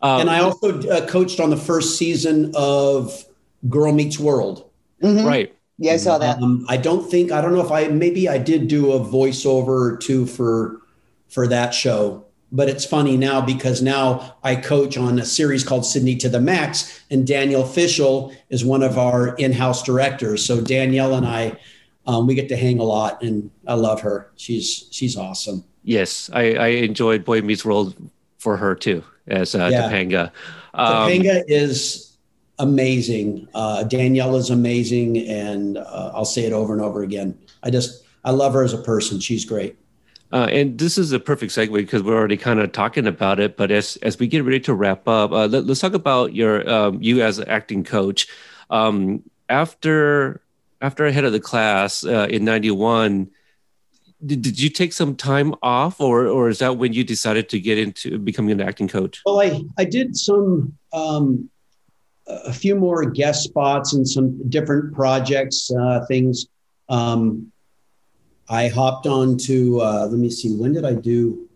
Um, 0.02 0.23
and 0.23 0.31
I 0.31 0.40
also 0.40 0.81
uh, 0.89 1.06
coached 1.06 1.40
on 1.40 1.51
the 1.51 1.56
first 1.56 1.97
season 1.97 2.52
of 2.55 3.24
Girl 3.68 3.93
Meets 3.93 4.18
World. 4.18 4.68
Mhm. 5.02 5.24
right. 5.24 5.52
Yeah, 5.78 5.93
I 5.93 5.97
saw 5.98 6.16
that. 6.18 6.40
Um, 6.43 6.64
I 6.68 6.78
don't 6.78 7.09
think 7.10 7.32
I 7.32 7.40
don't 7.40 7.52
know 7.52 7.64
if 7.64 7.70
I 7.70 7.89
maybe 7.89 8.28
I 8.28 8.39
did 8.39 8.68
do 8.68 8.93
a 8.93 9.01
voiceover 9.01 9.93
or 9.93 9.97
two 9.97 10.27
for 10.27 10.81
for 11.28 11.47
that 11.48 11.74
show. 11.74 12.24
But 12.52 12.68
it's 12.68 12.85
funny 12.85 13.16
now 13.16 13.40
because 13.40 13.82
now 13.82 14.36
I 14.44 14.55
coach 14.55 14.97
on 14.97 15.18
a 15.18 15.24
series 15.24 15.64
called 15.64 15.85
Sydney 15.85 16.14
to 16.16 16.28
the 16.28 16.40
Max, 16.40 17.02
and 17.10 17.27
Danielle 17.27 17.66
Fishel 17.66 18.32
is 18.51 18.64
one 18.64 18.82
of 18.85 18.97
our 18.97 19.35
in-house 19.35 19.82
directors. 19.82 20.44
So 20.44 20.60
Danielle 20.60 21.14
and 21.14 21.27
I 21.27 21.59
um, 22.06 22.27
we 22.27 22.35
get 22.35 22.48
to 22.51 22.56
hang 22.56 22.78
a 22.78 22.85
lot, 22.85 23.23
and 23.23 23.51
I 23.66 23.74
love 23.74 24.01
her. 24.02 24.31
She's 24.36 24.86
she's 24.90 25.16
awesome. 25.16 25.64
Yes, 25.86 26.28
I, 26.32 26.54
I 26.54 26.66
enjoyed 26.66 27.24
Boy 27.24 27.42
Meets 27.42 27.64
World 27.64 27.94
for 28.38 28.56
her 28.56 28.74
too 28.74 29.04
as 29.28 29.54
uh, 29.54 29.68
yeah. 29.70 29.82
Topanga. 29.82 30.32
Um, 30.74 31.08
Topanga 31.08 31.44
is 31.46 32.18
amazing. 32.58 33.46
Uh, 33.54 33.84
Danielle 33.84 34.34
is 34.34 34.50
amazing, 34.50 35.18
and 35.28 35.78
uh, 35.78 36.10
I'll 36.12 36.24
say 36.24 36.42
it 36.42 36.52
over 36.52 36.72
and 36.72 36.82
over 36.82 37.04
again. 37.04 37.38
I 37.62 37.70
just 37.70 38.04
I 38.24 38.32
love 38.32 38.52
her 38.54 38.64
as 38.64 38.72
a 38.72 38.78
person. 38.78 39.20
She's 39.20 39.44
great. 39.44 39.76
Uh, 40.32 40.48
and 40.50 40.76
this 40.76 40.98
is 40.98 41.12
a 41.12 41.20
perfect 41.20 41.52
segue 41.52 41.72
because 41.72 42.02
we're 42.02 42.16
already 42.16 42.36
kind 42.36 42.58
of 42.58 42.72
talking 42.72 43.06
about 43.06 43.38
it. 43.38 43.56
But 43.56 43.70
as 43.70 43.96
as 43.98 44.18
we 44.18 44.26
get 44.26 44.42
ready 44.42 44.58
to 44.60 44.74
wrap 44.74 45.06
up, 45.06 45.30
uh, 45.30 45.46
let, 45.46 45.70
us 45.70 45.78
talk 45.78 45.94
about 45.94 46.34
your 46.34 46.68
um, 46.68 47.00
you 47.00 47.22
as 47.22 47.38
an 47.38 47.48
acting 47.48 47.84
coach. 47.84 48.26
Um, 48.70 49.22
after 49.48 50.40
after 50.80 51.08
head 51.12 51.24
of 51.24 51.32
the 51.32 51.38
class 51.38 52.04
uh, 52.04 52.26
in 52.28 52.44
'91, 52.44 53.30
did, 54.24 54.43
did 54.43 54.60
you 54.60 54.70
take 54.70 54.93
some 54.93 55.14
time 55.14 55.55
off, 55.62 56.01
or 56.01 56.26
or 56.26 56.48
is 56.48 56.60
that 56.60 56.78
when 56.78 56.93
you 56.93 57.05
decided 57.05 57.48
to 57.51 57.60
get 57.60 57.78
into 57.78 58.18
becoming 58.18 58.52
an 58.52 58.60
acting 58.60 58.88
coach? 58.88 59.22
Well, 59.26 59.40
I 59.40 59.62
I 59.76 59.84
did 59.84 60.16
some 60.16 60.76
um, 60.93 61.51
a 62.26 62.52
few 62.52 62.74
more 62.74 63.05
guest 63.05 63.44
spots 63.44 63.93
and 63.93 64.09
some 64.09 64.48
different 64.48 64.94
projects, 64.94 65.70
uh, 65.70 66.05
things. 66.06 66.47
Um, 66.88 67.52
I 68.48 68.68
hopped 68.68 69.06
on 69.06 69.36
to, 69.38 69.80
uh, 69.80 70.06
let 70.10 70.18
me 70.18 70.30
see, 70.30 70.55
when 70.55 70.72
did 70.72 70.84
I 70.84 70.94
do? 70.94 71.48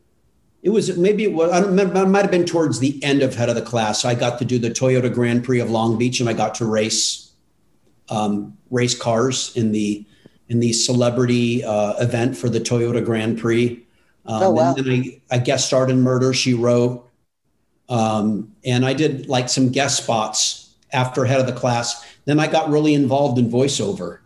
It 0.62 0.70
was 0.70 0.96
maybe 0.98 1.24
it 1.24 1.32
was, 1.32 1.50
I 1.50 1.60
don't 1.60 1.70
remember, 1.70 2.02
it 2.02 2.06
might 2.06 2.22
have 2.22 2.30
been 2.30 2.44
towards 2.44 2.80
the 2.80 3.02
end 3.02 3.22
of 3.22 3.34
head 3.34 3.48
of 3.48 3.54
the 3.54 3.62
class. 3.62 4.04
I 4.04 4.14
got 4.14 4.38
to 4.40 4.44
do 4.44 4.58
the 4.58 4.70
Toyota 4.70 5.12
Grand 5.12 5.44
Prix 5.44 5.60
of 5.60 5.70
Long 5.70 5.96
Beach 5.98 6.20
and 6.20 6.28
I 6.28 6.34
got 6.34 6.54
to 6.56 6.66
race, 6.66 7.32
um, 8.08 8.58
race 8.70 8.98
cars 8.98 9.56
in 9.56 9.72
the, 9.72 10.04
in 10.50 10.60
the 10.60 10.72
celebrity 10.72 11.64
uh, 11.64 11.94
event 11.98 12.36
for 12.36 12.48
the 12.50 12.60
Toyota 12.60 13.02
Grand 13.02 13.38
Prix. 13.38 13.82
Um, 14.26 14.42
oh, 14.42 14.50
wow. 14.50 14.74
And 14.76 14.84
then 14.84 14.92
I, 14.92 15.36
I 15.36 15.38
guest 15.38 15.68
starred 15.68 15.90
in 15.90 16.00
Murder, 16.02 16.34
She 16.34 16.54
Wrote. 16.54 17.08
Um, 17.88 18.54
and 18.64 18.84
I 18.84 18.92
did 18.92 19.28
like 19.28 19.48
some 19.48 19.70
guest 19.70 20.02
spots 20.02 20.74
after 20.92 21.24
head 21.24 21.40
of 21.40 21.46
the 21.46 21.52
class. 21.52 22.04
Then 22.24 22.38
I 22.38 22.48
got 22.48 22.68
really 22.68 22.94
involved 22.94 23.38
in 23.38 23.48
voiceover. 23.48 24.18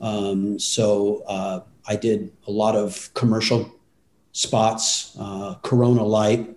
Um, 0.00 0.58
so, 0.58 1.24
uh, 1.26 1.60
I 1.88 1.96
did 1.96 2.32
a 2.46 2.50
lot 2.50 2.74
of 2.74 3.12
commercial 3.14 3.72
spots, 4.32 5.16
uh, 5.18 5.54
Corona 5.62 6.04
Light, 6.04 6.54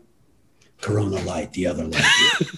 Corona 0.82 1.22
Light, 1.22 1.54
the 1.54 1.68
other 1.68 1.86
light. 1.86 2.04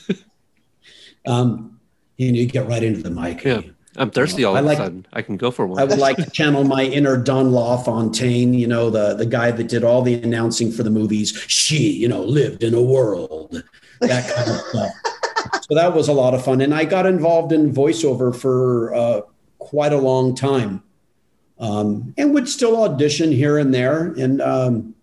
um, 1.27 1.79
and 2.17 2.35
you 2.35 2.45
get 2.45 2.67
right 2.67 2.81
into 2.81 3.03
the 3.03 3.09
mic. 3.09 3.43
Yeah. 3.43 3.61
I'm 3.97 4.09
thirsty 4.11 4.43
all 4.43 4.55
I 4.55 4.59
of 4.59 4.65
like, 4.65 4.79
a 4.79 4.83
sudden. 4.83 5.05
I 5.11 5.21
can 5.21 5.37
go 5.37 5.51
for 5.51 5.67
one. 5.67 5.79
I 5.79 5.83
would 5.83 5.99
like 5.99 6.17
to 6.17 6.29
channel 6.29 6.63
my 6.63 6.83
inner 6.83 7.17
Don 7.17 7.51
LaFontaine, 7.51 8.53
you 8.53 8.67
know, 8.67 8.89
the 8.89 9.15
the 9.15 9.25
guy 9.25 9.51
that 9.51 9.67
did 9.67 9.83
all 9.83 10.01
the 10.01 10.13
announcing 10.15 10.71
for 10.71 10.83
the 10.83 10.89
movies. 10.89 11.37
She, 11.47 11.91
you 11.91 12.07
know, 12.07 12.23
lived 12.23 12.63
in 12.63 12.73
a 12.73 12.81
world, 12.81 13.63
that 13.99 14.33
kind 14.33 14.49
of 14.49 14.57
stuff. 14.57 14.91
So 15.67 15.75
that 15.75 15.95
was 15.95 16.07
a 16.07 16.13
lot 16.13 16.33
of 16.33 16.43
fun, 16.43 16.61
and 16.61 16.73
I 16.73 16.85
got 16.85 17.05
involved 17.05 17.51
in 17.51 17.73
voiceover 17.73 18.35
for 18.35 18.93
uh, 18.93 19.21
quite 19.57 19.91
a 19.91 19.97
long 19.97 20.35
time 20.35 20.83
um, 21.61 22.13
and 22.17 22.33
would 22.33 22.49
still 22.49 22.83
audition 22.83 23.31
here 23.31 23.57
and 23.57 23.73
there. 23.73 24.07
And 24.17 24.41
um, 24.41 24.95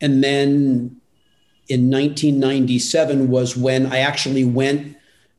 and 0.00 0.24
then 0.24 1.00
in 1.68 1.90
1997 1.90 3.28
was 3.28 3.56
when 3.56 3.92
I 3.92 3.98
actually 3.98 4.46
went 4.46 4.96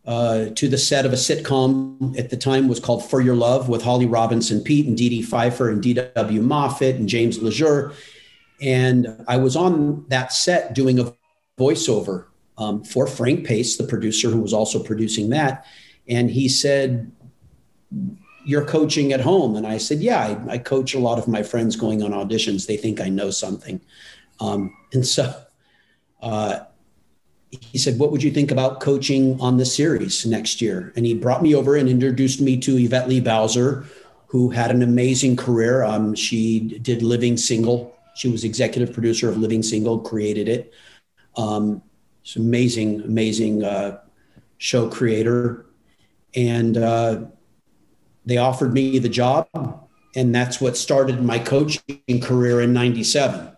uh, 0.10 0.50
to 0.56 0.68
the 0.68 0.78
set 0.78 1.06
of 1.06 1.14
a 1.14 1.16
sitcom 1.16 2.18
at 2.18 2.32
the 2.32 2.36
time 2.36 2.68
was 2.68 2.80
called 2.80 3.08
For 3.08 3.22
Your 3.22 3.36
Love 3.36 3.70
with 3.70 3.84
Holly 3.84 4.08
Robinson 4.08 4.60
Peete 4.60 4.88
and 4.88 4.98
Dee 4.98 5.08
Dee 5.08 5.22
Pfeiffer 5.22 5.70
and 5.70 5.84
D.W. 5.84 6.42
Moffett 6.42 6.96
and 6.96 7.08
James 7.08 7.38
Lesure. 7.38 7.94
And 8.60 9.24
I 9.28 9.38
was 9.38 9.56
on 9.56 10.06
that 10.08 10.34
set 10.34 10.74
doing 10.74 11.00
a 11.00 11.14
voiceover 11.60 12.26
um, 12.58 12.84
for 12.84 13.06
Frank 13.06 13.46
Pace, 13.46 13.78
the 13.78 13.84
producer 13.84 14.32
who 14.32 14.42
was 14.42 14.52
also 14.52 14.82
producing 14.82 15.30
that. 15.30 15.68
And 16.08 16.32
he 16.32 16.50
said, 16.50 17.12
you're 18.46 18.66
coaching 18.66 19.14
at 19.14 19.22
home. 19.22 19.56
And 19.56 19.68
I 19.68 19.78
said, 19.78 20.00
yeah, 20.00 20.22
I, 20.48 20.54
I, 20.54 20.58
coach 20.58 20.96
a 20.96 21.00
lot 21.00 21.20
of 21.20 21.28
my 21.28 21.44
friends 21.44 21.76
going 21.76 22.02
on 22.02 22.14
auditions. 22.14 22.66
They 22.66 22.78
think 22.78 23.00
I 23.00 23.10
know 23.10 23.30
something. 23.30 23.80
Um, 24.40 24.76
and 24.92 25.06
so 25.06 25.40
uh, 26.24 26.62
he 27.52 27.78
said, 27.78 27.98
what 27.98 28.12
would 28.12 28.22
you 28.22 28.32
think 28.32 28.52
about 28.52 28.80
coaching 28.80 29.40
on 29.42 29.58
the 29.58 29.66
series 29.66 30.26
next 30.26 30.62
year? 30.62 30.94
And 30.96 31.06
he 31.06 31.14
brought 31.14 31.42
me 31.42 31.56
over 31.56 31.76
and 31.76 31.90
introduced 31.90 32.42
me 32.42 32.58
to 32.58 32.78
Yvette 32.78 33.10
Lee 33.10 33.20
Bowser, 33.20 33.86
who 34.28 34.50
had 34.52 34.70
an 34.70 34.84
amazing 34.84 35.36
career. 35.36 35.84
Um, 35.84 36.14
she 36.14 36.60
did 36.60 37.02
Living 37.02 37.38
Single. 37.38 37.98
She 38.16 38.30
was 38.30 38.44
executive 38.44 38.94
producer 38.94 39.30
of 39.30 39.38
Living 39.38 39.64
Single, 39.64 40.00
created 40.00 40.48
it. 40.48 40.74
Um, 41.38 41.82
it's 42.22 42.36
amazing, 42.36 43.02
amazing 43.02 43.64
uh, 43.64 44.02
show 44.60 44.88
creator. 44.88 45.66
And 46.36 46.78
uh, 46.78 47.22
they 48.26 48.38
offered 48.38 48.74
me 48.74 49.00
the 49.00 49.10
job, 49.10 49.48
and 50.16 50.36
that's 50.36 50.62
what 50.62 50.78
started 50.78 51.24
my 51.24 51.40
coaching 51.40 52.22
career 52.22 52.62
in 52.62 52.74
97. 52.74 53.56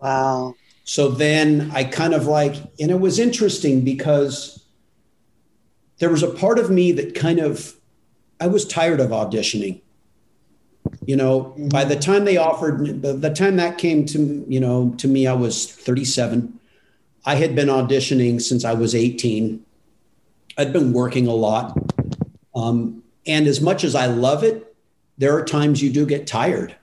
Wow. 0.00 0.54
So 0.88 1.10
then 1.10 1.70
I 1.74 1.84
kind 1.84 2.14
of 2.14 2.26
like, 2.26 2.54
and 2.80 2.90
it 2.90 2.98
was 2.98 3.18
interesting 3.18 3.84
because 3.84 4.64
there 5.98 6.08
was 6.08 6.22
a 6.22 6.30
part 6.30 6.58
of 6.58 6.70
me 6.70 6.92
that 6.92 7.14
kind 7.14 7.40
of, 7.40 7.74
I 8.40 8.46
was 8.46 8.66
tired 8.66 8.98
of 8.98 9.10
auditioning. 9.10 9.82
You 11.04 11.16
know, 11.16 11.40
mm-hmm. 11.40 11.68
by 11.68 11.84
the 11.84 11.94
time 11.94 12.24
they 12.24 12.38
offered, 12.38 13.02
the, 13.02 13.12
the 13.12 13.28
time 13.28 13.56
that 13.56 13.76
came 13.76 14.06
to, 14.06 14.46
you 14.48 14.58
know, 14.60 14.94
to 14.96 15.06
me, 15.06 15.26
I 15.26 15.34
was 15.34 15.70
37. 15.70 16.58
I 17.26 17.34
had 17.34 17.54
been 17.54 17.68
auditioning 17.68 18.40
since 18.40 18.64
I 18.64 18.72
was 18.72 18.94
18. 18.94 19.62
I'd 20.56 20.72
been 20.72 20.94
working 20.94 21.26
a 21.26 21.34
lot. 21.34 21.76
Um, 22.54 23.02
and 23.26 23.46
as 23.46 23.60
much 23.60 23.84
as 23.84 23.94
I 23.94 24.06
love 24.06 24.42
it, 24.42 24.74
there 25.18 25.36
are 25.36 25.44
times 25.44 25.82
you 25.82 25.90
do 25.90 26.06
get 26.06 26.26
tired. 26.26 26.74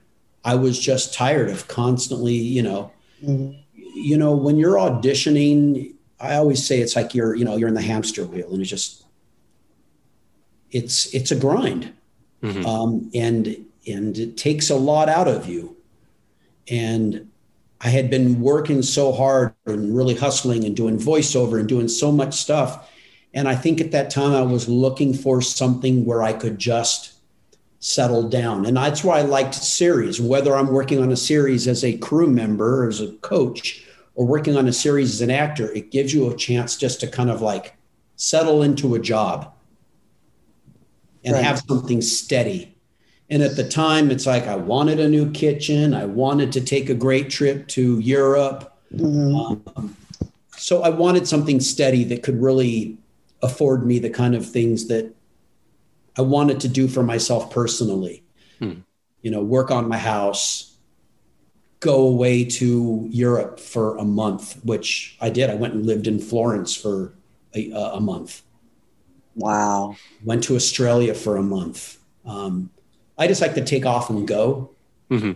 I 0.44 0.54
was 0.54 0.78
just 0.78 1.12
tired 1.12 1.50
of 1.50 1.66
constantly, 1.66 2.34
you 2.34 2.62
know, 2.62 2.92
mm-hmm. 3.20 3.62
You 3.96 4.16
know, 4.16 4.34
when 4.34 4.56
you're 4.56 4.76
auditioning, 4.76 5.94
I 6.20 6.36
always 6.36 6.66
say 6.66 6.80
it's 6.80 6.96
like 6.96 7.14
you're, 7.14 7.34
you 7.34 7.44
know, 7.44 7.56
you're 7.56 7.68
in 7.68 7.74
the 7.74 7.82
hamster 7.82 8.24
wheel 8.24 8.50
and 8.52 8.60
it's 8.60 8.70
just, 8.70 9.04
it's, 10.70 11.12
it's 11.14 11.30
a 11.30 11.36
grind. 11.36 11.92
Mm-hmm. 12.42 12.66
Um, 12.66 13.10
and, 13.14 13.66
and 13.86 14.18
it 14.18 14.36
takes 14.36 14.70
a 14.70 14.76
lot 14.76 15.08
out 15.08 15.28
of 15.28 15.48
you. 15.48 15.76
And 16.68 17.30
I 17.80 17.88
had 17.88 18.10
been 18.10 18.40
working 18.40 18.82
so 18.82 19.12
hard 19.12 19.54
and 19.66 19.96
really 19.96 20.14
hustling 20.14 20.64
and 20.64 20.76
doing 20.76 20.98
voiceover 20.98 21.58
and 21.58 21.68
doing 21.68 21.88
so 21.88 22.10
much 22.10 22.34
stuff 22.34 22.88
and 23.36 23.48
I 23.48 23.54
think 23.54 23.82
at 23.82 23.92
that 23.92 24.08
time 24.08 24.32
I 24.32 24.40
was 24.40 24.66
looking 24.66 25.12
for 25.12 25.42
something 25.42 26.06
where 26.06 26.22
I 26.22 26.32
could 26.32 26.58
just 26.58 27.12
settle 27.80 28.30
down. 28.30 28.64
And 28.64 28.78
that's 28.78 29.04
why 29.04 29.18
I 29.18 29.22
liked 29.22 29.54
series, 29.54 30.18
whether 30.18 30.56
I'm 30.56 30.72
working 30.72 31.02
on 31.02 31.12
a 31.12 31.16
series 31.16 31.68
as 31.68 31.84
a 31.84 31.98
crew 31.98 32.28
member, 32.28 32.84
or 32.84 32.88
as 32.88 33.02
a 33.02 33.12
coach, 33.18 33.85
or 34.16 34.26
working 34.26 34.56
on 34.56 34.66
a 34.66 34.72
series 34.72 35.14
as 35.14 35.20
an 35.20 35.30
actor, 35.30 35.70
it 35.72 35.90
gives 35.90 36.12
you 36.12 36.28
a 36.28 36.36
chance 36.36 36.76
just 36.76 36.98
to 37.00 37.06
kind 37.06 37.30
of 37.30 37.42
like 37.42 37.76
settle 38.16 38.62
into 38.62 38.94
a 38.94 38.98
job 38.98 39.52
and 41.22 41.34
right. 41.34 41.44
have 41.44 41.58
something 41.60 42.00
steady. 42.00 42.74
And 43.28 43.42
at 43.42 43.56
the 43.56 43.68
time, 43.68 44.10
it's 44.10 44.26
like 44.26 44.46
I 44.46 44.56
wanted 44.56 45.00
a 45.00 45.08
new 45.08 45.30
kitchen. 45.30 45.92
I 45.92 46.06
wanted 46.06 46.50
to 46.52 46.60
take 46.60 46.88
a 46.88 46.94
great 46.94 47.28
trip 47.28 47.68
to 47.68 47.98
Europe. 47.98 48.72
Mm-hmm. 48.94 49.68
Um, 49.76 49.96
so 50.56 50.82
I 50.82 50.88
wanted 50.88 51.28
something 51.28 51.60
steady 51.60 52.04
that 52.04 52.22
could 52.22 52.40
really 52.40 52.96
afford 53.42 53.86
me 53.86 53.98
the 53.98 54.10
kind 54.10 54.34
of 54.34 54.48
things 54.48 54.86
that 54.88 55.14
I 56.16 56.22
wanted 56.22 56.60
to 56.60 56.68
do 56.68 56.88
for 56.88 57.02
myself 57.02 57.50
personally. 57.50 58.22
Hmm. 58.58 58.80
You 59.20 59.30
know, 59.30 59.42
work 59.42 59.70
on 59.70 59.88
my 59.88 59.98
house, 59.98 60.75
go 61.86 62.06
away 62.06 62.44
to 62.44 63.06
Europe 63.10 63.60
for 63.60 63.96
a 63.96 64.04
month, 64.04 64.60
which 64.64 65.16
I 65.20 65.30
did. 65.30 65.48
I 65.50 65.54
went 65.54 65.74
and 65.74 65.86
lived 65.86 66.06
in 66.06 66.18
Florence 66.18 66.74
for 66.74 67.14
a, 67.54 67.70
a 67.70 68.00
month. 68.00 68.42
Wow. 69.36 69.96
Went 70.24 70.42
to 70.44 70.56
Australia 70.56 71.14
for 71.14 71.36
a 71.36 71.42
month. 71.42 71.98
Um, 72.24 72.70
I 73.16 73.28
just 73.28 73.40
like 73.40 73.54
to 73.54 73.64
take 73.64 73.86
off 73.86 74.10
and 74.10 74.26
go. 74.26 74.70
Mm-hmm. 75.10 75.32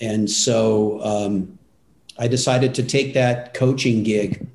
And 0.00 0.30
so 0.30 1.00
um, 1.02 1.58
I 2.18 2.26
decided 2.26 2.74
to 2.76 2.82
take 2.82 3.14
that 3.14 3.54
coaching 3.54 4.02
gig 4.02 4.46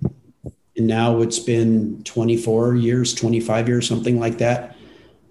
and 0.80 0.88
now 0.88 1.22
it's 1.22 1.40
been 1.40 2.02
24 2.06 2.76
years 2.76 3.14
25 3.14 3.68
years 3.68 3.88
something 3.88 4.20
like 4.20 4.40
that 4.40 4.76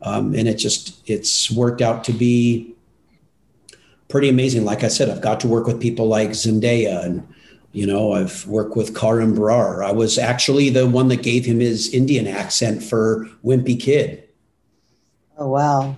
um, 0.03 0.35
and 0.35 0.47
it 0.47 0.57
just 0.57 1.03
it's 1.09 1.51
worked 1.51 1.81
out 1.81 2.05
to 2.05 2.13
be 2.13 2.75
pretty 4.09 4.29
amazing 4.29 4.65
like 4.65 4.83
i 4.83 4.89
said 4.89 5.09
i've 5.09 5.23
got 5.23 5.41
to 5.41 5.49
work 5.49 5.67
with 5.67 5.81
people 5.81 6.07
like 6.07 6.31
zendaya 6.31 7.05
and 7.05 7.27
you 7.73 7.87
know 7.87 8.13
i've 8.13 8.47
worked 8.47 8.77
with 8.77 8.99
Karan 8.99 9.35
brar 9.35 9.85
i 9.85 9.93
was 9.93 10.19
actually 10.19 10.71
the 10.71 10.87
one 10.87 11.09
that 11.09 11.23
gave 11.23 11.45
him 11.45 11.61
his 11.61 11.93
indian 11.93 12.27
accent 12.27 12.83
for 12.83 13.29
wimpy 13.45 13.79
kid 13.79 14.29
oh 15.37 15.49
wow 15.49 15.97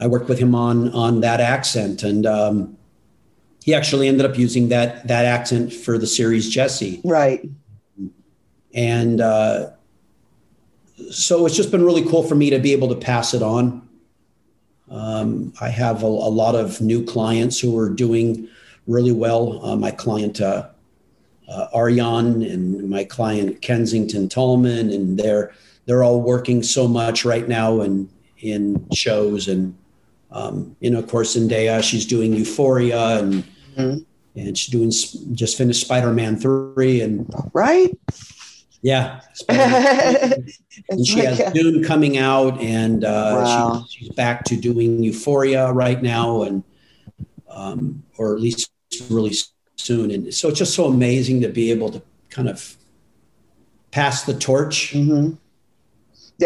I 0.00 0.06
worked 0.06 0.28
with 0.28 0.38
him 0.38 0.54
on 0.54 0.90
on 0.92 1.20
that 1.20 1.40
accent, 1.40 2.02
and 2.02 2.26
um, 2.26 2.76
he 3.62 3.74
actually 3.74 4.08
ended 4.08 4.26
up 4.26 4.36
using 4.36 4.68
that 4.68 5.06
that 5.08 5.24
accent 5.24 5.72
for 5.72 5.98
the 5.98 6.06
series 6.06 6.50
Jessie. 6.50 7.00
Right. 7.04 7.48
And 8.74 9.20
uh, 9.20 9.70
so 11.10 11.46
it's 11.46 11.56
just 11.56 11.70
been 11.70 11.84
really 11.84 12.04
cool 12.04 12.24
for 12.24 12.34
me 12.34 12.50
to 12.50 12.58
be 12.58 12.72
able 12.72 12.88
to 12.88 12.96
pass 12.96 13.32
it 13.32 13.42
on. 13.42 13.83
Um, 14.94 15.52
I 15.60 15.70
have 15.70 16.04
a, 16.04 16.06
a, 16.06 16.30
lot 16.30 16.54
of 16.54 16.80
new 16.80 17.04
clients 17.04 17.58
who 17.58 17.76
are 17.76 17.88
doing 17.88 18.48
really 18.86 19.10
well. 19.10 19.64
Uh, 19.66 19.74
my 19.74 19.90
client 19.90 20.40
uh, 20.40 20.68
uh, 21.48 21.66
Aryan 21.74 22.42
and 22.42 22.88
my 22.88 23.02
client 23.02 23.60
Kensington 23.60 24.28
Tallman, 24.28 24.90
and 24.90 25.18
they're 25.18 25.52
they're 25.86 26.04
all 26.04 26.20
working 26.20 26.62
so 26.62 26.86
much 26.86 27.24
right 27.24 27.48
now 27.48 27.80
in 27.80 28.08
in 28.38 28.86
shows 28.92 29.48
and 29.48 29.76
um, 30.30 30.76
you 30.80 30.90
know 30.90 31.00
of 31.00 31.08
course 31.08 31.36
Zendaya 31.36 31.82
she's 31.82 32.06
doing 32.06 32.32
Euphoria 32.32 33.18
and 33.18 33.44
mm-hmm. 33.76 33.98
and 34.38 34.56
she's 34.56 34.70
doing 34.70 34.90
just 35.34 35.58
finished 35.58 35.80
Spider 35.80 36.12
Man 36.12 36.36
three 36.36 37.00
and 37.00 37.28
right 37.52 37.98
yeah. 38.84 39.22
and 39.48 41.06
she 41.06 41.20
has 41.20 41.52
Dune 41.54 41.82
coming 41.82 42.18
out, 42.18 42.60
and 42.60 43.02
uh, 43.02 43.42
wow. 43.42 43.86
she, 43.88 44.00
she's 44.00 44.08
back 44.10 44.44
to 44.44 44.56
doing 44.56 45.02
Euphoria 45.02 45.72
right 45.72 46.02
now, 46.02 46.42
and 46.42 46.62
um, 47.48 48.04
or 48.18 48.34
at 48.34 48.42
least 48.42 48.70
really 49.08 49.32
soon. 49.76 50.10
And 50.10 50.34
so 50.34 50.50
it's 50.50 50.58
just 50.58 50.74
so 50.74 50.84
amazing 50.84 51.40
to 51.40 51.48
be 51.48 51.70
able 51.70 51.90
to 51.92 52.02
kind 52.28 52.46
of 52.46 52.76
pass 53.90 54.24
the 54.24 54.34
torch. 54.34 54.92
Mm-hmm. 54.92 55.36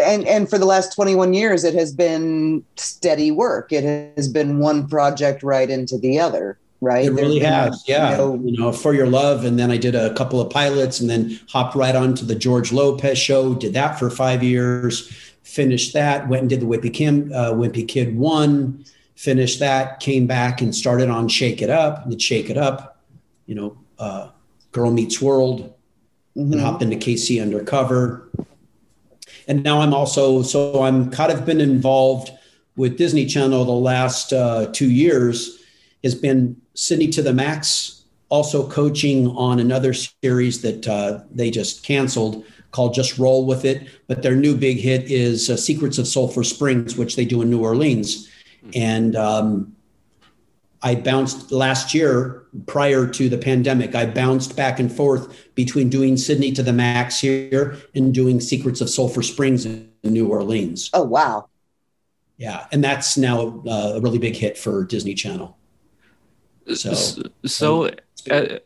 And 0.01 0.25
and 0.25 0.49
for 0.49 0.57
the 0.57 0.65
last 0.65 0.93
21 0.95 1.33
years, 1.33 1.65
it 1.65 1.73
has 1.73 1.91
been 1.93 2.63
steady 2.77 3.31
work. 3.31 3.73
It 3.73 4.13
has 4.15 4.29
been 4.29 4.59
one 4.59 4.87
project 4.87 5.43
right 5.43 5.69
into 5.69 5.97
the 5.97 6.19
other 6.19 6.58
right? 6.81 7.05
It 7.05 7.11
really 7.11 7.39
has, 7.39 7.83
yeah. 7.87 8.11
You 8.11 8.17
know, 8.17 8.41
you 8.43 8.57
know, 8.57 8.71
for 8.71 8.93
your 8.93 9.07
love, 9.07 9.45
and 9.45 9.57
then 9.59 9.71
I 9.71 9.77
did 9.77 9.95
a 9.95 10.13
couple 10.13 10.39
of 10.41 10.49
pilots, 10.49 10.99
and 10.99 11.09
then 11.09 11.39
hopped 11.49 11.75
right 11.75 11.95
onto 11.95 12.25
the 12.25 12.35
George 12.35 12.71
Lopez 12.71 13.17
show. 13.17 13.53
Did 13.53 13.73
that 13.73 13.99
for 13.99 14.09
five 14.09 14.43
years. 14.43 15.09
Finished 15.43 15.93
that. 15.93 16.27
Went 16.27 16.41
and 16.41 16.49
did 16.49 16.61
the 16.61 16.65
Wimpy 16.65 16.93
Kim, 16.93 17.31
uh, 17.33 17.51
Wimpy 17.51 17.87
Kid 17.87 18.15
one. 18.15 18.85
Finished 19.15 19.59
that. 19.59 19.99
Came 19.99 20.27
back 20.27 20.61
and 20.61 20.73
started 20.75 21.09
on 21.09 21.27
Shake 21.27 21.61
It 21.61 21.69
Up. 21.69 22.09
Did 22.09 22.21
Shake 22.21 22.49
It 22.49 22.57
Up. 22.57 23.01
You 23.45 23.55
know, 23.55 23.77
uh, 23.97 24.29
Girl 24.71 24.91
Meets 24.91 25.21
World. 25.21 25.73
Mm-hmm. 26.37 26.53
And 26.53 26.61
hopped 26.61 26.83
into 26.83 26.95
KC 26.95 27.41
Undercover. 27.41 28.29
And 29.47 29.63
now 29.63 29.81
I'm 29.81 29.93
also 29.93 30.43
so 30.43 30.83
I'm 30.83 31.09
kind 31.09 31.31
of 31.31 31.45
been 31.45 31.59
involved 31.59 32.31
with 32.75 32.97
Disney 32.97 33.25
Channel 33.25 33.65
the 33.65 33.71
last 33.71 34.31
uh, 34.31 34.67
two 34.71 34.89
years. 34.89 35.63
Has 36.03 36.15
been 36.15 36.61
Sydney 36.79 37.09
to 37.09 37.21
the 37.21 37.33
Max, 37.33 38.05
also 38.29 38.67
coaching 38.69 39.27
on 39.27 39.59
another 39.59 39.93
series 39.93 40.61
that 40.61 40.87
uh, 40.87 41.19
they 41.29 41.51
just 41.51 41.83
canceled 41.83 42.45
called 42.71 42.93
Just 42.93 43.17
Roll 43.17 43.45
With 43.45 43.65
It. 43.65 43.89
But 44.07 44.23
their 44.23 44.35
new 44.35 44.55
big 44.55 44.77
hit 44.77 45.11
is 45.11 45.49
uh, 45.49 45.57
Secrets 45.57 45.97
of 45.97 46.07
Sulphur 46.07 46.43
Springs, 46.43 46.95
which 46.95 47.17
they 47.17 47.25
do 47.25 47.41
in 47.41 47.49
New 47.49 47.61
Orleans. 47.61 48.29
And 48.73 49.17
um, 49.17 49.75
I 50.81 50.95
bounced 50.95 51.51
last 51.51 51.93
year 51.93 52.45
prior 52.65 53.05
to 53.07 53.27
the 53.27 53.37
pandemic. 53.37 53.93
I 53.93 54.05
bounced 54.05 54.55
back 54.55 54.79
and 54.79 54.89
forth 54.89 55.53
between 55.55 55.89
doing 55.89 56.15
Sydney 56.15 56.53
to 56.53 56.63
the 56.63 56.71
Max 56.71 57.19
here 57.19 57.77
and 57.93 58.13
doing 58.13 58.39
Secrets 58.39 58.79
of 58.79 58.89
Sulphur 58.89 59.21
Springs 59.21 59.65
in 59.65 59.91
New 60.03 60.29
Orleans. 60.29 60.89
Oh, 60.93 61.03
wow. 61.03 61.49
Yeah. 62.37 62.67
And 62.71 62.81
that's 62.81 63.17
now 63.17 63.61
uh, 63.67 63.93
a 63.95 63.99
really 63.99 64.17
big 64.17 64.37
hit 64.37 64.57
for 64.57 64.85
Disney 64.85 65.13
Channel. 65.13 65.57
So, 66.73 67.23
so 67.45 67.89
uh, 68.29 68.59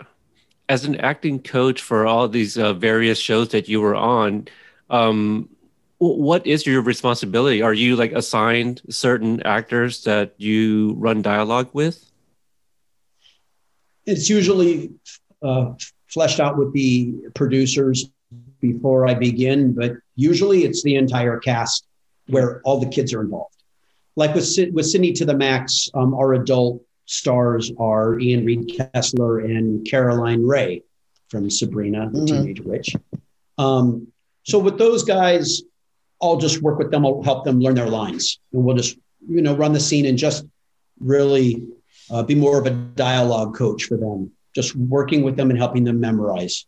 as 0.70 0.86
an 0.86 0.96
acting 0.98 1.40
coach 1.40 1.82
for 1.82 2.06
all 2.06 2.28
these 2.28 2.58
uh, 2.58 2.74
various 2.74 3.20
shows 3.20 3.50
that 3.50 3.68
you 3.70 3.82
were 3.82 3.96
on, 3.96 4.48
um, 4.90 5.50
what 6.00 6.46
is 6.46 6.66
your 6.66 6.82
responsibility? 6.82 7.62
Are 7.62 7.74
you 7.74 7.96
like 7.96 8.12
assigned 8.12 8.82
certain 8.90 9.42
actors 9.44 10.04
that 10.04 10.34
you 10.38 10.96
run 10.98 11.22
dialogue 11.22 11.70
with? 11.74 12.10
It's 14.06 14.30
usually 14.30 14.92
uh, 15.42 15.74
fleshed 16.08 16.40
out 16.40 16.58
with 16.58 16.74
the 16.74 17.16
producers 17.36 18.10
before 18.60 19.08
I 19.08 19.14
begin, 19.14 19.74
but 19.74 19.94
usually 20.16 20.66
it's 20.66 20.84
the 20.84 20.96
entire 20.96 21.38
cast 21.40 21.86
where 22.28 22.62
all 22.64 22.80
the 22.80 22.90
kids 22.90 23.14
are 23.14 23.22
involved. 23.22 23.56
Like 24.16 24.36
with 24.36 24.48
with 24.74 24.86
Sydney 24.86 25.14
to 25.14 25.26
the 25.26 25.36
Max, 25.36 25.90
um, 25.94 26.14
our 26.14 26.34
adult 26.34 26.84
stars 27.06 27.72
are 27.78 28.20
Ian 28.20 28.46
Reed 28.46 28.72
Kessler 28.94 29.40
and 29.40 29.86
Caroline 29.90 30.46
Rhea 30.46 30.82
from 31.30 31.50
Sabrina, 31.50 32.10
the 32.10 32.20
mm-hmm. 32.20 32.26
Teenage 32.26 32.62
Witch. 32.62 32.96
Um, 33.58 34.08
so 34.44 34.60
with 34.60 34.78
those 34.78 35.04
guys, 35.04 35.62
I'll 36.22 36.38
just 36.38 36.62
work 36.62 36.80
with 36.80 36.92
them. 36.92 37.06
I'll 37.06 37.22
help 37.24 37.44
them 37.44 37.60
learn 37.60 37.76
their 37.76 37.90
lines, 37.90 38.40
and 38.52 38.64
we'll 38.64 38.76
just 38.76 38.98
you 39.28 39.42
know 39.42 39.56
run 39.56 39.74
the 39.74 39.80
scene 39.80 40.06
and 40.06 40.18
just 40.18 40.46
really 41.00 41.68
uh, 42.10 42.24
be 42.24 42.36
more 42.36 42.60
of 42.60 42.66
a 42.66 42.72
dialogue 42.72 43.56
coach 43.56 43.86
for 43.86 43.98
them. 43.98 44.32
Just 44.56 44.76
working 44.76 45.24
with 45.24 45.36
them 45.36 45.50
and 45.50 45.58
helping 45.58 45.84
them 45.84 46.00
memorize. 46.00 46.66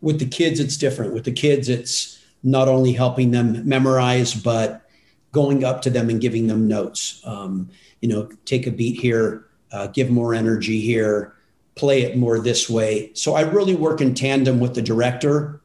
With 0.00 0.18
the 0.18 0.26
kids, 0.26 0.60
it's 0.60 0.76
different. 0.76 1.14
With 1.14 1.24
the 1.24 1.32
kids, 1.32 1.68
it's 1.68 2.18
not 2.42 2.68
only 2.68 2.92
helping 2.92 3.30
them 3.30 3.68
memorize, 3.68 4.34
but 4.34 4.89
going 5.32 5.64
up 5.64 5.82
to 5.82 5.90
them 5.90 6.10
and 6.10 6.20
giving 6.20 6.46
them 6.46 6.66
notes. 6.66 7.20
Um, 7.24 7.70
you 8.00 8.08
know, 8.08 8.28
take 8.44 8.66
a 8.66 8.70
beat 8.70 9.00
here, 9.00 9.46
uh, 9.72 9.88
give 9.88 10.10
more 10.10 10.34
energy 10.34 10.80
here, 10.80 11.34
play 11.74 12.02
it 12.02 12.16
more 12.16 12.38
this 12.38 12.68
way. 12.68 13.10
So 13.14 13.34
I 13.34 13.42
really 13.42 13.74
work 13.74 14.00
in 14.00 14.14
tandem 14.14 14.60
with 14.60 14.74
the 14.74 14.82
director, 14.82 15.60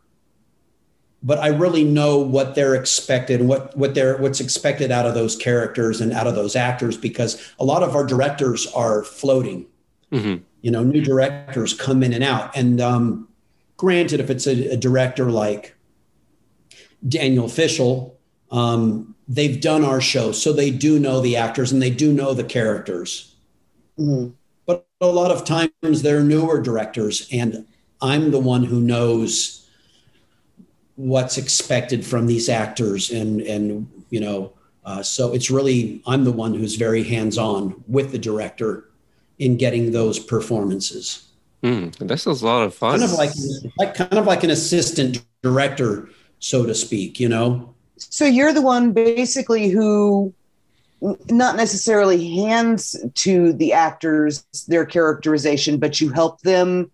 but 1.23 1.39
I 1.39 1.47
really 1.47 1.83
know 1.83 2.19
what 2.19 2.55
they're 2.55 2.75
expected 2.75 3.39
and 3.39 3.49
what 3.49 3.75
what 3.75 3.95
they're 3.95 4.17
what's 4.17 4.39
expected 4.39 4.91
out 4.91 5.07
of 5.07 5.15
those 5.15 5.35
characters 5.35 6.01
and 6.01 6.13
out 6.13 6.27
of 6.27 6.35
those 6.35 6.55
actors 6.55 6.97
because 6.97 7.41
a 7.59 7.65
lot 7.65 7.81
of 7.81 7.95
our 7.95 8.05
directors 8.05 8.67
are 8.73 9.03
floating. 9.03 9.65
Mm-hmm. 10.11 10.43
You 10.61 10.71
know, 10.71 10.83
new 10.83 11.01
directors 11.01 11.73
come 11.73 12.03
in 12.03 12.13
and 12.13 12.23
out, 12.23 12.55
and 12.55 12.79
um, 12.79 13.27
granted, 13.77 14.19
if 14.19 14.29
it's 14.29 14.47
a, 14.47 14.73
a 14.73 14.77
director 14.77 15.31
like 15.31 15.75
Danielle 17.07 17.47
Fishel, 17.47 18.17
um, 18.51 19.14
they've 19.27 19.59
done 19.59 19.83
our 19.83 20.01
show, 20.01 20.31
so 20.31 20.53
they 20.53 20.71
do 20.71 20.99
know 20.99 21.21
the 21.21 21.35
actors 21.35 21.71
and 21.71 21.81
they 21.81 21.89
do 21.89 22.13
know 22.13 22.33
the 22.33 22.43
characters. 22.43 23.35
Mm-hmm. 23.99 24.31
But 24.65 24.87
a 25.01 25.07
lot 25.07 25.31
of 25.31 25.45
times 25.45 26.01
they're 26.01 26.23
newer 26.23 26.61
directors, 26.61 27.27
and 27.31 27.65
I'm 28.01 28.31
the 28.31 28.39
one 28.39 28.63
who 28.63 28.81
knows 28.81 29.69
what's 30.95 31.37
expected 31.37 32.05
from 32.05 32.27
these 32.27 32.49
actors, 32.49 33.11
and 33.11 33.41
and 33.41 33.89
you 34.09 34.19
know, 34.19 34.53
uh, 34.85 35.03
so 35.03 35.33
it's 35.33 35.49
really 35.49 36.01
I'm 36.05 36.23
the 36.23 36.31
one 36.31 36.53
who's 36.53 36.75
very 36.75 37.03
hands 37.03 37.37
on 37.37 37.83
with 37.87 38.11
the 38.11 38.19
director 38.19 38.89
in 39.39 39.57
getting 39.57 39.91
those 39.91 40.19
performances. 40.19 41.27
Mm, 41.63 41.95
this 42.07 42.27
is 42.27 42.41
a 42.41 42.45
lot 42.45 42.63
of 42.63 42.73
fun. 42.75 42.99
Kind 42.99 43.11
of 43.11 43.17
like, 43.17 43.31
like 43.77 43.95
kind 43.95 44.13
of 44.13 44.25
like 44.25 44.43
an 44.43 44.51
assistant 44.51 45.23
director, 45.41 46.09
so 46.39 46.65
to 46.65 46.75
speak. 46.75 47.19
You 47.19 47.29
know. 47.29 47.74
So 47.97 48.25
you're 48.25 48.53
the 48.53 48.61
one 48.61 48.91
basically 48.91 49.69
who 49.69 50.33
not 51.29 51.55
necessarily 51.55 52.35
hands 52.35 52.95
to 53.13 53.53
the 53.53 53.73
actors 53.73 54.45
their 54.67 54.85
characterization, 54.85 55.77
but 55.77 56.01
you 56.01 56.09
help 56.09 56.41
them 56.41 56.91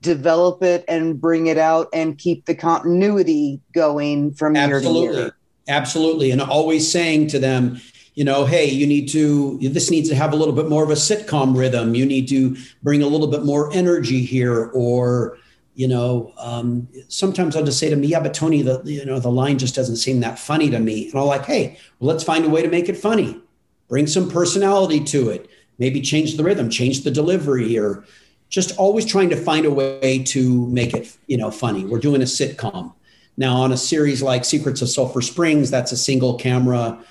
develop 0.00 0.62
it 0.62 0.84
and 0.88 1.20
bring 1.20 1.46
it 1.46 1.58
out 1.58 1.88
and 1.92 2.18
keep 2.18 2.44
the 2.46 2.54
continuity 2.54 3.60
going 3.74 4.32
from 4.32 4.56
Absolutely. 4.56 5.00
year 5.00 5.12
to 5.12 5.18
year. 5.18 5.36
Absolutely. 5.68 6.30
And 6.30 6.40
always 6.40 6.90
saying 6.90 7.28
to 7.28 7.38
them, 7.38 7.80
you 8.14 8.24
know, 8.24 8.44
hey, 8.44 8.68
you 8.68 8.86
need 8.86 9.08
to, 9.08 9.58
this 9.60 9.90
needs 9.90 10.08
to 10.08 10.14
have 10.14 10.32
a 10.32 10.36
little 10.36 10.54
bit 10.54 10.68
more 10.68 10.84
of 10.84 10.90
a 10.90 10.94
sitcom 10.94 11.56
rhythm. 11.56 11.94
You 11.94 12.04
need 12.04 12.28
to 12.28 12.56
bring 12.82 13.02
a 13.02 13.06
little 13.06 13.28
bit 13.28 13.44
more 13.44 13.72
energy 13.72 14.24
here, 14.24 14.66
or, 14.74 15.38
you 15.74 15.88
know, 15.88 16.32
um, 16.36 16.86
sometimes 17.08 17.56
I'll 17.56 17.64
just 17.64 17.78
say 17.78 17.88
to 17.88 17.96
me, 17.96 18.08
yeah, 18.08 18.20
but 18.20 18.34
Tony, 18.34 18.62
the 18.62 18.82
you 18.84 19.04
know 19.04 19.18
the 19.18 19.30
line 19.30 19.58
just 19.58 19.74
doesn't 19.74 19.96
seem 19.96 20.20
that 20.20 20.38
funny 20.38 20.70
to 20.70 20.78
me, 20.78 21.10
and 21.10 21.18
I'm 21.18 21.26
like, 21.26 21.46
hey, 21.46 21.78
well, 21.98 22.08
let's 22.08 22.24
find 22.24 22.44
a 22.44 22.50
way 22.50 22.62
to 22.62 22.68
make 22.68 22.88
it 22.88 22.96
funny. 22.96 23.40
Bring 23.88 24.06
some 24.06 24.30
personality 24.30 25.02
to 25.04 25.30
it. 25.30 25.48
Maybe 25.78 26.00
change 26.00 26.36
the 26.36 26.44
rhythm, 26.44 26.68
change 26.68 27.04
the 27.04 27.10
delivery, 27.10 27.78
or 27.78 28.04
just 28.50 28.76
always 28.76 29.06
trying 29.06 29.30
to 29.30 29.36
find 29.36 29.64
a 29.64 29.70
way 29.70 30.22
to 30.26 30.66
make 30.68 30.92
it 30.92 31.16
you 31.26 31.38
know 31.38 31.50
funny. 31.50 31.86
We're 31.86 32.00
doing 32.00 32.20
a 32.20 32.26
sitcom 32.26 32.92
now 33.38 33.56
on 33.56 33.72
a 33.72 33.78
series 33.78 34.22
like 34.22 34.44
Secrets 34.44 34.82
of 34.82 34.90
Sulphur 34.90 35.22
Springs. 35.22 35.70
That's 35.70 35.92
a 35.92 35.96
single 35.96 36.34
camera, 36.34 37.02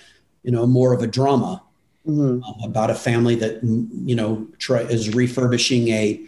you 0.44 0.52
know, 0.52 0.68
more 0.68 0.94
of 0.94 1.02
a 1.02 1.08
drama 1.08 1.64
mm-hmm. 2.08 2.44
uh, 2.44 2.66
about 2.66 2.92
a 2.92 2.96
family 2.96 3.34
that 3.36 3.64
you 3.64 4.16
know 4.16 4.48
try, 4.60 4.82
is 4.82 5.16
refurbishing 5.16 5.88
a. 5.88 6.24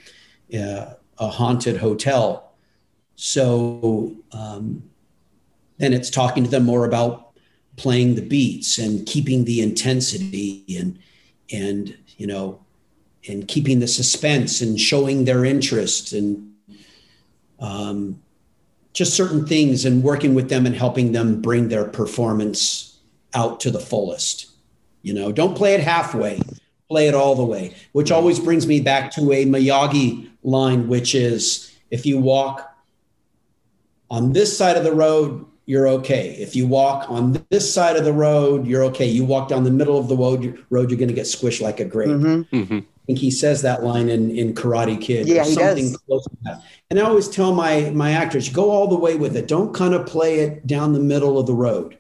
Uh, 0.58 0.94
a 1.20 1.28
haunted 1.28 1.78
hotel. 1.78 2.54
So 3.16 4.16
um, 4.32 4.84
then 5.78 5.94
it's 5.94 6.10
talking 6.10 6.44
to 6.44 6.50
them 6.50 6.66
more 6.66 6.86
about 6.86 7.32
playing 7.76 8.16
the 8.16 8.22
beats 8.22 8.78
and 8.78 9.06
keeping 9.06 9.46
the 9.46 9.62
intensity 9.62 10.64
and 10.78 11.00
and 11.52 11.98
you 12.18 12.28
know 12.28 12.60
and 13.28 13.48
keeping 13.48 13.80
the 13.80 13.88
suspense 13.88 14.62
and 14.62 14.80
showing 14.80 15.26
their 15.26 15.46
interest 15.46 16.14
and 16.14 16.54
um, 17.60 18.22
just 18.92 19.16
certain 19.16 19.46
things 19.46 19.86
and 19.86 20.04
working 20.04 20.36
with 20.36 20.50
them 20.50 20.66
and 20.66 20.76
helping 20.76 21.14
them 21.14 21.42
bring 21.42 21.70
their 21.70 21.86
performance 21.86 23.00
out 23.34 23.60
to 23.60 23.72
the 23.72 23.80
fullest 23.80 24.52
you 25.02 25.14
know 25.14 25.32
don't 25.32 25.58
play 25.58 25.74
it 25.74 25.82
halfway 25.82 26.40
play 26.88 27.08
it 27.08 27.16
all 27.16 27.34
the 27.34 27.46
way 27.46 27.74
which 27.94 28.12
always 28.12 28.40
brings 28.40 28.68
me 28.68 28.80
back 28.80 29.12
to 29.12 29.32
a 29.32 29.46
miyagi 29.46 30.30
line 30.44 30.88
which 30.88 31.16
is 31.16 31.76
if 31.92 32.06
you 32.06 32.20
walk 32.20 32.76
on 34.10 34.34
this 34.34 34.56
side 34.56 34.78
of 34.78 34.84
the 34.84 34.94
road 34.94 35.46
you're 35.66 35.88
okay. 35.88 36.32
If 36.32 36.56
you 36.56 36.68
walk 36.68 37.10
on 37.10 37.46
this 37.50 37.74
side 37.74 37.96
of 37.96 38.04
the 38.04 38.14
road, 38.14 38.68
you're 38.68 38.84
okay. 38.86 39.08
You 39.08 39.24
walk 39.24 39.48
down 39.48 39.64
the 39.64 39.72
middle 39.72 39.98
of 39.98 40.08
the 40.08 40.18
road, 40.18 40.64
road 40.70 40.90
you're 40.90 41.00
going 41.00 41.10
to 41.10 41.16
get 41.16 41.26
squished 41.26 41.62
like 41.62 41.80
a 41.80 41.86
grape. 41.86 42.10
Mm-hmm. 42.10 42.56
Mm-hmm. 42.56 42.78
I 42.80 43.06
think 43.06 43.20
he 43.20 43.32
says 43.32 43.62
that 43.62 43.84
line 43.84 44.10
in, 44.10 44.32
in 44.32 44.54
Karate 44.54 45.00
Kid. 45.00 45.28
Yeah, 45.28 45.44
he 45.44 45.54
something 45.54 45.92
does. 45.92 45.98
close 45.98 46.24
to 46.26 46.38
that. 46.44 46.64
And 46.90 47.00
I 47.00 47.04
always 47.04 47.28
tell 47.28 47.54
my 47.54 47.90
my 47.92 48.12
actors, 48.12 48.50
go 48.50 48.72
all 48.72 48.88
the 48.88 48.96
way 48.96 49.16
with 49.16 49.36
it. 49.36 49.48
Don't 49.48 49.74
kind 49.74 49.94
of 49.94 50.06
play 50.06 50.40
it 50.40 50.68
down 50.68 50.94
the 50.94 51.00
middle 51.00 51.38
of 51.38 51.46
the 51.46 51.54
road. 51.54 51.98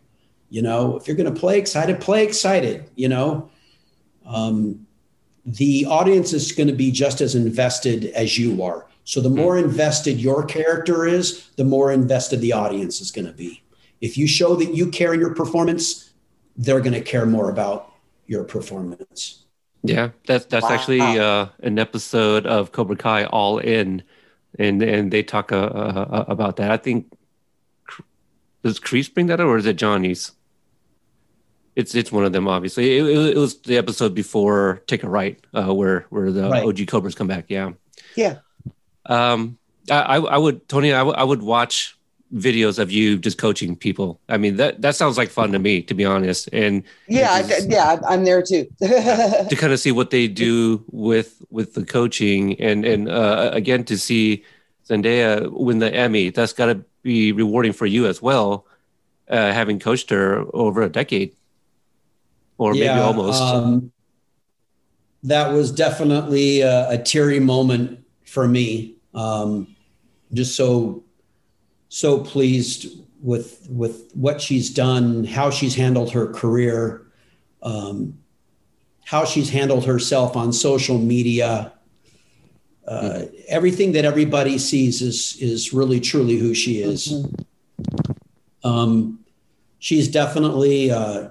You 0.49 0.61
know, 0.61 0.95
if 0.97 1.07
you're 1.07 1.17
going 1.17 1.33
to 1.33 1.39
play 1.39 1.57
excited, 1.57 1.99
play 1.99 2.23
excited. 2.23 2.89
You 2.95 3.09
know, 3.09 3.49
um, 4.25 4.85
the 5.45 5.85
audience 5.85 6.33
is 6.33 6.51
going 6.51 6.67
to 6.67 6.73
be 6.73 6.91
just 6.91 7.21
as 7.21 7.35
invested 7.35 8.05
as 8.05 8.37
you 8.37 8.63
are. 8.63 8.87
So 9.03 9.19
the 9.19 9.29
more 9.29 9.57
invested 9.57 10.21
your 10.21 10.45
character 10.45 11.05
is, 11.05 11.49
the 11.57 11.65
more 11.65 11.91
invested 11.91 12.39
the 12.39 12.53
audience 12.53 13.01
is 13.01 13.11
going 13.11 13.27
to 13.27 13.33
be. 13.33 13.61
If 13.99 14.17
you 14.17 14.27
show 14.27 14.55
that 14.55 14.73
you 14.73 14.89
care 14.89 15.13
in 15.13 15.19
your 15.19 15.35
performance, 15.35 16.13
they're 16.55 16.79
going 16.79 16.93
to 16.93 17.01
care 17.01 17.25
more 17.25 17.49
about 17.49 17.93
your 18.27 18.43
performance. 18.43 19.43
Yeah, 19.83 20.11
that's 20.25 20.45
that's 20.45 20.63
wow. 20.63 20.71
actually 20.71 21.01
uh, 21.01 21.47
an 21.61 21.77
episode 21.77 22.45
of 22.45 22.71
Cobra 22.71 22.95
Kai 22.95 23.25
All 23.25 23.57
In, 23.57 24.03
and 24.57 24.81
and 24.81 25.11
they 25.11 25.23
talk 25.23 25.51
uh, 25.51 25.57
uh, 25.57 26.25
about 26.29 26.55
that. 26.55 26.71
I 26.71 26.77
think 26.77 27.11
does 28.63 28.79
Kreese 28.79 29.13
bring 29.13 29.27
that 29.27 29.41
up, 29.41 29.47
or 29.47 29.57
is 29.57 29.65
it 29.65 29.75
Johnny's? 29.75 30.31
It's 31.75 31.95
it's 31.95 32.11
one 32.11 32.23
of 32.25 32.33
them, 32.33 32.47
obviously. 32.47 32.97
It, 32.97 33.05
it, 33.05 33.35
it 33.35 33.37
was 33.37 33.59
the 33.61 33.77
episode 33.77 34.13
before 34.13 34.81
Take 34.87 35.03
a 35.03 35.09
Right, 35.09 35.43
uh, 35.53 35.73
where 35.73 36.05
where 36.09 36.31
the 36.31 36.49
right. 36.49 36.63
OG 36.63 36.87
Cobras 36.87 37.15
come 37.15 37.27
back. 37.27 37.45
Yeah, 37.47 37.71
yeah. 38.15 38.37
Um, 39.05 39.57
I, 39.89 40.17
I 40.17 40.37
would 40.37 40.67
Tony, 40.69 40.93
I, 40.93 40.99
w- 40.99 41.15
I 41.15 41.23
would 41.23 41.41
watch 41.41 41.97
videos 42.33 42.79
of 42.79 42.89
you 42.91 43.17
just 43.17 43.37
coaching 43.37 43.75
people. 43.75 44.19
I 44.29 44.37
mean 44.37 44.55
that 44.57 44.81
that 44.81 44.95
sounds 44.95 45.17
like 45.17 45.29
fun 45.29 45.51
to 45.51 45.59
me, 45.59 45.81
to 45.83 45.93
be 45.93 46.05
honest. 46.05 46.49
And 46.51 46.83
yeah, 47.07 47.41
just, 47.41 47.69
yeah, 47.69 47.99
I'm 48.07 48.23
there 48.23 48.41
too. 48.41 48.67
to 48.81 49.55
kind 49.55 49.73
of 49.73 49.79
see 49.79 49.91
what 49.91 50.09
they 50.09 50.27
do 50.27 50.83
with 50.91 51.43
with 51.49 51.73
the 51.73 51.85
coaching, 51.85 52.59
and 52.59 52.85
and 52.85 53.09
uh, 53.09 53.49
again 53.53 53.83
to 53.85 53.97
see 53.97 54.43
Zendaya 54.87 55.49
win 55.51 55.79
the 55.79 55.93
Emmy. 55.93 56.29
That's 56.29 56.53
got 56.53 56.67
to 56.67 56.83
be 57.03 57.31
rewarding 57.31 57.73
for 57.73 57.85
you 57.85 58.07
as 58.07 58.21
well, 58.21 58.65
uh, 59.29 59.51
having 59.51 59.79
coached 59.79 60.09
her 60.09 60.45
over 60.53 60.81
a 60.81 60.89
decade, 60.89 61.35
or 62.57 62.75
yeah, 62.75 62.95
maybe 62.95 63.01
almost. 63.01 63.41
Um, 63.41 63.91
that 65.23 65.53
was 65.53 65.71
definitely 65.71 66.61
a, 66.61 66.91
a 66.91 66.97
teary 66.97 67.39
moment 67.39 68.05
for 68.25 68.47
me. 68.47 68.95
Um, 69.13 69.75
just 70.33 70.55
so 70.55 71.03
so 71.89 72.19
pleased 72.19 72.87
with 73.21 73.67
with 73.69 74.11
what 74.13 74.41
she's 74.41 74.69
done, 74.69 75.23
how 75.23 75.49
she's 75.49 75.75
handled 75.75 76.11
her 76.11 76.27
career, 76.27 77.05
um, 77.61 78.17
how 79.05 79.25
she's 79.25 79.49
handled 79.49 79.85
herself 79.85 80.35
on 80.35 80.51
social 80.51 80.97
media. 80.97 81.73
Uh, 82.85 83.01
mm-hmm. 83.01 83.35
Everything 83.47 83.93
that 83.93 84.05
everybody 84.05 84.57
sees 84.57 85.01
is 85.01 85.37
is 85.39 85.73
really 85.73 85.99
truly 85.99 86.37
who 86.37 86.53
she 86.53 86.81
is. 86.81 87.13
Mm-hmm. 87.13 88.67
Um, 88.67 89.19
she's 89.79 90.07
definitely. 90.07 90.91
Uh, 90.91 91.29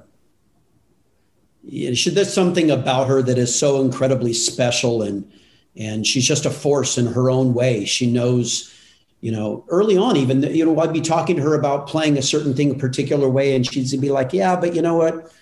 she, 1.70 2.10
there's 2.10 2.32
something 2.32 2.70
about 2.70 3.08
her 3.08 3.22
that 3.22 3.38
is 3.38 3.56
so 3.56 3.80
incredibly 3.80 4.32
special 4.32 5.02
and 5.02 5.30
and 5.76 6.06
she's 6.06 6.26
just 6.26 6.44
a 6.44 6.50
force 6.50 6.98
in 6.98 7.06
her 7.06 7.30
own 7.30 7.54
way. 7.54 7.84
She 7.84 8.10
knows, 8.10 8.74
you 9.20 9.32
know, 9.32 9.64
early 9.68 9.96
on, 9.96 10.16
even, 10.16 10.42
you 10.42 10.66
know, 10.66 10.78
I'd 10.78 10.92
be 10.92 11.00
talking 11.00 11.36
to 11.36 11.42
her 11.42 11.54
about 11.54 11.86
playing 11.86 12.18
a 12.18 12.22
certain 12.22 12.54
thing 12.54 12.70
a 12.70 12.74
particular 12.74 13.28
way, 13.28 13.56
and 13.56 13.66
she'd 13.66 14.00
be 14.00 14.10
like, 14.10 14.32
yeah, 14.32 14.54
but 14.54 14.74
you 14.74 14.82
know 14.82 14.96
what, 14.96 15.32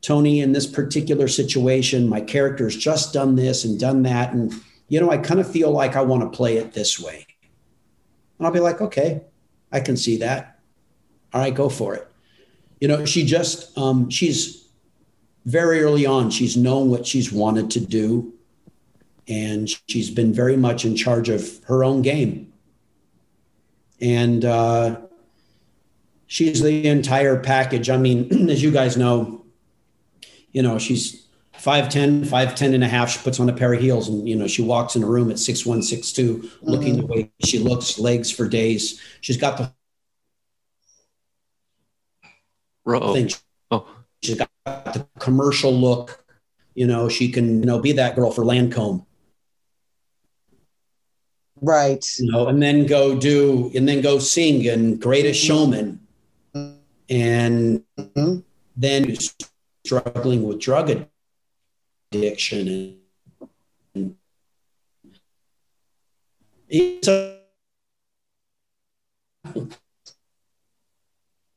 Tony, 0.00 0.40
in 0.40 0.52
this 0.52 0.66
particular 0.66 1.28
situation, 1.28 2.08
my 2.08 2.20
character's 2.20 2.76
just 2.76 3.12
done 3.12 3.34
this 3.34 3.64
and 3.64 3.78
done 3.78 4.02
that. 4.02 4.32
And, 4.32 4.52
you 4.88 5.00
know, 5.00 5.10
I 5.10 5.18
kind 5.18 5.40
of 5.40 5.50
feel 5.50 5.70
like 5.70 5.96
I 5.96 6.02
want 6.02 6.22
to 6.22 6.36
play 6.36 6.58
it 6.58 6.72
this 6.72 7.00
way. 7.00 7.26
And 8.38 8.46
I'll 8.46 8.52
be 8.52 8.60
like, 8.60 8.80
okay, 8.80 9.22
I 9.70 9.80
can 9.80 9.96
see 9.96 10.18
that. 10.18 10.60
All 11.32 11.40
right, 11.40 11.54
go 11.54 11.68
for 11.68 11.94
it. 11.94 12.06
You 12.80 12.88
know, 12.88 13.04
she 13.04 13.24
just, 13.24 13.76
um, 13.78 14.10
she's 14.10 14.61
very 15.44 15.82
early 15.82 16.06
on, 16.06 16.30
she's 16.30 16.56
known 16.56 16.90
what 16.90 17.06
she's 17.06 17.32
wanted 17.32 17.70
to 17.72 17.80
do 17.80 18.32
and 19.28 19.68
she's 19.88 20.10
been 20.10 20.32
very 20.32 20.56
much 20.56 20.84
in 20.84 20.96
charge 20.96 21.28
of 21.28 21.62
her 21.64 21.84
own 21.84 22.02
game. 22.02 22.52
And 24.00 24.44
uh, 24.44 25.00
she's 26.26 26.60
the 26.60 26.88
entire 26.88 27.38
package. 27.38 27.88
I 27.88 27.96
mean, 27.96 28.50
as 28.50 28.62
you 28.62 28.70
guys 28.70 28.96
know, 28.96 29.44
you 30.50 30.62
know, 30.62 30.78
she's 30.78 31.26
5'10, 31.58 32.26
5'10 32.26 32.74
and 32.74 32.84
a 32.84 32.88
half. 32.88 33.10
She 33.10 33.20
puts 33.20 33.38
on 33.38 33.48
a 33.48 33.52
pair 33.52 33.72
of 33.72 33.80
heels 33.80 34.08
and, 34.08 34.28
you 34.28 34.34
know, 34.34 34.48
she 34.48 34.62
walks 34.62 34.96
in 34.96 35.02
a 35.02 35.06
room 35.06 35.30
at 35.30 35.36
6'1, 35.36 35.78
6'2, 35.78 36.36
mm-hmm. 36.36 36.68
looking 36.68 36.96
the 36.96 37.06
way 37.06 37.30
she 37.44 37.58
looks, 37.58 37.98
legs 37.98 38.30
for 38.30 38.48
days. 38.48 39.00
She's 39.20 39.36
got 39.36 39.56
the 39.56 39.72
Uh-oh. 42.84 43.14
thing. 43.14 43.30
She's 44.22 44.38
got 44.38 44.50
the 44.64 45.06
commercial 45.18 45.72
look. 45.72 46.24
You 46.74 46.86
know, 46.86 47.08
she 47.08 47.30
can, 47.30 47.60
you 47.60 47.66
know, 47.66 47.78
be 47.80 47.92
that 47.92 48.16
girl 48.16 48.30
for 48.30 48.44
Lancome 48.44 49.04
right 51.62 52.04
you 52.18 52.30
know 52.30 52.48
and 52.48 52.60
then 52.60 52.84
go 52.86 53.16
do 53.16 53.70
and 53.74 53.88
then 53.88 54.00
go 54.00 54.18
sing 54.18 54.66
and 54.68 55.00
greatest 55.00 55.44
mm-hmm. 55.44 55.54
showman 55.54 56.00
and 57.08 57.84
mm-hmm. 57.96 58.38
then 58.76 59.16
struggling 59.84 60.42
with 60.42 60.58
drug 60.58 61.06
addiction 62.12 62.98
and, 63.94 64.16
it's 66.74 67.06
a, 67.06 67.38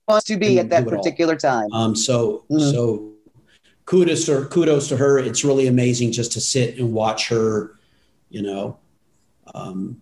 wants 0.07 0.25
to 0.25 0.37
be 0.37 0.59
at 0.59 0.69
that 0.69 0.87
particular 0.87 1.35
time. 1.35 1.71
Um 1.71 1.95
so 1.95 2.45
mm-hmm. 2.49 2.71
so 2.71 3.13
kudos 3.85 4.25
to 4.25 4.45
kudos 4.45 4.87
to 4.89 4.97
her. 4.97 5.17
It's 5.19 5.43
really 5.43 5.67
amazing 5.67 6.11
just 6.11 6.31
to 6.33 6.41
sit 6.41 6.77
and 6.77 6.93
watch 6.93 7.29
her 7.29 7.75
you 8.29 8.41
know 8.41 8.77
um, 9.53 10.01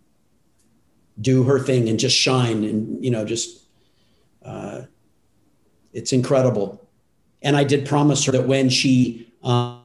do 1.22 1.44
her 1.44 1.60
thing 1.60 1.90
and 1.90 2.00
just 2.00 2.18
shine 2.18 2.64
and 2.64 3.04
you 3.04 3.12
know 3.12 3.26
just 3.26 3.66
uh, 4.44 4.82
it's 5.94 6.12
incredible. 6.12 6.80
And 7.44 7.56
i 7.58 7.64
did 7.64 7.86
promise 7.86 8.24
her 8.26 8.32
that 8.32 8.48
when 8.48 8.70
she 8.70 9.32
um, 9.44 9.82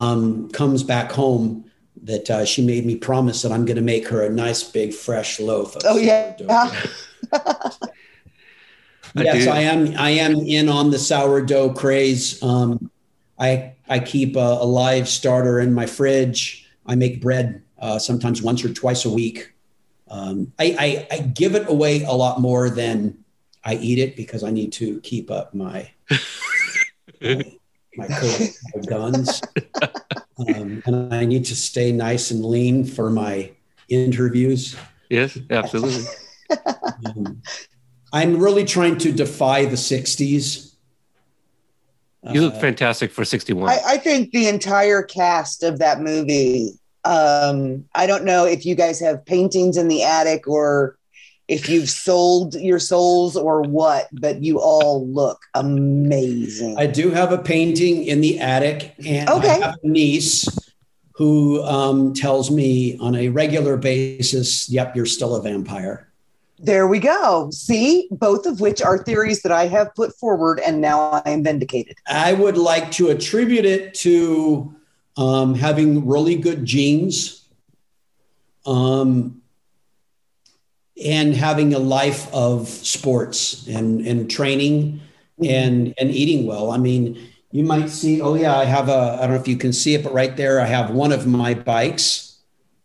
um, 0.00 0.50
comes 0.50 0.82
back 0.82 1.12
home 1.12 1.70
that 2.02 2.28
uh, 2.28 2.44
she 2.44 2.66
made 2.66 2.84
me 2.84 2.96
promise 2.96 3.42
that 3.42 3.52
i'm 3.52 3.64
going 3.64 3.76
to 3.76 3.82
make 3.82 4.08
her 4.08 4.26
a 4.26 4.28
nice 4.28 4.64
big 4.64 4.92
fresh 4.92 5.38
loaf 5.38 5.76
oh 5.84 5.96
yeah 5.96 6.34
yes 9.16 9.46
I, 9.46 9.58
I, 9.58 9.60
am 9.60 9.94
i 9.98 10.10
am 10.10 10.36
in 10.36 10.68
on 10.68 10.90
the 10.90 10.98
sourdough 10.98 11.74
craze 11.74 12.42
um, 12.42 12.90
i 13.38 13.72
i 13.88 13.98
keep 13.98 14.36
a, 14.36 14.38
a 14.60 14.66
live 14.66 15.08
starter 15.08 15.60
in 15.60 15.72
my 15.72 15.86
fridge 15.86 16.66
i 16.86 16.94
make 16.94 17.20
bread 17.20 17.62
uh, 17.82 17.98
sometimes 17.98 18.40
once 18.40 18.64
or 18.64 18.72
twice 18.72 19.04
a 19.04 19.10
week. 19.10 19.52
Um, 20.08 20.52
I, 20.58 20.76
I, 20.78 21.16
I, 21.16 21.18
give 21.20 21.54
it 21.54 21.68
away 21.68 22.04
a 22.04 22.12
lot 22.12 22.40
more 22.40 22.70
than 22.70 23.24
I 23.64 23.74
eat 23.74 23.98
it 23.98 24.14
because 24.14 24.44
I 24.44 24.50
need 24.50 24.72
to 24.74 25.00
keep 25.00 25.30
up 25.30 25.54
my 25.54 25.90
my, 27.20 27.42
my, 27.96 28.08
my 28.74 28.82
guns, 28.86 29.42
um, 30.38 30.82
and 30.84 31.12
I 31.12 31.24
need 31.24 31.46
to 31.46 31.56
stay 31.56 31.92
nice 31.92 32.30
and 32.30 32.44
lean 32.44 32.84
for 32.84 33.10
my 33.10 33.52
interviews. 33.88 34.76
Yes, 35.08 35.38
absolutely. 35.50 36.04
um, 37.06 37.42
I'm 38.12 38.38
really 38.38 38.64
trying 38.64 38.98
to 38.98 39.12
defy 39.12 39.64
the 39.64 39.76
'60s. 39.76 40.74
You 42.30 42.42
look 42.42 42.54
uh, 42.54 42.60
fantastic 42.60 43.10
for 43.10 43.24
61. 43.24 43.68
I, 43.68 43.80
I 43.84 43.96
think 43.98 44.30
the 44.30 44.46
entire 44.46 45.02
cast 45.02 45.64
of 45.64 45.80
that 45.80 46.00
movie 46.00 46.78
um, 47.04 47.84
I 47.94 48.06
don't 48.06 48.24
know 48.24 48.44
if 48.44 48.64
you 48.64 48.74
guys 48.74 49.00
have 49.00 49.24
paintings 49.24 49.76
in 49.76 49.88
the 49.88 50.02
attic 50.04 50.46
or 50.46 50.96
if 51.48 51.68
you've 51.68 51.90
sold 51.90 52.54
your 52.54 52.78
souls 52.78 53.36
or 53.36 53.62
what, 53.62 54.08
but 54.12 54.42
you 54.42 54.60
all 54.60 55.06
look 55.08 55.40
amazing. 55.54 56.78
I 56.78 56.86
do 56.86 57.10
have 57.10 57.32
a 57.32 57.38
painting 57.38 58.04
in 58.04 58.20
the 58.20 58.38
attic, 58.38 58.94
and 59.04 59.28
Okay. 59.28 59.50
I 59.50 59.66
have 59.66 59.74
a 59.82 59.88
niece 59.88 60.46
who 61.16 61.62
um, 61.64 62.14
tells 62.14 62.50
me 62.50 62.96
on 62.98 63.14
a 63.16 63.28
regular 63.28 63.76
basis, 63.76 64.70
"Yep, 64.70 64.96
you're 64.96 65.04
still 65.04 65.34
a 65.34 65.42
vampire." 65.42 66.11
There 66.64 66.86
we 66.86 67.00
go. 67.00 67.50
See, 67.50 68.06
both 68.12 68.46
of 68.46 68.60
which 68.60 68.80
are 68.80 68.96
theories 68.96 69.42
that 69.42 69.50
I 69.50 69.66
have 69.66 69.92
put 69.96 70.14
forward, 70.14 70.60
and 70.60 70.80
now 70.80 71.20
I 71.24 71.30
am 71.30 71.42
vindicated. 71.42 71.96
I 72.06 72.34
would 72.34 72.56
like 72.56 72.92
to 72.92 73.08
attribute 73.08 73.64
it 73.64 73.94
to 73.94 74.72
um, 75.16 75.56
having 75.56 76.06
really 76.06 76.36
good 76.36 76.64
genes, 76.64 77.48
um, 78.64 79.42
and 81.04 81.34
having 81.34 81.74
a 81.74 81.80
life 81.80 82.32
of 82.32 82.68
sports 82.68 83.66
and 83.66 84.06
and 84.06 84.30
training 84.30 85.00
and 85.44 85.92
and 85.98 86.10
eating 86.12 86.46
well. 86.46 86.70
I 86.70 86.76
mean, 86.76 87.28
you 87.50 87.64
might 87.64 87.90
see. 87.90 88.20
Oh 88.20 88.34
yeah, 88.34 88.56
I 88.56 88.66
have 88.66 88.88
a. 88.88 89.18
I 89.18 89.22
don't 89.22 89.30
know 89.30 89.40
if 89.40 89.48
you 89.48 89.56
can 89.56 89.72
see 89.72 89.94
it, 89.94 90.04
but 90.04 90.12
right 90.12 90.36
there, 90.36 90.60
I 90.60 90.66
have 90.66 90.90
one 90.90 91.10
of 91.10 91.26
my 91.26 91.54
bikes. 91.54 92.38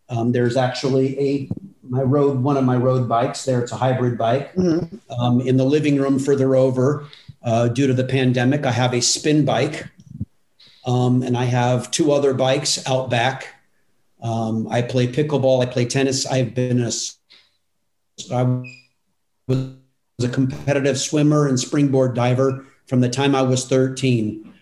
Um, 0.08 0.32
there's 0.32 0.56
actually 0.56 1.16
a 1.20 1.50
my 1.88 2.02
road 2.02 2.42
one 2.42 2.56
of 2.56 2.64
my 2.64 2.76
road 2.76 3.08
bikes 3.08 3.44
there. 3.44 3.60
It's 3.60 3.72
a 3.72 3.76
hybrid 3.76 4.18
bike. 4.18 4.54
Mhm. 4.54 5.00
Um, 5.18 5.40
in 5.40 5.56
the 5.56 5.64
living 5.64 5.98
room 5.98 6.18
further 6.18 6.54
over, 6.56 7.06
uh, 7.42 7.68
due 7.68 7.86
to 7.86 7.94
the 7.94 8.04
pandemic, 8.04 8.66
I 8.66 8.72
have 8.72 8.94
a 8.94 9.00
spin 9.00 9.44
bike, 9.44 9.86
um, 10.86 11.22
and 11.22 11.36
I 11.36 11.44
have 11.44 11.90
two 11.90 12.12
other 12.12 12.34
bikes 12.34 12.86
out 12.86 13.10
back. 13.10 13.48
Um, 14.22 14.66
I 14.70 14.82
play 14.82 15.06
pickleball. 15.06 15.62
I 15.62 15.66
play 15.66 15.84
tennis. 15.84 16.26
I've 16.26 16.54
been 16.54 16.82
a, 16.82 16.90
I 18.32 18.62
was 19.46 19.68
a 20.22 20.28
competitive 20.28 20.98
swimmer 20.98 21.46
and 21.46 21.58
springboard 21.58 22.14
diver 22.14 22.66
from 22.86 23.00
the 23.00 23.08
time 23.08 23.34
I 23.34 23.42
was 23.42 23.66
13. 23.66 24.52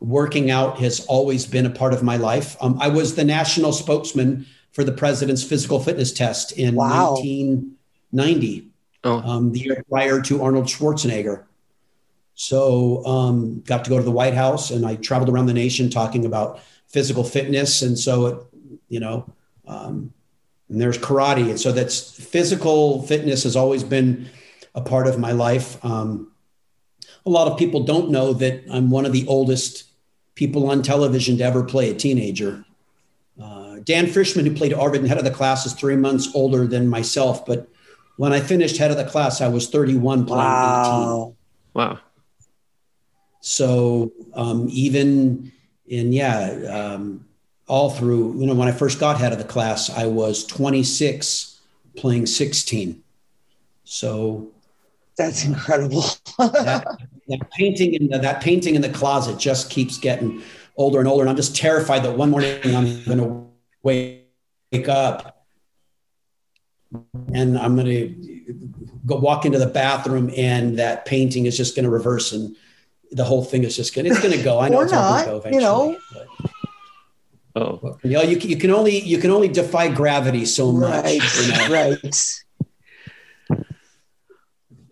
Working 0.00 0.50
out 0.50 0.80
has 0.80 1.06
always 1.06 1.46
been 1.46 1.64
a 1.64 1.70
part 1.70 1.94
of 1.94 2.02
my 2.02 2.16
life. 2.16 2.56
Um, 2.60 2.76
I 2.80 2.88
was 2.88 3.14
the 3.14 3.24
national 3.24 3.72
spokesman 3.72 4.46
for 4.72 4.84
the 4.84 4.92
president's 4.92 5.44
physical 5.44 5.78
fitness 5.80 6.12
test 6.12 6.52
in 6.52 6.74
Wow. 6.74 7.14
1990 7.14 8.72
Oh, 9.04 9.18
um, 9.18 9.52
the 9.52 9.60
year 9.60 9.84
prior 9.88 10.20
to 10.22 10.42
Arnold 10.42 10.66
Schwarzenegger. 10.66 11.44
So 12.34 13.04
um, 13.04 13.60
got 13.62 13.84
to 13.84 13.90
go 13.90 13.98
to 13.98 14.04
the 14.04 14.10
White 14.12 14.34
House, 14.34 14.70
and 14.70 14.86
I 14.86 14.96
traveled 14.96 15.28
around 15.28 15.46
the 15.46 15.54
nation 15.54 15.90
talking 15.90 16.24
about 16.24 16.60
physical 16.88 17.24
fitness. 17.24 17.82
And 17.82 17.98
so, 17.98 18.26
it, 18.26 18.46
you 18.88 19.00
know, 19.00 19.30
um, 19.66 20.12
and 20.68 20.80
there's 20.80 20.98
karate, 20.98 21.50
and 21.50 21.60
so 21.60 21.72
that's 21.72 22.00
physical 22.00 23.02
fitness 23.02 23.42
has 23.42 23.56
always 23.56 23.82
been 23.82 24.30
a 24.74 24.80
part 24.80 25.06
of 25.06 25.18
my 25.18 25.32
life. 25.32 25.84
Um, 25.84 26.30
a 27.26 27.30
lot 27.30 27.50
of 27.50 27.58
people 27.58 27.82
don't 27.82 28.10
know 28.10 28.32
that 28.34 28.64
I'm 28.70 28.90
one 28.90 29.04
of 29.04 29.12
the 29.12 29.26
oldest 29.26 29.84
people 30.34 30.70
on 30.70 30.82
television 30.82 31.38
to 31.38 31.44
ever 31.44 31.62
play 31.62 31.90
a 31.90 31.94
teenager. 31.94 32.64
Dan 33.84 34.06
Frischman, 34.06 34.46
who 34.46 34.54
played 34.54 34.74
Arvid 34.74 35.00
and 35.00 35.08
head 35.08 35.18
of 35.18 35.24
the 35.24 35.30
class, 35.30 35.66
is 35.66 35.72
three 35.72 35.96
months 35.96 36.28
older 36.34 36.66
than 36.66 36.88
myself, 36.88 37.46
but 37.46 37.68
when 38.16 38.32
I 38.32 38.40
finished 38.40 38.76
head 38.76 38.90
of 38.90 38.96
the 38.96 39.04
class, 39.04 39.40
I 39.40 39.48
was 39.48 39.68
31 39.68 40.26
playing 40.26 40.40
18. 40.40 40.46
Wow. 40.46 41.34
wow. 41.74 41.98
So 43.40 44.12
um, 44.34 44.68
even 44.70 45.50
in, 45.86 46.12
yeah, 46.12 46.92
um, 46.94 47.26
all 47.66 47.90
through, 47.90 48.38
you 48.38 48.46
know, 48.46 48.54
when 48.54 48.68
I 48.68 48.72
first 48.72 49.00
got 49.00 49.18
head 49.18 49.32
of 49.32 49.38
the 49.38 49.44
class, 49.44 49.90
I 49.90 50.06
was 50.06 50.46
26 50.46 51.60
playing 51.96 52.26
16. 52.26 53.02
So 53.84 54.52
That's 55.16 55.44
incredible. 55.44 56.02
that, 56.38 56.86
that 57.28 57.50
painting 57.50 57.94
in 57.94 58.08
the, 58.08 58.18
that 58.18 58.42
painting 58.42 58.74
in 58.74 58.82
the 58.82 58.90
closet 58.90 59.38
just 59.38 59.70
keeps 59.70 59.98
getting 59.98 60.42
older 60.76 60.98
and 60.98 61.08
older. 61.08 61.22
And 61.22 61.30
I'm 61.30 61.36
just 61.36 61.56
terrified 61.56 62.02
that 62.04 62.16
one 62.16 62.30
morning 62.30 62.60
I'm 62.64 63.04
going 63.04 63.18
to 63.18 63.51
wake, 63.82 64.26
wake 64.70 64.88
up 64.88 65.44
and 67.32 67.58
I'm 67.58 67.74
going 67.74 67.86
to 67.86 68.54
go 69.06 69.16
walk 69.16 69.44
into 69.44 69.58
the 69.58 69.66
bathroom 69.66 70.30
and 70.36 70.78
that 70.78 71.04
painting 71.06 71.46
is 71.46 71.56
just 71.56 71.74
going 71.74 71.84
to 71.84 71.90
reverse 71.90 72.32
and 72.32 72.56
the 73.10 73.24
whole 73.24 73.44
thing 73.44 73.64
is 73.64 73.76
just 73.76 73.94
going 73.94 74.06
to, 74.06 74.10
it's 74.10 74.20
going 74.20 74.36
to 74.36 74.42
go. 74.42 74.58
I 74.58 74.68
know 74.68 74.80
it's 74.80 74.92
not, 74.92 75.26
going 75.26 75.42
to 75.42 75.50
go 75.50 75.54
you 75.54 75.60
know. 75.60 75.90
eventually. 75.90 76.28
Oh, 77.54 77.78
But, 77.82 78.04
you 78.04 78.12
know, 78.12 78.22
you, 78.22 78.38
can- 78.38 78.48
you 78.50 78.56
can 78.56 78.70
only, 78.70 78.98
you 79.00 79.18
can 79.18 79.30
only 79.30 79.48
defy 79.48 79.88
gravity 79.88 80.46
so 80.46 80.72
much. 80.72 81.04
right. 81.04 81.20
you 81.42 81.52
know? 81.52 81.68
Right. 81.70 82.34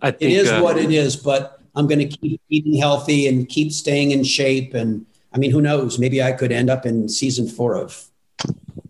I 0.02 0.10
think 0.10 0.32
is 0.32 0.50
uh, 0.50 0.60
what 0.60 0.78
it 0.78 0.90
is, 0.90 1.16
but 1.16 1.60
I'm 1.74 1.86
going 1.86 1.98
to 2.00 2.08
keep 2.16 2.40
eating 2.48 2.74
healthy 2.74 3.28
and 3.28 3.48
keep 3.48 3.72
staying 3.72 4.10
in 4.10 4.24
shape. 4.24 4.74
And 4.74 5.06
I 5.32 5.38
mean, 5.38 5.50
who 5.50 5.60
knows? 5.60 5.98
Maybe 5.98 6.22
I 6.22 6.32
could 6.32 6.52
end 6.52 6.70
up 6.70 6.84
in 6.86 7.08
season 7.08 7.48
four 7.48 7.74
of 7.74 8.09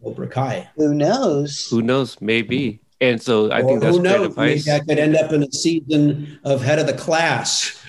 Cobra 0.02 0.26
Kai. 0.28 0.68
Who 0.76 0.94
knows? 0.94 1.68
who 1.70 1.82
knows? 1.82 2.16
Maybe. 2.20 2.80
And 3.00 3.20
so 3.20 3.50
I 3.50 3.62
or 3.62 3.66
think 3.68 3.80
that's 3.80 3.96
who 3.96 4.02
great 4.02 4.12
knows? 4.12 4.26
advice. 4.28 4.66
Maybe 4.66 4.76
I 4.76 4.80
could 4.84 4.98
end 4.98 5.16
up 5.16 5.32
in 5.32 5.42
a 5.42 5.52
season 5.52 6.38
of 6.44 6.62
Head 6.62 6.78
of 6.78 6.86
the 6.86 6.92
Class, 6.92 7.82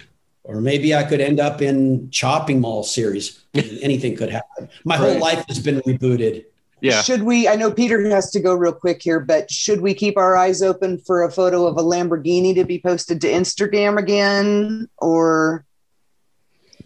or 0.44 0.62
maybe 0.62 0.96
I 0.96 1.04
could 1.04 1.20
end 1.22 1.40
up 1.40 1.62
in 1.62 2.10
Chopping 2.12 2.62
Mall 2.62 2.84
series. 2.84 3.44
Anything 3.54 4.16
could 4.16 4.30
happen. 4.30 4.70
My 4.86 4.96
whole 4.98 5.12
Right. 5.14 5.22
life 5.22 5.46
has 5.50 5.60
been 5.60 5.80
rebooted. 5.82 6.46
Yeah. 6.80 7.02
Should 7.04 7.24
we? 7.24 7.48
I 7.48 7.56
know 7.56 7.70
Peter 7.72 8.10
has 8.10 8.32
to 8.32 8.40
go 8.40 8.56
real 8.56 8.74
quick 8.74 9.04
here, 9.04 9.20
but 9.20 9.52
should 9.52 9.82
we 9.82 9.94
keep 9.94 10.18
our 10.18 10.36
eyes 10.36 10.62
open 10.64 10.98
for 10.98 11.24
a 11.24 11.32
photo 11.32 11.68
of 11.68 11.78
a 11.78 11.84
Lamborghini 11.84 12.56
to 12.56 12.64
be 12.64 12.80
posted 12.80 13.22
to 13.22 13.28
Instagram 13.28 14.00
again? 14.00 14.90
Or, 14.98 15.64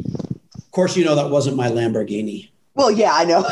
Of 0.04 0.72
course, 0.72 0.98
you 0.98 1.06
know 1.06 1.16
that 1.16 1.30
wasn't 1.30 1.56
my 1.56 1.70
Lamborghini. 1.70 2.50
Well, 2.76 2.92
yeah, 2.92 3.12
I 3.14 3.24
know. 3.26 3.44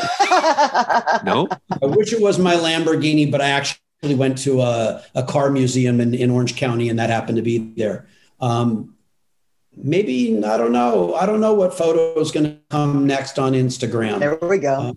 No. 1.25 1.47
I 1.81 1.85
wish 1.85 2.11
it 2.11 2.21
was 2.21 2.37
my 2.37 2.55
Lamborghini, 2.55 3.31
but 3.31 3.39
I 3.41 3.49
actually 3.49 4.15
went 4.15 4.37
to 4.39 4.61
a, 4.61 5.01
a 5.15 5.23
car 5.23 5.49
museum 5.49 6.01
in, 6.01 6.13
in 6.13 6.29
Orange 6.29 6.55
County 6.57 6.89
and 6.89 6.99
that 6.99 7.09
happened 7.09 7.37
to 7.37 7.41
be 7.41 7.59
there. 7.77 8.05
Um, 8.41 8.95
maybe, 9.75 10.43
I 10.43 10.57
don't 10.57 10.73
know. 10.73 11.15
I 11.15 11.25
don't 11.25 11.39
know 11.39 11.53
what 11.53 11.73
photo 11.73 12.19
is 12.19 12.31
going 12.31 12.45
to 12.45 12.57
come 12.69 13.07
next 13.07 13.39
on 13.39 13.53
Instagram, 13.53 14.19
There 14.19 14.35
we 14.41 14.57
go. 14.57 14.95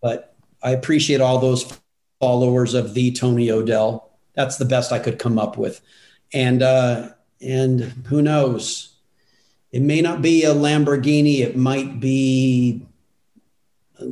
but 0.00 0.34
I 0.62 0.70
appreciate 0.70 1.20
all 1.20 1.38
those 1.38 1.76
followers 2.20 2.74
of 2.74 2.94
the 2.94 3.10
Tony 3.12 3.50
O'Dell. 3.50 4.10
That's 4.34 4.56
the 4.58 4.64
best 4.64 4.92
I 4.92 4.98
could 5.00 5.18
come 5.18 5.38
up 5.38 5.56
with. 5.58 5.80
And, 6.32 6.62
uh, 6.62 7.10
and 7.40 7.80
who 8.06 8.22
knows? 8.22 8.94
It 9.72 9.82
may 9.82 10.00
not 10.00 10.22
be 10.22 10.44
a 10.44 10.54
Lamborghini. 10.54 11.40
It 11.40 11.56
might 11.56 11.98
be, 11.98 12.86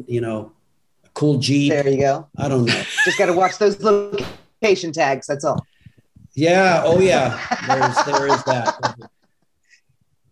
you 0.07 0.21
know, 0.21 0.53
a 1.05 1.09
cool 1.15 1.39
Jeep. 1.39 1.71
There 1.73 1.89
you 1.89 1.99
go. 2.01 2.29
I 2.39 2.49
don't 2.49 2.65
know. 2.65 2.83
Just 3.05 3.19
got 3.19 3.27
to 3.27 3.33
watch 3.33 3.59
those 3.59 3.81
location 3.83 4.93
tags. 4.93 5.27
That's 5.27 5.45
all. 5.45 5.65
Yeah. 6.35 6.83
Oh, 6.85 6.99
yeah. 7.01 7.39
There's 7.67 8.05
there 8.07 8.27
is 8.29 8.43
that. 8.45 8.97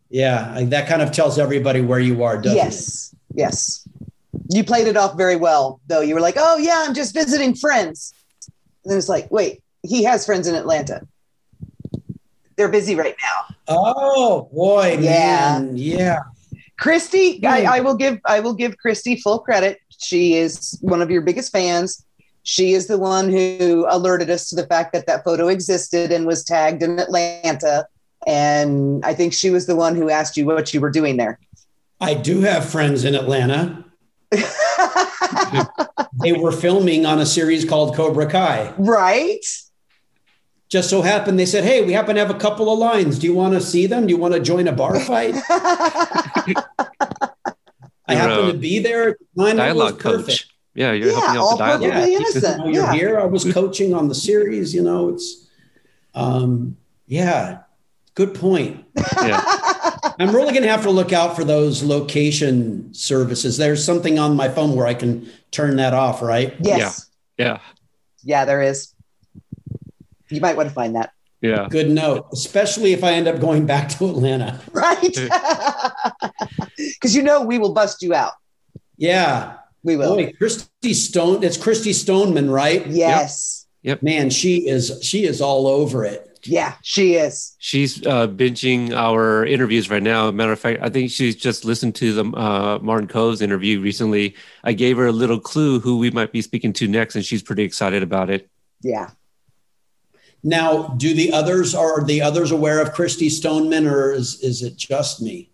Yeah, 0.08 0.52
I- 0.56 0.64
that 0.64 0.88
kind 0.88 1.02
of 1.02 1.12
tells 1.12 1.38
everybody 1.38 1.80
where 1.80 2.00
you 2.00 2.22
are, 2.24 2.36
doesn't 2.40 2.58
it? 2.58 2.62
yes. 2.64 3.14
Yes. 3.34 3.88
You 4.48 4.64
played 4.64 4.88
it 4.88 4.96
off 4.96 5.16
very 5.16 5.36
well, 5.36 5.80
though. 5.86 6.00
You 6.00 6.14
were 6.14 6.20
like, 6.20 6.34
oh, 6.36 6.56
yeah, 6.58 6.84
I'm 6.86 6.94
just 6.94 7.14
visiting 7.14 7.54
friends. 7.54 8.12
And 8.84 8.90
then 8.90 8.98
it's 8.98 9.08
like, 9.08 9.30
wait, 9.30 9.62
he 9.82 10.02
has 10.04 10.26
friends 10.26 10.48
in 10.48 10.54
Atlanta. 10.56 11.06
They're 12.56 12.68
busy 12.68 12.94
right 12.96 13.14
now. 13.22 13.54
Oh 13.68 14.48
boy, 14.52 14.98
Yeah. 15.00 15.60
man. 15.60 15.76
Yeah. 15.76 16.18
Christy, 16.80 17.44
I, 17.46 17.60
Hmm. 17.60 17.66
I 17.68 17.80
will 17.80 17.94
give 17.94 18.18
I 18.24 18.40
will 18.40 18.54
give 18.54 18.76
Christy 18.78 19.14
full 19.16 19.38
credit. 19.38 19.78
She 19.98 20.34
is 20.34 20.78
one 20.80 21.00
of 21.02 21.10
your 21.10 21.20
biggest 21.20 21.52
fans. 21.52 22.04
She 22.42 22.72
is 22.72 22.86
the 22.86 22.96
one 22.98 23.30
who 23.30 23.86
alerted 23.88 24.30
us 24.30 24.48
to 24.48 24.56
the 24.56 24.66
fact 24.66 24.92
that 24.94 25.06
that 25.06 25.22
photo 25.22 25.48
existed 25.48 26.10
and 26.10 26.26
was 26.26 26.42
tagged 26.42 26.82
in 26.82 26.98
Atlanta. 26.98 27.86
And 28.26 29.04
I 29.04 29.12
think 29.14 29.32
she 29.34 29.50
was 29.50 29.66
the 29.66 29.76
one 29.76 29.94
who 29.94 30.08
asked 30.10 30.36
you 30.38 30.46
what 30.46 30.72
you 30.74 30.80
were 30.80 30.90
doing 30.90 31.16
there. 31.18 31.38
I 32.00 32.14
do 32.14 32.40
have 32.40 32.64
friends 32.68 33.04
in 33.04 33.14
Atlanta. 33.14 33.84
They 36.22 36.32
were 36.32 36.52
filming 36.52 37.06
on 37.06 37.18
a 37.20 37.26
series 37.26 37.64
called 37.64 37.94
Cobra 37.94 38.28
Kai. 38.28 38.74
right? 38.78 39.44
Just 40.70 40.88
so 40.88 41.02
happened 41.02 41.38
they 41.38 41.46
said, 41.46 41.64
Hey, 41.64 41.84
we 41.84 41.92
happen 41.92 42.14
to 42.14 42.20
have 42.20 42.30
a 42.30 42.38
couple 42.38 42.72
of 42.72 42.78
lines. 42.78 43.18
Do 43.18 43.26
you 43.26 43.34
want 43.34 43.54
to 43.54 43.60
see 43.60 43.86
them? 43.86 44.06
Do 44.06 44.10
you 44.12 44.18
want 44.18 44.34
to 44.34 44.40
join 44.40 44.68
a 44.68 44.72
bar 44.72 44.98
fight? 45.00 45.34
I 48.06 48.14
You're 48.14 48.16
happened 48.18 48.52
to 48.52 48.58
be 48.58 48.78
there. 48.78 49.16
Line 49.34 49.56
Dialogue 49.56 49.94
was 49.94 50.02
perfect. 50.02 50.28
coach. 50.28 50.46
Yeah, 50.74 50.92
you're 50.92 51.08
Yeah, 51.08 51.14
helping 51.20 51.36
out 51.36 51.42
with 51.42 51.50
the 51.50 51.64
dialogue. 51.64 51.82
Yeah, 51.82 52.06
innocent. 52.06 52.44
You 52.58 52.64
know, 52.64 52.64
you're 52.70 52.84
Yeah. 52.84 52.92
here. 52.92 53.20
I 53.20 53.24
was 53.24 53.52
coaching 53.52 53.94
on 53.94 54.08
the 54.08 54.14
series. 54.14 54.72
You 54.74 54.82
know, 54.82 55.08
it's, 55.10 55.48
um, 56.14 56.76
yeah, 57.06 57.58
good 58.14 58.34
point. 58.34 58.84
Yeah. 59.22 59.40
I'm 60.20 60.34
really 60.34 60.52
going 60.52 60.62
to 60.62 60.68
have 60.70 60.82
to 60.82 60.90
look 60.90 61.12
out 61.12 61.34
for 61.34 61.44
those 61.44 61.82
location 61.82 62.92
services. 62.94 63.56
There's 63.56 63.84
something 63.84 64.18
on 64.18 64.36
my 64.36 64.48
phone 64.48 64.76
where 64.76 64.86
I 64.86 64.94
can 64.94 65.28
turn 65.50 65.76
that 65.76 65.94
off, 65.94 66.22
right? 66.22 66.54
yes. 66.60 67.08
Yeah. 67.38 67.58
Yeah, 68.22 68.44
there 68.44 68.60
is. 68.62 68.94
You 70.30 70.40
might 70.40 70.56
want 70.56 70.68
to 70.68 70.74
find 70.74 70.96
that. 70.96 71.12
Yeah. 71.40 71.68
Good 71.70 71.90
note, 71.90 72.26
especially 72.32 72.92
if 72.92 73.02
I 73.02 73.12
end 73.12 73.26
up 73.26 73.40
going 73.40 73.66
back 73.66 73.88
to 73.90 74.08
Atlanta. 74.08 74.60
Right. 74.72 75.00
Because 76.76 77.14
you 77.16 77.22
know 77.22 77.42
we 77.42 77.58
will 77.58 77.72
bust 77.72 78.02
you 78.02 78.14
out. 78.14 78.32
Yeah. 78.96 79.56
We 79.82 79.96
will. 79.96 80.16
Boy, 80.16 80.32
Christy 80.36 80.92
Stone. 80.92 81.42
It's 81.42 81.56
Christy 81.56 81.92
Stoneman, 81.92 82.50
right? 82.50 82.86
yes. 82.86 83.66
Yep. 83.82 84.02
Man, 84.02 84.28
she 84.28 84.68
is 84.68 84.98
she 85.02 85.24
is 85.24 85.40
all 85.40 85.66
over 85.66 86.04
it. 86.04 86.38
Yeah, 86.42 86.74
she 86.82 87.14
is. 87.14 87.54
She's 87.58 88.06
uh, 88.06 88.26
binging 88.28 88.92
our 88.92 89.44
interviews 89.44 89.90
right 89.90 90.02
now. 90.02 90.30
Matter 90.30 90.52
of 90.52 90.60
fact, 90.60 90.80
I 90.82 90.88
think 90.88 91.10
she's 91.10 91.36
just 91.36 91.64
listened 91.64 91.94
to 91.96 92.12
the 92.12 92.24
uh, 92.24 92.78
Martin 92.80 93.08
Kove's 93.08 93.42
interview 93.42 93.80
recently. 93.80 94.36
I 94.64 94.72
gave 94.72 94.96
her 94.96 95.06
a 95.06 95.12
little 95.12 95.40
clue 95.40 95.80
who 95.80 95.98
we 95.98 96.10
might 96.10 96.32
be 96.32 96.42
speaking 96.42 96.72
to 96.74 96.88
next, 96.88 97.14
and 97.14 97.24
she's 97.24 97.42
pretty 97.42 97.62
excited 97.62 98.02
about 98.02 98.30
it. 98.30 98.50
Yeah. 98.80 99.10
Now, 100.42 100.88
do 100.96 101.12
the 101.14 101.32
others 101.32 101.74
are 101.74 102.02
the 102.02 102.22
others 102.22 102.50
aware 102.50 102.80
of 102.80 102.92
Christy 102.92 103.28
Stoneman, 103.28 103.86
or 103.86 104.12
is 104.12 104.40
is 104.40 104.62
it 104.62 104.76
just 104.76 105.20
me? 105.20 105.50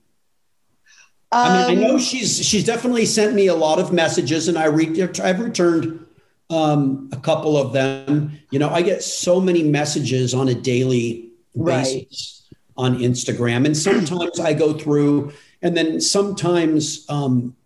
I 1.32 1.48
mean, 1.68 1.78
I 1.78 1.82
know 1.82 1.94
Um, 1.94 1.98
she's 2.00 2.44
she's 2.46 2.64
definitely 2.64 3.06
sent 3.06 3.34
me 3.34 3.48
a 3.48 3.54
lot 3.54 3.78
of 3.78 3.92
messages, 3.92 4.48
and 4.48 4.56
I 4.56 4.66
re- 4.66 5.02
I've 5.22 5.40
returned 5.40 6.06
um, 6.50 7.08
a 7.12 7.16
couple 7.16 7.56
of 7.56 7.72
them. 7.72 8.38
You 8.50 8.60
know, 8.60 8.70
I 8.70 8.82
get 8.82 9.02
so 9.02 9.40
many 9.40 9.62
messages 9.62 10.34
on 10.34 10.48
a 10.48 10.54
daily 10.54 11.30
Right. 11.54 12.06
basis 12.10 12.44
on 12.76 12.98
Instagram, 12.98 13.64
and 13.66 13.76
sometimes 13.76 14.38
I 14.38 14.52
go 14.52 14.74
through, 14.74 15.32
and 15.62 15.74
then 15.76 16.00
sometimes, 16.00 17.06
um, 17.08 17.56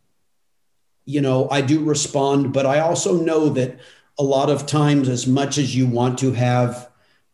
you 1.04 1.20
know, 1.20 1.48
I 1.50 1.60
do 1.60 1.82
respond, 1.84 2.52
but 2.52 2.64
I 2.64 2.78
also 2.78 3.20
know 3.20 3.48
that 3.50 3.78
a 4.18 4.22
lot 4.22 4.48
of 4.48 4.66
times, 4.66 5.08
as 5.08 5.26
much 5.26 5.58
as 5.58 5.74
you 5.74 5.86
want 5.86 6.18
to 6.20 6.32
have 6.32 6.89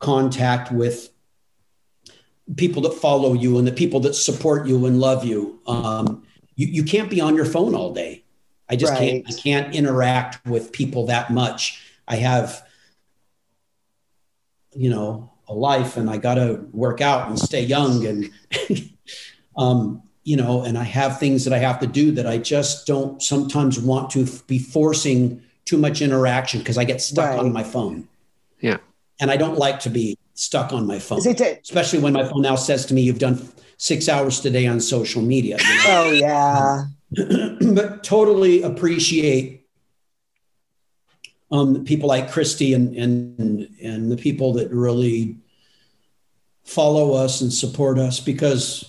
contact 0.06 0.70
with 0.70 1.10
people 2.54 2.80
that 2.82 2.94
follow 2.94 3.32
you 3.32 3.58
and 3.58 3.66
the 3.66 3.72
people 3.72 3.98
that 3.98 4.14
support 4.14 4.68
you 4.68 4.86
and 4.86 5.00
love 5.00 5.24
you. 5.24 5.58
Um, 5.66 6.22
you, 6.54 6.68
you 6.68 6.84
can't 6.84 7.10
be 7.10 7.20
on 7.20 7.34
your 7.34 7.44
phone 7.44 7.74
all 7.74 7.92
day. 7.92 8.22
I 8.68 8.76
just 8.76 8.94
can't, 8.94 9.24
I 9.28 9.32
can't 9.32 9.74
interact 9.74 10.46
with 10.46 10.70
people 10.70 11.06
that 11.06 11.30
much. 11.30 11.82
I 12.06 12.16
have, 12.16 12.64
you 14.76 14.90
know, 14.90 15.32
a 15.48 15.54
life 15.54 15.96
and 15.96 16.08
I 16.08 16.18
got 16.18 16.36
to 16.36 16.64
work 16.72 17.00
out 17.00 17.28
and 17.28 17.36
stay 17.36 17.62
young 17.62 18.06
and, 18.06 18.30
um, 19.56 20.02
you 20.22 20.36
know, 20.36 20.62
and 20.62 20.78
I 20.78 20.84
have 20.84 21.18
things 21.18 21.44
that 21.44 21.52
I 21.52 21.58
have 21.58 21.80
to 21.80 21.86
do 21.88 22.12
that 22.12 22.28
I 22.28 22.38
just 22.38 22.86
don't 22.86 23.20
sometimes 23.20 23.80
want 23.80 24.10
to 24.10 24.22
f- 24.22 24.46
be 24.46 24.60
forcing 24.60 25.42
too 25.64 25.78
much 25.78 26.00
interaction 26.00 26.60
because 26.60 26.78
I 26.78 26.84
get 26.84 27.00
stuck 27.00 27.38
on 27.38 27.52
my 27.52 27.64
phone. 27.64 28.08
Yeah. 28.60 28.78
And 29.20 29.30
I 29.30 29.36
don't 29.36 29.58
like 29.58 29.80
to 29.80 29.90
be 29.90 30.18
stuck 30.34 30.72
on 30.72 30.86
my 30.86 30.98
phone 30.98 31.20
especially 31.20 31.98
when 31.98 32.12
my 32.12 32.24
phone 32.24 32.42
now 32.42 32.56
says 32.56 32.84
to 32.86 32.94
me, 32.94 33.02
"You've 33.02 33.18
done 33.18 33.48
six 33.78 34.08
hours 34.08 34.40
today 34.40 34.66
on 34.66 34.80
social 34.80 35.22
media." 35.22 35.56
you 35.58 35.80
oh 35.86 36.10
yeah. 36.10 36.84
know? 37.12 37.58
but 37.74 38.04
totally 38.04 38.62
appreciate 38.62 39.66
um, 41.50 41.84
people 41.84 42.08
like 42.08 42.30
Christy 42.30 42.74
and 42.74 42.94
and 42.96 43.68
and 43.82 44.12
the 44.12 44.16
people 44.16 44.52
that 44.54 44.70
really 44.70 45.36
follow 46.64 47.14
us 47.14 47.40
and 47.40 47.52
support 47.52 47.98
us 47.98 48.20
because 48.20 48.88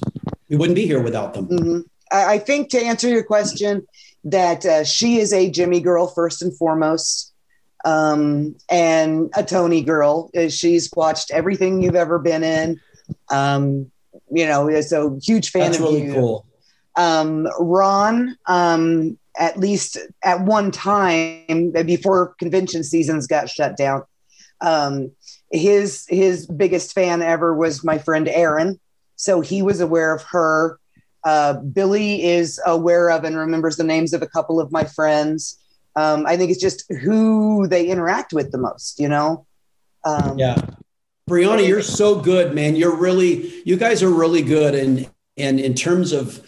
we 0.50 0.58
wouldn't 0.58 0.76
be 0.76 0.86
here 0.86 1.02
without 1.02 1.34
them. 1.34 1.48
Mhm. 1.48 1.84
I, 2.12 2.34
I 2.34 2.40
think 2.40 2.70
to 2.72 2.82
answer 2.82 3.08
your 3.08 3.24
question, 3.24 3.86
that 4.24 4.66
uh, 4.66 4.84
she 4.84 5.20
is 5.20 5.32
a 5.32 5.50
Jimmy 5.50 5.80
girl 5.80 6.08
first 6.08 6.42
and 6.42 6.56
foremost, 6.58 7.34
um, 7.88 8.54
and 8.70 9.32
a 9.38 9.44
Tony 9.44 9.82
girl. 9.82 10.30
Uh, 10.38 10.50
She's 10.50 10.90
watched 10.94 11.32
everything 11.32 11.82
you've 11.82 11.96
ever 11.96 12.20
been 12.20 12.44
in. 12.44 12.82
Um, 13.32 13.90
you 14.30 14.46
know, 14.46 14.82
so 14.82 15.18
huge 15.24 15.52
fan 15.52 15.72
That's 15.72 15.78
of 15.78 15.84
really 15.84 16.04
you. 16.08 16.14
cool. 16.14 16.46
um, 16.98 17.48
Ron, 17.60 18.38
um, 18.46 19.18
at 19.40 19.58
least 19.58 19.98
at 20.22 20.42
one 20.42 20.72
time 20.72 21.72
before 21.86 22.36
convention 22.40 22.84
seasons 22.84 23.26
got 23.26 23.50
shut 23.50 23.78
down, 23.78 24.04
um, 24.60 25.12
his 25.52 26.06
his 26.10 26.46
biggest 26.46 26.94
fan 26.94 27.22
ever 27.22 27.56
was 27.56 27.86
my 27.86 27.98
friend 28.00 28.28
Aaron. 28.28 28.80
So 29.16 29.40
he 29.40 29.62
was 29.62 29.80
aware 29.80 30.14
of 30.14 30.24
her. 30.24 30.78
Uh, 31.24 31.54
Billy 31.54 32.24
is 32.24 32.60
aware 32.66 33.10
of 33.12 33.24
and 33.24 33.38
remembers 33.38 33.78
the 33.78 33.84
names 33.84 34.14
of 34.14 34.22
a 34.22 34.28
couple 34.28 34.60
of 34.60 34.72
my 34.74 34.84
friends. 34.84 35.58
Um, 35.98 36.28
I 36.28 36.38
think 36.38 36.52
it's 36.52 36.62
just 36.62 36.90
who 37.02 37.68
they 37.68 37.88
interact 37.88 38.32
with 38.32 38.52
the 38.52 38.60
most, 38.60 39.00
you 39.00 39.10
know. 39.10 39.48
Um, 40.04 40.38
Yeah. 40.38 40.56
Brianna, 41.28 41.68
you're 41.68 41.82
so 41.82 42.22
good, 42.22 42.54
man. 42.54 42.76
You're 42.76 42.96
really, 42.96 43.62
you 43.66 43.78
guys 43.78 44.04
are 44.04 44.10
really 44.10 44.44
good. 44.44 44.76
And, 44.76 45.10
and 45.38 45.60
in 45.60 45.74
terms 45.74 46.14
of 46.14 46.40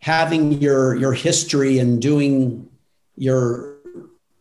having 0.00 0.60
your, 0.60 0.96
your 0.96 1.12
history 1.12 1.78
and 1.78 2.02
doing 2.02 2.68
your, 3.16 3.76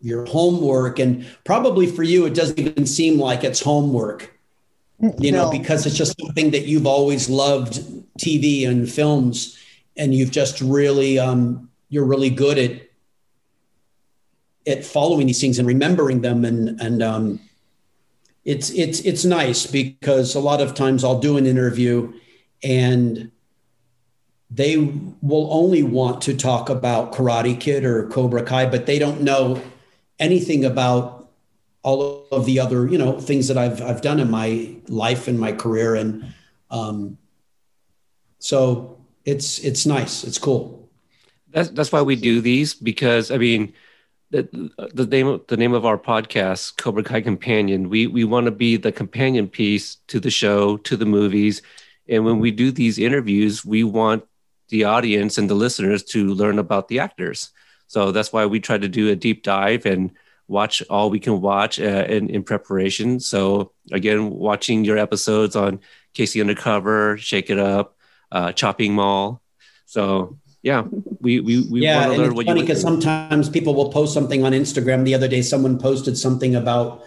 your 0.01 0.25
homework, 0.25 0.97
and 0.99 1.25
probably 1.45 1.85
for 1.87 2.03
you, 2.03 2.25
it 2.25 2.33
doesn't 2.33 2.59
even 2.59 2.85
seem 2.87 3.19
like 3.19 3.43
it's 3.43 3.61
homework, 3.61 4.37
you 5.19 5.31
know, 5.31 5.45
No. 5.45 5.51
because 5.51 5.85
it's 5.85 5.95
just 5.95 6.19
something 6.19 6.51
that 6.51 6.65
you've 6.65 6.87
always 6.87 7.29
loved 7.29 7.75
TV 8.19 8.67
and 8.67 8.91
films. 8.91 9.57
And 9.95 10.13
you've 10.15 10.31
just 10.31 10.59
really, 10.59 11.19
um, 11.19 11.69
you're 11.89 12.05
really 12.05 12.31
good 12.31 12.57
at, 12.57 12.81
at 14.65 14.85
following 14.85 15.27
these 15.27 15.41
things 15.41 15.59
and 15.59 15.67
remembering 15.67 16.21
them 16.21 16.45
and, 16.45 16.79
and, 16.81 17.03
um, 17.03 17.39
it's 18.45 18.71
it's 18.71 18.99
it's 19.01 19.23
nice 19.23 19.65
because 19.65 20.35
a 20.35 20.39
lot 20.39 20.59
of 20.59 20.75
times 20.75 21.03
I'll 21.03 21.19
do 21.19 21.37
an 21.37 21.45
interview 21.45 22.11
and 22.61 23.31
they 24.51 24.77
will 25.21 25.51
only 25.51 25.81
want 25.81 26.21
to 26.23 26.35
talk 26.35 26.69
about 26.69 27.11
Karate 27.11 27.59
Kid 27.59 27.85
or 27.85 28.07
Cobra 28.09 28.43
Kai, 28.43 28.67
but 28.67 28.85
they 28.85 28.99
don't 28.99 29.21
know 29.21 29.61
anything 30.19 30.63
about 30.63 31.31
all 31.81 32.27
of 32.31 32.45
the 32.45 32.59
other 32.59 32.87
you 32.87 32.97
know 32.97 33.19
things 33.19 33.47
that 33.47 33.57
I've 33.57 33.81
I've 33.81 34.01
done 34.01 34.19
in 34.19 34.29
my 34.29 34.75
life 34.87 35.27
and 35.27 35.39
my 35.39 35.53
career, 35.53 35.95
and 35.95 36.33
um, 36.69 37.17
so 38.39 38.97
it's 39.25 39.59
it's 39.59 39.85
nice, 39.85 40.23
it's 40.23 40.37
cool. 40.37 40.89
That's 41.49 41.69
that's 41.69 41.91
why 41.91 42.01
we 42.01 42.15
do 42.15 42.41
these 42.41 42.73
because 42.73 43.31
I 43.31 43.37
mean, 43.37 43.73
the 44.33 44.89
the 44.93 45.05
name 45.05 45.27
of, 45.27 45.47
the 45.47 45.57
name 45.57 45.73
of 45.73 45.85
our 45.85 45.97
podcast, 45.97 46.77
Cobra 46.77 47.03
Kai 47.03 47.21
Companion. 47.21 47.89
We 47.89 48.07
we 48.07 48.23
want 48.23 48.45
to 48.45 48.51
be 48.51 48.77
the 48.77 48.91
companion 48.91 49.47
piece 49.47 49.97
to 50.07 50.19
the 50.19 50.31
show, 50.31 50.77
to 50.77 50.97
the 50.97 51.05
movies, 51.05 51.61
and 52.09 52.25
when 52.25 52.39
we 52.39 52.51
do 52.51 52.71
these 52.71 52.97
interviews, 52.97 53.63
we 53.63 53.83
want 53.83 54.23
the 54.69 54.85
audience 54.85 55.37
and 55.37 55.49
the 55.49 55.55
listeners 55.55 56.03
to 56.03 56.33
learn 56.33 56.57
about 56.57 56.87
the 56.87 56.99
actors. 56.99 57.51
So 57.87 58.11
that's 58.11 58.33
why 58.33 58.47
we 58.47 58.59
try 58.59 58.77
to 58.77 58.87
do 58.87 59.09
a 59.09 59.15
deep 59.15 59.43
dive 59.43 59.85
and 59.85 60.11
watch 60.47 60.81
all 60.89 61.11
we 61.11 61.19
can 61.19 61.39
watch 61.39 61.79
uh, 61.79 62.05
in, 62.09 62.29
in 62.29 62.43
preparation. 62.43 63.19
So 63.19 63.73
again, 63.91 64.31
watching 64.31 64.83
your 64.83 64.97
episodes 64.97 65.55
on 65.55 65.79
KC 66.15 66.41
Undercover, 66.41 67.17
Shake 67.17 67.51
It 67.51 67.59
Up, 67.59 67.95
uh, 68.31 68.51
Chopping 68.51 68.95
Mall. 68.95 69.41
So 69.85 70.39
yeah, 70.63 70.83
we 71.19 71.41
we, 71.41 71.67
we 71.69 71.81
yeah, 71.81 71.95
want 71.97 72.05
to 72.05 72.11
and 72.11 72.17
learn 72.19 72.27
it's 72.29 72.35
what 72.37 72.45
funny 72.45 72.61
because 72.61 72.81
sometimes 72.81 73.49
people 73.49 73.75
will 73.75 73.91
post 73.91 74.13
something 74.13 74.45
on 74.45 74.53
Instagram. 74.53 75.03
The 75.03 75.13
other 75.13 75.27
day, 75.27 75.41
someone 75.41 75.77
posted 75.77 76.17
something 76.17 76.55
about 76.55 77.03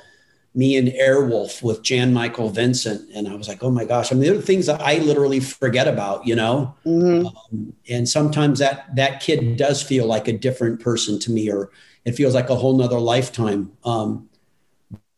me 0.55 0.77
and 0.77 0.89
Airwolf 0.89 1.63
with 1.63 1.83
Jan 1.83 2.13
Michael 2.13 2.51
Vincent, 2.51 3.11
and 3.15 3.27
I 3.27 3.35
was 3.35 3.49
like, 3.49 3.63
"Oh 3.65 3.71
my 3.71 3.87
gosh!" 3.87 4.13
I 4.13 4.15
mean, 4.15 4.25
there 4.25 4.39
are 4.39 4.43
things 4.43 4.67
that 4.67 4.83
I 4.83 4.99
literally 4.99 5.41
forget 5.41 5.89
about, 5.89 6.27
you 6.27 6.37
know. 6.37 6.75
Mhm. 6.87 7.27
Um, 7.27 7.73
and 7.89 8.07
sometimes 8.07 8.59
that 8.59 8.95
that 8.95 9.21
kid 9.21 9.57
does 9.57 9.83
feel 9.83 10.07
like 10.07 10.29
a 10.29 10.33
different 10.37 10.81
person 10.81 11.19
to 11.21 11.33
me, 11.33 11.51
or 11.51 11.71
it 12.05 12.13
feels 12.13 12.35
like 12.35 12.51
a 12.51 12.55
whole 12.57 12.77
nother 12.77 13.01
lifetime. 13.01 13.73
Um, 13.85 14.29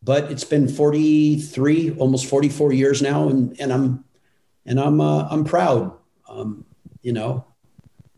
but 0.02 0.31
it's 0.31 0.44
been 0.44 0.69
43, 0.69 1.90
almost 1.98 2.27
44 2.27 2.73
years 2.73 3.02
now, 3.02 3.28
and 3.28 3.59
and 3.60 3.73
I'm 3.73 4.05
and 4.65 4.78
I'm 4.78 5.01
uh, 5.01 5.27
I'm 5.28 5.44
proud. 5.44 5.93
Um, 6.28 6.65
you 7.02 7.12
know, 7.12 7.44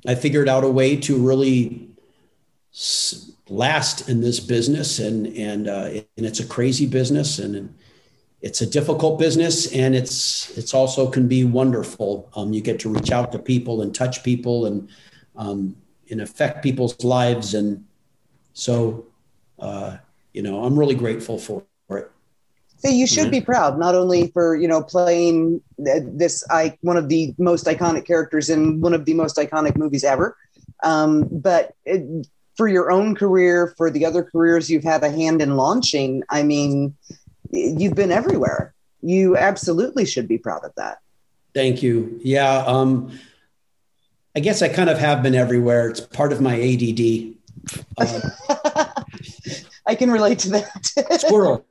I 0.06 0.14
figured 0.14 0.48
out 0.48 0.64
a 0.64 0.68
way 0.68 0.96
to 0.96 1.16
really 1.16 1.88
last 3.48 4.08
in 4.08 4.20
this 4.20 4.40
business, 4.40 4.98
and 4.98 5.26
and 5.36 5.68
uh, 5.68 5.90
and 6.16 6.26
it's 6.26 6.40
a 6.40 6.46
crazy 6.46 6.86
business, 6.86 7.38
and 7.38 7.74
it's 8.40 8.60
a 8.60 8.66
difficult 8.66 9.18
business, 9.18 9.72
and 9.72 9.94
it's 9.94 10.56
it's 10.56 10.72
also 10.72 11.10
can 11.10 11.28
be 11.28 11.44
wonderful. 11.44 12.30
Um, 12.34 12.52
you 12.52 12.60
get 12.60 12.80
to 12.80 12.88
reach 12.88 13.10
out 13.10 13.32
to 13.32 13.38
people 13.38 13.82
and 13.82 13.94
touch 13.94 14.22
people, 14.22 14.66
and 14.66 14.88
um, 15.36 15.76
and 16.10 16.20
affect 16.20 16.62
people's 16.62 17.02
lives, 17.04 17.54
and 17.54 17.84
so 18.54 19.06
uh, 19.58 19.98
you 20.32 20.42
know, 20.42 20.64
I'm 20.64 20.78
really 20.78 20.94
grateful 20.94 21.38
for. 21.38 21.62
So 22.80 22.88
you 22.88 23.06
should 23.06 23.30
be 23.30 23.42
proud, 23.42 23.78
not 23.78 23.94
only 23.94 24.28
for 24.28 24.56
you 24.56 24.66
know 24.66 24.82
playing 24.82 25.60
this 25.76 26.42
I 26.50 26.78
one 26.80 26.96
of 26.96 27.08
the 27.08 27.34
most 27.38 27.66
iconic 27.66 28.06
characters 28.06 28.48
in 28.48 28.80
one 28.80 28.94
of 28.94 29.04
the 29.04 29.12
most 29.14 29.36
iconic 29.36 29.76
movies 29.76 30.02
ever, 30.02 30.36
um, 30.82 31.28
but 31.30 31.74
it, 31.84 32.26
for 32.56 32.68
your 32.68 32.90
own 32.90 33.14
career, 33.14 33.74
for 33.76 33.90
the 33.90 34.06
other 34.06 34.22
careers 34.22 34.70
you've 34.70 34.84
had 34.84 35.02
a 35.02 35.10
hand 35.10 35.42
in 35.42 35.56
launching. 35.56 36.22
I 36.30 36.42
mean, 36.42 36.94
you've 37.50 37.94
been 37.94 38.12
everywhere. 38.12 38.74
You 39.02 39.36
absolutely 39.36 40.06
should 40.06 40.28
be 40.28 40.38
proud 40.38 40.64
of 40.64 40.74
that. 40.76 40.98
Thank 41.54 41.82
you. 41.82 42.18
Yeah. 42.22 42.64
Um, 42.66 43.18
I 44.36 44.40
guess 44.40 44.62
I 44.62 44.68
kind 44.68 44.88
of 44.88 44.98
have 44.98 45.22
been 45.22 45.34
everywhere. 45.34 45.88
It's 45.88 46.00
part 46.00 46.32
of 46.32 46.40
my 46.40 46.58
ADD. 46.58 47.34
Uh, 47.98 48.89
I 49.86 49.94
can 49.94 50.10
relate 50.10 50.38
to 50.40 50.50
that. 50.50 51.20
squirrel, 51.20 51.66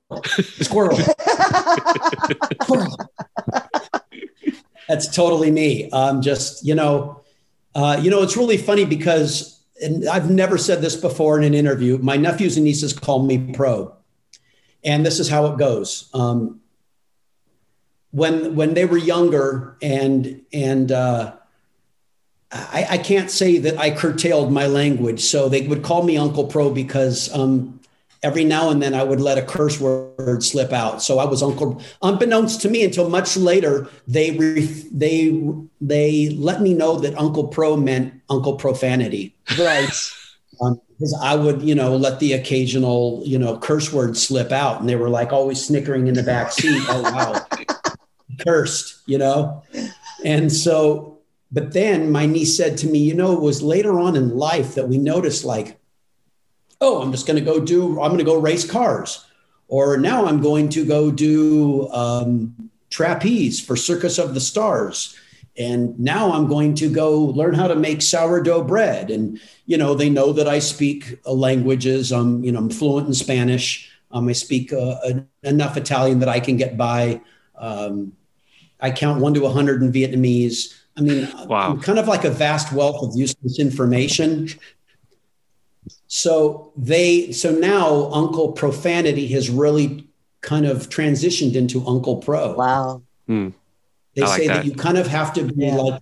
squirrel, 0.61 0.97
squirrel. 2.61 2.97
That's 4.87 5.13
totally 5.15 5.51
me. 5.51 5.89
Um, 5.91 6.21
just 6.21 6.65
you 6.65 6.75
know, 6.75 7.21
uh, 7.75 7.99
you 8.01 8.09
know, 8.09 8.23
it's 8.23 8.35
really 8.35 8.57
funny 8.57 8.85
because, 8.85 9.63
and 9.81 10.07
I've 10.07 10.29
never 10.29 10.57
said 10.57 10.81
this 10.81 10.95
before 10.95 11.37
in 11.37 11.43
an 11.43 11.53
interview. 11.53 11.97
My 11.99 12.17
nephews 12.17 12.57
and 12.57 12.65
nieces 12.65 12.93
call 12.93 13.23
me 13.23 13.53
pro, 13.53 13.95
and 14.83 15.05
this 15.05 15.19
is 15.19 15.29
how 15.29 15.45
it 15.47 15.57
goes. 15.59 16.09
Um, 16.13 16.61
when 18.11 18.55
when 18.55 18.73
they 18.73 18.85
were 18.85 18.97
younger, 18.97 19.77
and 19.81 20.41
and 20.51 20.91
uh, 20.91 21.33
I, 22.51 22.87
I, 22.91 22.97
can't 22.97 23.29
say 23.29 23.59
that 23.59 23.77
I 23.77 23.91
curtailed 23.91 24.51
my 24.51 24.65
language, 24.65 25.21
so 25.21 25.47
they 25.49 25.67
would 25.67 25.83
call 25.83 26.03
me 26.03 26.17
Uncle 26.17 26.47
Pro 26.47 26.71
because 26.71 27.31
um, 27.35 27.78
every 28.21 28.43
now 28.43 28.69
and 28.69 28.81
then 28.81 28.93
I 28.93 29.03
would 29.03 29.21
let 29.21 29.37
a 29.37 29.41
curse 29.41 29.79
word 29.79 30.43
slip 30.43 30.73
out. 30.73 31.01
So 31.01 31.19
I 31.19 31.25
was 31.25 31.41
Uncle, 31.41 31.81
unbeknownst 32.01 32.61
to 32.61 32.69
me 32.69 32.83
until 32.83 33.09
much 33.09 33.37
later, 33.37 33.87
they 34.07 34.31
they 34.91 35.41
they 35.81 36.29
let 36.29 36.61
me 36.61 36.73
know 36.73 36.99
that 36.99 37.17
Uncle 37.17 37.47
Pro 37.47 37.77
meant 37.77 38.13
Uncle 38.29 38.55
Profanity. 38.55 39.35
Right. 39.57 39.85
because 39.85 41.13
um, 41.13 41.21
I 41.21 41.35
would, 41.35 41.61
you 41.61 41.75
know, 41.75 41.95
let 41.95 42.19
the 42.19 42.33
occasional, 42.33 43.21
you 43.25 43.39
know, 43.39 43.57
curse 43.57 43.93
word 43.93 44.17
slip 44.17 44.51
out, 44.51 44.79
and 44.79 44.89
they 44.89 44.95
were 44.95 45.09
like 45.09 45.31
always 45.31 45.63
snickering 45.63 46.07
in 46.07 46.13
the 46.13 46.23
back 46.23 46.51
seat. 46.51 46.83
oh 46.89 47.01
wow, 47.01 47.95
cursed, 48.45 49.01
you 49.05 49.17
know, 49.17 49.63
and 50.25 50.51
so. 50.51 51.15
But 51.51 51.73
then 51.73 52.11
my 52.11 52.27
niece 52.27 52.55
said 52.55 52.77
to 52.77 52.87
me, 52.87 52.99
you 52.99 53.15
know, 53.15 53.33
it 53.33 53.41
was 53.41 53.63
later 53.63 53.99
on 53.99 54.15
in 54.15 54.37
life 54.37 54.75
that 54.75 54.87
we 54.87 54.99
noticed 54.99 55.43
like 55.43 55.78
oh, 56.81 57.01
I'm 57.01 57.11
just 57.11 57.27
going 57.27 57.37
to 57.37 57.45
go 57.45 57.59
do, 57.59 58.01
I'm 58.01 58.09
going 58.09 58.19
to 58.19 58.23
go 58.23 58.39
race 58.39 58.69
cars. 58.69 59.25
Or 59.67 59.97
now 59.97 60.25
I'm 60.25 60.41
going 60.41 60.69
to 60.69 60.85
go 60.85 61.11
do 61.11 61.89
um, 61.91 62.71
trapeze 62.89 63.63
for 63.63 63.75
Circus 63.75 64.17
of 64.17 64.33
the 64.33 64.39
Stars. 64.39 65.15
And 65.57 65.99
now 65.99 66.31
I'm 66.31 66.47
going 66.47 66.73
to 66.75 66.91
go 66.91 67.19
learn 67.19 67.53
how 67.53 67.67
to 67.67 67.75
make 67.75 68.01
sourdough 68.01 68.63
bread. 68.63 69.11
And, 69.11 69.39
you 69.65 69.77
know, 69.77 69.93
they 69.93 70.09
know 70.09 70.31
that 70.33 70.47
I 70.47 70.59
speak 70.59 71.19
uh, 71.25 71.33
languages. 71.33 72.11
I'm, 72.11 72.43
you 72.43 72.51
know, 72.51 72.59
I'm 72.59 72.69
fluent 72.69 73.07
in 73.07 73.13
Spanish. 73.13 73.91
Um, 74.11 74.27
I 74.27 74.31
speak 74.31 74.73
uh, 74.73 74.95
enough 75.43 75.77
Italian 75.77 76.19
that 76.19 76.29
I 76.29 76.39
can 76.39 76.57
get 76.57 76.77
by. 76.77 77.21
Um, 77.55 78.13
I 78.79 78.89
count 78.89 79.19
one 79.19 79.33
to 79.33 79.41
100 79.41 79.83
in 79.83 79.91
Vietnamese. 79.91 80.75
I 80.97 81.01
mean, 81.01 81.29
wow. 81.45 81.71
I'm 81.71 81.81
kind 81.81 81.99
of 81.99 82.07
like 82.07 82.23
a 82.23 82.31
vast 82.31 82.73
wealth 82.73 83.03
of 83.03 83.15
useless 83.15 83.59
information 83.59 84.47
so 86.07 86.71
they 86.75 87.31
so 87.31 87.51
now 87.51 88.11
Uncle 88.11 88.51
Profanity 88.51 89.27
has 89.29 89.49
really 89.49 90.09
kind 90.41 90.65
of 90.65 90.89
transitioned 90.89 91.55
into 91.55 91.85
Uncle 91.85 92.17
Pro. 92.17 92.53
Wow. 92.53 93.01
Hmm. 93.27 93.49
They 94.15 94.21
like 94.21 94.41
say 94.41 94.47
that. 94.47 94.53
that. 94.53 94.65
you 94.65 94.73
kind 94.73 94.97
of 94.97 95.07
have 95.07 95.33
to 95.33 95.43
be 95.43 95.65
yeah. 95.65 95.75
like, 95.75 96.01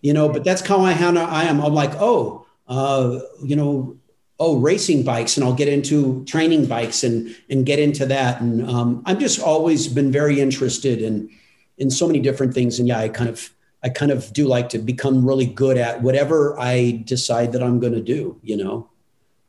you 0.00 0.12
know, 0.12 0.28
but 0.28 0.44
that's 0.44 0.66
how 0.66 0.80
I, 0.80 0.92
how 0.92 1.14
I 1.16 1.44
am. 1.44 1.60
I'm 1.60 1.72
like, 1.72 1.92
oh, 2.00 2.46
uh, 2.66 3.20
you 3.42 3.56
know, 3.56 3.96
oh, 4.40 4.58
racing 4.58 5.04
bikes, 5.04 5.36
and 5.36 5.44
I'll 5.44 5.54
get 5.54 5.68
into 5.68 6.24
training 6.24 6.66
bikes 6.66 7.04
and 7.04 7.34
and 7.48 7.64
get 7.64 7.78
into 7.78 8.06
that. 8.06 8.40
And 8.40 8.68
um, 8.68 9.02
I've 9.06 9.18
just 9.18 9.40
always 9.40 9.86
been 9.88 10.10
very 10.10 10.40
interested 10.40 11.00
in 11.00 11.30
in 11.78 11.90
so 11.90 12.06
many 12.06 12.20
different 12.20 12.54
things. 12.54 12.78
And 12.78 12.88
yeah, 12.88 12.98
I 12.98 13.08
kind 13.08 13.30
of 13.30 13.50
I 13.82 13.88
kind 13.88 14.10
of 14.10 14.32
do 14.32 14.46
like 14.46 14.70
to 14.70 14.78
become 14.78 15.26
really 15.26 15.46
good 15.46 15.78
at 15.78 16.02
whatever 16.02 16.58
I 16.58 17.02
decide 17.04 17.52
that 17.52 17.62
I'm 17.62 17.80
going 17.80 17.92
to 17.92 18.02
do. 18.02 18.38
You 18.42 18.56
know 18.56 18.88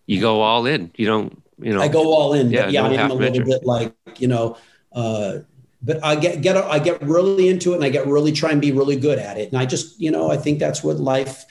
you 0.05 0.21
go 0.21 0.41
all 0.41 0.65
in. 0.65 0.91
You 0.95 1.05
don't, 1.05 1.43
you 1.59 1.73
know. 1.73 1.81
I 1.81 1.87
go 1.87 2.13
all 2.13 2.33
in, 2.33 2.51
yeah, 2.51 2.63
but 2.63 2.71
yeah, 2.71 2.83
I'm 2.83 3.11
a 3.11 3.13
little 3.13 3.43
bit 3.43 3.65
like, 3.65 3.93
you 4.17 4.27
know, 4.27 4.57
uh, 4.93 5.39
but 5.81 6.03
I 6.03 6.15
get 6.15 6.41
get 6.41 6.57
I 6.57 6.79
get 6.79 7.01
really 7.01 7.47
into 7.47 7.73
it, 7.73 7.75
and 7.75 7.85
I 7.85 7.89
get 7.89 8.07
really 8.07 8.31
try 8.31 8.51
and 8.51 8.59
be 8.59 8.71
really 8.71 8.95
good 8.95 9.19
at 9.19 9.37
it. 9.37 9.51
And 9.51 9.57
I 9.59 9.65
just, 9.65 9.99
you 9.99 10.09
know, 10.11 10.31
I 10.31 10.37
think 10.37 10.59
that's 10.59 10.83
what 10.83 10.97
life 10.97 11.45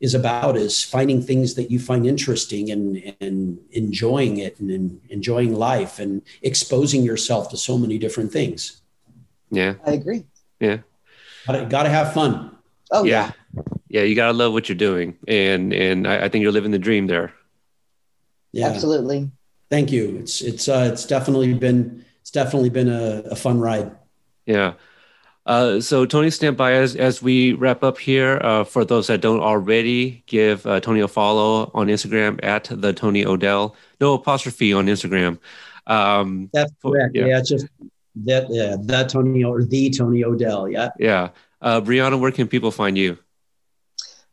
is 0.00 0.14
about: 0.14 0.56
is 0.56 0.82
finding 0.82 1.22
things 1.22 1.54
that 1.54 1.70
you 1.70 1.78
find 1.78 2.06
interesting 2.06 2.70
and 2.70 3.14
and 3.20 3.60
enjoying 3.70 4.38
it 4.38 4.58
and, 4.58 4.70
and 4.70 5.00
enjoying 5.10 5.54
life 5.54 5.98
and 6.00 6.22
exposing 6.42 7.02
yourself 7.02 7.50
to 7.50 7.56
so 7.56 7.78
many 7.78 7.98
different 7.98 8.32
things. 8.32 8.82
Yeah, 9.50 9.74
I 9.86 9.92
agree. 9.92 10.24
Yeah, 10.58 10.78
got 11.46 11.68
got 11.68 11.82
to 11.84 11.88
have 11.88 12.12
fun. 12.12 12.56
Oh 12.90 13.04
yeah. 13.04 13.32
yeah. 13.54 13.62
yeah, 13.88 14.02
you 14.02 14.16
gotta 14.16 14.32
love 14.32 14.52
what 14.52 14.68
you're 14.68 14.76
doing, 14.76 15.16
and 15.28 15.72
and 15.72 16.08
I, 16.08 16.24
I 16.24 16.28
think 16.28 16.42
you're 16.42 16.52
living 16.52 16.72
the 16.72 16.78
dream 16.80 17.06
there. 17.06 17.32
Yeah. 18.56 18.68
Absolutely. 18.68 19.30
Thank 19.68 19.92
you. 19.92 20.16
It's 20.16 20.40
it's 20.40 20.66
uh, 20.66 20.88
it's 20.90 21.04
definitely 21.04 21.52
been 21.52 22.04
it's 22.22 22.30
definitely 22.30 22.70
been 22.70 22.88
a, 22.88 23.22
a 23.30 23.36
fun 23.36 23.60
ride. 23.60 23.92
Yeah. 24.46 24.74
Uh, 25.44 25.80
so 25.80 26.06
Tony, 26.06 26.30
stand 26.30 26.56
by 26.56 26.72
as 26.72 26.96
as 26.96 27.20
we 27.20 27.52
wrap 27.52 27.84
up 27.84 27.98
here. 27.98 28.40
Uh, 28.42 28.64
for 28.64 28.86
those 28.86 29.08
that 29.08 29.20
don't 29.20 29.40
already, 29.40 30.24
give 30.26 30.66
uh, 30.66 30.80
Tony 30.80 31.00
a 31.00 31.08
follow 31.08 31.70
on 31.74 31.88
Instagram 31.88 32.40
at 32.42 32.64
the 32.70 32.94
Tony 32.94 33.26
Odell. 33.26 33.76
No 34.00 34.14
apostrophe 34.14 34.72
on 34.72 34.86
Instagram. 34.86 35.38
Um, 35.86 36.48
That's 36.54 36.72
correct. 36.80 37.14
Yeah. 37.14 37.26
yeah, 37.26 37.42
just 37.42 37.66
that. 38.24 38.46
Yeah, 38.48 38.76
that 38.84 39.10
Tony 39.10 39.44
or 39.44 39.64
the 39.64 39.90
Tony 39.90 40.24
Odell. 40.24 40.66
Yeah. 40.66 40.88
Yeah. 40.98 41.28
Uh, 41.60 41.82
Brianna, 41.82 42.18
where 42.18 42.32
can 42.32 42.48
people 42.48 42.70
find 42.70 42.96
you? 42.96 43.18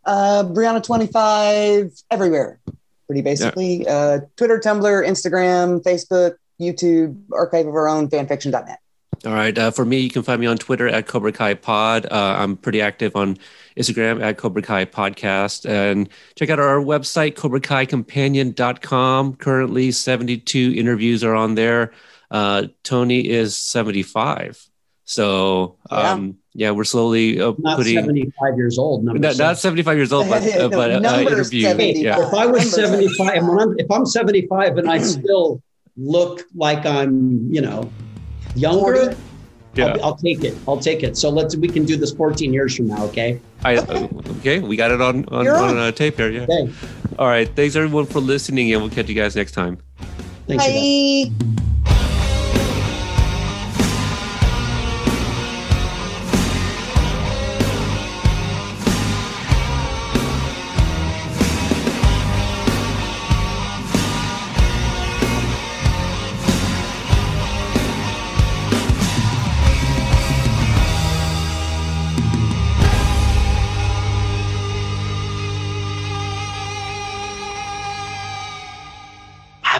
Uh, 0.06 0.45
Brianna 0.45 0.82
twenty 0.82 1.08
five 1.08 1.91
everywhere 2.10 2.62
pretty 3.07 3.21
basically. 3.21 3.84
Yeah. 3.84 3.93
Uh, 3.93 4.19
Twitter, 4.38 4.59
Tumblr, 4.59 5.07
Instagram, 5.07 5.81
Facebook, 5.84 6.35
YouTube, 6.59 7.21
archive 7.31 7.67
of 7.67 7.75
our 7.75 7.88
own, 7.88 8.09
fanfiction.net. 8.09 8.80
All 9.25 9.34
right. 9.34 9.57
Uh, 9.57 9.71
for 9.71 9.85
me, 9.85 9.99
you 9.99 10.09
can 10.09 10.21
find 10.21 10.41
me 10.41 10.47
on 10.47 10.57
Twitter 10.57 10.88
at 10.88 11.07
Cobra 11.07 11.31
Kai 11.31 11.53
Pod. 11.53 12.05
Uh, 12.05 12.35
I'm 12.39 12.57
pretty 12.57 12.81
active 12.81 13.15
on 13.15 13.38
Instagram 13.77 14.21
at 14.21 14.38
Cobra 14.38 14.61
Kai 14.61 14.84
Podcast. 14.84 15.69
And 15.69 16.09
check 16.35 16.49
out 16.49 16.59
our 16.59 16.80
website, 16.80 17.35
Cobra 17.35 17.61
Kai 17.61 17.85
Companion.com. 17.85 19.35
Currently, 19.38 19.91
72 19.91 20.73
interviews 20.75 21.23
are 21.23 21.35
on 21.35 21.55
there. 21.55 21.93
Uh, 22.31 22.67
Tony 22.84 23.30
is 23.30 23.55
75. 23.55 24.67
So, 25.05 25.77
um, 25.89 26.25
yeah, 26.25 26.34
we're 26.55 26.84
slowly 26.84 27.41
uh, 27.41 27.53
not 27.57 27.77
putting 27.77 27.95
75 27.95 28.57
years 28.57 28.77
old. 28.77 29.03
Not, 29.03 29.38
not, 29.38 29.57
75 29.57 29.97
years 29.97 30.13
old, 30.13 30.30
but, 30.30 30.43
uh, 30.43 30.69
but 30.69 30.91
uh, 30.91 31.19
interview. 31.19 31.61
Yeah. 31.61 32.27
If 32.27 32.34
I 32.34 32.45
was 32.45 32.71
75, 32.71 33.43
I'm, 33.43 33.80
if 33.80 33.89
I'm 33.89 34.05
75 34.05 34.77
and 34.77 34.89
I 34.89 34.97
still 34.99 35.61
look 35.97 36.43
like 36.55 36.85
I'm, 36.85 37.51
you 37.51 37.61
know, 37.61 37.89
younger, 38.55 39.15
yeah. 39.75 39.88
I'll, 39.88 40.05
I'll, 40.05 40.15
take 40.15 40.43
it. 40.43 40.55
I'll 40.67 40.80
take 40.80 41.01
it. 41.01 41.17
So 41.17 41.30
let's 41.30 41.55
we 41.55 41.67
can 41.67 41.85
do 41.85 41.97
this 41.97 42.11
14 42.11 42.53
years 42.53 42.75
from 42.75 42.88
now. 42.88 43.03
Okay. 43.05 43.39
I 43.63 43.77
uh, 43.77 44.07
okay. 44.39 44.59
We 44.59 44.75
got 44.75 44.91
it 44.91 45.01
on 45.01 45.25
on, 45.30 45.47
on, 45.47 45.77
on 45.77 45.93
tape 45.93 46.17
here. 46.17 46.30
Yeah. 46.30 46.43
Okay. 46.43 46.71
All 47.17 47.27
right. 47.27 47.49
Thanks 47.55 47.75
everyone 47.75 48.05
for 48.05 48.19
listening, 48.19 48.71
and 48.73 48.81
we'll 48.81 48.91
catch 48.91 49.09
you 49.09 49.15
guys 49.15 49.35
next 49.35 49.53
time. 49.53 49.80
Thanks. 50.47 50.65
Bye. 50.65 51.62